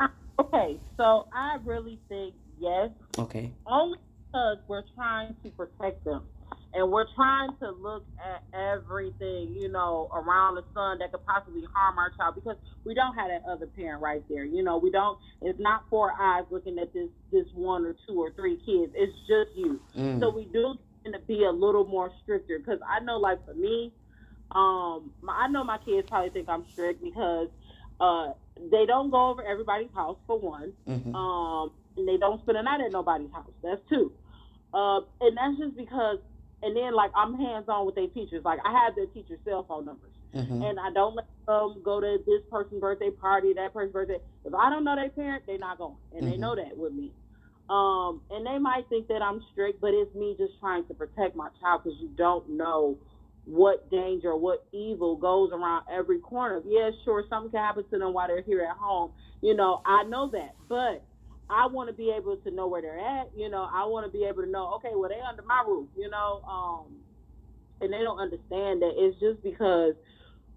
Uh, 0.00 0.06
okay, 0.38 0.78
so 0.96 1.26
I 1.32 1.58
really 1.64 1.98
think 2.08 2.32
yes. 2.60 2.90
Okay. 3.18 3.50
Only 3.66 3.98
because 4.30 4.58
we're 4.68 4.84
trying 4.94 5.34
to 5.42 5.50
protect 5.50 6.04
them 6.04 6.22
and 6.78 6.92
we're 6.92 7.06
trying 7.16 7.50
to 7.58 7.70
look 7.70 8.04
at 8.24 8.44
everything, 8.56 9.52
you 9.58 9.68
know, 9.68 10.08
around 10.14 10.54
the 10.54 10.62
sun 10.72 10.98
that 10.98 11.10
could 11.10 11.26
possibly 11.26 11.62
harm 11.74 11.98
our 11.98 12.10
child 12.16 12.36
because 12.36 12.56
we 12.84 12.94
don't 12.94 13.16
have 13.16 13.28
that 13.28 13.42
other 13.50 13.66
parent 13.66 14.00
right 14.00 14.22
there. 14.28 14.44
You 14.44 14.62
know, 14.62 14.78
we 14.78 14.92
don't. 14.92 15.18
It's 15.42 15.58
not 15.58 15.82
four 15.90 16.12
eyes 16.12 16.44
looking 16.50 16.78
at 16.78 16.92
this 16.92 17.08
this 17.32 17.46
one 17.52 17.84
or 17.84 17.96
two 18.06 18.14
or 18.20 18.30
three 18.30 18.58
kids. 18.64 18.92
It's 18.94 19.12
just 19.26 19.56
you. 19.56 19.80
Mm. 19.96 20.20
So 20.20 20.30
we 20.30 20.44
do 20.44 20.74
tend 21.02 21.14
to 21.14 21.20
be 21.26 21.44
a 21.44 21.50
little 21.50 21.84
more 21.84 22.12
stricter 22.22 22.60
because 22.60 22.78
I 22.88 23.02
know, 23.02 23.18
like 23.18 23.44
for 23.44 23.54
me, 23.54 23.92
um, 24.52 25.10
I 25.28 25.48
know 25.48 25.64
my 25.64 25.78
kids 25.78 26.08
probably 26.08 26.30
think 26.30 26.48
I'm 26.48 26.64
strict 26.70 27.02
because 27.02 27.48
uh, 28.00 28.34
they 28.70 28.86
don't 28.86 29.10
go 29.10 29.30
over 29.30 29.42
everybody's 29.42 29.92
house 29.96 30.18
for 30.28 30.38
one. 30.38 30.72
Mm-hmm. 30.88 31.12
Um, 31.12 31.72
and 31.96 32.06
they 32.06 32.18
don't 32.18 32.40
spend 32.42 32.56
a 32.56 32.62
night 32.62 32.82
at 32.86 32.92
nobody's 32.92 33.32
house. 33.32 33.50
That's 33.64 33.80
two. 33.88 34.12
Uh, 34.72 35.00
and 35.20 35.36
that's 35.36 35.58
just 35.58 35.76
because 35.76 36.18
and 36.62 36.76
then 36.76 36.94
like 36.94 37.10
I'm 37.14 37.34
hands 37.34 37.66
on 37.68 37.86
with 37.86 37.94
their 37.94 38.08
teachers. 38.08 38.44
Like 38.44 38.58
I 38.64 38.72
have 38.84 38.94
their 38.94 39.06
teachers' 39.06 39.38
cell 39.44 39.64
phone 39.68 39.86
numbers, 39.86 40.12
mm-hmm. 40.34 40.62
and 40.62 40.78
I 40.78 40.90
don't 40.92 41.14
let 41.14 41.26
them 41.46 41.80
go 41.82 42.00
to 42.00 42.18
this 42.26 42.42
person's 42.50 42.80
birthday 42.80 43.10
party, 43.10 43.52
that 43.54 43.72
person's 43.72 43.92
birthday. 43.92 44.18
If 44.44 44.54
I 44.54 44.70
don't 44.70 44.84
know 44.84 44.96
their 44.96 45.10
parent, 45.10 45.44
they're 45.46 45.58
not 45.58 45.78
going, 45.78 45.96
and 46.12 46.22
mm-hmm. 46.22 46.30
they 46.30 46.36
know 46.36 46.56
that 46.56 46.76
with 46.76 46.92
me. 46.92 47.12
Um, 47.70 48.22
and 48.30 48.46
they 48.46 48.58
might 48.58 48.88
think 48.88 49.08
that 49.08 49.20
I'm 49.20 49.42
strict, 49.52 49.80
but 49.80 49.92
it's 49.92 50.14
me 50.14 50.34
just 50.38 50.58
trying 50.58 50.86
to 50.86 50.94
protect 50.94 51.36
my 51.36 51.48
child 51.60 51.82
because 51.84 51.98
you 52.00 52.08
don't 52.16 52.48
know 52.48 52.96
what 53.44 53.90
danger, 53.90 54.34
what 54.36 54.66
evil 54.72 55.16
goes 55.16 55.50
around 55.52 55.84
every 55.90 56.18
corner. 56.18 56.62
Yeah, 56.66 56.90
sure, 57.04 57.24
something 57.28 57.50
can 57.50 57.60
happen 57.60 57.84
to 57.90 57.98
them 57.98 58.12
while 58.12 58.28
they're 58.28 58.42
here 58.42 58.62
at 58.62 58.76
home. 58.76 59.12
You 59.42 59.54
know, 59.54 59.82
I 59.84 60.04
know 60.04 60.30
that, 60.30 60.54
but 60.68 61.04
I 61.50 61.66
want 61.66 61.88
to 61.88 61.94
be 61.94 62.12
able 62.16 62.36
to 62.36 62.50
know 62.50 62.66
where 62.66 62.82
they're 62.82 62.98
at. 62.98 63.30
You 63.36 63.48
know, 63.48 63.68
I 63.72 63.84
want 63.86 64.06
to 64.06 64.12
be 64.12 64.24
able 64.24 64.42
to 64.42 64.50
know, 64.50 64.74
okay, 64.76 64.90
well, 64.94 65.08
they 65.08 65.20
under 65.20 65.42
my 65.42 65.64
roof, 65.66 65.88
you 65.96 66.10
know, 66.10 66.42
um, 66.42 66.96
and 67.80 67.92
they 67.92 67.98
don't 67.98 68.18
understand 68.18 68.82
that 68.82 68.92
it's 68.96 69.18
just 69.20 69.42
because 69.42 69.94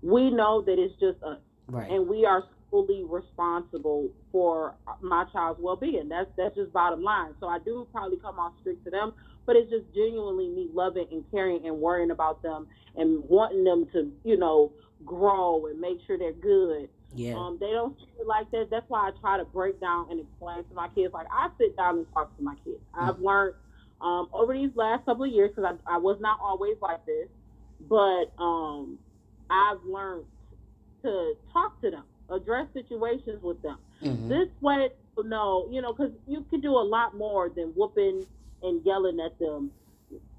we 0.02 0.30
know 0.30 0.62
that 0.62 0.78
it's 0.78 0.94
just 1.00 1.22
us. 1.24 1.40
Right. 1.68 1.90
And 1.90 2.08
we 2.08 2.26
are 2.26 2.44
fully 2.70 3.04
responsible 3.08 4.10
for 4.32 4.76
my 5.02 5.26
child's 5.32 5.60
well-being. 5.62 6.10
That's 6.10 6.30
that's 6.38 6.56
just 6.56 6.74
bottom 6.74 7.04
line. 7.04 7.34
So 7.40 7.48
I 7.48 7.60
do 7.60 7.88
probably 7.92 8.18
come 8.18 8.40
off 8.40 8.54
strict 8.62 8.84
to 8.86 8.90
them, 8.90 9.14
but 9.46 9.56
it's 9.56 9.70
just 9.70 9.86
genuinely 9.94 10.48
me 10.50 10.70
loving 10.74 11.08
and 11.12 11.24
caring 11.32 11.68
and 11.68 11.78
worrying 11.78 12.12
about 12.12 12.42
them 12.42 12.68
and 12.96 13.24
wanting 13.28 13.64
them 13.64 13.88
to, 13.94 14.12
you 14.24 14.38
know, 14.38 14.72
grow 15.06 15.68
and 15.68 15.80
make 15.80 16.00
sure 16.08 16.18
they're 16.18 16.34
good. 16.34 16.90
Yeah. 17.14 17.36
Um, 17.36 17.58
they 17.60 17.72
don't 17.72 17.98
see 17.98 18.08
it 18.20 18.28
like 18.28 18.50
that. 18.52 18.70
That's 18.70 18.90
why 18.90 19.10
I 19.10 19.12
try 19.20 19.38
to 19.38 19.46
break 19.46 19.80
down 19.80 20.08
and 20.10 20.20
explain 20.20 20.64
to 20.64 20.74
my 20.74 20.88
kids. 20.90 21.14
Like 21.14 21.28
I 21.32 21.50
sit 21.58 21.76
down 21.76 21.98
and 21.98 22.14
talk 22.14 22.36
to 22.38 22.44
my 22.44 22.56
kids. 22.64 22.80
Mm-hmm. 22.96 23.10
I've 23.10 23.20
learned 23.20 23.56
um, 24.02 24.30
over 24.34 24.54
these 24.54 24.72
last 24.76 25.06
couple 25.06 25.26
of 25.26 25.32
years 25.32 25.52
because 25.56 25.78
I, 25.88 25.96
I 25.96 25.98
was 25.98 26.18
not 26.20 26.40
always 26.42 26.78
like 26.82 27.06
this, 27.06 27.28
but 27.90 28.32
um, 28.42 28.98
I've 29.50 29.84
learned 29.86 30.26
to 31.04 31.34
talk 31.52 31.80
to 31.82 31.92
them, 31.92 32.04
address 32.30 32.68
situations 32.74 33.44
with 33.44 33.62
them. 33.62 33.78
Mm-hmm. 34.02 34.30
This 34.30 34.48
way, 34.62 34.90
no, 35.18 35.68
you 35.70 35.82
know, 35.82 35.94
because 35.94 36.12
you 36.28 36.46
can 36.50 36.62
do 36.62 36.72
a 36.72 36.86
lot 36.86 37.16
more 37.16 37.50
than 37.50 37.74
whooping 37.76 38.26
and 38.64 38.86
yelling 38.86 39.20
at 39.20 39.38
them 39.40 39.72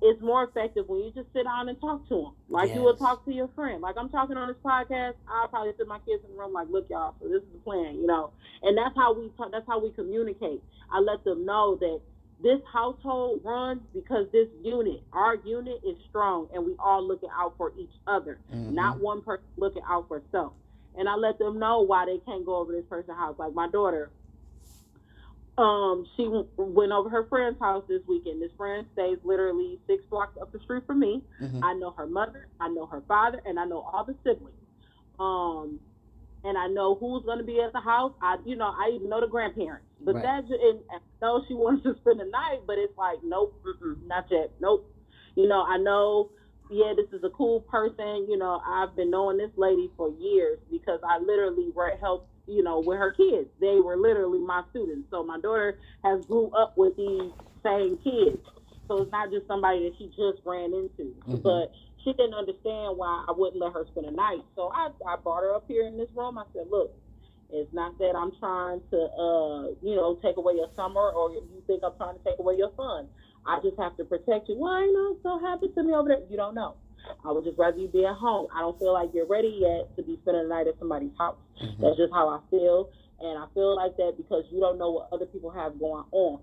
it's 0.02 0.20
more 0.20 0.44
effective 0.44 0.88
when 0.88 1.00
you 1.00 1.12
just 1.14 1.32
sit 1.32 1.44
down 1.44 1.68
and 1.68 1.80
talk 1.80 2.08
to 2.08 2.14
them, 2.14 2.32
like 2.48 2.68
yes. 2.68 2.76
you 2.76 2.82
would 2.82 2.98
talk 2.98 3.24
to 3.24 3.32
your 3.32 3.48
friend. 3.54 3.80
Like 3.80 3.96
I'm 3.98 4.08
talking 4.08 4.36
on 4.36 4.48
this 4.48 4.56
podcast, 4.64 5.14
I'll 5.28 5.48
probably 5.48 5.72
sit 5.78 5.86
my 5.86 5.98
kids 6.00 6.22
in 6.24 6.34
the 6.34 6.38
room, 6.38 6.52
like, 6.52 6.68
look, 6.70 6.88
y'all, 6.90 7.14
so 7.20 7.28
this 7.28 7.42
is 7.42 7.52
the 7.52 7.58
plan, 7.60 7.96
you 7.96 8.06
know. 8.06 8.30
And 8.62 8.76
that's 8.76 8.94
how 8.96 9.12
we 9.12 9.30
talk. 9.36 9.52
That's 9.52 9.66
how 9.66 9.82
we 9.82 9.90
communicate. 9.92 10.62
I 10.92 11.00
let 11.00 11.24
them 11.24 11.46
know 11.46 11.76
that 11.80 12.00
this 12.42 12.60
household 12.72 13.40
runs 13.44 13.80
because 13.94 14.26
this 14.32 14.48
unit, 14.62 15.02
our 15.12 15.36
unit, 15.44 15.80
is 15.86 15.96
strong, 16.08 16.48
and 16.52 16.66
we 16.66 16.74
all 16.78 17.06
looking 17.06 17.30
out 17.34 17.54
for 17.56 17.72
each 17.78 17.92
other, 18.06 18.38
mm-hmm. 18.52 18.74
not 18.74 19.00
one 19.00 19.22
person 19.22 19.44
looking 19.56 19.82
out 19.88 20.08
for 20.08 20.22
self. 20.32 20.52
And 20.98 21.08
I 21.08 21.14
let 21.14 21.38
them 21.38 21.58
know 21.58 21.80
why 21.80 22.04
they 22.04 22.18
can't 22.26 22.44
go 22.44 22.56
over 22.56 22.72
this 22.72 22.84
person's 22.88 23.16
house. 23.16 23.36
Like 23.38 23.54
my 23.54 23.68
daughter, 23.68 24.10
um, 25.62 26.06
she 26.16 26.28
went 26.56 26.92
over 26.92 27.08
her 27.08 27.26
friend's 27.28 27.58
house 27.60 27.84
this 27.88 28.02
weekend. 28.08 28.42
This 28.42 28.50
friend 28.56 28.86
stays 28.94 29.18
literally 29.22 29.78
six 29.86 30.02
blocks 30.10 30.36
up 30.40 30.52
the 30.52 30.58
street 30.60 30.82
from 30.86 31.00
me. 31.00 31.22
Mm-hmm. 31.40 31.64
I 31.64 31.74
know 31.74 31.92
her 31.92 32.06
mother, 32.06 32.48
I 32.60 32.68
know 32.68 32.86
her 32.86 33.02
father, 33.06 33.40
and 33.46 33.58
I 33.58 33.64
know 33.64 33.80
all 33.80 34.04
the 34.04 34.16
siblings. 34.24 34.56
Um, 35.20 35.78
and 36.44 36.58
I 36.58 36.66
know 36.66 36.96
who's 36.96 37.24
going 37.24 37.38
to 37.38 37.44
be 37.44 37.60
at 37.60 37.72
the 37.72 37.80
house. 37.80 38.12
I, 38.20 38.36
you 38.44 38.56
know, 38.56 38.74
I 38.76 38.90
even 38.94 39.08
know 39.08 39.20
the 39.20 39.28
grandparents. 39.28 39.86
But 40.04 40.16
right. 40.16 40.24
that's 40.24 40.50
and, 40.50 40.80
and 40.90 41.00
I 41.00 41.24
know 41.24 41.44
she 41.46 41.54
wants 41.58 41.84
to 41.84 41.94
spend 42.00 42.18
the 42.18 42.24
night, 42.24 42.66
but 42.66 42.78
it's 42.78 42.96
like, 42.98 43.18
nope, 43.22 43.54
not 44.06 44.26
yet, 44.30 44.50
nope. 44.60 44.92
You 45.36 45.48
know, 45.48 45.62
I 45.62 45.78
know. 45.78 46.30
Yeah, 46.70 46.94
this 46.96 47.12
is 47.12 47.22
a 47.22 47.28
cool 47.28 47.60
person. 47.60 48.26
You 48.30 48.38
know, 48.38 48.62
I've 48.66 48.96
been 48.96 49.10
knowing 49.10 49.36
this 49.36 49.50
lady 49.56 49.90
for 49.94 50.08
years 50.18 50.58
because 50.70 51.00
I 51.06 51.18
literally 51.18 51.68
helped 52.00 52.31
you 52.46 52.62
know, 52.62 52.80
with 52.80 52.98
her 52.98 53.12
kids. 53.12 53.48
They 53.60 53.80
were 53.80 53.96
literally 53.96 54.40
my 54.40 54.62
students. 54.70 55.08
So 55.10 55.22
my 55.22 55.38
daughter 55.40 55.78
has 56.04 56.24
grew 56.26 56.50
up 56.50 56.74
with 56.76 56.96
these 56.96 57.32
same 57.62 57.98
kids. 58.02 58.38
So 58.88 59.02
it's 59.02 59.12
not 59.12 59.30
just 59.30 59.46
somebody 59.46 59.88
that 59.88 59.96
she 59.98 60.08
just 60.08 60.44
ran 60.44 60.72
into. 60.74 61.14
Mm-hmm. 61.26 61.36
But 61.42 61.72
she 62.04 62.12
didn't 62.12 62.34
understand 62.34 62.98
why 62.98 63.24
I 63.28 63.32
wouldn't 63.32 63.62
let 63.62 63.72
her 63.72 63.86
spend 63.90 64.06
a 64.06 64.10
night. 64.10 64.42
So 64.56 64.72
I, 64.74 64.90
I 65.06 65.16
brought 65.22 65.42
her 65.42 65.54
up 65.54 65.64
here 65.68 65.86
in 65.86 65.96
this 65.96 66.08
room. 66.14 66.36
I 66.36 66.44
said, 66.52 66.66
look, 66.70 66.92
it's 67.50 67.72
not 67.72 67.98
that 67.98 68.14
I'm 68.16 68.32
trying 68.40 68.80
to, 68.90 68.96
uh, 68.96 69.62
you 69.82 69.94
know, 69.94 70.18
take 70.22 70.36
away 70.36 70.54
your 70.54 70.70
summer 70.74 71.10
or 71.10 71.30
you 71.32 71.62
think 71.66 71.82
I'm 71.84 71.96
trying 71.96 72.18
to 72.18 72.24
take 72.24 72.38
away 72.38 72.56
your 72.56 72.72
fun. 72.76 73.06
I 73.46 73.60
just 73.62 73.78
have 73.78 73.96
to 73.98 74.04
protect 74.04 74.48
you. 74.48 74.56
Why, 74.56 74.80
you 74.82 74.92
know, 74.92 75.16
so 75.22 75.38
happy 75.44 75.68
to 75.74 75.82
me 75.82 75.92
over 75.92 76.08
there. 76.08 76.22
You 76.30 76.36
don't 76.36 76.54
know. 76.54 76.76
I 77.24 77.32
would 77.32 77.44
just 77.44 77.58
rather 77.58 77.78
you 77.78 77.88
be 77.88 78.04
at 78.04 78.14
home. 78.14 78.48
I 78.54 78.60
don't 78.60 78.78
feel 78.78 78.92
like 78.92 79.10
you're 79.14 79.26
ready 79.26 79.58
yet 79.60 79.94
to 79.96 80.02
be 80.02 80.18
spending 80.22 80.48
the 80.48 80.54
night 80.54 80.66
at 80.66 80.78
somebody's 80.78 81.12
house. 81.18 81.36
Mm-hmm. 81.62 81.82
That's 81.82 81.96
just 81.96 82.12
how 82.12 82.28
I 82.28 82.40
feel. 82.50 82.90
And 83.20 83.38
I 83.38 83.46
feel 83.54 83.76
like 83.76 83.96
that 83.96 84.14
because 84.16 84.44
you 84.50 84.60
don't 84.60 84.78
know 84.78 84.90
what 84.90 85.08
other 85.12 85.26
people 85.26 85.50
have 85.50 85.78
going 85.78 86.04
on. 86.10 86.40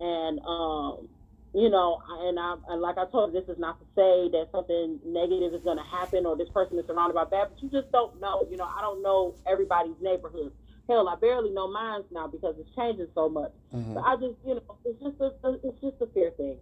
And, 0.00 0.40
um, 0.40 1.08
you 1.54 1.70
know, 1.70 2.02
and 2.26 2.38
I 2.38 2.56
and 2.68 2.82
like 2.82 2.98
I 2.98 3.06
told 3.06 3.32
you, 3.32 3.40
this 3.40 3.48
is 3.48 3.58
not 3.58 3.78
to 3.80 3.86
say 3.94 4.28
that 4.36 4.48
something 4.52 4.98
negative 5.06 5.54
is 5.54 5.62
going 5.62 5.78
to 5.78 5.84
happen 5.84 6.26
or 6.26 6.36
this 6.36 6.48
person 6.50 6.78
is 6.78 6.86
surrounded 6.86 7.14
by 7.14 7.24
bad, 7.24 7.48
but 7.54 7.62
you 7.62 7.70
just 7.70 7.90
don't 7.90 8.20
know. 8.20 8.46
You 8.50 8.56
know, 8.56 8.66
I 8.66 8.80
don't 8.80 9.02
know 9.02 9.34
everybody's 9.46 9.96
neighborhood. 10.00 10.52
Hell, 10.88 11.08
I 11.08 11.16
barely 11.16 11.50
know 11.50 11.70
mine 11.70 12.02
now 12.10 12.26
because 12.26 12.54
it's 12.58 12.74
changing 12.74 13.08
so 13.14 13.28
much. 13.28 13.52
Mm-hmm. 13.74 13.94
So 13.94 14.00
I 14.00 14.16
just, 14.16 14.36
you 14.46 14.54
know, 14.54 14.76
it's 14.84 15.00
just 15.00 15.20
a, 15.20 15.32
it's 15.62 15.80
just 15.80 16.00
a 16.00 16.06
fear 16.12 16.30
thing 16.36 16.56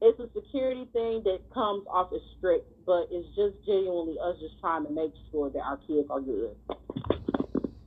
it's 0.00 0.18
a 0.20 0.28
security 0.34 0.88
thing 0.92 1.22
that 1.24 1.40
comes 1.52 1.84
off 1.90 2.10
as 2.12 2.20
strict, 2.38 2.66
but 2.86 3.08
it's 3.10 3.28
just 3.28 3.54
genuinely 3.66 4.16
us 4.22 4.36
just 4.40 4.58
trying 4.60 4.86
to 4.86 4.92
make 4.92 5.12
sure 5.30 5.50
that 5.50 5.60
our 5.60 5.76
kids 5.78 6.08
are 6.10 6.20
good. 6.20 6.56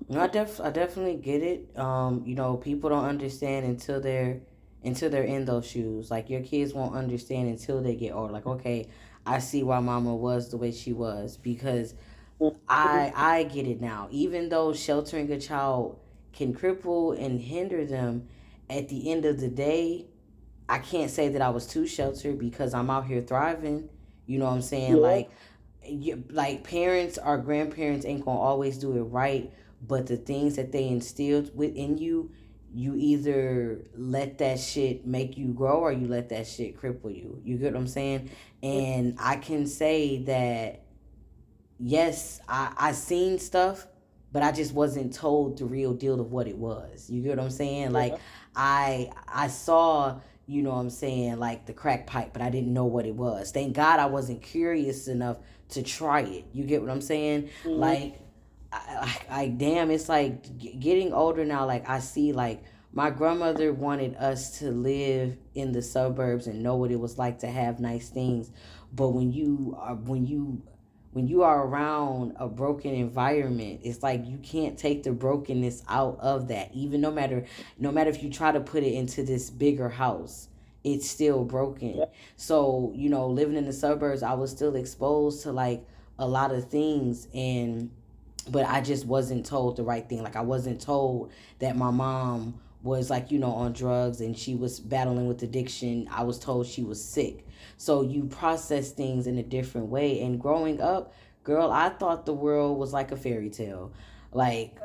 No, 0.09 0.21
I 0.21 0.27
def 0.27 0.61
I 0.61 0.69
definitely 0.69 1.15
get 1.15 1.41
it. 1.41 1.77
Um, 1.77 2.23
you 2.25 2.35
know, 2.35 2.57
people 2.57 2.89
don't 2.89 3.05
understand 3.05 3.65
until 3.65 3.99
they're 3.99 4.41
until 4.83 5.09
they're 5.09 5.23
in 5.23 5.45
those 5.45 5.65
shoes. 5.65 6.11
Like 6.11 6.29
your 6.29 6.41
kids 6.41 6.73
won't 6.73 6.95
understand 6.95 7.49
until 7.49 7.81
they 7.81 7.95
get 7.95 8.13
older. 8.13 8.31
Like, 8.31 8.45
okay, 8.45 8.87
I 9.25 9.39
see 9.39 9.63
why 9.63 9.79
mama 9.79 10.15
was 10.15 10.49
the 10.49 10.57
way 10.57 10.71
she 10.71 10.93
was 10.93 11.37
because 11.37 11.95
I 12.69 13.11
I 13.15 13.43
get 13.43 13.65
it 13.65 13.81
now. 13.81 14.07
Even 14.11 14.49
though 14.49 14.73
sheltering 14.73 15.31
a 15.31 15.39
child 15.39 15.99
can 16.31 16.53
cripple 16.53 17.17
and 17.19 17.39
hinder 17.39 17.85
them, 17.85 18.27
at 18.69 18.89
the 18.89 19.11
end 19.11 19.25
of 19.25 19.39
the 19.39 19.49
day, 19.49 20.07
I 20.73 20.79
can't 20.79 21.11
say 21.11 21.29
that 21.29 21.41
I 21.41 21.51
was 21.51 21.67
too 21.67 21.85
sheltered 21.85 22.39
because 22.39 22.73
I'm 22.73 22.89
out 22.89 23.05
here 23.05 23.21
thriving. 23.21 23.89
You 24.25 24.39
know 24.39 24.45
what 24.45 24.55
I'm 24.55 24.61
saying? 24.63 24.95
Yeah. 24.95 25.01
Like, 25.01 25.31
you, 25.85 26.23
like 26.31 26.63
parents 26.63 27.19
or 27.23 27.37
grandparents 27.37 28.07
ain't 28.07 28.25
gonna 28.25 28.39
always 28.39 28.79
do 28.79 28.97
it 28.97 29.03
right, 29.03 29.53
but 29.87 30.07
the 30.07 30.17
things 30.17 30.55
that 30.55 30.71
they 30.71 30.87
instilled 30.87 31.55
within 31.55 31.99
you, 31.99 32.31
you 32.73 32.95
either 32.95 33.85
let 33.95 34.39
that 34.39 34.59
shit 34.59 35.05
make 35.05 35.37
you 35.37 35.49
grow 35.49 35.77
or 35.77 35.91
you 35.91 36.07
let 36.07 36.29
that 36.29 36.47
shit 36.47 36.81
cripple 36.81 37.15
you. 37.15 37.39
You 37.43 37.57
get 37.57 37.73
what 37.73 37.79
I'm 37.79 37.87
saying? 37.87 38.31
And 38.63 39.15
I 39.19 39.35
can 39.35 39.67
say 39.67 40.23
that 40.23 40.85
yes, 41.77 42.41
I 42.49 42.73
I 42.77 42.91
seen 42.93 43.37
stuff, 43.37 43.85
but 44.31 44.41
I 44.41 44.51
just 44.51 44.73
wasn't 44.73 45.13
told 45.13 45.59
the 45.59 45.65
real 45.65 45.93
deal 45.93 46.19
of 46.19 46.31
what 46.31 46.47
it 46.47 46.57
was. 46.57 47.11
You 47.11 47.21
get 47.21 47.37
what 47.37 47.43
I'm 47.43 47.51
saying? 47.51 47.91
Like 47.91 48.17
I 48.55 49.11
I 49.27 49.49
saw 49.49 50.19
you 50.45 50.61
know 50.61 50.71
what 50.71 50.77
I'm 50.77 50.89
saying, 50.89 51.39
like 51.39 51.65
the 51.65 51.73
crack 51.73 52.05
pipe, 52.05 52.33
but 52.33 52.41
I 52.41 52.49
didn't 52.49 52.73
know 52.73 52.85
what 52.85 53.05
it 53.05 53.15
was. 53.15 53.51
Thank 53.51 53.73
God 53.73 53.99
I 53.99 54.07
wasn't 54.07 54.41
curious 54.41 55.07
enough 55.07 55.37
to 55.69 55.83
try 55.83 56.21
it. 56.21 56.45
You 56.53 56.65
get 56.65 56.81
what 56.81 56.91
I'm 56.91 57.01
saying? 57.01 57.49
Mm-hmm. 57.63 57.79
Like, 57.79 58.19
I, 58.71 58.77
I, 59.29 59.41
I, 59.41 59.47
damn, 59.47 59.89
it's 59.89 60.09
like 60.09 60.57
getting 60.57 61.13
older 61.13 61.45
now. 61.45 61.65
Like, 61.65 61.87
I 61.89 61.99
see, 61.99 62.33
like, 62.33 62.63
my 62.91 63.09
grandmother 63.09 63.73
wanted 63.73 64.15
us 64.17 64.59
to 64.59 64.69
live 64.69 65.37
in 65.55 65.71
the 65.71 65.81
suburbs 65.81 66.45
and 66.45 66.61
know 66.61 66.75
what 66.75 66.91
it 66.91 66.99
was 66.99 67.17
like 67.17 67.39
to 67.39 67.47
have 67.47 67.79
nice 67.79 68.09
things. 68.09 68.51
But 68.91 69.09
when 69.09 69.31
you 69.31 69.75
are, 69.79 69.95
when 69.95 70.27
you 70.27 70.61
when 71.13 71.27
you 71.27 71.43
are 71.43 71.65
around 71.65 72.33
a 72.37 72.47
broken 72.47 72.93
environment 72.93 73.79
it's 73.83 74.03
like 74.03 74.25
you 74.25 74.37
can't 74.39 74.77
take 74.77 75.03
the 75.03 75.11
brokenness 75.11 75.83
out 75.87 76.17
of 76.19 76.47
that. 76.49 76.71
Even 76.73 77.01
no 77.01 77.11
matter 77.11 77.45
no 77.77 77.91
matter 77.91 78.09
if 78.09 78.21
you 78.21 78.29
try 78.29 78.51
to 78.51 78.59
put 78.59 78.83
it 78.83 78.93
into 78.93 79.23
this 79.23 79.49
bigger 79.49 79.89
house 79.89 80.49
it's 80.83 81.09
still 81.09 81.45
broken. 81.45 81.97
Yeah. 81.97 82.05
so 82.35 82.91
you 82.95 83.09
know 83.09 83.27
living 83.27 83.55
in 83.55 83.65
the 83.65 83.73
suburbs 83.73 84.21
i 84.21 84.33
was 84.33 84.51
still 84.51 84.75
exposed 84.75 85.43
to 85.43 85.51
like 85.51 85.85
a 86.19 86.27
lot 86.27 86.51
of 86.51 86.69
things 86.69 87.27
and 87.33 87.89
but 88.49 88.67
i 88.67 88.81
just 88.81 89.05
wasn't 89.05 89.45
told 89.45 89.77
the 89.77 89.83
right 89.83 90.07
thing. 90.09 90.23
Like 90.23 90.35
i 90.35 90.41
wasn't 90.41 90.81
told 90.81 91.31
that 91.59 91.77
my 91.77 91.91
mom 91.91 92.59
was 92.81 93.09
like 93.09 93.31
you 93.31 93.39
know 93.39 93.51
on 93.51 93.71
drugs 93.71 94.19
and 94.19 94.37
she 94.37 94.55
was 94.55 94.79
battling 94.79 95.27
with 95.27 95.41
addiction. 95.43 96.09
I 96.11 96.23
was 96.23 96.37
told 96.37 96.67
she 96.67 96.83
was 96.83 97.03
sick 97.03 97.45
so 97.77 98.01
you 98.01 98.25
process 98.25 98.91
things 98.91 99.27
in 99.27 99.37
a 99.37 99.43
different 99.43 99.87
way. 99.87 100.21
And 100.21 100.39
growing 100.39 100.81
up, 100.81 101.13
girl, 101.43 101.71
I 101.71 101.89
thought 101.89 102.25
the 102.25 102.33
world 102.33 102.77
was 102.77 102.93
like 102.93 103.11
a 103.11 103.17
fairy 103.17 103.49
tale. 103.49 103.91
Like 104.31 104.77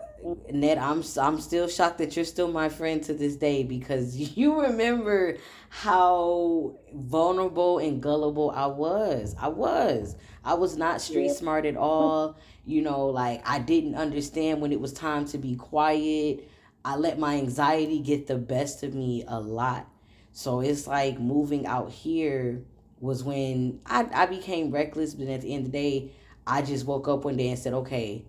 Ned, 0.53 0.79
I'm 0.79 1.03
I'm 1.21 1.41
still 1.41 1.69
shocked 1.69 1.99
that 1.99 2.17
you're 2.17 2.25
still 2.25 2.49
my 2.49 2.69
friend 2.69 3.03
to 3.05 3.15
this 3.15 3.37
day 3.37 3.63
because 3.63 4.17
you 4.37 4.61
remember 4.63 5.37
how 5.69 6.75
vulnerable 6.93 7.79
and 7.79 8.03
gullible 8.03 8.51
I 8.51 8.67
was. 8.67 9.37
I 9.39 9.49
was. 9.49 10.17
I 10.45 10.55
was 10.55 10.77
not 10.77 11.01
street 11.01 11.31
smart 11.31 11.67
at 11.67 11.77
all. 11.77 12.37
You 12.65 12.83
know, 12.83 13.07
like 13.07 13.43
I 13.49 13.59
didn't 13.59 13.95
understand 13.95 14.61
when 14.61 14.73
it 14.73 14.81
was 14.81 14.93
time 14.93 15.25
to 15.27 15.39
be 15.39 15.55
quiet. 15.57 16.49
I 16.85 16.97
let 16.97 17.19
my 17.19 17.37
anxiety 17.37 18.01
get 18.01 18.27
the 18.27 18.39
best 18.39 18.83
of 18.83 18.95
me 18.95 19.25
a 19.27 19.39
lot. 19.39 19.87
So 20.33 20.61
it's 20.61 20.87
like 20.87 21.19
moving 21.19 21.67
out 21.67 21.91
here 21.91 22.63
was 23.01 23.23
when 23.25 23.81
I, 23.87 24.07
I 24.13 24.27
became 24.27 24.71
reckless, 24.71 25.15
but 25.15 25.29
at 25.29 25.43
the 25.43 25.55
end 25.55 25.67
of 25.67 25.73
the 25.73 25.79
day, 25.79 26.13
I 26.47 26.63
just 26.63 26.87
woke 26.87 27.09
up 27.09 27.25
one 27.25 27.37
day 27.37 27.49
and 27.49 27.59
said, 27.59 27.75
okay, 27.75 28.25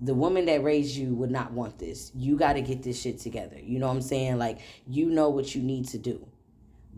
the 0.00 0.14
woman 0.14 0.46
that 0.46 0.62
raised 0.62 0.96
you 0.96 1.14
would 1.14 1.30
not 1.30 1.52
want 1.52 1.78
this. 1.78 2.10
You 2.14 2.36
got 2.36 2.54
to 2.54 2.60
get 2.60 2.82
this 2.82 3.00
shit 3.00 3.18
together. 3.18 3.58
You 3.58 3.78
know 3.78 3.86
what 3.88 3.94
I'm 3.94 4.02
saying? 4.02 4.38
Like, 4.38 4.58
you 4.86 5.10
know 5.10 5.30
what 5.30 5.54
you 5.54 5.62
need 5.62 5.88
to 5.88 5.98
do. 5.98 6.26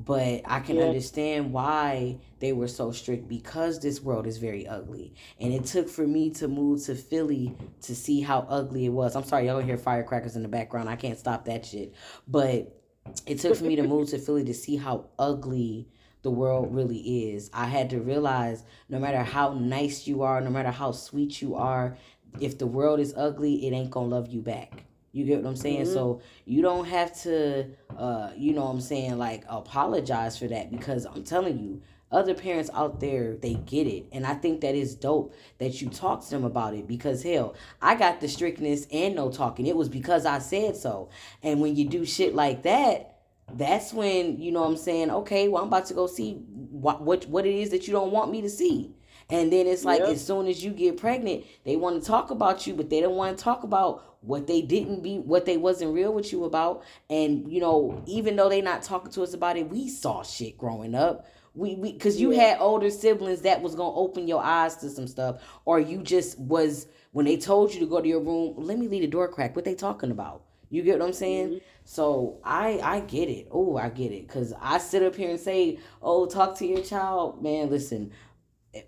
but 0.04 0.42
I 0.44 0.60
can 0.60 0.76
yeah. 0.76 0.84
understand 0.84 1.52
why 1.52 2.18
they 2.38 2.52
were 2.52 2.68
so 2.68 2.92
strict 2.92 3.28
because 3.28 3.80
this 3.80 4.00
world 4.00 4.26
is 4.28 4.38
very 4.38 4.66
ugly. 4.66 5.12
And 5.40 5.52
it 5.52 5.64
took 5.64 5.88
for 5.88 6.06
me 6.06 6.30
to 6.34 6.46
move 6.46 6.84
to 6.84 6.94
Philly 6.94 7.56
to 7.82 7.96
see 7.96 8.20
how 8.20 8.46
ugly 8.48 8.86
it 8.86 8.90
was. 8.90 9.16
I'm 9.16 9.24
sorry, 9.24 9.46
y'all 9.46 9.60
hear 9.60 9.76
firecrackers 9.76 10.36
in 10.36 10.42
the 10.42 10.48
background. 10.48 10.88
I 10.88 10.94
can't 10.94 11.18
stop 11.18 11.46
that 11.46 11.66
shit. 11.66 11.94
But 12.28 12.80
it 13.26 13.40
took 13.40 13.56
for 13.56 13.64
me 13.64 13.74
to 13.76 13.82
move 13.82 14.10
to 14.10 14.18
Philly 14.18 14.44
to 14.44 14.54
see 14.54 14.76
how 14.76 15.06
ugly 15.18 15.88
the 16.22 16.30
world 16.30 16.74
really 16.74 17.32
is. 17.32 17.50
I 17.52 17.66
had 17.66 17.90
to 17.90 18.00
realize 18.00 18.64
no 18.88 18.98
matter 18.98 19.22
how 19.22 19.54
nice 19.54 20.06
you 20.06 20.22
are, 20.22 20.40
no 20.40 20.50
matter 20.50 20.70
how 20.70 20.92
sweet 20.92 21.40
you 21.40 21.54
are, 21.54 21.96
if 22.40 22.58
the 22.58 22.66
world 22.66 23.00
is 23.00 23.14
ugly, 23.16 23.66
it 23.66 23.72
ain't 23.72 23.90
gonna 23.90 24.08
love 24.08 24.28
you 24.28 24.40
back. 24.40 24.84
You 25.12 25.24
get 25.24 25.42
what 25.42 25.48
I'm 25.48 25.56
saying? 25.56 25.84
Mm-hmm. 25.84 25.92
So 25.92 26.20
you 26.44 26.62
don't 26.62 26.84
have 26.84 27.18
to, 27.22 27.66
uh, 27.96 28.30
you 28.36 28.52
know 28.52 28.64
what 28.64 28.70
I'm 28.70 28.80
saying, 28.80 29.18
like 29.18 29.44
apologize 29.48 30.38
for 30.38 30.46
that 30.48 30.70
because 30.70 31.06
I'm 31.06 31.24
telling 31.24 31.58
you, 31.58 31.82
other 32.10 32.34
parents 32.34 32.70
out 32.72 33.00
there, 33.00 33.36
they 33.36 33.54
get 33.54 33.86
it. 33.86 34.06
And 34.12 34.26
I 34.26 34.34
think 34.34 34.62
that 34.62 34.74
is 34.74 34.94
dope 34.94 35.34
that 35.58 35.82
you 35.82 35.90
talk 35.90 36.24
to 36.24 36.30
them 36.30 36.44
about 36.44 36.74
it 36.74 36.86
because 36.86 37.22
hell, 37.22 37.54
I 37.82 37.96
got 37.96 38.20
the 38.20 38.28
strictness 38.28 38.86
and 38.90 39.14
no 39.14 39.30
talking. 39.30 39.66
It 39.66 39.76
was 39.76 39.88
because 39.88 40.24
I 40.24 40.38
said 40.38 40.76
so. 40.76 41.10
And 41.42 41.60
when 41.60 41.76
you 41.76 41.86
do 41.86 42.06
shit 42.06 42.34
like 42.34 42.62
that, 42.62 43.17
that's 43.54 43.92
when, 43.92 44.40
you 44.40 44.52
know 44.52 44.60
what 44.60 44.70
I'm 44.70 44.76
saying, 44.76 45.10
okay, 45.10 45.48
well, 45.48 45.62
I'm 45.62 45.68
about 45.68 45.86
to 45.86 45.94
go 45.94 46.06
see 46.06 46.34
what 46.70 47.02
what, 47.02 47.26
what 47.26 47.46
it 47.46 47.54
is 47.54 47.70
that 47.70 47.86
you 47.86 47.92
don't 47.92 48.12
want 48.12 48.30
me 48.30 48.42
to 48.42 48.50
see. 48.50 48.94
And 49.30 49.52
then 49.52 49.66
it's 49.66 49.84
like 49.84 50.00
yep. 50.00 50.08
as 50.10 50.24
soon 50.24 50.46
as 50.46 50.64
you 50.64 50.70
get 50.70 50.96
pregnant, 50.96 51.44
they 51.64 51.76
want 51.76 52.00
to 52.00 52.06
talk 52.06 52.30
about 52.30 52.66
you, 52.66 52.74
but 52.74 52.88
they 52.88 53.00
don't 53.00 53.16
want 53.16 53.36
to 53.36 53.44
talk 53.44 53.62
about 53.62 54.16
what 54.22 54.46
they 54.46 54.62
didn't 54.62 55.02
be 55.02 55.18
what 55.18 55.44
they 55.44 55.56
wasn't 55.56 55.92
real 55.92 56.12
with 56.12 56.32
you 56.32 56.44
about. 56.44 56.82
And 57.10 57.50
you 57.52 57.60
know, 57.60 58.02
even 58.06 58.36
though 58.36 58.48
they 58.48 58.62
not 58.62 58.82
talking 58.82 59.12
to 59.12 59.22
us 59.22 59.34
about 59.34 59.58
it, 59.58 59.68
we 59.68 59.88
saw 59.88 60.22
shit 60.22 60.56
growing 60.56 60.94
up. 60.94 61.26
We 61.54 61.74
we 61.74 61.92
cause 61.98 62.16
you 62.16 62.32
yeah. 62.32 62.50
had 62.50 62.60
older 62.60 62.88
siblings 62.88 63.42
that 63.42 63.60
was 63.60 63.74
gonna 63.74 63.94
open 63.94 64.28
your 64.28 64.42
eyes 64.42 64.76
to 64.76 64.88
some 64.88 65.06
stuff, 65.06 65.42
or 65.66 65.78
you 65.78 66.02
just 66.02 66.38
was 66.38 66.86
when 67.12 67.26
they 67.26 67.36
told 67.36 67.74
you 67.74 67.80
to 67.80 67.86
go 67.86 68.00
to 68.00 68.08
your 68.08 68.20
room, 68.20 68.54
let 68.56 68.78
me 68.78 68.88
leave 68.88 69.02
the 69.02 69.08
door 69.08 69.28
crack. 69.28 69.54
What 69.54 69.66
they 69.66 69.74
talking 69.74 70.10
about? 70.10 70.42
You 70.70 70.82
get 70.82 70.98
what 70.98 71.06
I'm 71.06 71.12
saying? 71.12 71.48
Mm-hmm. 71.48 71.58
So 71.90 72.38
I 72.44 72.78
I 72.82 73.00
get 73.00 73.30
it. 73.30 73.48
Oh, 73.50 73.78
I 73.78 73.88
get 73.88 74.12
it. 74.12 74.28
Cause 74.28 74.52
I 74.60 74.76
sit 74.76 75.02
up 75.02 75.16
here 75.16 75.30
and 75.30 75.40
say, 75.40 75.78
oh, 76.02 76.26
talk 76.26 76.54
to 76.58 76.66
your 76.66 76.82
child, 76.82 77.42
man. 77.42 77.70
Listen, 77.70 78.12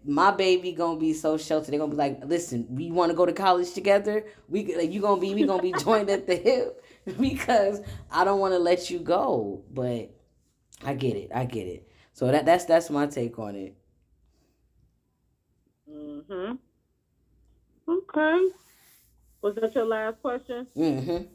my 0.05 0.31
baby 0.31 0.73
gonna 0.73 1.01
be 1.01 1.15
so 1.15 1.39
sheltered. 1.39 1.73
They're 1.73 1.81
gonna 1.81 1.93
be 1.93 1.97
like, 1.97 2.21
listen, 2.27 2.67
we 2.69 2.91
want 2.91 3.11
to 3.11 3.17
go 3.17 3.25
to 3.25 3.33
college 3.33 3.73
together. 3.73 4.27
We 4.51 4.77
like 4.77 4.93
you 4.93 5.01
gonna 5.01 5.19
be 5.19 5.35
we 5.35 5.45
gonna 5.45 5.63
be 5.63 5.73
joined 5.85 6.11
at 6.11 6.27
the 6.27 6.37
hip 6.37 6.85
because 7.19 7.81
I 8.11 8.25
don't 8.25 8.39
want 8.39 8.53
to 8.53 8.59
let 8.59 8.91
you 8.91 8.99
go. 8.99 9.65
But 9.73 10.11
I 10.85 10.93
get 10.93 11.17
it. 11.17 11.31
I 11.35 11.47
get 11.47 11.69
it. 11.69 11.89
So 12.13 12.31
that 12.31 12.45
that's 12.45 12.67
that's 12.67 12.91
my 12.91 13.07
take 13.07 13.39
on 13.39 13.57
it. 13.57 13.77
Mhm. 15.89 16.59
Okay. 17.89 18.49
Was 19.41 19.55
that 19.55 19.75
your 19.75 19.87
last 19.87 20.21
question? 20.21 20.67
Mhm. 20.77 21.29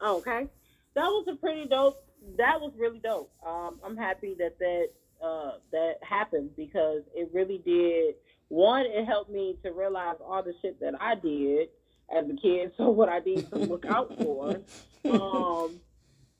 Okay. 0.00 0.48
That 0.94 1.06
was 1.06 1.26
a 1.28 1.36
pretty 1.36 1.66
dope. 1.66 2.04
That 2.36 2.60
was 2.60 2.72
really 2.76 2.98
dope. 2.98 3.30
Um, 3.46 3.80
I'm 3.84 3.96
happy 3.96 4.34
that 4.38 4.58
that 4.58 4.88
uh, 5.22 5.52
that 5.72 5.94
happened 6.02 6.50
because 6.56 7.02
it 7.14 7.30
really 7.32 7.58
did. 7.58 8.16
One, 8.48 8.84
it 8.86 9.04
helped 9.06 9.30
me 9.30 9.56
to 9.62 9.70
realize 9.70 10.16
all 10.24 10.42
the 10.42 10.54
shit 10.60 10.80
that 10.80 10.94
I 11.00 11.14
did 11.14 11.68
as 12.14 12.24
a 12.28 12.36
kid, 12.36 12.72
so 12.76 12.90
what 12.90 13.08
I 13.08 13.20
need 13.20 13.48
to 13.50 13.58
look 13.58 13.86
out 13.86 14.16
for. 14.18 14.60
Um, 15.04 15.80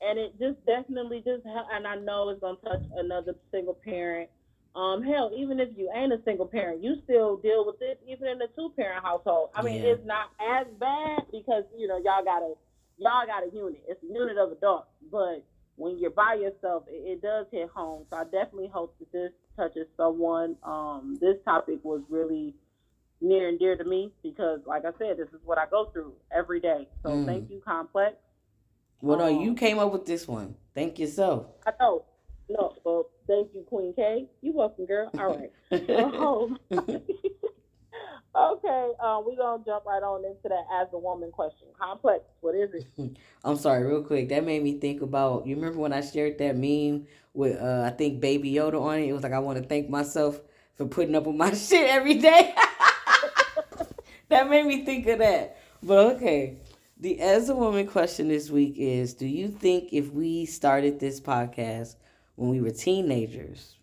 and 0.01 0.19
it 0.19 0.37
just 0.39 0.63
definitely 0.65 1.23
just, 1.25 1.43
and 1.45 1.87
I 1.87 1.95
know 1.95 2.29
it's 2.29 2.41
gonna 2.41 2.57
touch 2.63 2.83
another 2.95 3.35
single 3.51 3.73
parent. 3.73 4.29
Um, 4.75 5.03
hell, 5.03 5.31
even 5.35 5.59
if 5.59 5.69
you 5.77 5.91
ain't 5.93 6.13
a 6.13 6.21
single 6.23 6.47
parent, 6.47 6.83
you 6.83 6.95
still 7.03 7.37
deal 7.37 7.65
with 7.65 7.79
this, 7.79 7.97
even 8.07 8.27
in 8.27 8.41
a 8.41 8.47
two 8.55 8.71
parent 8.75 9.03
household. 9.03 9.49
I 9.53 9.61
mean, 9.61 9.83
yeah. 9.83 9.91
it's 9.91 10.05
not 10.05 10.29
as 10.39 10.65
bad 10.79 11.23
because 11.31 11.63
you 11.77 11.87
know 11.87 11.97
y'all 11.97 12.23
got 12.23 12.41
a 12.41 12.53
y'all 13.01 13.25
got 13.25 13.43
a 13.43 13.53
unit. 13.53 13.83
It's 13.87 14.01
a 14.03 14.07
unit 14.07 14.37
of 14.37 14.51
adults, 14.51 14.87
but 15.11 15.43
when 15.75 15.97
you're 15.97 16.11
by 16.11 16.35
yourself, 16.35 16.83
it, 16.87 17.17
it, 17.17 17.21
does 17.21 17.47
hit 17.51 17.69
home. 17.69 18.05
So 18.09 18.17
I 18.17 18.23
definitely 18.25 18.69
hope 18.71 18.95
that 18.99 19.11
this 19.11 19.31
touches 19.57 19.87
someone. 19.97 20.55
Um, 20.63 21.17
this 21.19 21.37
topic 21.43 21.79
was 21.83 22.01
really 22.09 22.53
near 23.19 23.49
and 23.49 23.57
dear 23.57 23.75
to 23.75 23.83
me 23.83 24.11
because, 24.21 24.59
like 24.65 24.85
I 24.85 24.91
said, 24.99 25.17
this 25.17 25.29
is 25.29 25.41
what 25.43 25.57
I 25.57 25.65
go 25.69 25.89
through 25.91 26.13
every 26.31 26.59
day. 26.59 26.87
So 27.03 27.09
mm. 27.09 27.25
thank 27.25 27.49
you, 27.49 27.61
Complex. 27.65 28.15
Well, 29.01 29.17
no, 29.17 29.27
you 29.27 29.49
um, 29.49 29.55
came 29.55 29.79
up 29.79 29.91
with 29.91 30.05
this 30.05 30.27
one. 30.27 30.55
Thank 30.75 30.99
yourself. 30.99 31.47
I 31.65 31.71
know. 31.79 32.05
No, 32.49 32.75
well, 32.83 33.09
thank 33.27 33.49
you, 33.55 33.63
Queen 33.63 33.93
K. 33.95 34.27
You're 34.41 34.53
welcome, 34.53 34.85
girl. 34.85 35.09
All 35.17 35.37
right. 35.37 35.51
um, 35.89 36.59
Okay, 38.33 38.91
uh, 39.03 39.21
we're 39.25 39.35
gonna 39.35 39.61
jump 39.65 39.85
right 39.85 40.01
on 40.01 40.23
into 40.23 40.47
that 40.47 40.63
as 40.81 40.87
a 40.93 40.97
woman 40.97 41.31
question. 41.31 41.67
Complex, 41.77 42.23
what 42.39 42.55
is 42.55 42.69
it? 42.73 43.17
I'm 43.43 43.57
sorry, 43.57 43.83
real 43.83 44.03
quick. 44.03 44.29
That 44.29 44.45
made 44.45 44.63
me 44.63 44.79
think 44.79 45.01
about. 45.01 45.45
You 45.45 45.55
remember 45.57 45.79
when 45.79 45.91
I 45.91 45.99
shared 45.99 46.37
that 46.37 46.55
meme 46.55 47.07
with 47.33 47.59
uh, 47.61 47.83
I 47.85 47.89
think 47.89 48.21
Baby 48.21 48.53
Yoda 48.53 48.81
on 48.81 48.99
it? 48.99 49.09
It 49.09 49.13
was 49.13 49.23
like 49.23 49.33
I 49.33 49.39
want 49.39 49.61
to 49.61 49.67
thank 49.67 49.89
myself 49.89 50.39
for 50.75 50.85
putting 50.85 51.13
up 51.15 51.25
with 51.25 51.35
my 51.35 51.53
shit 51.55 51.89
every 51.89 52.15
day. 52.15 52.55
that 54.29 54.49
made 54.49 54.65
me 54.65 54.85
think 54.85 55.07
of 55.07 55.19
that. 55.19 55.57
But 55.83 56.15
okay, 56.15 56.55
the 56.97 57.19
as 57.19 57.49
a 57.49 57.55
woman 57.55 57.85
question 57.85 58.29
this 58.29 58.49
week 58.49 58.75
is: 58.77 59.13
Do 59.13 59.27
you 59.27 59.49
think 59.49 59.89
if 59.91 60.09
we 60.13 60.45
started 60.45 61.01
this 61.01 61.19
podcast 61.19 61.97
when 62.35 62.49
we 62.49 62.61
were 62.61 62.71
teenagers, 62.71 63.75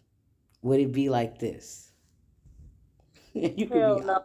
would 0.62 0.80
it 0.80 0.92
be 0.92 1.10
like 1.10 1.38
this? 1.38 1.87
you 3.56 3.68
Hell 3.68 4.00
no. 4.00 4.24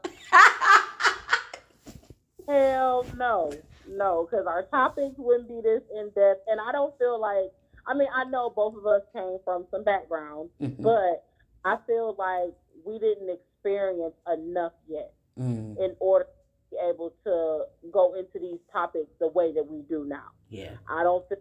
Hell 2.48 3.06
no. 3.16 3.52
No, 3.88 4.28
because 4.30 4.48
our 4.48 4.64
topics 4.64 5.16
wouldn't 5.18 5.50
be 5.50 5.62
this 5.62 5.82
in 5.96 6.06
depth. 6.16 6.42
And 6.48 6.60
I 6.60 6.72
don't 6.72 6.98
feel 6.98 7.20
like, 7.20 7.52
I 7.86 7.94
mean, 7.94 8.08
I 8.14 8.24
know 8.26 8.50
both 8.50 8.76
of 8.76 8.86
us 8.86 9.02
came 9.14 9.38
from 9.44 9.66
some 9.72 9.84
background, 9.84 10.50
mm-hmm. 10.62 10.82
but 10.82 11.26
I 11.66 11.78
feel 11.86 12.16
like 12.18 12.54
we 12.86 12.98
didn't 13.00 13.30
experience 13.30 14.16
enough 14.32 14.74
yet 14.88 15.14
mm. 15.40 15.78
in 15.78 15.96
order 16.00 16.26
to 16.26 16.32
be 16.72 16.78
able 16.90 17.14
to 17.24 17.92
go 17.92 18.16
into 18.16 18.40
these 18.40 18.60
topics 18.72 19.12
the 19.20 19.28
way 19.28 19.54
that 19.54 19.66
we 19.66 19.82
do 19.84 20.06
now. 20.06 20.32
Yeah. 20.50 20.72
I 20.88 21.04
don't 21.04 21.28
feel 21.30 21.38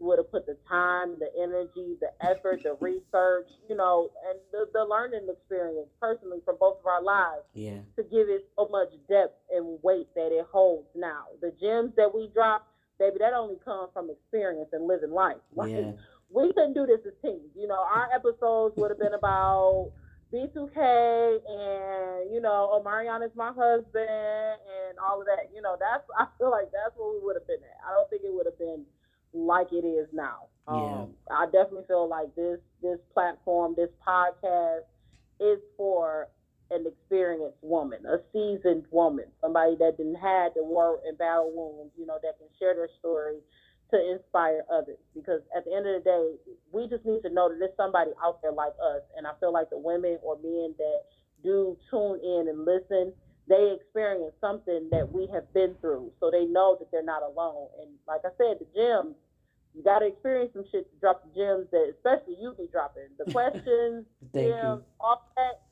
would 0.00 0.18
have 0.18 0.30
put 0.30 0.46
the 0.46 0.56
time, 0.68 1.16
the 1.18 1.30
energy, 1.40 1.96
the 2.00 2.10
effort, 2.20 2.60
the 2.62 2.76
research, 2.80 3.48
you 3.68 3.76
know, 3.76 4.10
and 4.28 4.38
the, 4.52 4.66
the 4.72 4.84
learning 4.84 5.26
experience 5.30 5.88
personally 6.00 6.38
from 6.44 6.56
both 6.58 6.78
of 6.80 6.86
our 6.86 7.02
lives 7.02 7.44
yeah. 7.54 7.78
to 7.96 8.02
give 8.02 8.28
it 8.28 8.48
so 8.56 8.68
much 8.70 8.88
depth 9.08 9.36
and 9.50 9.78
weight 9.82 10.08
that 10.14 10.32
it 10.32 10.46
holds 10.50 10.88
now. 10.94 11.24
The 11.40 11.52
gems 11.60 11.92
that 11.96 12.14
we 12.14 12.30
drop, 12.34 12.66
baby, 12.98 13.16
that 13.20 13.32
only 13.32 13.56
comes 13.64 13.90
from 13.92 14.10
experience 14.10 14.70
and 14.72 14.86
living 14.86 15.12
life. 15.12 15.36
Like, 15.54 15.70
yeah. 15.70 15.92
We 16.28 16.52
couldn't 16.52 16.74
do 16.74 16.86
this 16.86 16.98
as 17.06 17.14
teams. 17.22 17.54
You 17.54 17.68
know, 17.68 17.78
our 17.78 18.08
episodes 18.12 18.74
would 18.76 18.90
have 18.90 18.98
been 18.98 19.14
about 19.14 19.92
B2K 20.34 20.74
and, 20.74 22.34
you 22.34 22.40
know, 22.42 22.68
oh, 22.72 22.82
Omarion's 22.82 23.30
my 23.36 23.52
husband 23.54 24.10
and 24.10 24.98
all 24.98 25.20
of 25.20 25.26
that. 25.26 25.54
You 25.54 25.62
know, 25.62 25.76
that's, 25.78 26.02
I 26.18 26.26
feel 26.36 26.50
like 26.50 26.66
that's 26.74 26.92
what 26.96 27.14
we 27.14 27.20
would 27.22 27.36
have 27.36 27.46
been 27.46 27.62
at. 27.62 27.78
I 27.86 27.94
don't 27.94 28.10
think 28.10 28.22
it 28.24 28.34
would 28.34 28.46
have 28.46 28.58
been 28.58 28.84
like 29.36 29.72
it 29.72 29.86
is 29.86 30.08
now. 30.12 30.48
Um, 30.68 31.14
yeah. 31.28 31.36
I 31.36 31.44
definitely 31.46 31.84
feel 31.86 32.08
like 32.08 32.34
this 32.34 32.58
this 32.82 32.98
platform, 33.14 33.74
this 33.76 33.90
podcast, 34.06 34.88
is 35.40 35.58
for 35.76 36.28
an 36.70 36.84
experienced 36.86 37.58
woman, 37.62 38.00
a 38.06 38.18
seasoned 38.32 38.84
woman, 38.90 39.26
somebody 39.40 39.76
that 39.78 39.96
didn't 39.96 40.16
had 40.16 40.54
to 40.54 40.62
work 40.64 41.00
and 41.06 41.16
battle 41.16 41.52
wounds, 41.54 41.92
you 41.96 42.06
know, 42.06 42.18
that 42.22 42.38
can 42.38 42.48
share 42.58 42.74
their 42.74 42.88
story 42.98 43.38
to 43.92 44.12
inspire 44.12 44.64
others. 44.72 44.98
Because 45.14 45.42
at 45.56 45.64
the 45.64 45.72
end 45.72 45.86
of 45.86 46.02
the 46.02 46.10
day, 46.10 46.52
we 46.72 46.88
just 46.88 47.04
need 47.06 47.22
to 47.22 47.30
know 47.30 47.48
that 47.48 47.58
there's 47.60 47.76
somebody 47.76 48.10
out 48.22 48.42
there 48.42 48.52
like 48.52 48.74
us. 48.82 49.02
And 49.16 49.26
I 49.26 49.30
feel 49.38 49.52
like 49.52 49.70
the 49.70 49.78
women 49.78 50.18
or 50.22 50.36
men 50.42 50.74
that 50.78 51.00
do 51.44 51.76
tune 51.90 52.18
in 52.22 52.48
and 52.48 52.64
listen, 52.64 53.12
they 53.48 53.76
experience 53.78 54.34
something 54.40 54.88
that 54.90 55.06
we 55.12 55.28
have 55.32 55.46
been 55.54 55.76
through. 55.80 56.10
So 56.18 56.30
they 56.32 56.46
know 56.46 56.76
that 56.80 56.90
they're 56.90 57.04
not 57.04 57.22
alone. 57.22 57.68
And 57.80 57.90
like 58.08 58.22
I 58.24 58.34
said, 58.38 58.58
the 58.58 58.66
you 58.74 59.14
got 59.86 60.00
to 60.00 60.06
experience 60.06 60.50
some 60.52 60.64
shit 60.70 60.90
to 60.92 61.00
drop 61.00 61.22
the 61.22 61.30
gems 61.30 61.70
that, 61.70 61.94
especially 61.94 62.36
you 62.42 62.54
be 62.58 62.68
dropping 62.70 63.06
the 63.24 63.30
questions, 63.32 64.04
gems, 64.34 64.82
all 65.00 65.30
that. 65.36 65.62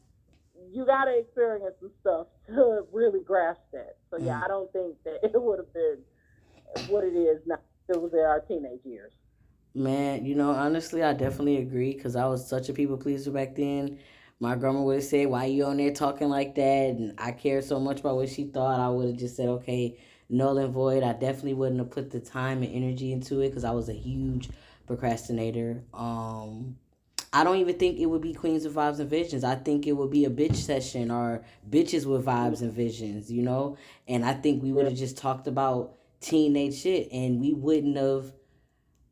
You 0.72 0.86
got 0.86 1.06
to 1.06 1.18
experience 1.18 1.74
some 1.80 1.90
stuff 2.00 2.26
to 2.46 2.86
really 2.92 3.20
grasp 3.20 3.60
that. 3.72 3.96
So 4.10 4.18
yeah, 4.18 4.40
mm. 4.40 4.44
I 4.44 4.48
don't 4.48 4.72
think 4.72 4.94
that 5.04 5.18
it 5.24 5.32
would 5.34 5.58
have 5.58 5.74
been 5.74 5.98
what 6.88 7.04
it 7.04 7.14
is 7.14 7.40
now. 7.44 7.58
It 7.88 8.00
was 8.00 8.12
in 8.14 8.20
our 8.20 8.40
teenage 8.40 8.80
years. 8.84 9.12
Man, 9.74 10.24
you 10.24 10.36
know, 10.36 10.52
honestly, 10.52 11.02
I 11.02 11.12
definitely 11.12 11.58
agree 11.58 11.94
because 11.94 12.14
I 12.16 12.26
was 12.26 12.48
such 12.48 12.68
a 12.68 12.72
people 12.72 12.96
pleaser 12.96 13.32
back 13.32 13.56
then. 13.56 13.98
My 14.40 14.54
grandma 14.54 14.82
would 14.82 14.96
have 14.96 15.04
said, 15.04 15.26
"Why 15.26 15.46
you 15.46 15.64
on 15.64 15.76
there 15.76 15.90
talking 15.90 16.28
like 16.28 16.54
that?" 16.54 16.90
And 16.90 17.14
I 17.18 17.32
cared 17.32 17.64
so 17.64 17.80
much 17.80 18.00
about 18.00 18.16
what 18.16 18.28
she 18.28 18.44
thought. 18.44 18.78
I 18.78 18.88
would 18.88 19.08
have 19.08 19.16
just 19.16 19.36
said, 19.36 19.48
"Okay." 19.48 19.98
Null 20.28 20.58
and 20.58 20.72
void. 20.72 21.02
I 21.02 21.12
definitely 21.12 21.54
wouldn't 21.54 21.80
have 21.80 21.90
put 21.90 22.10
the 22.10 22.20
time 22.20 22.62
and 22.62 22.74
energy 22.74 23.12
into 23.12 23.40
it 23.40 23.48
because 23.48 23.64
I 23.64 23.72
was 23.72 23.88
a 23.88 23.94
huge 23.94 24.48
procrastinator. 24.86 25.82
Um, 25.92 26.76
I 27.32 27.42
don't 27.42 27.56
even 27.56 27.76
think 27.78 27.98
it 27.98 28.06
would 28.06 28.22
be 28.22 28.32
Queens 28.32 28.64
of 28.64 28.74
Vibes 28.74 29.00
and 29.00 29.10
Visions. 29.10 29.42
I 29.42 29.56
think 29.56 29.86
it 29.86 29.92
would 29.92 30.10
be 30.10 30.24
a 30.24 30.30
bitch 30.30 30.56
session 30.56 31.10
or 31.10 31.44
bitches 31.68 32.06
with 32.06 32.24
vibes 32.24 32.60
and 32.60 32.72
visions, 32.72 33.30
you 33.30 33.42
know? 33.42 33.76
And 34.06 34.24
I 34.24 34.34
think 34.34 34.62
we 34.62 34.72
would 34.72 34.84
have 34.84 34.94
just 34.94 35.16
talked 35.16 35.48
about 35.48 35.96
teenage 36.20 36.80
shit 36.80 37.08
and 37.12 37.40
we 37.40 37.52
wouldn't 37.52 37.96
have 37.96 38.32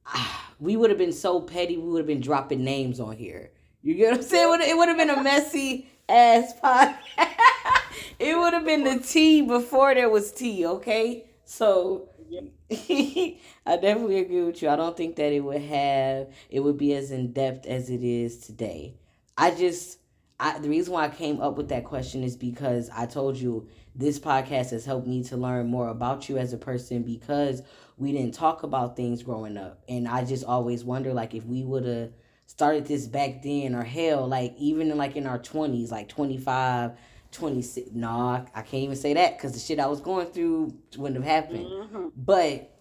we 0.61 0.77
would 0.77 0.91
have 0.91 0.99
been 0.99 1.13
so 1.13 1.41
petty 1.41 1.77
we 1.77 1.89
would 1.89 1.99
have 1.99 2.07
been 2.07 2.21
dropping 2.21 2.65
names 2.65 3.01
on 3.01 3.17
here. 3.17 3.51
You 3.83 3.95
get 3.95 4.13
what 4.13 4.21
I'm 4.21 4.23
saying? 4.23 4.61
It 4.63 4.77
would 4.77 4.89
have 4.89 4.97
been 4.97 5.11
a 5.11 5.23
messy 5.23 5.89
ass 6.09 6.53
podcast. 6.63 6.97
it 8.19 8.37
would 8.37 8.53
have 8.53 8.65
been 8.65 8.85
the 8.85 8.99
tea 8.99 9.43
before 9.43 9.95
there 9.95 10.11
was 10.11 10.33
tea, 10.33 10.67
okay? 10.67 11.25
So 11.45 12.09
I 12.71 13.37
definitely 13.67 14.21
agree 14.21 14.43
with 14.43 14.63
you. 14.63 14.69
I 14.69 14.77
don't 14.77 14.97
think 14.97 15.17
that 15.17 15.33
it 15.33 15.41
would 15.41 15.61
have 15.61 16.29
it 16.51 16.61
would 16.61 16.79
be 16.79 16.95
as 16.95 17.11
in 17.11 17.33
depth 17.33 17.67
as 17.67 17.91
it 17.91 18.03
is 18.03 18.39
today. 18.39 18.95
I 19.37 19.51
just 19.51 19.99
I 20.41 20.59
the 20.59 20.69
reason 20.69 20.95
why 20.95 21.05
I 21.05 21.09
came 21.11 21.41
up 21.41 21.57
with 21.57 21.69
that 21.69 21.85
question 21.85 22.23
is 22.25 22.37
because 22.37 22.91
I 22.91 23.07
told 23.07 23.37
you 23.37 23.69
this 23.95 24.19
podcast 24.19 24.71
has 24.71 24.85
helped 24.87 25.07
me 25.07 25.23
to 25.25 25.37
learn 25.37 25.67
more 25.69 25.89
about 25.89 26.29
you 26.29 26.39
as 26.39 26.53
a 26.53 26.59
person 26.59 27.03
because 27.03 27.63
we 27.99 28.13
didn't 28.13 28.35
talk 28.35 28.63
about 28.63 28.97
things 28.97 29.23
growing 29.23 29.59
up. 29.59 29.83
And 29.89 30.09
I 30.09 30.25
just 30.25 30.45
always 30.45 30.85
wonder 30.85 31.13
like 31.13 31.35
if 31.35 31.45
we 31.45 31.63
would 31.65 31.85
have 31.85 32.13
started 32.53 32.85
this 32.85 33.07
back 33.07 33.43
then 33.43 33.75
or 33.75 33.83
hell 33.83 34.29
like 34.29 34.55
even 34.59 34.91
in 34.91 34.99
like 34.99 35.17
in 35.17 35.27
our 35.27 35.39
20s 35.39 35.91
like 35.91 36.07
25 36.07 36.93
26 37.31 37.93
nah, 37.95 38.45
i 38.55 38.61
can't 38.61 38.83
even 38.83 38.95
say 38.95 39.15
that 39.15 39.39
because 39.39 39.55
the 39.55 39.59
shit 39.59 39.81
i 39.81 39.87
was 39.87 40.03
going 40.03 40.27
through 40.27 40.71
wouldn't 40.99 41.25
have 41.25 41.45
happened. 41.45 41.65
Mm-hmm. 41.65 42.09
but 42.15 42.79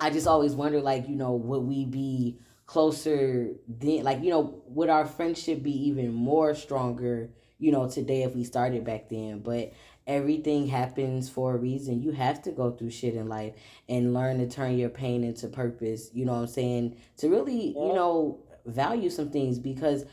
i 0.00 0.08
just 0.08 0.26
always 0.26 0.54
wonder 0.54 0.80
like 0.80 1.10
you 1.10 1.14
know 1.14 1.32
would 1.32 1.60
we 1.60 1.84
be 1.84 2.38
closer 2.64 3.50
then 3.68 4.02
like 4.02 4.22
you 4.22 4.30
know 4.30 4.62
would 4.68 4.88
our 4.88 5.04
friendship 5.04 5.62
be 5.62 5.88
even 5.88 6.10
more 6.14 6.54
stronger 6.54 7.28
you 7.62 7.70
know 7.70 7.88
today 7.88 8.24
if 8.24 8.34
we 8.34 8.44
started 8.44 8.84
back 8.84 9.08
then? 9.08 9.38
But 9.38 9.72
everything 10.06 10.66
happens 10.66 11.30
for 11.30 11.54
a 11.54 11.56
reason. 11.56 12.02
You 12.02 12.10
have 12.10 12.42
to 12.42 12.50
go 12.50 12.72
through 12.72 12.90
shit 12.90 13.14
in 13.14 13.28
life 13.28 13.54
and 13.88 14.12
learn 14.12 14.38
to 14.38 14.48
turn 14.48 14.76
your 14.76 14.88
pain 14.88 15.22
into 15.22 15.46
purpose 15.46 16.10
you 16.12 16.24
know 16.26 16.32
what 16.32 16.40
i'm 16.40 16.46
saying? 16.48 16.96
To 17.18 17.28
really 17.28 17.68
you 17.68 17.94
know 17.94 18.40
value 18.66 19.10
some 19.10 19.30
things 19.30 19.58
because 19.58 20.04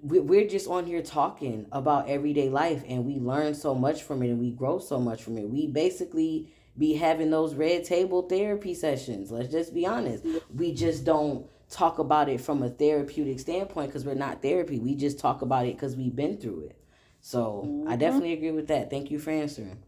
we're 0.00 0.48
just 0.48 0.66
on 0.66 0.84
here 0.84 1.02
talking 1.02 1.66
about 1.70 2.08
everyday 2.08 2.48
life 2.48 2.82
and 2.88 3.04
we 3.04 3.18
learn 3.18 3.54
so 3.54 3.74
much 3.74 4.02
from 4.02 4.22
it 4.22 4.30
and 4.30 4.40
we 4.40 4.50
grow 4.50 4.78
so 4.78 4.98
much 4.98 5.22
from 5.22 5.38
it. 5.38 5.48
We 5.48 5.68
basically 5.68 6.52
be 6.76 6.94
having 6.94 7.30
those 7.30 7.54
red 7.54 7.84
table 7.84 8.22
therapy 8.22 8.74
sessions. 8.74 9.30
Let's 9.30 9.52
just 9.52 9.72
be 9.72 9.86
honest. 9.86 10.24
We 10.54 10.74
just 10.74 11.04
don't 11.04 11.46
talk 11.70 11.98
about 11.98 12.28
it 12.28 12.40
from 12.40 12.62
a 12.62 12.68
therapeutic 12.68 13.38
standpoint 13.38 13.88
because 13.88 14.04
we're 14.04 14.14
not 14.14 14.42
therapy. 14.42 14.78
We 14.78 14.94
just 14.94 15.18
talk 15.18 15.42
about 15.42 15.66
it 15.66 15.76
because 15.76 15.96
we've 15.96 16.14
been 16.14 16.36
through 16.36 16.62
it. 16.70 16.78
So 17.20 17.64
mm-hmm. 17.66 17.88
I 17.88 17.96
definitely 17.96 18.32
agree 18.32 18.50
with 18.50 18.68
that. 18.68 18.90
Thank 18.90 19.10
you 19.10 19.20
for 19.20 19.30
answering. 19.30 19.78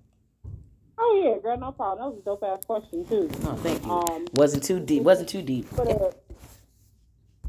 Oh 0.97 1.23
yeah, 1.23 1.43
girl, 1.43 1.59
no 1.59 1.73
problem. 1.73 1.99
That 1.99 2.15
was 2.15 2.21
a 2.21 2.25
dope 2.25 2.45
ass 2.45 2.65
question 2.65 3.05
too. 3.05 3.29
Oh, 3.43 3.57
thank 3.57 3.85
you. 3.85 3.91
Um, 3.91 4.27
wasn't 4.35 4.63
too 4.63 4.79
deep. 4.79 5.03
Wasn't 5.03 5.29
too 5.29 5.43
deep. 5.43 5.67
But, 5.75 5.89
uh, 5.89 6.11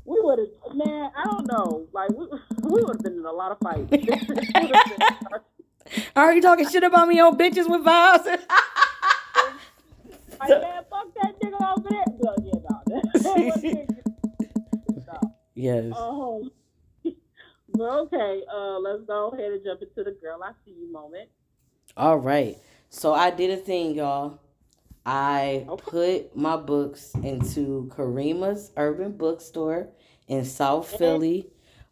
we 0.06 0.20
would 0.22 0.40
have, 0.40 0.48
man, 0.76 1.12
I 1.16 1.24
don't 1.24 1.48
know. 1.48 1.88
Like, 1.92 2.10
we, 2.12 2.28
we 2.64 2.84
would 2.84 2.96
have 2.96 3.04
been 3.04 3.18
in 3.18 3.26
a 3.26 3.32
lot 3.32 3.52
of 3.52 3.58
fights. 3.60 3.92
Are 6.16 6.34
you 6.34 6.42
talking 6.42 6.68
shit 6.70 6.84
about 6.84 7.08
me 7.08 7.20
on 7.20 7.38
bitches 7.38 7.70
with 7.70 7.84
vibes? 7.84 8.26
like, 10.40 10.50
man, 10.50 10.84
fuck 10.90 11.14
that 11.22 11.40
nigga 11.42 11.78
over 11.78 11.90
there. 11.90 12.06
No, 12.20 12.36
yeah, 12.44 12.60
no. 12.64 12.82
Yes. 15.56 15.96
Um, 15.96 16.52
well, 17.70 18.00
okay, 18.02 18.42
uh, 18.54 18.78
let's 18.80 19.04
go 19.06 19.30
ahead 19.30 19.52
and 19.52 19.64
jump 19.64 19.82
into 19.82 20.04
the 20.04 20.12
girl 20.22 20.44
I 20.44 20.52
see 20.66 20.72
you 20.72 20.92
moment. 20.92 21.30
All 21.96 22.18
right. 22.18 22.58
So 22.90 23.14
I 23.14 23.32
did 23.32 23.52
a 23.52 23.58
thing, 23.58 23.96
y'all. 23.96 24.42
I 25.06 25.66
okay. 25.70 25.84
put 25.84 26.36
my 26.36 26.58
books 26.58 27.14
into 27.22 27.92
Karima's 27.96 28.72
Urban 28.76 29.12
Bookstore 29.12 29.90
in 30.28 30.46
South 30.46 30.88
Philly. 30.98 31.48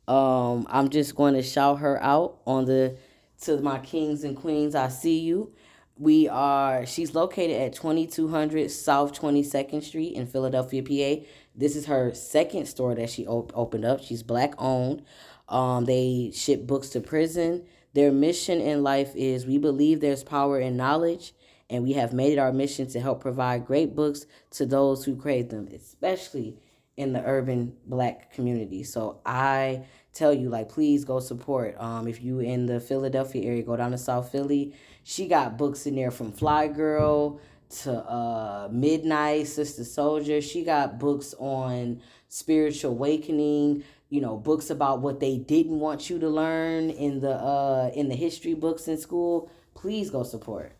Um, 0.07 0.65
I'm 0.69 0.89
just 0.89 1.15
going 1.15 1.35
to 1.35 1.43
shout 1.43 1.79
her 1.79 2.01
out 2.01 2.39
on 2.45 2.65
the 2.65 2.97
to 3.41 3.57
my 3.61 3.79
kings 3.79 4.23
and 4.23 4.35
queens. 4.35 4.73
I 4.73 4.87
see 4.87 5.19
you. 5.19 5.53
We 5.95 6.27
are. 6.27 6.87
She's 6.87 7.13
located 7.13 7.61
at 7.61 7.73
2200 7.73 8.71
South 8.71 9.19
22nd 9.19 9.83
Street 9.83 10.13
in 10.15 10.25
Philadelphia, 10.25 10.81
PA. 10.81 11.23
This 11.55 11.75
is 11.75 11.85
her 11.85 12.15
second 12.15 12.65
store 12.65 12.95
that 12.95 13.11
she 13.11 13.27
op- 13.27 13.51
opened 13.53 13.85
up. 13.85 14.01
She's 14.01 14.23
black 14.23 14.55
owned. 14.57 15.03
Um, 15.47 15.85
they 15.85 16.31
ship 16.33 16.65
books 16.65 16.89
to 16.89 16.99
prison. 16.99 17.65
Their 17.93 18.11
mission 18.11 18.59
in 18.59 18.81
life 18.81 19.15
is 19.15 19.45
we 19.45 19.59
believe 19.59 19.99
there's 19.99 20.23
power 20.23 20.59
in 20.59 20.75
knowledge 20.75 21.33
and 21.73 21.83
we 21.83 21.93
have 21.93 22.13
made 22.13 22.33
it 22.33 22.37
our 22.37 22.53
mission 22.53 22.87
to 22.87 22.99
help 22.99 23.19
provide 23.19 23.65
great 23.65 23.95
books 23.95 24.27
to 24.51 24.63
those 24.63 25.03
who 25.03 25.15
crave 25.15 25.49
them, 25.49 25.67
especially 25.73 26.55
in 26.97 27.13
the 27.13 27.23
urban 27.25 27.75
black 27.87 28.31
community. 28.31 28.83
So 28.83 29.21
I 29.25 29.83
tell 30.13 30.31
you, 30.31 30.49
like, 30.49 30.69
please 30.69 31.03
go 31.03 31.19
support. 31.19 31.75
Um, 31.79 32.07
if 32.07 32.21
you 32.21 32.41
in 32.41 32.67
the 32.67 32.79
Philadelphia 32.79 33.43
area, 33.43 33.63
go 33.63 33.75
down 33.75 33.89
to 33.89 33.97
South 33.97 34.31
Philly. 34.31 34.75
She 35.03 35.27
got 35.27 35.57
books 35.57 35.87
in 35.87 35.95
there 35.95 36.11
from 36.11 36.31
Fly 36.31 36.67
Girl 36.67 37.41
to 37.81 37.91
uh, 37.91 38.69
Midnight, 38.71 39.47
Sister 39.47 39.81
Souljah. 39.81 40.43
She 40.43 40.63
got 40.63 40.99
books 40.99 41.33
on 41.39 42.01
spiritual 42.29 42.91
awakening. 42.91 43.83
You 44.09 44.21
know, 44.21 44.37
books 44.37 44.69
about 44.69 45.01
what 45.01 45.19
they 45.19 45.39
didn't 45.39 45.79
want 45.79 46.07
you 46.07 46.19
to 46.19 46.29
learn 46.29 46.91
in 46.91 47.19
the 47.19 47.33
uh, 47.33 47.89
in 47.95 48.09
the 48.09 48.15
history 48.15 48.53
books 48.53 48.87
in 48.87 48.99
school. 48.99 49.49
Please 49.73 50.11
go 50.11 50.21
support. 50.21 50.71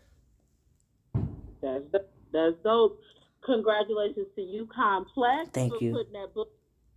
That's 1.64 2.06
that's 2.32 2.56
dope. 2.64 3.00
Congratulations 3.46 4.28
to 4.36 4.42
you, 4.42 4.68
Complex. 4.74 5.50
Thank 5.52 5.74
for 5.74 5.84
you. 5.84 5.94
Putting 5.94 6.14
that 6.14 6.34
book 6.34 6.52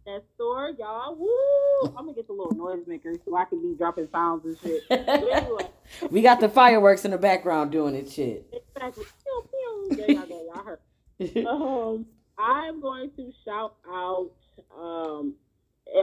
in 0.07 0.13
that 0.13 0.25
store, 0.35 0.71
y'all. 0.79 1.17
Woo! 1.17 1.89
I'm 1.89 2.05
gonna 2.05 2.15
get 2.15 2.27
the 2.27 2.33
little 2.33 2.55
noise 2.55 2.85
noisemaker 2.87 3.19
so 3.25 3.37
I 3.37 3.45
can 3.45 3.63
be 3.63 3.77
dropping 3.77 4.09
sounds 4.13 4.45
and 4.45 4.59
shit. 4.59 4.83
anyway. 4.91 5.69
we 6.11 6.23
got 6.23 6.41
the 6.41 6.49
fireworks 6.49 7.05
in 7.05 7.11
the 7.11 7.19
background 7.19 7.73
doing 7.73 7.95
it, 7.95 8.11
shit. 8.11 8.47
Exactly. 8.53 9.05
Pew, 9.05 9.45
pew. 9.51 9.97
There 9.97 10.11
y'all. 10.11 10.27
Y'all 10.55 10.65
heard. 10.65 10.81
um, 11.47 12.07
I'm 12.39 12.81
going 12.81 13.11
to 13.17 13.33
shout 13.45 13.77
out 13.89 14.31
um 14.77 15.35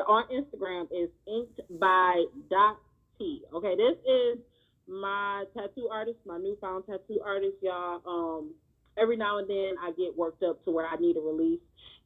on 0.08 0.24
Instagram 0.30 0.88
is 0.92 1.10
inked 1.28 1.62
by 1.80 2.26
dot 2.50 2.78
t. 3.18 3.44
Okay, 3.54 3.76
this 3.76 3.98
is 4.08 4.40
my 4.88 5.46
tattoo 5.56 5.90
artist, 5.92 6.18
my 6.26 6.38
newfound 6.38 6.86
tattoo 6.86 7.22
artist, 7.24 7.58
y'all. 7.62 8.02
Um, 8.08 8.54
every 8.98 9.18
now 9.18 9.38
and 9.40 9.50
then 9.50 9.74
I 9.82 9.92
get 9.92 10.16
worked 10.18 10.44
up 10.44 10.64
to 10.66 10.72
where 10.72 10.88
I 10.88 10.96
need 10.98 11.18
a 11.18 11.22
release, 11.22 11.62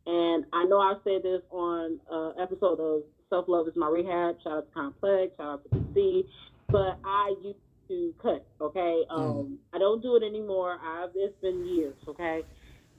and 0.05 0.45
I 0.53 0.65
know 0.65 0.79
I 0.79 0.95
said 1.03 1.23
this 1.23 1.41
on 1.51 1.99
an 2.09 2.33
episode 2.41 2.79
of 2.79 3.03
Self 3.29 3.45
Love 3.47 3.67
is 3.67 3.75
My 3.75 3.87
Rehab. 3.87 4.37
Shout 4.43 4.53
out 4.53 4.67
to 4.67 4.73
Complex, 4.73 5.33
shout 5.37 5.47
out 5.47 5.63
to 5.63 5.69
DC, 5.77 6.25
but 6.69 6.97
I 7.03 7.35
used 7.43 7.59
to 7.87 8.13
cut. 8.21 8.45
Okay, 8.61 9.03
um, 9.09 9.21
mm. 9.21 9.55
I 9.73 9.79
don't 9.79 10.01
do 10.01 10.15
it 10.15 10.23
anymore. 10.23 10.79
I've 10.81 11.09
it's 11.15 11.39
been 11.41 11.65
years. 11.65 11.95
Okay. 12.07 12.43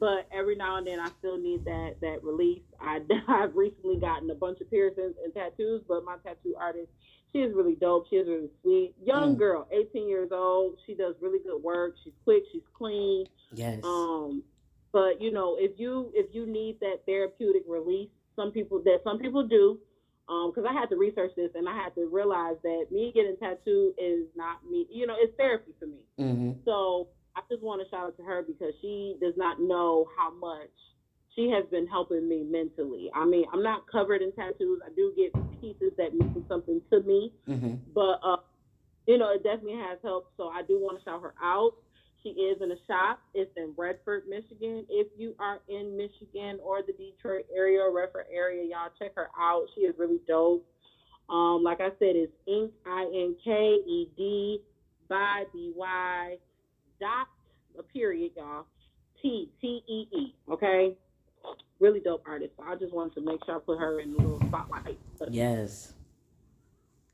But 0.01 0.29
every 0.33 0.55
now 0.55 0.77
and 0.77 0.87
then, 0.87 1.01
I 1.01 1.09
still 1.19 1.39
need 1.39 1.65
that 1.65 1.97
that 2.03 2.23
release. 2.23 2.63
I, 2.81 3.01
I've 3.29 3.57
recently 3.57 3.97
gotten 3.97 4.31
a 4.31 4.35
bunch 4.35 4.61
of 4.61 4.71
piercings 4.71 5.15
and 5.25 5.35
tattoos, 5.35 5.83
but 5.89 6.05
my 6.05 6.17
tattoo 6.25 6.55
artist 6.59 6.89
she 7.33 7.41
is 7.41 7.55
really 7.55 7.75
dope. 7.75 8.07
She 8.09 8.17
is 8.17 8.27
really 8.27 8.51
sweet. 8.63 8.95
Young 9.05 9.35
mm. 9.35 9.39
girl, 9.39 9.69
18 9.71 10.09
years 10.09 10.31
old. 10.33 10.79
She 10.87 10.95
does 10.95 11.15
really 11.21 11.39
good 11.39 11.63
work. 11.63 11.95
She's 12.03 12.15
quick. 12.25 12.45
She's 12.53 12.63
clean. 12.77 13.27
Yes. 13.53 13.81
Um, 13.85 14.43
but 14.93 15.21
you 15.21 15.33
know, 15.33 15.57
if 15.59 15.79
you 15.79 16.11
if 16.15 16.35
you 16.35 16.47
need 16.47 16.81
that 16.81 17.03
therapeutic 17.07 17.63
release, 17.69 18.09
some 18.37 18.51
people 18.53 18.81
that 18.85 19.01
some 19.05 19.19
people 19.19 19.47
do. 19.47 19.79
Um, 20.29 20.53
because 20.55 20.69
I 20.69 20.75
had 20.75 20.91
to 20.91 20.97
research 20.97 21.33
this 21.37 21.49
and 21.55 21.67
I 21.67 21.75
had 21.75 21.95
to 21.95 22.07
realize 22.07 22.57
that 22.63 22.89
me 22.93 23.13
getting 23.15 23.35
tattooed 23.39 23.95
is 23.97 24.27
not 24.37 24.59
me. 24.71 24.87
You 24.91 25.07
know, 25.07 25.17
it's 25.19 25.35
therapy 25.39 25.73
for 25.81 25.87
me. 25.87 26.05
Mm-hmm. 26.21 26.51
So 26.67 27.09
I 27.35 27.41
just 27.51 27.63
want 27.63 27.81
to 27.81 27.89
shout 27.89 28.09
out 28.09 28.17
to 28.19 28.23
her 28.25 28.45
because 28.47 28.75
she 28.83 29.17
does 29.23 29.33
not 29.39 29.59
know 29.59 30.07
how 30.19 30.31
much 30.35 30.69
she 31.35 31.51
has 31.51 31.65
been 31.71 31.87
helping 31.87 32.29
me 32.29 32.45
mentally. 32.49 33.11
I 33.15 33.25
mean, 33.25 33.45
I'm 33.53 33.63
not 33.63 33.91
covered 33.91 34.23
in 34.23 34.33
tattoos. 34.33 34.81
I 34.85 34.91
do 34.95 35.13
get 35.17 35.33
pieces 35.61 35.93
that 35.97 36.15
mean 36.15 36.45
something 36.49 36.81
to 36.91 37.01
me, 37.03 37.33
mm-hmm. 37.49 37.75
but 37.95 38.21
uh, 38.25 38.37
you 39.07 39.19
know, 39.19 39.33
it 39.33 39.43
definitely 39.43 39.81
has 39.89 39.99
helped. 40.03 40.37
So 40.37 40.49
I 40.49 40.63
do 40.63 40.79
want 40.79 40.99
to 40.99 41.05
shout 41.05 41.23
her 41.23 41.35
out. 41.43 41.73
She 42.23 42.31
is 42.31 42.61
in 42.61 42.73
a 42.73 42.77
shop. 42.87 43.21
It's 43.33 43.51
in 43.57 43.73
Redford, 43.77 44.25
Michigan. 44.29 44.85
If 44.89 45.07
you 45.17 45.35
are 45.39 45.61
in 45.69 45.97
Michigan 45.97 46.59
or 46.63 46.83
the 46.83 46.93
Detroit 46.93 47.47
area 47.55 47.81
or 47.81 47.95
Redford 47.95 48.27
area, 48.33 48.65
y'all 48.65 48.91
check 48.99 49.15
her 49.15 49.29
out. 49.39 49.67
She 49.75 49.83
is 49.83 49.95
really 49.99 50.21
dope. 50.27 50.67
Um, 51.31 51.63
like 51.63 51.81
I 51.81 51.91
said, 51.99 52.17
it's 52.17 52.33
Ink 52.47 52.73
I 52.87 53.03
N 53.03 53.37
K 53.45 53.51
E 53.51 54.09
D 54.17 54.61
by 55.09 55.45
B 55.53 55.73
Y 55.77 56.37
dot 57.01 57.29
a 57.79 57.83
period, 57.83 58.33
y'all. 58.37 58.67
T 59.23 59.51
T 59.61 59.83
E 59.89 60.17
E. 60.17 60.35
Okay. 60.51 60.97
Really 61.81 62.01
dope 62.01 62.23
artist. 62.27 62.53
So 62.57 62.65
I 62.65 62.77
just 62.77 62.93
wanted 62.93 63.15
to 63.15 63.21
make 63.21 63.45
sure 63.45 63.57
I 63.57 63.59
put 63.61 63.79
her 63.79 64.01
in 64.01 64.13
the 64.13 64.19
little 64.19 64.41
spotlight. 64.49 64.99
Yes. 65.31 65.93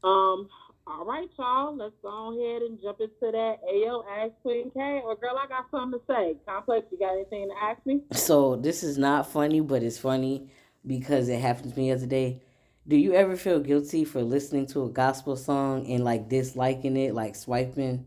Um. 0.03 0.49
All 0.87 1.07
right, 1.07 1.29
y'all. 1.39 1.75
Let's 1.75 1.95
go 2.03 2.39
ahead 2.39 2.61
and 2.63 2.79
jump 2.83 3.01
into 3.01 3.13
that. 3.21 3.57
Ayo, 3.73 4.05
ask 4.07 4.33
Queen 4.43 4.71
K. 4.71 5.01
Or 5.03 5.17
girl, 5.17 5.39
I 5.43 5.47
got 5.49 5.65
something 5.71 5.99
to 5.99 6.05
say. 6.07 6.37
Complex, 6.47 6.87
you 6.93 6.99
got 6.99 7.15
anything 7.15 7.49
to 7.49 7.55
ask 7.65 7.85
me? 7.87 8.03
So 8.13 8.57
this 8.57 8.83
is 8.83 8.99
not 8.99 9.31
funny, 9.33 9.61
but 9.61 9.83
it's 9.83 9.97
funny 9.99 10.51
because 10.87 11.31
it 11.31 11.41
happened 11.41 11.73
to 11.73 11.81
me 11.81 11.89
the 11.89 11.97
other 11.97 12.07
day. 12.07 12.43
Do 12.87 12.97
you 12.97 13.15
ever 13.15 13.35
feel 13.35 13.61
guilty 13.61 14.05
for 14.05 14.23
listening 14.23 14.67
to 14.69 14.85
a 14.85 14.91
gospel 14.91 15.37
song 15.37 15.87
and 15.91 16.05
like 16.05 16.29
disliking 16.29 16.99
it, 16.99 17.15
like 17.15 17.35
swiping? 17.35 18.07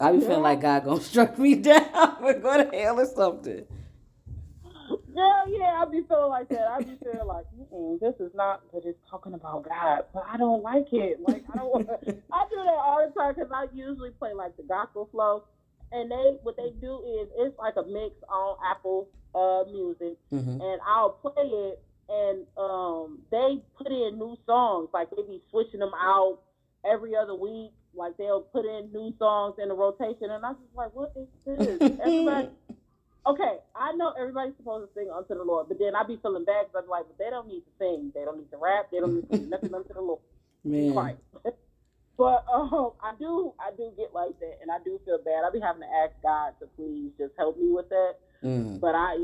I 0.00 0.12
be 0.12 0.20
feeling 0.20 0.42
like 0.42 0.62
God 0.62 0.84
gonna 0.84 1.00
strike 1.02 1.38
me 1.38 1.56
down 1.56 2.16
or 2.22 2.34
go 2.34 2.64
to 2.64 2.74
hell 2.74 3.00
or 3.00 3.06
something. 3.06 3.66
Yeah, 5.16 5.44
yeah, 5.48 5.80
I 5.80 5.84
be 5.90 6.02
feeling 6.06 6.28
like 6.28 6.48
that. 6.50 6.68
I 6.68 6.78
be 6.80 6.96
feeling 7.02 7.26
like 7.26 7.46
this 8.00 8.14
is 8.20 8.34
not, 8.34 8.62
but 8.72 8.82
it's 8.84 8.98
talking 9.10 9.32
about 9.32 9.66
God, 9.68 10.04
but 10.12 10.24
I 10.28 10.36
don't 10.36 10.62
like 10.62 10.92
it. 10.92 11.20
Like 11.26 11.44
I 11.52 11.56
don't. 11.56 11.72
want. 11.72 11.88
to. 11.88 11.94
I 12.32 12.44
do 12.50 12.56
that 12.56 12.78
all 12.78 13.00
the 13.06 13.18
time 13.18 13.34
because 13.34 13.50
I 13.54 13.66
usually 13.74 14.10
play 14.10 14.34
like 14.34 14.56
the 14.56 14.64
gospel 14.64 15.08
flow, 15.10 15.44
and 15.90 16.10
they 16.10 16.36
what 16.42 16.56
they 16.56 16.70
do 16.80 17.00
is 17.20 17.28
it's 17.38 17.58
like 17.58 17.74
a 17.76 17.84
mix 17.84 18.14
on 18.28 18.58
Apple 18.70 19.08
uh 19.34 19.64
Music, 19.72 20.18
mm-hmm. 20.32 20.60
and 20.60 20.80
I'll 20.86 21.10
play 21.10 21.44
it 21.44 21.82
and 22.08 22.46
um, 22.56 23.18
they 23.30 23.62
put 23.76 23.88
in 23.88 24.18
new 24.18 24.36
songs. 24.46 24.88
Like 24.92 25.10
they 25.10 25.22
be 25.22 25.40
switching 25.50 25.80
them 25.80 25.92
out 25.94 26.38
every 26.84 27.16
other 27.16 27.34
week. 27.34 27.72
Like 27.94 28.16
they'll 28.16 28.42
put 28.42 28.64
in 28.64 28.90
new 28.92 29.14
songs 29.18 29.56
in 29.60 29.68
the 29.68 29.74
rotation, 29.74 30.30
and 30.30 30.44
I'm 30.44 30.54
just 30.54 30.76
like, 30.76 30.94
what 30.94 31.12
is 31.16 31.26
this? 31.44 31.98
Everybody. 32.00 32.48
Okay, 33.26 33.58
I 33.74 33.92
know 33.92 34.14
everybody's 34.18 34.54
supposed 34.56 34.86
to 34.86 34.94
sing 34.94 35.10
unto 35.10 35.34
the 35.34 35.42
Lord, 35.42 35.66
but 35.66 35.80
then 35.80 35.96
I 35.96 36.06
be 36.06 36.16
feeling 36.22 36.44
bad 36.44 36.66
because 36.70 36.84
I'm 36.84 36.88
like, 36.88 37.06
but 37.10 37.18
they 37.18 37.28
don't 37.28 37.48
need 37.48 37.66
to 37.66 37.72
sing, 37.78 38.12
they 38.14 38.24
don't 38.24 38.38
need 38.38 38.50
to 38.52 38.56
rap, 38.56 38.86
they 38.92 39.00
don't 39.00 39.16
need 39.16 39.30
to 39.30 39.38
do 39.38 39.46
nothing 39.50 39.74
unto 39.74 39.92
the 39.92 40.00
Lord. 40.00 40.20
Man. 40.64 40.94
Right. 40.94 41.18
but 42.18 42.44
um, 42.46 42.92
I 43.02 43.14
do, 43.18 43.52
I 43.58 43.74
do 43.76 43.90
get 43.96 44.14
like 44.14 44.38
that, 44.38 44.58
and 44.62 44.70
I 44.70 44.78
do 44.84 45.00
feel 45.04 45.18
bad. 45.18 45.42
I 45.42 45.50
be 45.50 45.58
having 45.58 45.82
to 45.82 45.90
ask 46.06 46.14
God 46.22 46.54
to 46.60 46.66
please 46.76 47.10
just 47.18 47.34
help 47.36 47.58
me 47.58 47.72
with 47.72 47.88
that. 47.88 48.14
Mm. 48.44 48.78
But 48.78 48.94
I, 48.94 49.18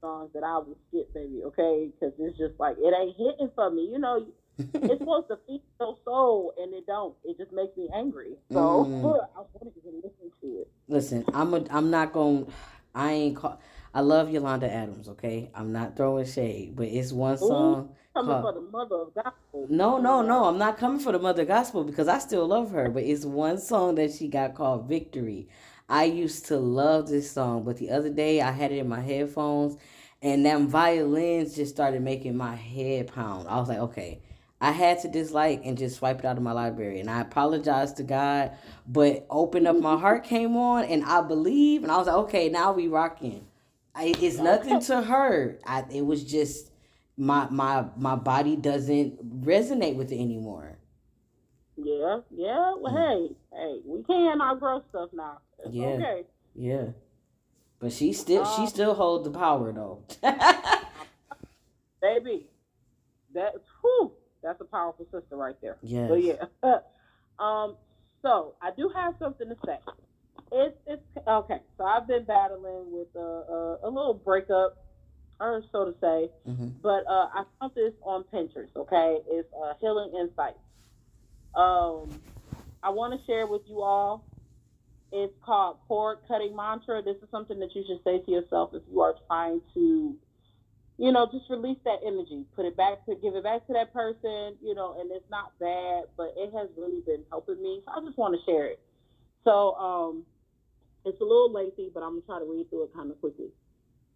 songs 0.00 0.30
that 0.32 0.42
I 0.42 0.56
will 0.58 0.78
skip, 0.88 1.12
baby, 1.12 1.42
okay? 1.44 1.90
Because 1.92 2.14
it's 2.18 2.38
just 2.38 2.58
like, 2.58 2.76
it 2.78 2.94
ain't 2.96 3.16
hitting 3.16 3.50
for 3.54 3.70
me. 3.70 3.88
You 3.92 3.98
know, 3.98 4.24
it's 4.58 4.98
supposed 4.98 5.28
to 5.28 5.38
feed 5.46 5.60
your 5.78 5.98
soul, 6.04 6.54
and 6.58 6.72
it 6.72 6.86
don't. 6.86 7.14
It 7.24 7.36
just 7.36 7.52
makes 7.52 7.76
me 7.76 7.88
angry. 7.94 8.36
So 8.50 8.88
mm. 8.88 9.04
I 9.36 9.40
want 9.52 9.74
to 9.74 9.90
listen 10.02 10.32
to 10.40 10.60
it. 10.60 10.68
Listen, 10.88 11.24
I'm 11.34 11.52
a, 11.52 11.64
I'm 11.70 11.90
not 11.90 12.14
going 12.14 12.50
I 12.94 13.12
ain't 13.12 13.36
call, 13.36 13.60
I 13.94 14.00
love 14.00 14.30
Yolanda 14.30 14.72
Adams, 14.72 15.08
okay? 15.08 15.50
I'm 15.54 15.72
not 15.72 15.96
throwing 15.96 16.26
shade, 16.26 16.76
but 16.76 16.86
it's 16.86 17.12
one 17.12 17.38
song. 17.38 17.90
Ooh, 17.90 17.96
coming 18.14 18.30
called, 18.30 18.54
for 18.54 18.60
the 18.60 18.70
mother 18.70 18.96
of 18.96 19.14
gospel. 19.14 19.66
No, 19.68 19.98
no, 19.98 20.22
no. 20.22 20.44
I'm 20.44 20.58
not 20.58 20.78
coming 20.78 21.00
for 21.00 21.12
the 21.12 21.18
mother 21.18 21.42
of 21.42 21.48
gospel 21.48 21.84
because 21.84 22.08
I 22.08 22.18
still 22.18 22.46
love 22.46 22.70
her, 22.72 22.88
but 22.90 23.02
it's 23.02 23.24
one 23.24 23.58
song 23.58 23.96
that 23.96 24.12
she 24.12 24.28
got 24.28 24.54
called 24.54 24.88
Victory. 24.88 25.48
I 25.88 26.04
used 26.04 26.46
to 26.46 26.58
love 26.58 27.08
this 27.08 27.30
song, 27.30 27.64
but 27.64 27.78
the 27.78 27.90
other 27.90 28.10
day 28.10 28.40
I 28.42 28.50
had 28.50 28.72
it 28.72 28.78
in 28.78 28.88
my 28.88 29.00
headphones 29.00 29.78
and 30.20 30.44
them 30.44 30.68
violins 30.68 31.54
just 31.54 31.74
started 31.74 32.02
making 32.02 32.36
my 32.36 32.54
head 32.54 33.12
pound. 33.12 33.48
I 33.48 33.58
was 33.58 33.68
like, 33.68 33.78
okay, 33.78 34.20
I 34.60 34.72
had 34.72 35.00
to 35.02 35.08
dislike 35.08 35.62
and 35.64 35.78
just 35.78 35.98
swipe 35.98 36.18
it 36.18 36.24
out 36.24 36.36
of 36.36 36.42
my 36.42 36.52
library. 36.52 37.00
And 37.00 37.08
I 37.08 37.20
apologized 37.20 37.96
to 37.98 38.02
God, 38.02 38.52
but 38.86 39.26
open 39.30 39.66
up 39.66 39.76
my 39.76 39.96
heart 39.96 40.24
came 40.24 40.56
on 40.56 40.84
and 40.84 41.04
I 41.04 41.22
believe 41.22 41.84
and 41.84 41.92
I 41.92 41.98
was 41.98 42.08
like, 42.08 42.16
okay, 42.16 42.48
now 42.48 42.72
we 42.72 42.88
rocking. 42.88 43.46
I, 43.94 44.14
it's 44.18 44.38
nothing 44.38 44.80
to 44.82 45.02
her. 45.02 45.58
I, 45.64 45.84
it 45.90 46.04
was 46.04 46.24
just 46.24 46.70
my 47.16 47.48
my 47.50 47.84
my 47.96 48.14
body 48.14 48.56
doesn't 48.56 49.42
resonate 49.44 49.96
with 49.96 50.12
it 50.12 50.20
anymore. 50.20 50.78
Yeah, 51.76 52.20
yeah. 52.30 52.74
Well, 52.78 52.92
mm. 52.92 53.28
hey, 53.28 53.34
hey, 53.52 53.80
we 53.84 54.02
can 54.02 54.40
outgrow 54.40 54.82
stuff 54.88 55.10
now. 55.12 55.38
It's 55.64 55.74
yeah, 55.74 55.86
okay. 55.86 56.24
yeah. 56.54 56.84
But 57.80 57.92
she 57.92 58.12
still 58.12 58.44
um, 58.44 58.56
she 58.56 58.66
still 58.68 58.94
holds 58.94 59.24
the 59.24 59.36
power 59.36 59.72
though. 59.72 60.02
baby, 62.00 62.46
that 63.34 63.54
whew, 63.80 64.12
that's 64.42 64.60
a 64.60 64.64
powerful 64.64 65.06
sister 65.12 65.36
right 65.36 65.56
there. 65.60 65.76
Yeah. 65.82 66.08
So 66.08 66.14
yeah. 66.14 66.34
um. 67.38 67.76
So 68.22 68.54
I 68.60 68.70
do 68.76 68.90
have 68.94 69.14
something 69.18 69.48
to 69.48 69.56
say. 69.64 69.78
It's 70.52 70.76
it's 70.86 71.02
okay. 71.26 71.60
So 71.76 71.84
I've 71.84 72.06
been 72.06 72.24
battling 72.24 72.92
with 72.92 73.08
a 73.14 73.18
a, 73.18 73.78
a 73.84 73.90
little 73.90 74.14
breakup, 74.14 74.76
or 75.40 75.62
so 75.72 75.86
to 75.86 75.92
say. 76.00 76.30
Mm-hmm. 76.48 76.68
But 76.82 77.04
uh, 77.08 77.28
I 77.34 77.44
found 77.60 77.72
this 77.74 77.92
on 78.02 78.24
Pinterest. 78.32 78.74
Okay, 78.76 79.18
it's 79.28 79.48
uh, 79.54 79.74
Healing 79.80 80.12
Insights. 80.20 80.58
Um, 81.54 82.20
I 82.82 82.90
want 82.90 83.18
to 83.18 83.26
share 83.26 83.46
with 83.46 83.62
you 83.66 83.82
all 83.82 84.24
it's 85.12 85.34
called 85.42 85.78
cord 85.88 86.18
cutting 86.28 86.54
mantra. 86.54 87.02
This 87.02 87.16
is 87.16 87.30
something 87.30 87.58
that 87.60 87.74
you 87.74 87.84
should 87.86 88.02
say 88.04 88.18
to 88.18 88.30
yourself 88.30 88.70
if 88.74 88.82
you 88.90 89.00
are 89.00 89.14
trying 89.26 89.60
to, 89.74 90.14
you 90.98 91.12
know, 91.12 91.28
just 91.30 91.48
release 91.48 91.78
that 91.84 92.00
energy, 92.04 92.44
put 92.56 92.66
it 92.66 92.76
back 92.76 93.06
to 93.06 93.14
give 93.22 93.36
it 93.36 93.44
back 93.44 93.64
to 93.68 93.72
that 93.72 93.94
person, 93.94 94.56
you 94.60 94.74
know, 94.74 95.00
and 95.00 95.10
it's 95.12 95.30
not 95.30 95.56
bad, 95.60 96.04
but 96.16 96.34
it 96.36 96.52
has 96.52 96.68
really 96.76 97.00
been 97.06 97.22
helping 97.30 97.62
me. 97.62 97.80
So 97.86 97.92
I 97.92 98.04
just 98.04 98.18
want 98.18 98.34
to 98.34 98.44
share 98.50 98.66
it. 98.66 98.80
So 99.44 99.74
um, 99.74 100.24
it's 101.04 101.20
a 101.20 101.24
little 101.24 101.52
lengthy, 101.52 101.90
but 101.94 102.02
I'm 102.02 102.20
gonna 102.20 102.26
try 102.26 102.38
to 102.40 102.44
read 102.44 102.68
through 102.68 102.84
it 102.84 102.94
kind 102.94 103.10
of 103.12 103.20
quickly. 103.20 103.48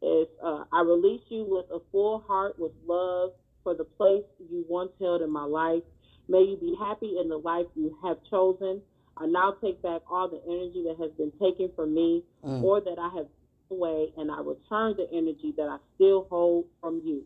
It's 0.03 0.31
uh, 0.45 0.65
I 0.73 0.83
release 0.83 1.23
you 1.29 1.47
with 1.49 1.67
a 1.71 1.79
full 1.93 2.25
heart 2.27 2.59
with 2.59 2.73
love 2.85 3.31
for 3.63 3.75
the 3.75 3.85
place 3.85 4.25
you 4.51 4.65
once 4.69 4.91
held 5.01 5.23
in 5.23 5.31
my 5.31 5.45
life. 5.45 5.85
May 6.29 6.41
you 6.41 6.57
be 6.57 6.75
happy 6.81 7.17
in 7.21 7.29
the 7.29 7.39
life 7.39 7.67
you 7.77 7.97
have 8.03 8.17
chosen. 8.29 8.83
I 9.17 9.27
now 9.27 9.55
take 9.63 9.81
back 9.83 10.03
all 10.11 10.29
the 10.29 10.43
energy 10.51 10.85
that 10.89 10.97
has 10.99 11.13
been 11.13 11.31
taken 11.39 11.71
from 11.77 11.95
me 11.95 12.25
mm. 12.45 12.63
or 12.63 12.81
that 12.81 12.99
I 12.99 13.11
have 13.17 13.27
away, 13.73 14.13
and 14.17 14.31
I 14.31 14.39
return 14.39 14.95
the 14.97 15.09
energy 15.13 15.53
that 15.57 15.69
I 15.69 15.79
still 15.97 16.27
hold 16.31 16.67
from 16.81 17.01
you. 17.05 17.25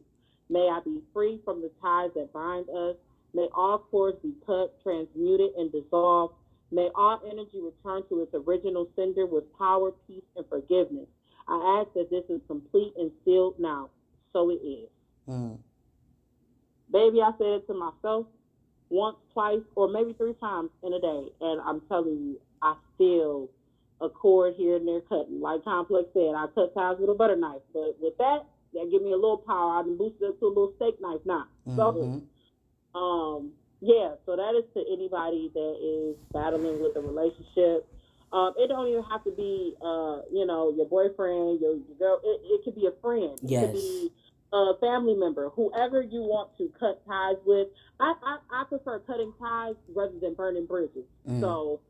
May 0.48 0.68
I 0.70 0.80
be 0.84 1.02
free 1.12 1.40
from 1.44 1.60
the 1.60 1.70
ties 1.82 2.10
that 2.14 2.32
bind 2.32 2.68
us. 2.70 2.96
May 3.34 3.48
all 3.54 3.78
cords 3.90 4.18
be 4.22 4.32
cut, 4.46 4.80
transmuted, 4.82 5.50
and 5.58 5.70
dissolved. 5.72 6.34
May 6.70 6.88
all 6.94 7.20
energy 7.24 7.60
return 7.60 8.02
to 8.08 8.22
its 8.22 8.34
original 8.34 8.88
sender 8.96 9.26
with 9.26 9.44
power, 9.58 9.92
peace, 10.06 10.24
and 10.36 10.46
forgiveness. 10.48 11.06
I 11.48 11.82
ask 11.82 11.92
that 11.94 12.10
this 12.10 12.24
is 12.28 12.40
complete 12.46 12.92
and 12.96 13.10
sealed 13.24 13.58
now. 13.58 13.90
So 14.32 14.50
it 14.50 14.64
is. 14.64 14.88
Mm. 15.28 15.58
Baby, 16.92 17.22
I 17.22 17.32
said 17.38 17.46
it 17.46 17.66
to 17.66 17.74
myself 17.74 18.26
once, 18.88 19.16
twice, 19.32 19.60
or 19.74 19.88
maybe 19.88 20.12
three 20.12 20.34
times 20.34 20.70
in 20.82 20.92
a 20.92 21.00
day. 21.00 21.26
And 21.40 21.60
I'm 21.60 21.80
telling 21.88 22.16
you, 22.16 22.40
I 22.62 22.74
feel 22.98 23.48
a 24.00 24.08
cord 24.08 24.54
here 24.56 24.76
and 24.76 24.86
there 24.86 25.00
cutting. 25.02 25.40
Like 25.40 25.64
Complex 25.64 26.08
said, 26.12 26.34
I 26.36 26.46
cut 26.54 26.74
ties 26.74 26.96
with 26.98 27.10
a 27.10 27.14
butter 27.14 27.36
knife. 27.36 27.62
But 27.72 27.96
with 28.00 28.16
that, 28.18 28.44
that 28.74 28.88
give 28.90 29.02
me 29.02 29.12
a 29.12 29.16
little 29.16 29.38
power. 29.38 29.80
I 29.80 29.82
can 29.82 29.96
boost 29.96 30.16
it 30.20 30.38
to 30.38 30.46
a 30.46 30.48
little 30.48 30.72
steak 30.76 31.00
knife 31.00 31.20
now. 31.24 31.46
Mm-hmm. 31.66 31.76
So, 31.76 32.22
um, 32.98 33.52
yeah, 33.80 34.14
so 34.24 34.36
that 34.36 34.54
is 34.56 34.64
to 34.74 34.84
anybody 34.92 35.50
that 35.54 35.74
is 35.80 36.16
battling 36.32 36.80
with 36.82 36.96
a 36.96 37.00
relationship. 37.00 37.88
Um, 38.32 38.52
it 38.58 38.68
don't 38.68 38.88
even 38.88 39.04
have 39.04 39.22
to 39.24 39.30
be, 39.30 39.74
uh, 39.80 40.22
you 40.32 40.44
know, 40.44 40.72
your 40.76 40.86
boyfriend, 40.86 41.60
your, 41.60 41.76
your 41.76 41.96
girl. 41.98 42.20
It, 42.24 42.40
it 42.44 42.64
could 42.64 42.74
be 42.74 42.86
a 42.86 43.00
friend. 43.00 43.38
Yes. 43.42 43.64
It 43.64 43.66
could 43.66 43.74
be 43.74 44.12
a 44.52 44.72
family 44.80 45.14
member, 45.14 45.50
whoever 45.50 46.02
you 46.02 46.20
want 46.20 46.56
to 46.58 46.70
cut 46.78 47.04
ties 47.06 47.36
with. 47.44 47.68
I, 48.00 48.14
I, 48.22 48.60
I 48.60 48.64
prefer 48.64 48.98
cutting 49.00 49.32
ties 49.38 49.74
rather 49.94 50.18
than 50.20 50.34
burning 50.34 50.66
bridges. 50.66 51.04
Mm. 51.28 51.40
So 51.40 51.80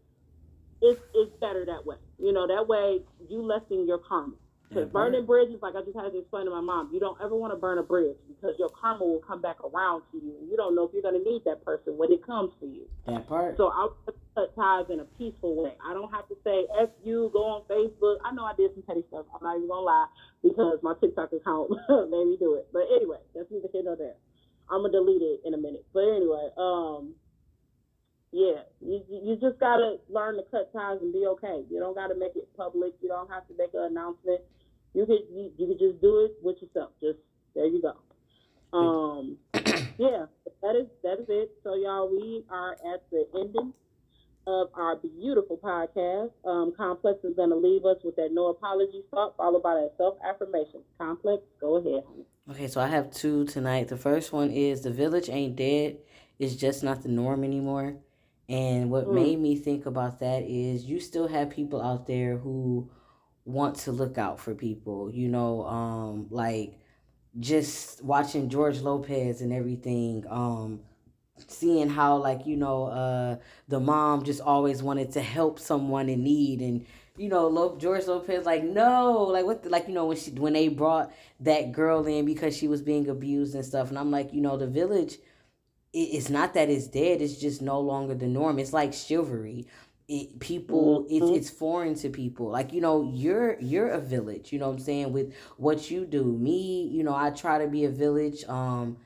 it's 0.82 1.00
it's 1.14 1.32
better 1.40 1.64
that 1.64 1.86
way. 1.86 1.96
You 2.18 2.32
know, 2.32 2.46
that 2.46 2.66
way 2.68 3.00
you 3.28 3.42
lessen 3.42 3.86
your 3.86 3.98
karma. 3.98 4.34
Because 4.68 4.90
burning 4.90 5.26
bridges, 5.26 5.62
like 5.62 5.76
I 5.76 5.82
just 5.82 5.96
had 5.96 6.10
to 6.10 6.18
explain 6.18 6.46
to 6.46 6.50
my 6.50 6.60
mom, 6.60 6.90
you 6.92 6.98
don't 6.98 7.16
ever 7.22 7.36
want 7.36 7.52
to 7.52 7.56
burn 7.56 7.78
a 7.78 7.84
bridge 7.84 8.16
because 8.26 8.58
your 8.58 8.68
karma 8.68 9.04
will 9.04 9.22
come 9.22 9.40
back 9.40 9.62
around 9.62 10.02
to 10.10 10.18
you, 10.18 10.34
and 10.40 10.50
you 10.50 10.56
don't 10.56 10.74
know 10.74 10.82
if 10.82 10.90
you're 10.92 11.06
going 11.06 11.14
to 11.14 11.22
need 11.22 11.42
that 11.44 11.64
person 11.64 11.96
when 11.96 12.10
it 12.10 12.26
comes 12.26 12.50
to 12.58 12.66
you. 12.66 12.82
That 13.06 13.28
part. 13.28 13.56
So 13.56 13.70
I'll 13.70 13.94
cut 14.34 14.54
ties 14.56 14.86
in 14.90 14.98
a 14.98 15.04
peaceful 15.16 15.54
way. 15.62 15.72
I 15.86 15.94
don't 15.94 16.10
have 16.10 16.26
to 16.28 16.36
say 16.42 16.66
"f 16.82 16.90
you," 17.04 17.30
go 17.32 17.44
on 17.46 17.62
Facebook. 17.70 18.18
I 18.24 18.34
know 18.34 18.42
I 18.42 18.54
did 18.56 18.74
some 18.74 18.82
petty 18.82 19.04
stuff. 19.06 19.26
I'm 19.30 19.42
not 19.42 19.56
even 19.56 19.68
gonna 19.68 19.86
lie 19.86 20.06
because 20.42 20.78
my 20.82 20.94
TikTok 21.00 21.32
account 21.32 21.70
made 22.10 22.26
me 22.26 22.36
do 22.36 22.54
it. 22.58 22.66
But 22.72 22.90
anyway, 22.90 23.22
that's 23.34 23.46
neither 23.50 23.68
here 23.72 23.82
nor 23.84 23.94
there. 23.94 24.18
I'm 24.68 24.82
gonna 24.82 24.92
delete 24.92 25.22
it 25.22 25.46
in 25.46 25.54
a 25.54 25.58
minute. 25.58 25.86
But 25.94 26.10
anyway, 26.10 26.50
um, 26.58 27.14
yeah, 28.32 28.62
you 28.80 29.02
you 29.08 29.36
just 29.40 29.58
gotta 29.60 29.96
learn 30.08 30.36
to 30.36 30.42
cut 30.50 30.72
ties 30.72 30.98
and 31.00 31.12
be 31.12 31.26
okay. 31.26 31.64
You 31.70 31.78
don't 31.78 31.94
gotta 31.94 32.14
make 32.14 32.36
it 32.36 32.48
public. 32.56 32.92
You 33.00 33.08
don't 33.08 33.30
have 33.30 33.46
to 33.48 33.54
make 33.56 33.70
an 33.74 33.84
announcement 33.90 34.40
you 34.96 35.04
could 35.04 35.28
you, 35.30 35.52
you 35.58 35.66
could 35.66 35.78
just 35.78 36.00
do 36.00 36.24
it 36.24 36.32
with 36.42 36.56
yourself. 36.62 36.90
Just 37.02 37.18
there 37.54 37.66
you 37.66 37.82
go. 37.82 37.96
Um, 38.76 39.36
yeah, 39.54 40.24
that 40.62 40.74
is 40.74 40.86
that 41.02 41.20
is 41.20 41.26
it. 41.28 41.50
So 41.62 41.74
y'all, 41.74 42.08
we 42.10 42.44
are 42.50 42.72
at 42.72 43.02
the 43.10 43.26
ending 43.34 43.74
of 44.46 44.68
our 44.74 44.96
beautiful 44.96 45.58
podcast. 45.58 46.30
Um, 46.48 46.72
Complex 46.74 47.18
is 47.24 47.36
going 47.36 47.50
to 47.50 47.56
leave 47.56 47.84
us 47.84 47.98
with 48.04 48.16
that 48.16 48.30
no 48.32 48.48
apology 48.48 49.02
thought, 49.10 49.36
followed 49.36 49.62
by 49.62 49.74
that 49.74 49.92
self 49.98 50.16
affirmation. 50.26 50.80
Complex, 50.96 51.42
go 51.60 51.76
ahead. 51.76 52.02
Okay, 52.50 52.68
so 52.68 52.80
I 52.80 52.86
have 52.86 53.10
two 53.10 53.44
tonight. 53.44 53.88
The 53.88 53.98
first 53.98 54.32
one 54.32 54.50
is 54.50 54.80
the 54.80 54.90
village 54.90 55.28
ain't 55.28 55.56
dead. 55.56 55.98
It's 56.38 56.54
just 56.54 56.82
not 56.82 57.02
the 57.02 57.08
norm 57.10 57.44
anymore. 57.44 57.96
And 58.48 58.90
what 58.90 59.06
mm. 59.06 59.14
made 59.14 59.40
me 59.40 59.56
think 59.56 59.86
about 59.86 60.20
that 60.20 60.44
is 60.44 60.84
you 60.84 61.00
still 61.00 61.26
have 61.26 61.50
people 61.50 61.82
out 61.82 62.06
there 62.06 62.36
who 62.36 62.90
want 63.44 63.76
to 63.76 63.92
look 63.92 64.18
out 64.18 64.38
for 64.38 64.54
people, 64.54 65.10
you 65.10 65.28
know, 65.28 65.64
um, 65.66 66.26
like 66.30 66.78
just 67.38 68.02
watching 68.04 68.48
George 68.48 68.80
Lopez 68.80 69.40
and 69.40 69.52
everything, 69.52 70.24
um, 70.28 70.80
seeing 71.48 71.88
how 71.88 72.16
like, 72.16 72.46
you 72.46 72.56
know, 72.56 72.84
uh, 72.84 73.36
the 73.68 73.80
mom 73.80 74.24
just 74.24 74.40
always 74.40 74.82
wanted 74.82 75.12
to 75.12 75.20
help 75.20 75.58
someone 75.58 76.08
in 76.08 76.22
need 76.22 76.60
and 76.60 76.86
you 77.16 77.30
know, 77.30 77.76
George 77.78 78.06
Lopez 78.06 78.44
like 78.44 78.62
no, 78.62 79.22
like 79.22 79.46
what, 79.46 79.62
the, 79.62 79.70
like 79.70 79.88
you 79.88 79.94
know 79.94 80.06
when 80.06 80.16
she 80.16 80.30
when 80.32 80.52
they 80.52 80.68
brought 80.68 81.12
that 81.40 81.72
girl 81.72 82.06
in 82.06 82.26
because 82.26 82.56
she 82.56 82.68
was 82.68 82.82
being 82.82 83.08
abused 83.08 83.54
and 83.54 83.64
stuff, 83.64 83.88
and 83.88 83.98
I'm 83.98 84.10
like, 84.10 84.32
you 84.32 84.40
know, 84.40 84.56
the 84.56 84.66
village 84.66 85.16
it's 85.92 86.28
not 86.28 86.54
that 86.54 86.68
it's 86.68 86.86
dead 86.86 87.22
it's 87.22 87.38
just 87.38 87.62
no 87.62 87.80
longer 87.80 88.14
the 88.14 88.26
norm. 88.26 88.58
It's 88.58 88.72
like 88.72 88.92
chivalry. 88.92 89.66
It, 90.08 90.38
people 90.38 91.02
mm-hmm. 91.02 91.32
it's 91.34 91.48
it's 91.48 91.50
foreign 91.50 91.94
to 91.96 92.08
people. 92.10 92.48
Like 92.48 92.72
you 92.72 92.80
know 92.80 93.10
you're 93.12 93.58
you're 93.60 93.88
a 93.88 94.00
village 94.00 94.52
you 94.52 94.58
know 94.58 94.66
what 94.66 94.74
i'm 94.74 94.78
saying 94.78 95.12
with 95.12 95.34
what 95.56 95.90
you 95.90 96.04
do. 96.06 96.24
Me 96.24 96.88
you 96.92 97.02
know 97.02 97.14
i 97.14 97.30
try 97.30 97.58
to 97.58 97.66
be 97.66 97.84
a 97.84 97.90
village 97.90 98.44
um 98.44 98.98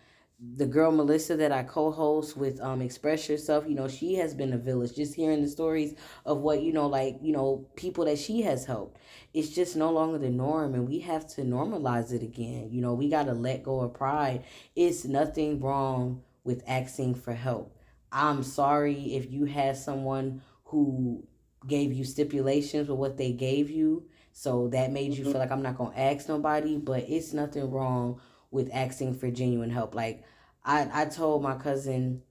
the 0.57 0.65
girl 0.65 0.91
melissa 0.91 1.37
that 1.37 1.53
i 1.53 1.63
co-host 1.63 2.35
with 2.35 2.59
um 2.63 2.81
express 2.81 3.29
yourself 3.29 3.65
you 3.69 3.75
know 3.75 3.87
she 3.87 4.15
has 4.15 4.35
been 4.35 4.53
a 4.53 4.59
village. 4.59 4.95
Just 4.95 5.15
hearing 5.15 5.43
the 5.43 5.49
stories 5.49 5.95
of 6.27 6.39
what 6.39 6.61
you 6.63 6.73
know 6.73 6.87
like 6.87 7.17
you 7.23 7.33
know 7.33 7.67
people 7.77 8.05
that 8.05 8.19
she 8.19 8.43
has 8.43 8.67
helped. 8.67 8.99
It's 9.33 9.51
just 9.51 9.77
no 9.77 9.91
longer 9.91 10.19
the 10.19 10.29
norm 10.31 10.75
and 10.75 10.89
we 10.89 10.99
have 11.01 11.27
to 11.35 11.43
normalize 11.43 12.13
it 12.13 12.23
again. 12.23 12.69
You 12.71 12.83
know 12.83 12.93
we 12.93 13.09
got 13.09 13.25
to 13.25 13.33
let 13.33 13.63
go 13.63 13.81
of 13.81 13.95
pride. 13.95 14.45
It's 14.77 15.05
nothing 15.07 15.61
wrong 15.61 16.23
with 16.45 16.63
asking 16.67 17.15
for 17.15 17.33
help. 17.33 17.77
I'm 18.13 18.43
sorry 18.43 19.15
if 19.15 19.31
you 19.31 19.45
had 19.45 19.77
someone 19.77 20.43
who 20.65 21.27
gave 21.67 21.93
you 21.93 22.05
stipulations 22.05 22.89
with 22.89 22.99
what 22.99 23.17
they 23.17 23.33
gave 23.33 23.71
you. 23.71 24.07
So 24.33 24.69
that 24.69 24.93
made 24.93 25.13
you 25.13 25.23
mm-hmm. 25.23 25.33
feel 25.33 25.41
like 25.41 25.51
I'm 25.51 25.63
not 25.63 25.77
going 25.77 25.93
to 25.93 26.01
ask 26.01 26.29
nobody, 26.29 26.77
but 26.77 27.05
it's 27.09 27.33
nothing 27.33 27.71
wrong 27.71 28.21
with 28.51 28.71
asking 28.73 29.15
for 29.15 29.31
genuine 29.31 29.71
help. 29.71 29.95
Like 29.95 30.25
I, 30.65 30.89
I 30.93 31.05
told 31.07 31.43
my 31.43 31.57
cousin 31.57 32.23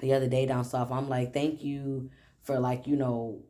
the 0.00 0.14
other 0.14 0.28
day 0.28 0.46
down 0.46 0.64
south, 0.64 0.90
I'm 0.90 1.08
like, 1.08 1.32
thank 1.32 1.62
you 1.62 2.10
for 2.42 2.58
like, 2.58 2.86
you 2.86 2.96
know, 2.96 3.42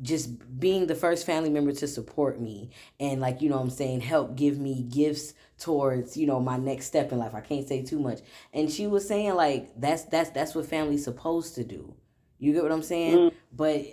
just 0.00 0.60
being 0.60 0.86
the 0.86 0.94
first 0.94 1.26
family 1.26 1.50
member 1.50 1.72
to 1.72 1.88
support 1.88 2.40
me 2.40 2.70
and 3.00 3.20
like 3.20 3.42
you 3.42 3.48
know 3.48 3.58
i'm 3.58 3.70
saying 3.70 4.00
help 4.00 4.36
give 4.36 4.58
me 4.58 4.82
gifts 4.82 5.34
towards 5.58 6.16
you 6.16 6.26
know 6.26 6.40
my 6.40 6.56
next 6.56 6.86
step 6.86 7.12
in 7.12 7.18
life. 7.18 7.34
I 7.34 7.40
can't 7.40 7.66
say 7.66 7.82
too 7.82 7.98
much. 7.98 8.20
And 8.52 8.70
she 8.70 8.86
was 8.86 9.06
saying 9.06 9.34
like 9.34 9.70
that's 9.76 10.04
that's 10.04 10.30
that's 10.30 10.54
what 10.54 10.66
family's 10.66 11.04
supposed 11.04 11.54
to 11.56 11.64
do. 11.64 11.94
You 12.38 12.52
get 12.52 12.62
what 12.62 12.72
i'm 12.72 12.82
saying? 12.82 13.16
Mm-hmm. 13.16 13.36
but 13.52 13.84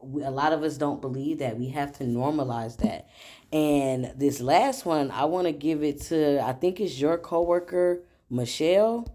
a 0.24 0.30
lot 0.30 0.52
of 0.52 0.62
us 0.62 0.76
don't 0.76 1.00
believe 1.00 1.38
that. 1.38 1.58
We 1.58 1.70
have 1.70 1.96
to 1.98 2.04
normalize 2.04 2.76
that. 2.78 3.08
And 3.52 4.12
this 4.16 4.40
last 4.40 4.84
one 4.84 5.10
i 5.10 5.24
want 5.24 5.46
to 5.46 5.52
give 5.52 5.82
it 5.82 6.02
to 6.02 6.40
i 6.44 6.52
think 6.52 6.80
it's 6.80 7.00
your 7.00 7.16
coworker 7.16 8.02
michelle 8.28 9.08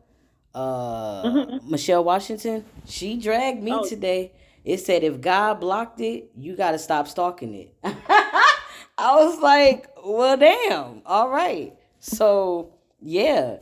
uh 0.55 1.23
mm-hmm. 1.23 1.71
michelle 1.71 2.03
washington. 2.03 2.65
She 2.87 3.17
dragged 3.17 3.61
me 3.61 3.73
oh. 3.73 3.87
today 3.87 4.33
it 4.63 4.79
said 4.79 5.03
if 5.03 5.21
God 5.21 5.59
blocked 5.59 5.99
it, 6.01 6.31
you 6.35 6.55
got 6.55 6.71
to 6.71 6.79
stop 6.79 7.07
stalking 7.07 7.53
it. 7.53 7.75
I 7.83 9.15
was 9.15 9.39
like, 9.39 9.87
well, 10.03 10.37
damn. 10.37 11.01
All 11.05 11.29
right. 11.29 11.73
So 11.99 12.73
yeah, 13.01 13.57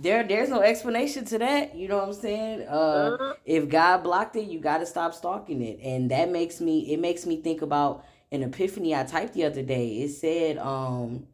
there 0.00 0.24
there's 0.24 0.48
no 0.48 0.60
explanation 0.60 1.24
to 1.26 1.38
that. 1.38 1.74
You 1.74 1.88
know 1.88 1.98
what 1.98 2.08
I'm 2.08 2.14
saying? 2.14 2.66
Uh, 2.68 2.72
uh-huh. 2.72 3.34
If 3.44 3.68
God 3.68 4.02
blocked 4.02 4.36
it, 4.36 4.46
you 4.46 4.58
got 4.58 4.78
to 4.78 4.86
stop 4.86 5.14
stalking 5.14 5.62
it, 5.62 5.80
and 5.82 6.10
that 6.10 6.30
makes 6.30 6.60
me 6.60 6.92
it 6.92 7.00
makes 7.00 7.26
me 7.26 7.40
think 7.40 7.62
about 7.62 8.04
an 8.32 8.42
epiphany 8.42 8.94
I 8.94 9.04
typed 9.04 9.34
the 9.34 9.44
other 9.44 9.62
day. 9.62 10.02
It 10.02 10.10
said, 10.10 10.58
um, 10.58 11.26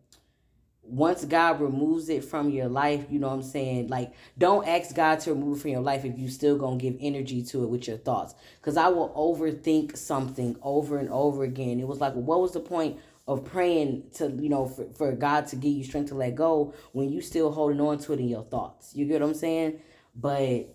once 0.91 1.25
God 1.25 1.61
removes 1.61 2.09
it 2.09 2.25
from 2.25 2.51
your 2.51 2.69
life, 2.69 3.07
you 3.11 3.21
know 3.21 3.29
what 3.29 3.35
I'm 3.35 3.43
saying? 3.43 3.89
Like, 3.89 4.12
don't 4.37 4.67
ask 4.67 4.95
God 4.95 5.21
to 5.21 5.33
remove 5.33 5.62
from 5.62 5.71
your 5.71 5.81
life 5.81 6.05
if 6.05 6.19
you 6.19 6.29
still 6.29 6.59
gonna 6.59 6.79
give 6.79 6.97
energy 7.01 7.43
to 7.45 7.62
it 7.62 7.69
with 7.69 7.87
your 7.87 7.97
thoughts. 7.97 8.35
Cause 8.61 8.77
I 8.77 8.89
will 8.89 9.11
overthink 9.11 9.97
something 9.97 10.57
over 10.62 10.99
and 10.99 11.09
over 11.11 11.45
again. 11.45 11.79
It 11.79 11.87
was 11.87 12.01
like, 12.01 12.15
what 12.15 12.41
was 12.41 12.53
the 12.53 12.61
point 12.61 12.99
of 13.29 13.45
praying 13.45 14.11
to, 14.15 14.31
you 14.31 14.49
know, 14.49 14.67
for, 14.67 14.87
for 14.95 15.12
God 15.12 15.47
to 15.49 15.57
give 15.57 15.73
you 15.73 15.85
strength 15.85 16.09
to 16.09 16.17
let 16.17 16.35
go 16.35 16.75
when 16.93 17.09
you 17.09 17.21
still 17.21 17.53
holding 17.53 17.81
on 17.81 17.99
to 17.99 18.12
it 18.12 18.19
in 18.19 18.29
your 18.29 18.45
thoughts? 18.45 18.95
You 18.95 19.07
get 19.07 19.21
what 19.21 19.29
I'm 19.29 19.35
saying? 19.35 19.81
But 20.17 20.75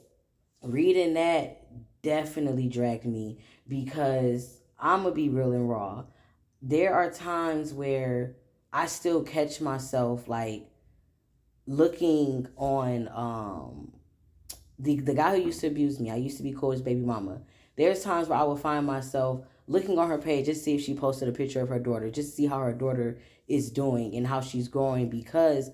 reading 0.64 1.16
that 1.16 1.62
definitely 2.02 2.70
dragged 2.70 3.06
me 3.06 3.40
because 3.68 4.62
I'm 4.80 5.04
gonna 5.04 5.14
be 5.14 5.28
real 5.28 5.52
and 5.52 5.70
raw. 5.70 6.06
There 6.62 6.94
are 6.94 7.12
times 7.12 7.74
where 7.74 8.36
I 8.76 8.88
still 8.88 9.24
catch 9.24 9.62
myself 9.62 10.28
like 10.28 10.70
looking 11.66 12.50
on 12.58 13.08
um 13.08 13.94
the 14.78 14.98
the 14.98 15.14
guy 15.14 15.38
who 15.38 15.44
used 15.44 15.62
to 15.62 15.68
abuse 15.68 15.98
me. 15.98 16.12
I 16.12 16.18
used 16.18 16.36
to 16.38 16.44
be 16.44 16.52
Corey's 16.52 16.82
baby 16.82 17.00
mama. 17.00 17.40
There's 17.78 18.04
times 18.04 18.28
where 18.28 18.38
I 18.38 18.44
will 18.44 18.58
find 18.58 18.86
myself 18.86 19.46
looking 19.68 19.98
on 19.98 20.10
her 20.10 20.18
page 20.18 20.48
just 20.48 20.66
see 20.66 20.76
if 20.76 20.82
she 20.82 20.94
posted 20.94 21.30
a 21.30 21.32
picture 21.32 21.62
of 21.62 21.70
her 21.70 21.80
daughter, 21.80 22.12
just 22.12 22.32
to 22.32 22.36
see 22.36 22.46
how 22.48 22.60
her 22.60 22.74
daughter 22.74 23.18
is 23.48 23.72
doing 23.72 24.14
and 24.14 24.28
how 24.28 24.42
she's 24.42 24.68
growing 24.68 25.10
because 25.10 25.72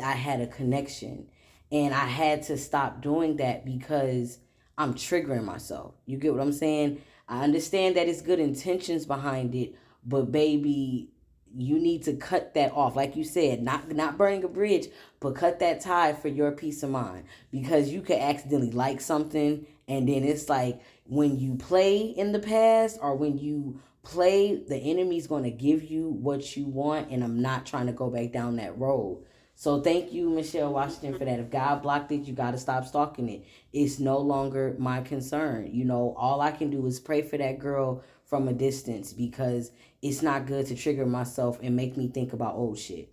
I 0.00 0.12
had 0.12 0.40
a 0.40 0.46
connection. 0.46 1.26
And 1.72 1.92
I 1.92 2.06
had 2.06 2.44
to 2.44 2.56
stop 2.56 3.02
doing 3.02 3.38
that 3.38 3.64
because 3.64 4.38
I'm 4.78 4.94
triggering 4.94 5.42
myself. 5.42 5.94
You 6.06 6.18
get 6.18 6.32
what 6.32 6.40
I'm 6.42 6.52
saying? 6.52 7.02
I 7.28 7.42
understand 7.42 7.96
that 7.96 8.06
it's 8.06 8.22
good 8.22 8.38
intentions 8.38 9.06
behind 9.06 9.56
it, 9.56 9.74
but 10.04 10.30
baby, 10.30 11.13
you 11.56 11.78
need 11.78 12.02
to 12.04 12.14
cut 12.14 12.54
that 12.54 12.72
off. 12.72 12.96
Like 12.96 13.16
you 13.16 13.24
said 13.24 13.62
not 13.62 13.90
not 13.92 14.18
burning 14.18 14.44
a 14.44 14.48
bridge 14.48 14.88
but 15.20 15.36
cut 15.36 15.60
that 15.60 15.80
tie 15.80 16.12
for 16.12 16.28
your 16.28 16.52
peace 16.52 16.82
of 16.82 16.90
mind. 16.90 17.24
Because 17.50 17.90
you 17.90 18.02
could 18.02 18.18
accidentally 18.18 18.70
like 18.70 19.00
something 19.00 19.66
and 19.88 20.08
then 20.08 20.24
it's 20.24 20.48
like 20.48 20.80
when 21.06 21.38
you 21.38 21.56
play 21.56 22.00
in 22.00 22.32
the 22.32 22.38
past 22.38 22.98
or 23.00 23.16
when 23.16 23.38
you 23.38 23.80
play 24.02 24.62
the 24.68 24.76
enemy's 24.76 25.26
going 25.26 25.44
to 25.44 25.50
give 25.50 25.82
you 25.84 26.08
what 26.08 26.56
you 26.56 26.66
want 26.66 27.10
and 27.10 27.24
i'm 27.24 27.40
not 27.40 27.64
trying 27.64 27.86
to 27.86 27.92
go 27.92 28.10
back 28.10 28.32
down 28.32 28.56
that 28.56 28.78
road. 28.78 29.24
So 29.56 29.80
thank 29.80 30.12
you 30.12 30.28
michelle 30.30 30.72
washington 30.72 31.18
for 31.18 31.24
that. 31.24 31.38
If 31.38 31.50
god 31.50 31.82
blocked 31.82 32.10
it 32.12 32.26
you 32.26 32.34
got 32.34 32.50
to 32.52 32.58
stop 32.58 32.86
stalking 32.86 33.28
it. 33.28 33.44
It's 33.72 33.98
no 33.98 34.18
longer 34.18 34.74
my 34.78 35.02
concern. 35.02 35.70
You 35.72 35.84
know 35.84 36.14
all 36.18 36.40
i 36.40 36.50
can 36.50 36.70
do 36.70 36.84
is 36.86 37.00
pray 37.00 37.22
for 37.22 37.38
that 37.38 37.58
girl 37.58 38.02
from 38.34 38.48
a 38.48 38.52
distance 38.52 39.12
because 39.12 39.70
it's 40.02 40.20
not 40.20 40.44
good 40.44 40.66
to 40.66 40.74
trigger 40.74 41.06
myself 41.06 41.56
and 41.62 41.76
make 41.76 41.96
me 41.96 42.08
think 42.08 42.32
about 42.32 42.56
old 42.56 42.76
shit. 42.76 43.08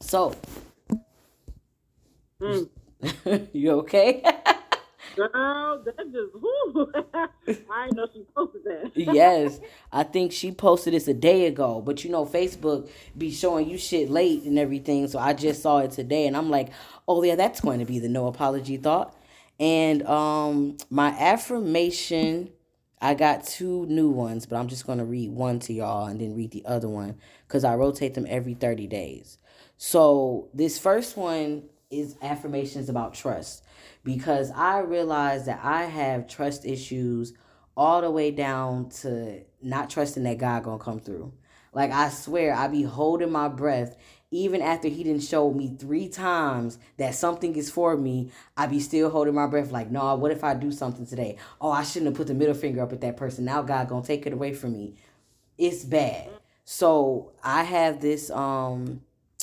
So, 0.00 0.34
mm. 2.40 2.70
you 3.52 3.72
okay? 3.80 4.22
Girl, 5.14 5.84
that 5.84 6.10
just 6.10 6.32
whoo. 6.42 6.90
I 7.70 7.84
didn't 7.84 7.96
know 7.96 8.08
she 8.14 8.24
posted 8.34 8.64
that. 8.64 8.92
yes, 8.94 9.60
I 9.92 10.04
think 10.04 10.32
she 10.32 10.52
posted 10.52 10.94
this 10.94 11.06
a 11.06 11.12
day 11.12 11.44
ago. 11.44 11.82
But 11.84 12.02
you 12.02 12.10
know, 12.10 12.24
Facebook 12.24 12.88
be 13.18 13.30
showing 13.30 13.68
you 13.68 13.76
shit 13.76 14.08
late 14.08 14.44
and 14.44 14.58
everything. 14.58 15.06
So 15.06 15.18
I 15.18 15.34
just 15.34 15.60
saw 15.60 15.80
it 15.80 15.90
today, 15.90 16.26
and 16.26 16.34
I'm 16.34 16.48
like, 16.48 16.70
oh 17.06 17.22
yeah, 17.22 17.34
that's 17.34 17.60
going 17.60 17.80
to 17.80 17.84
be 17.84 17.98
the 17.98 18.08
no 18.08 18.26
apology 18.26 18.78
thought. 18.78 19.14
And 19.60 20.02
um, 20.06 20.78
my 20.88 21.10
affirmation 21.10 22.48
I 23.02 23.14
got 23.14 23.44
two 23.44 23.84
new 23.86 24.10
ones, 24.10 24.46
but 24.46 24.56
I'm 24.56 24.68
just 24.68 24.86
going 24.86 24.98
to 24.98 25.04
read 25.04 25.32
one 25.32 25.58
to 25.60 25.72
y'all 25.72 26.06
and 26.06 26.20
then 26.20 26.36
read 26.36 26.52
the 26.52 26.64
other 26.64 26.88
one 26.88 27.16
because 27.48 27.64
I 27.64 27.74
rotate 27.74 28.14
them 28.14 28.26
every 28.28 28.54
30 28.54 28.86
days. 28.86 29.38
So, 29.76 30.48
this 30.54 30.78
first 30.78 31.16
one 31.16 31.64
is 31.90 32.16
affirmations 32.22 32.88
about 32.88 33.14
trust 33.14 33.64
because 34.04 34.52
I 34.52 34.78
realize 34.78 35.46
that 35.46 35.58
I 35.64 35.82
have 35.82 36.28
trust 36.28 36.64
issues 36.64 37.34
all 37.76 38.02
the 38.02 38.10
way 38.10 38.30
down 38.30 38.88
to 38.90 39.42
not 39.60 39.90
trusting 39.90 40.22
that 40.22 40.38
God 40.38 40.62
going 40.62 40.78
to 40.78 40.84
come 40.84 41.00
through. 41.00 41.32
Like, 41.72 41.90
I 41.90 42.08
swear, 42.08 42.54
I 42.54 42.68
be 42.68 42.82
holding 42.82 43.32
my 43.32 43.48
breath 43.48 43.96
even 44.32 44.62
after 44.62 44.88
he 44.88 45.04
didn't 45.04 45.22
show 45.22 45.52
me 45.52 45.76
three 45.78 46.08
times 46.08 46.78
that 46.98 47.14
something 47.14 47.56
is 47.56 47.70
for 47.70 47.96
me, 47.96 48.32
I 48.56 48.66
be 48.66 48.80
still 48.80 49.10
holding 49.10 49.34
my 49.34 49.46
breath 49.46 49.72
like, 49.72 49.90
no, 49.90 50.14
what 50.16 50.32
if 50.32 50.44
I 50.44 50.54
do 50.54 50.72
something 50.72 51.06
today? 51.06 51.36
Oh, 51.60 51.70
I 51.70 51.84
shouldn't 51.84 52.06
have 52.10 52.16
put 52.16 52.28
the 52.28 52.34
middle 52.34 52.54
finger 52.54 52.82
up 52.82 52.92
at 52.92 53.02
that 53.02 53.16
person. 53.18 53.44
Now 53.46 53.62
God 53.62 53.88
gonna 53.88 54.04
take 54.04 54.26
it 54.26 54.32
away 54.34 54.54
from 54.54 54.72
me. 54.74 54.94
It's 55.58 55.84
bad. 55.84 56.30
So 56.64 57.32
I 57.44 57.64
have 57.64 58.00
this 58.00 58.30
um 58.30 59.02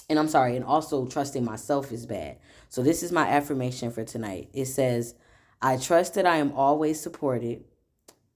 and 0.10 0.20
I'm 0.20 0.30
sorry, 0.30 0.56
and 0.56 0.66
also 0.66 1.08
trusting 1.08 1.46
myself 1.46 1.92
is 1.92 2.06
bad. 2.08 2.38
So 2.70 2.84
this 2.84 3.04
is 3.04 3.12
my 3.12 3.28
affirmation 3.30 3.92
for 3.92 4.04
tonight. 4.04 4.50
It 4.54 4.66
says, 4.66 5.16
I 5.62 5.78
trust 5.78 6.16
that 6.16 6.26
I 6.28 6.38
am 6.38 6.54
always 6.54 7.00
supported 7.02 7.64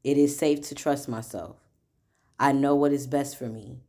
It 0.04 0.18
is 0.18 0.38
safe 0.38 0.62
to 0.70 0.76
trust 0.76 1.10
myself. 1.10 1.58
I 2.40 2.52
know 2.52 2.76
what 2.76 2.92
is 2.94 3.08
best 3.08 3.38
for 3.38 3.48
me. 3.50 3.80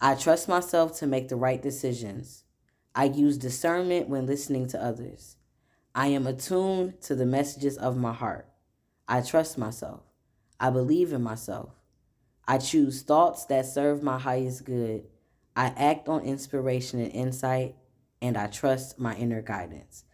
I 0.00 0.14
trust 0.14 0.46
myself 0.48 0.98
to 0.98 1.06
make 1.06 1.28
the 1.28 1.36
right 1.36 1.60
decisions. 1.60 2.44
I 2.94 3.04
use 3.04 3.38
discernment 3.38 4.08
when 4.08 4.26
listening 4.26 4.66
to 4.68 4.82
others. 4.82 5.36
I 5.94 6.08
am 6.08 6.26
attuned 6.26 7.00
to 7.02 7.14
the 7.14 7.24
messages 7.24 7.78
of 7.78 7.96
my 7.96 8.12
heart. 8.12 8.46
I 9.08 9.22
trust 9.22 9.56
myself. 9.56 10.02
I 10.60 10.68
believe 10.68 11.12
in 11.12 11.22
myself. 11.22 11.70
I 12.46 12.58
choose 12.58 13.02
thoughts 13.02 13.46
that 13.46 13.64
serve 13.64 14.02
my 14.02 14.18
highest 14.18 14.64
good. 14.64 15.04
I 15.56 15.66
act 15.68 16.08
on 16.08 16.22
inspiration 16.22 17.00
and 17.00 17.12
insight, 17.12 17.76
and 18.20 18.36
I 18.36 18.48
trust 18.48 18.98
my 18.98 19.16
inner 19.16 19.40
guidance. 19.40 20.04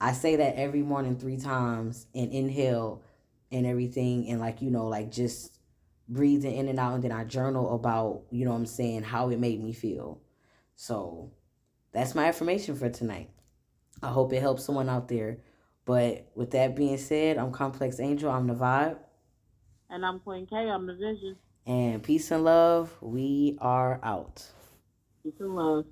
I 0.00 0.12
say 0.12 0.36
that 0.36 0.56
every 0.56 0.82
morning 0.82 1.16
three 1.16 1.38
times 1.38 2.06
and 2.14 2.30
inhale 2.30 3.02
and 3.50 3.66
everything, 3.66 4.28
and 4.28 4.40
like, 4.40 4.60
you 4.60 4.70
know, 4.70 4.86
like 4.86 5.10
just 5.10 5.59
breathing 6.10 6.56
in 6.56 6.68
and 6.68 6.78
out 6.78 6.94
and 6.94 7.02
then 7.04 7.12
I 7.12 7.24
journal 7.24 7.74
about, 7.74 8.24
you 8.30 8.44
know 8.44 8.52
I'm 8.52 8.66
saying, 8.66 9.04
how 9.04 9.30
it 9.30 9.38
made 9.38 9.62
me 9.62 9.72
feel. 9.72 10.20
So 10.74 11.30
that's 11.92 12.14
my 12.14 12.26
information 12.26 12.74
for 12.74 12.90
tonight. 12.90 13.30
I 14.02 14.08
hope 14.08 14.32
it 14.32 14.40
helps 14.40 14.64
someone 14.64 14.88
out 14.88 15.08
there. 15.08 15.38
But 15.84 16.30
with 16.34 16.50
that 16.50 16.76
being 16.76 16.98
said, 16.98 17.38
I'm 17.38 17.52
Complex 17.52 18.00
Angel, 18.00 18.30
I'm 18.30 18.46
the 18.46 18.54
vibe. 18.54 18.98
And 19.88 20.04
I'm 20.04 20.20
Queen 20.20 20.46
K, 20.46 20.56
I'm 20.56 20.86
the 20.86 20.94
vision. 20.94 21.36
And 21.66 22.02
peace 22.02 22.30
and 22.30 22.44
love, 22.44 22.94
we 23.00 23.56
are 23.60 24.00
out. 24.02 24.44
Peace 25.22 25.34
and 25.40 25.54
love. 25.54 25.84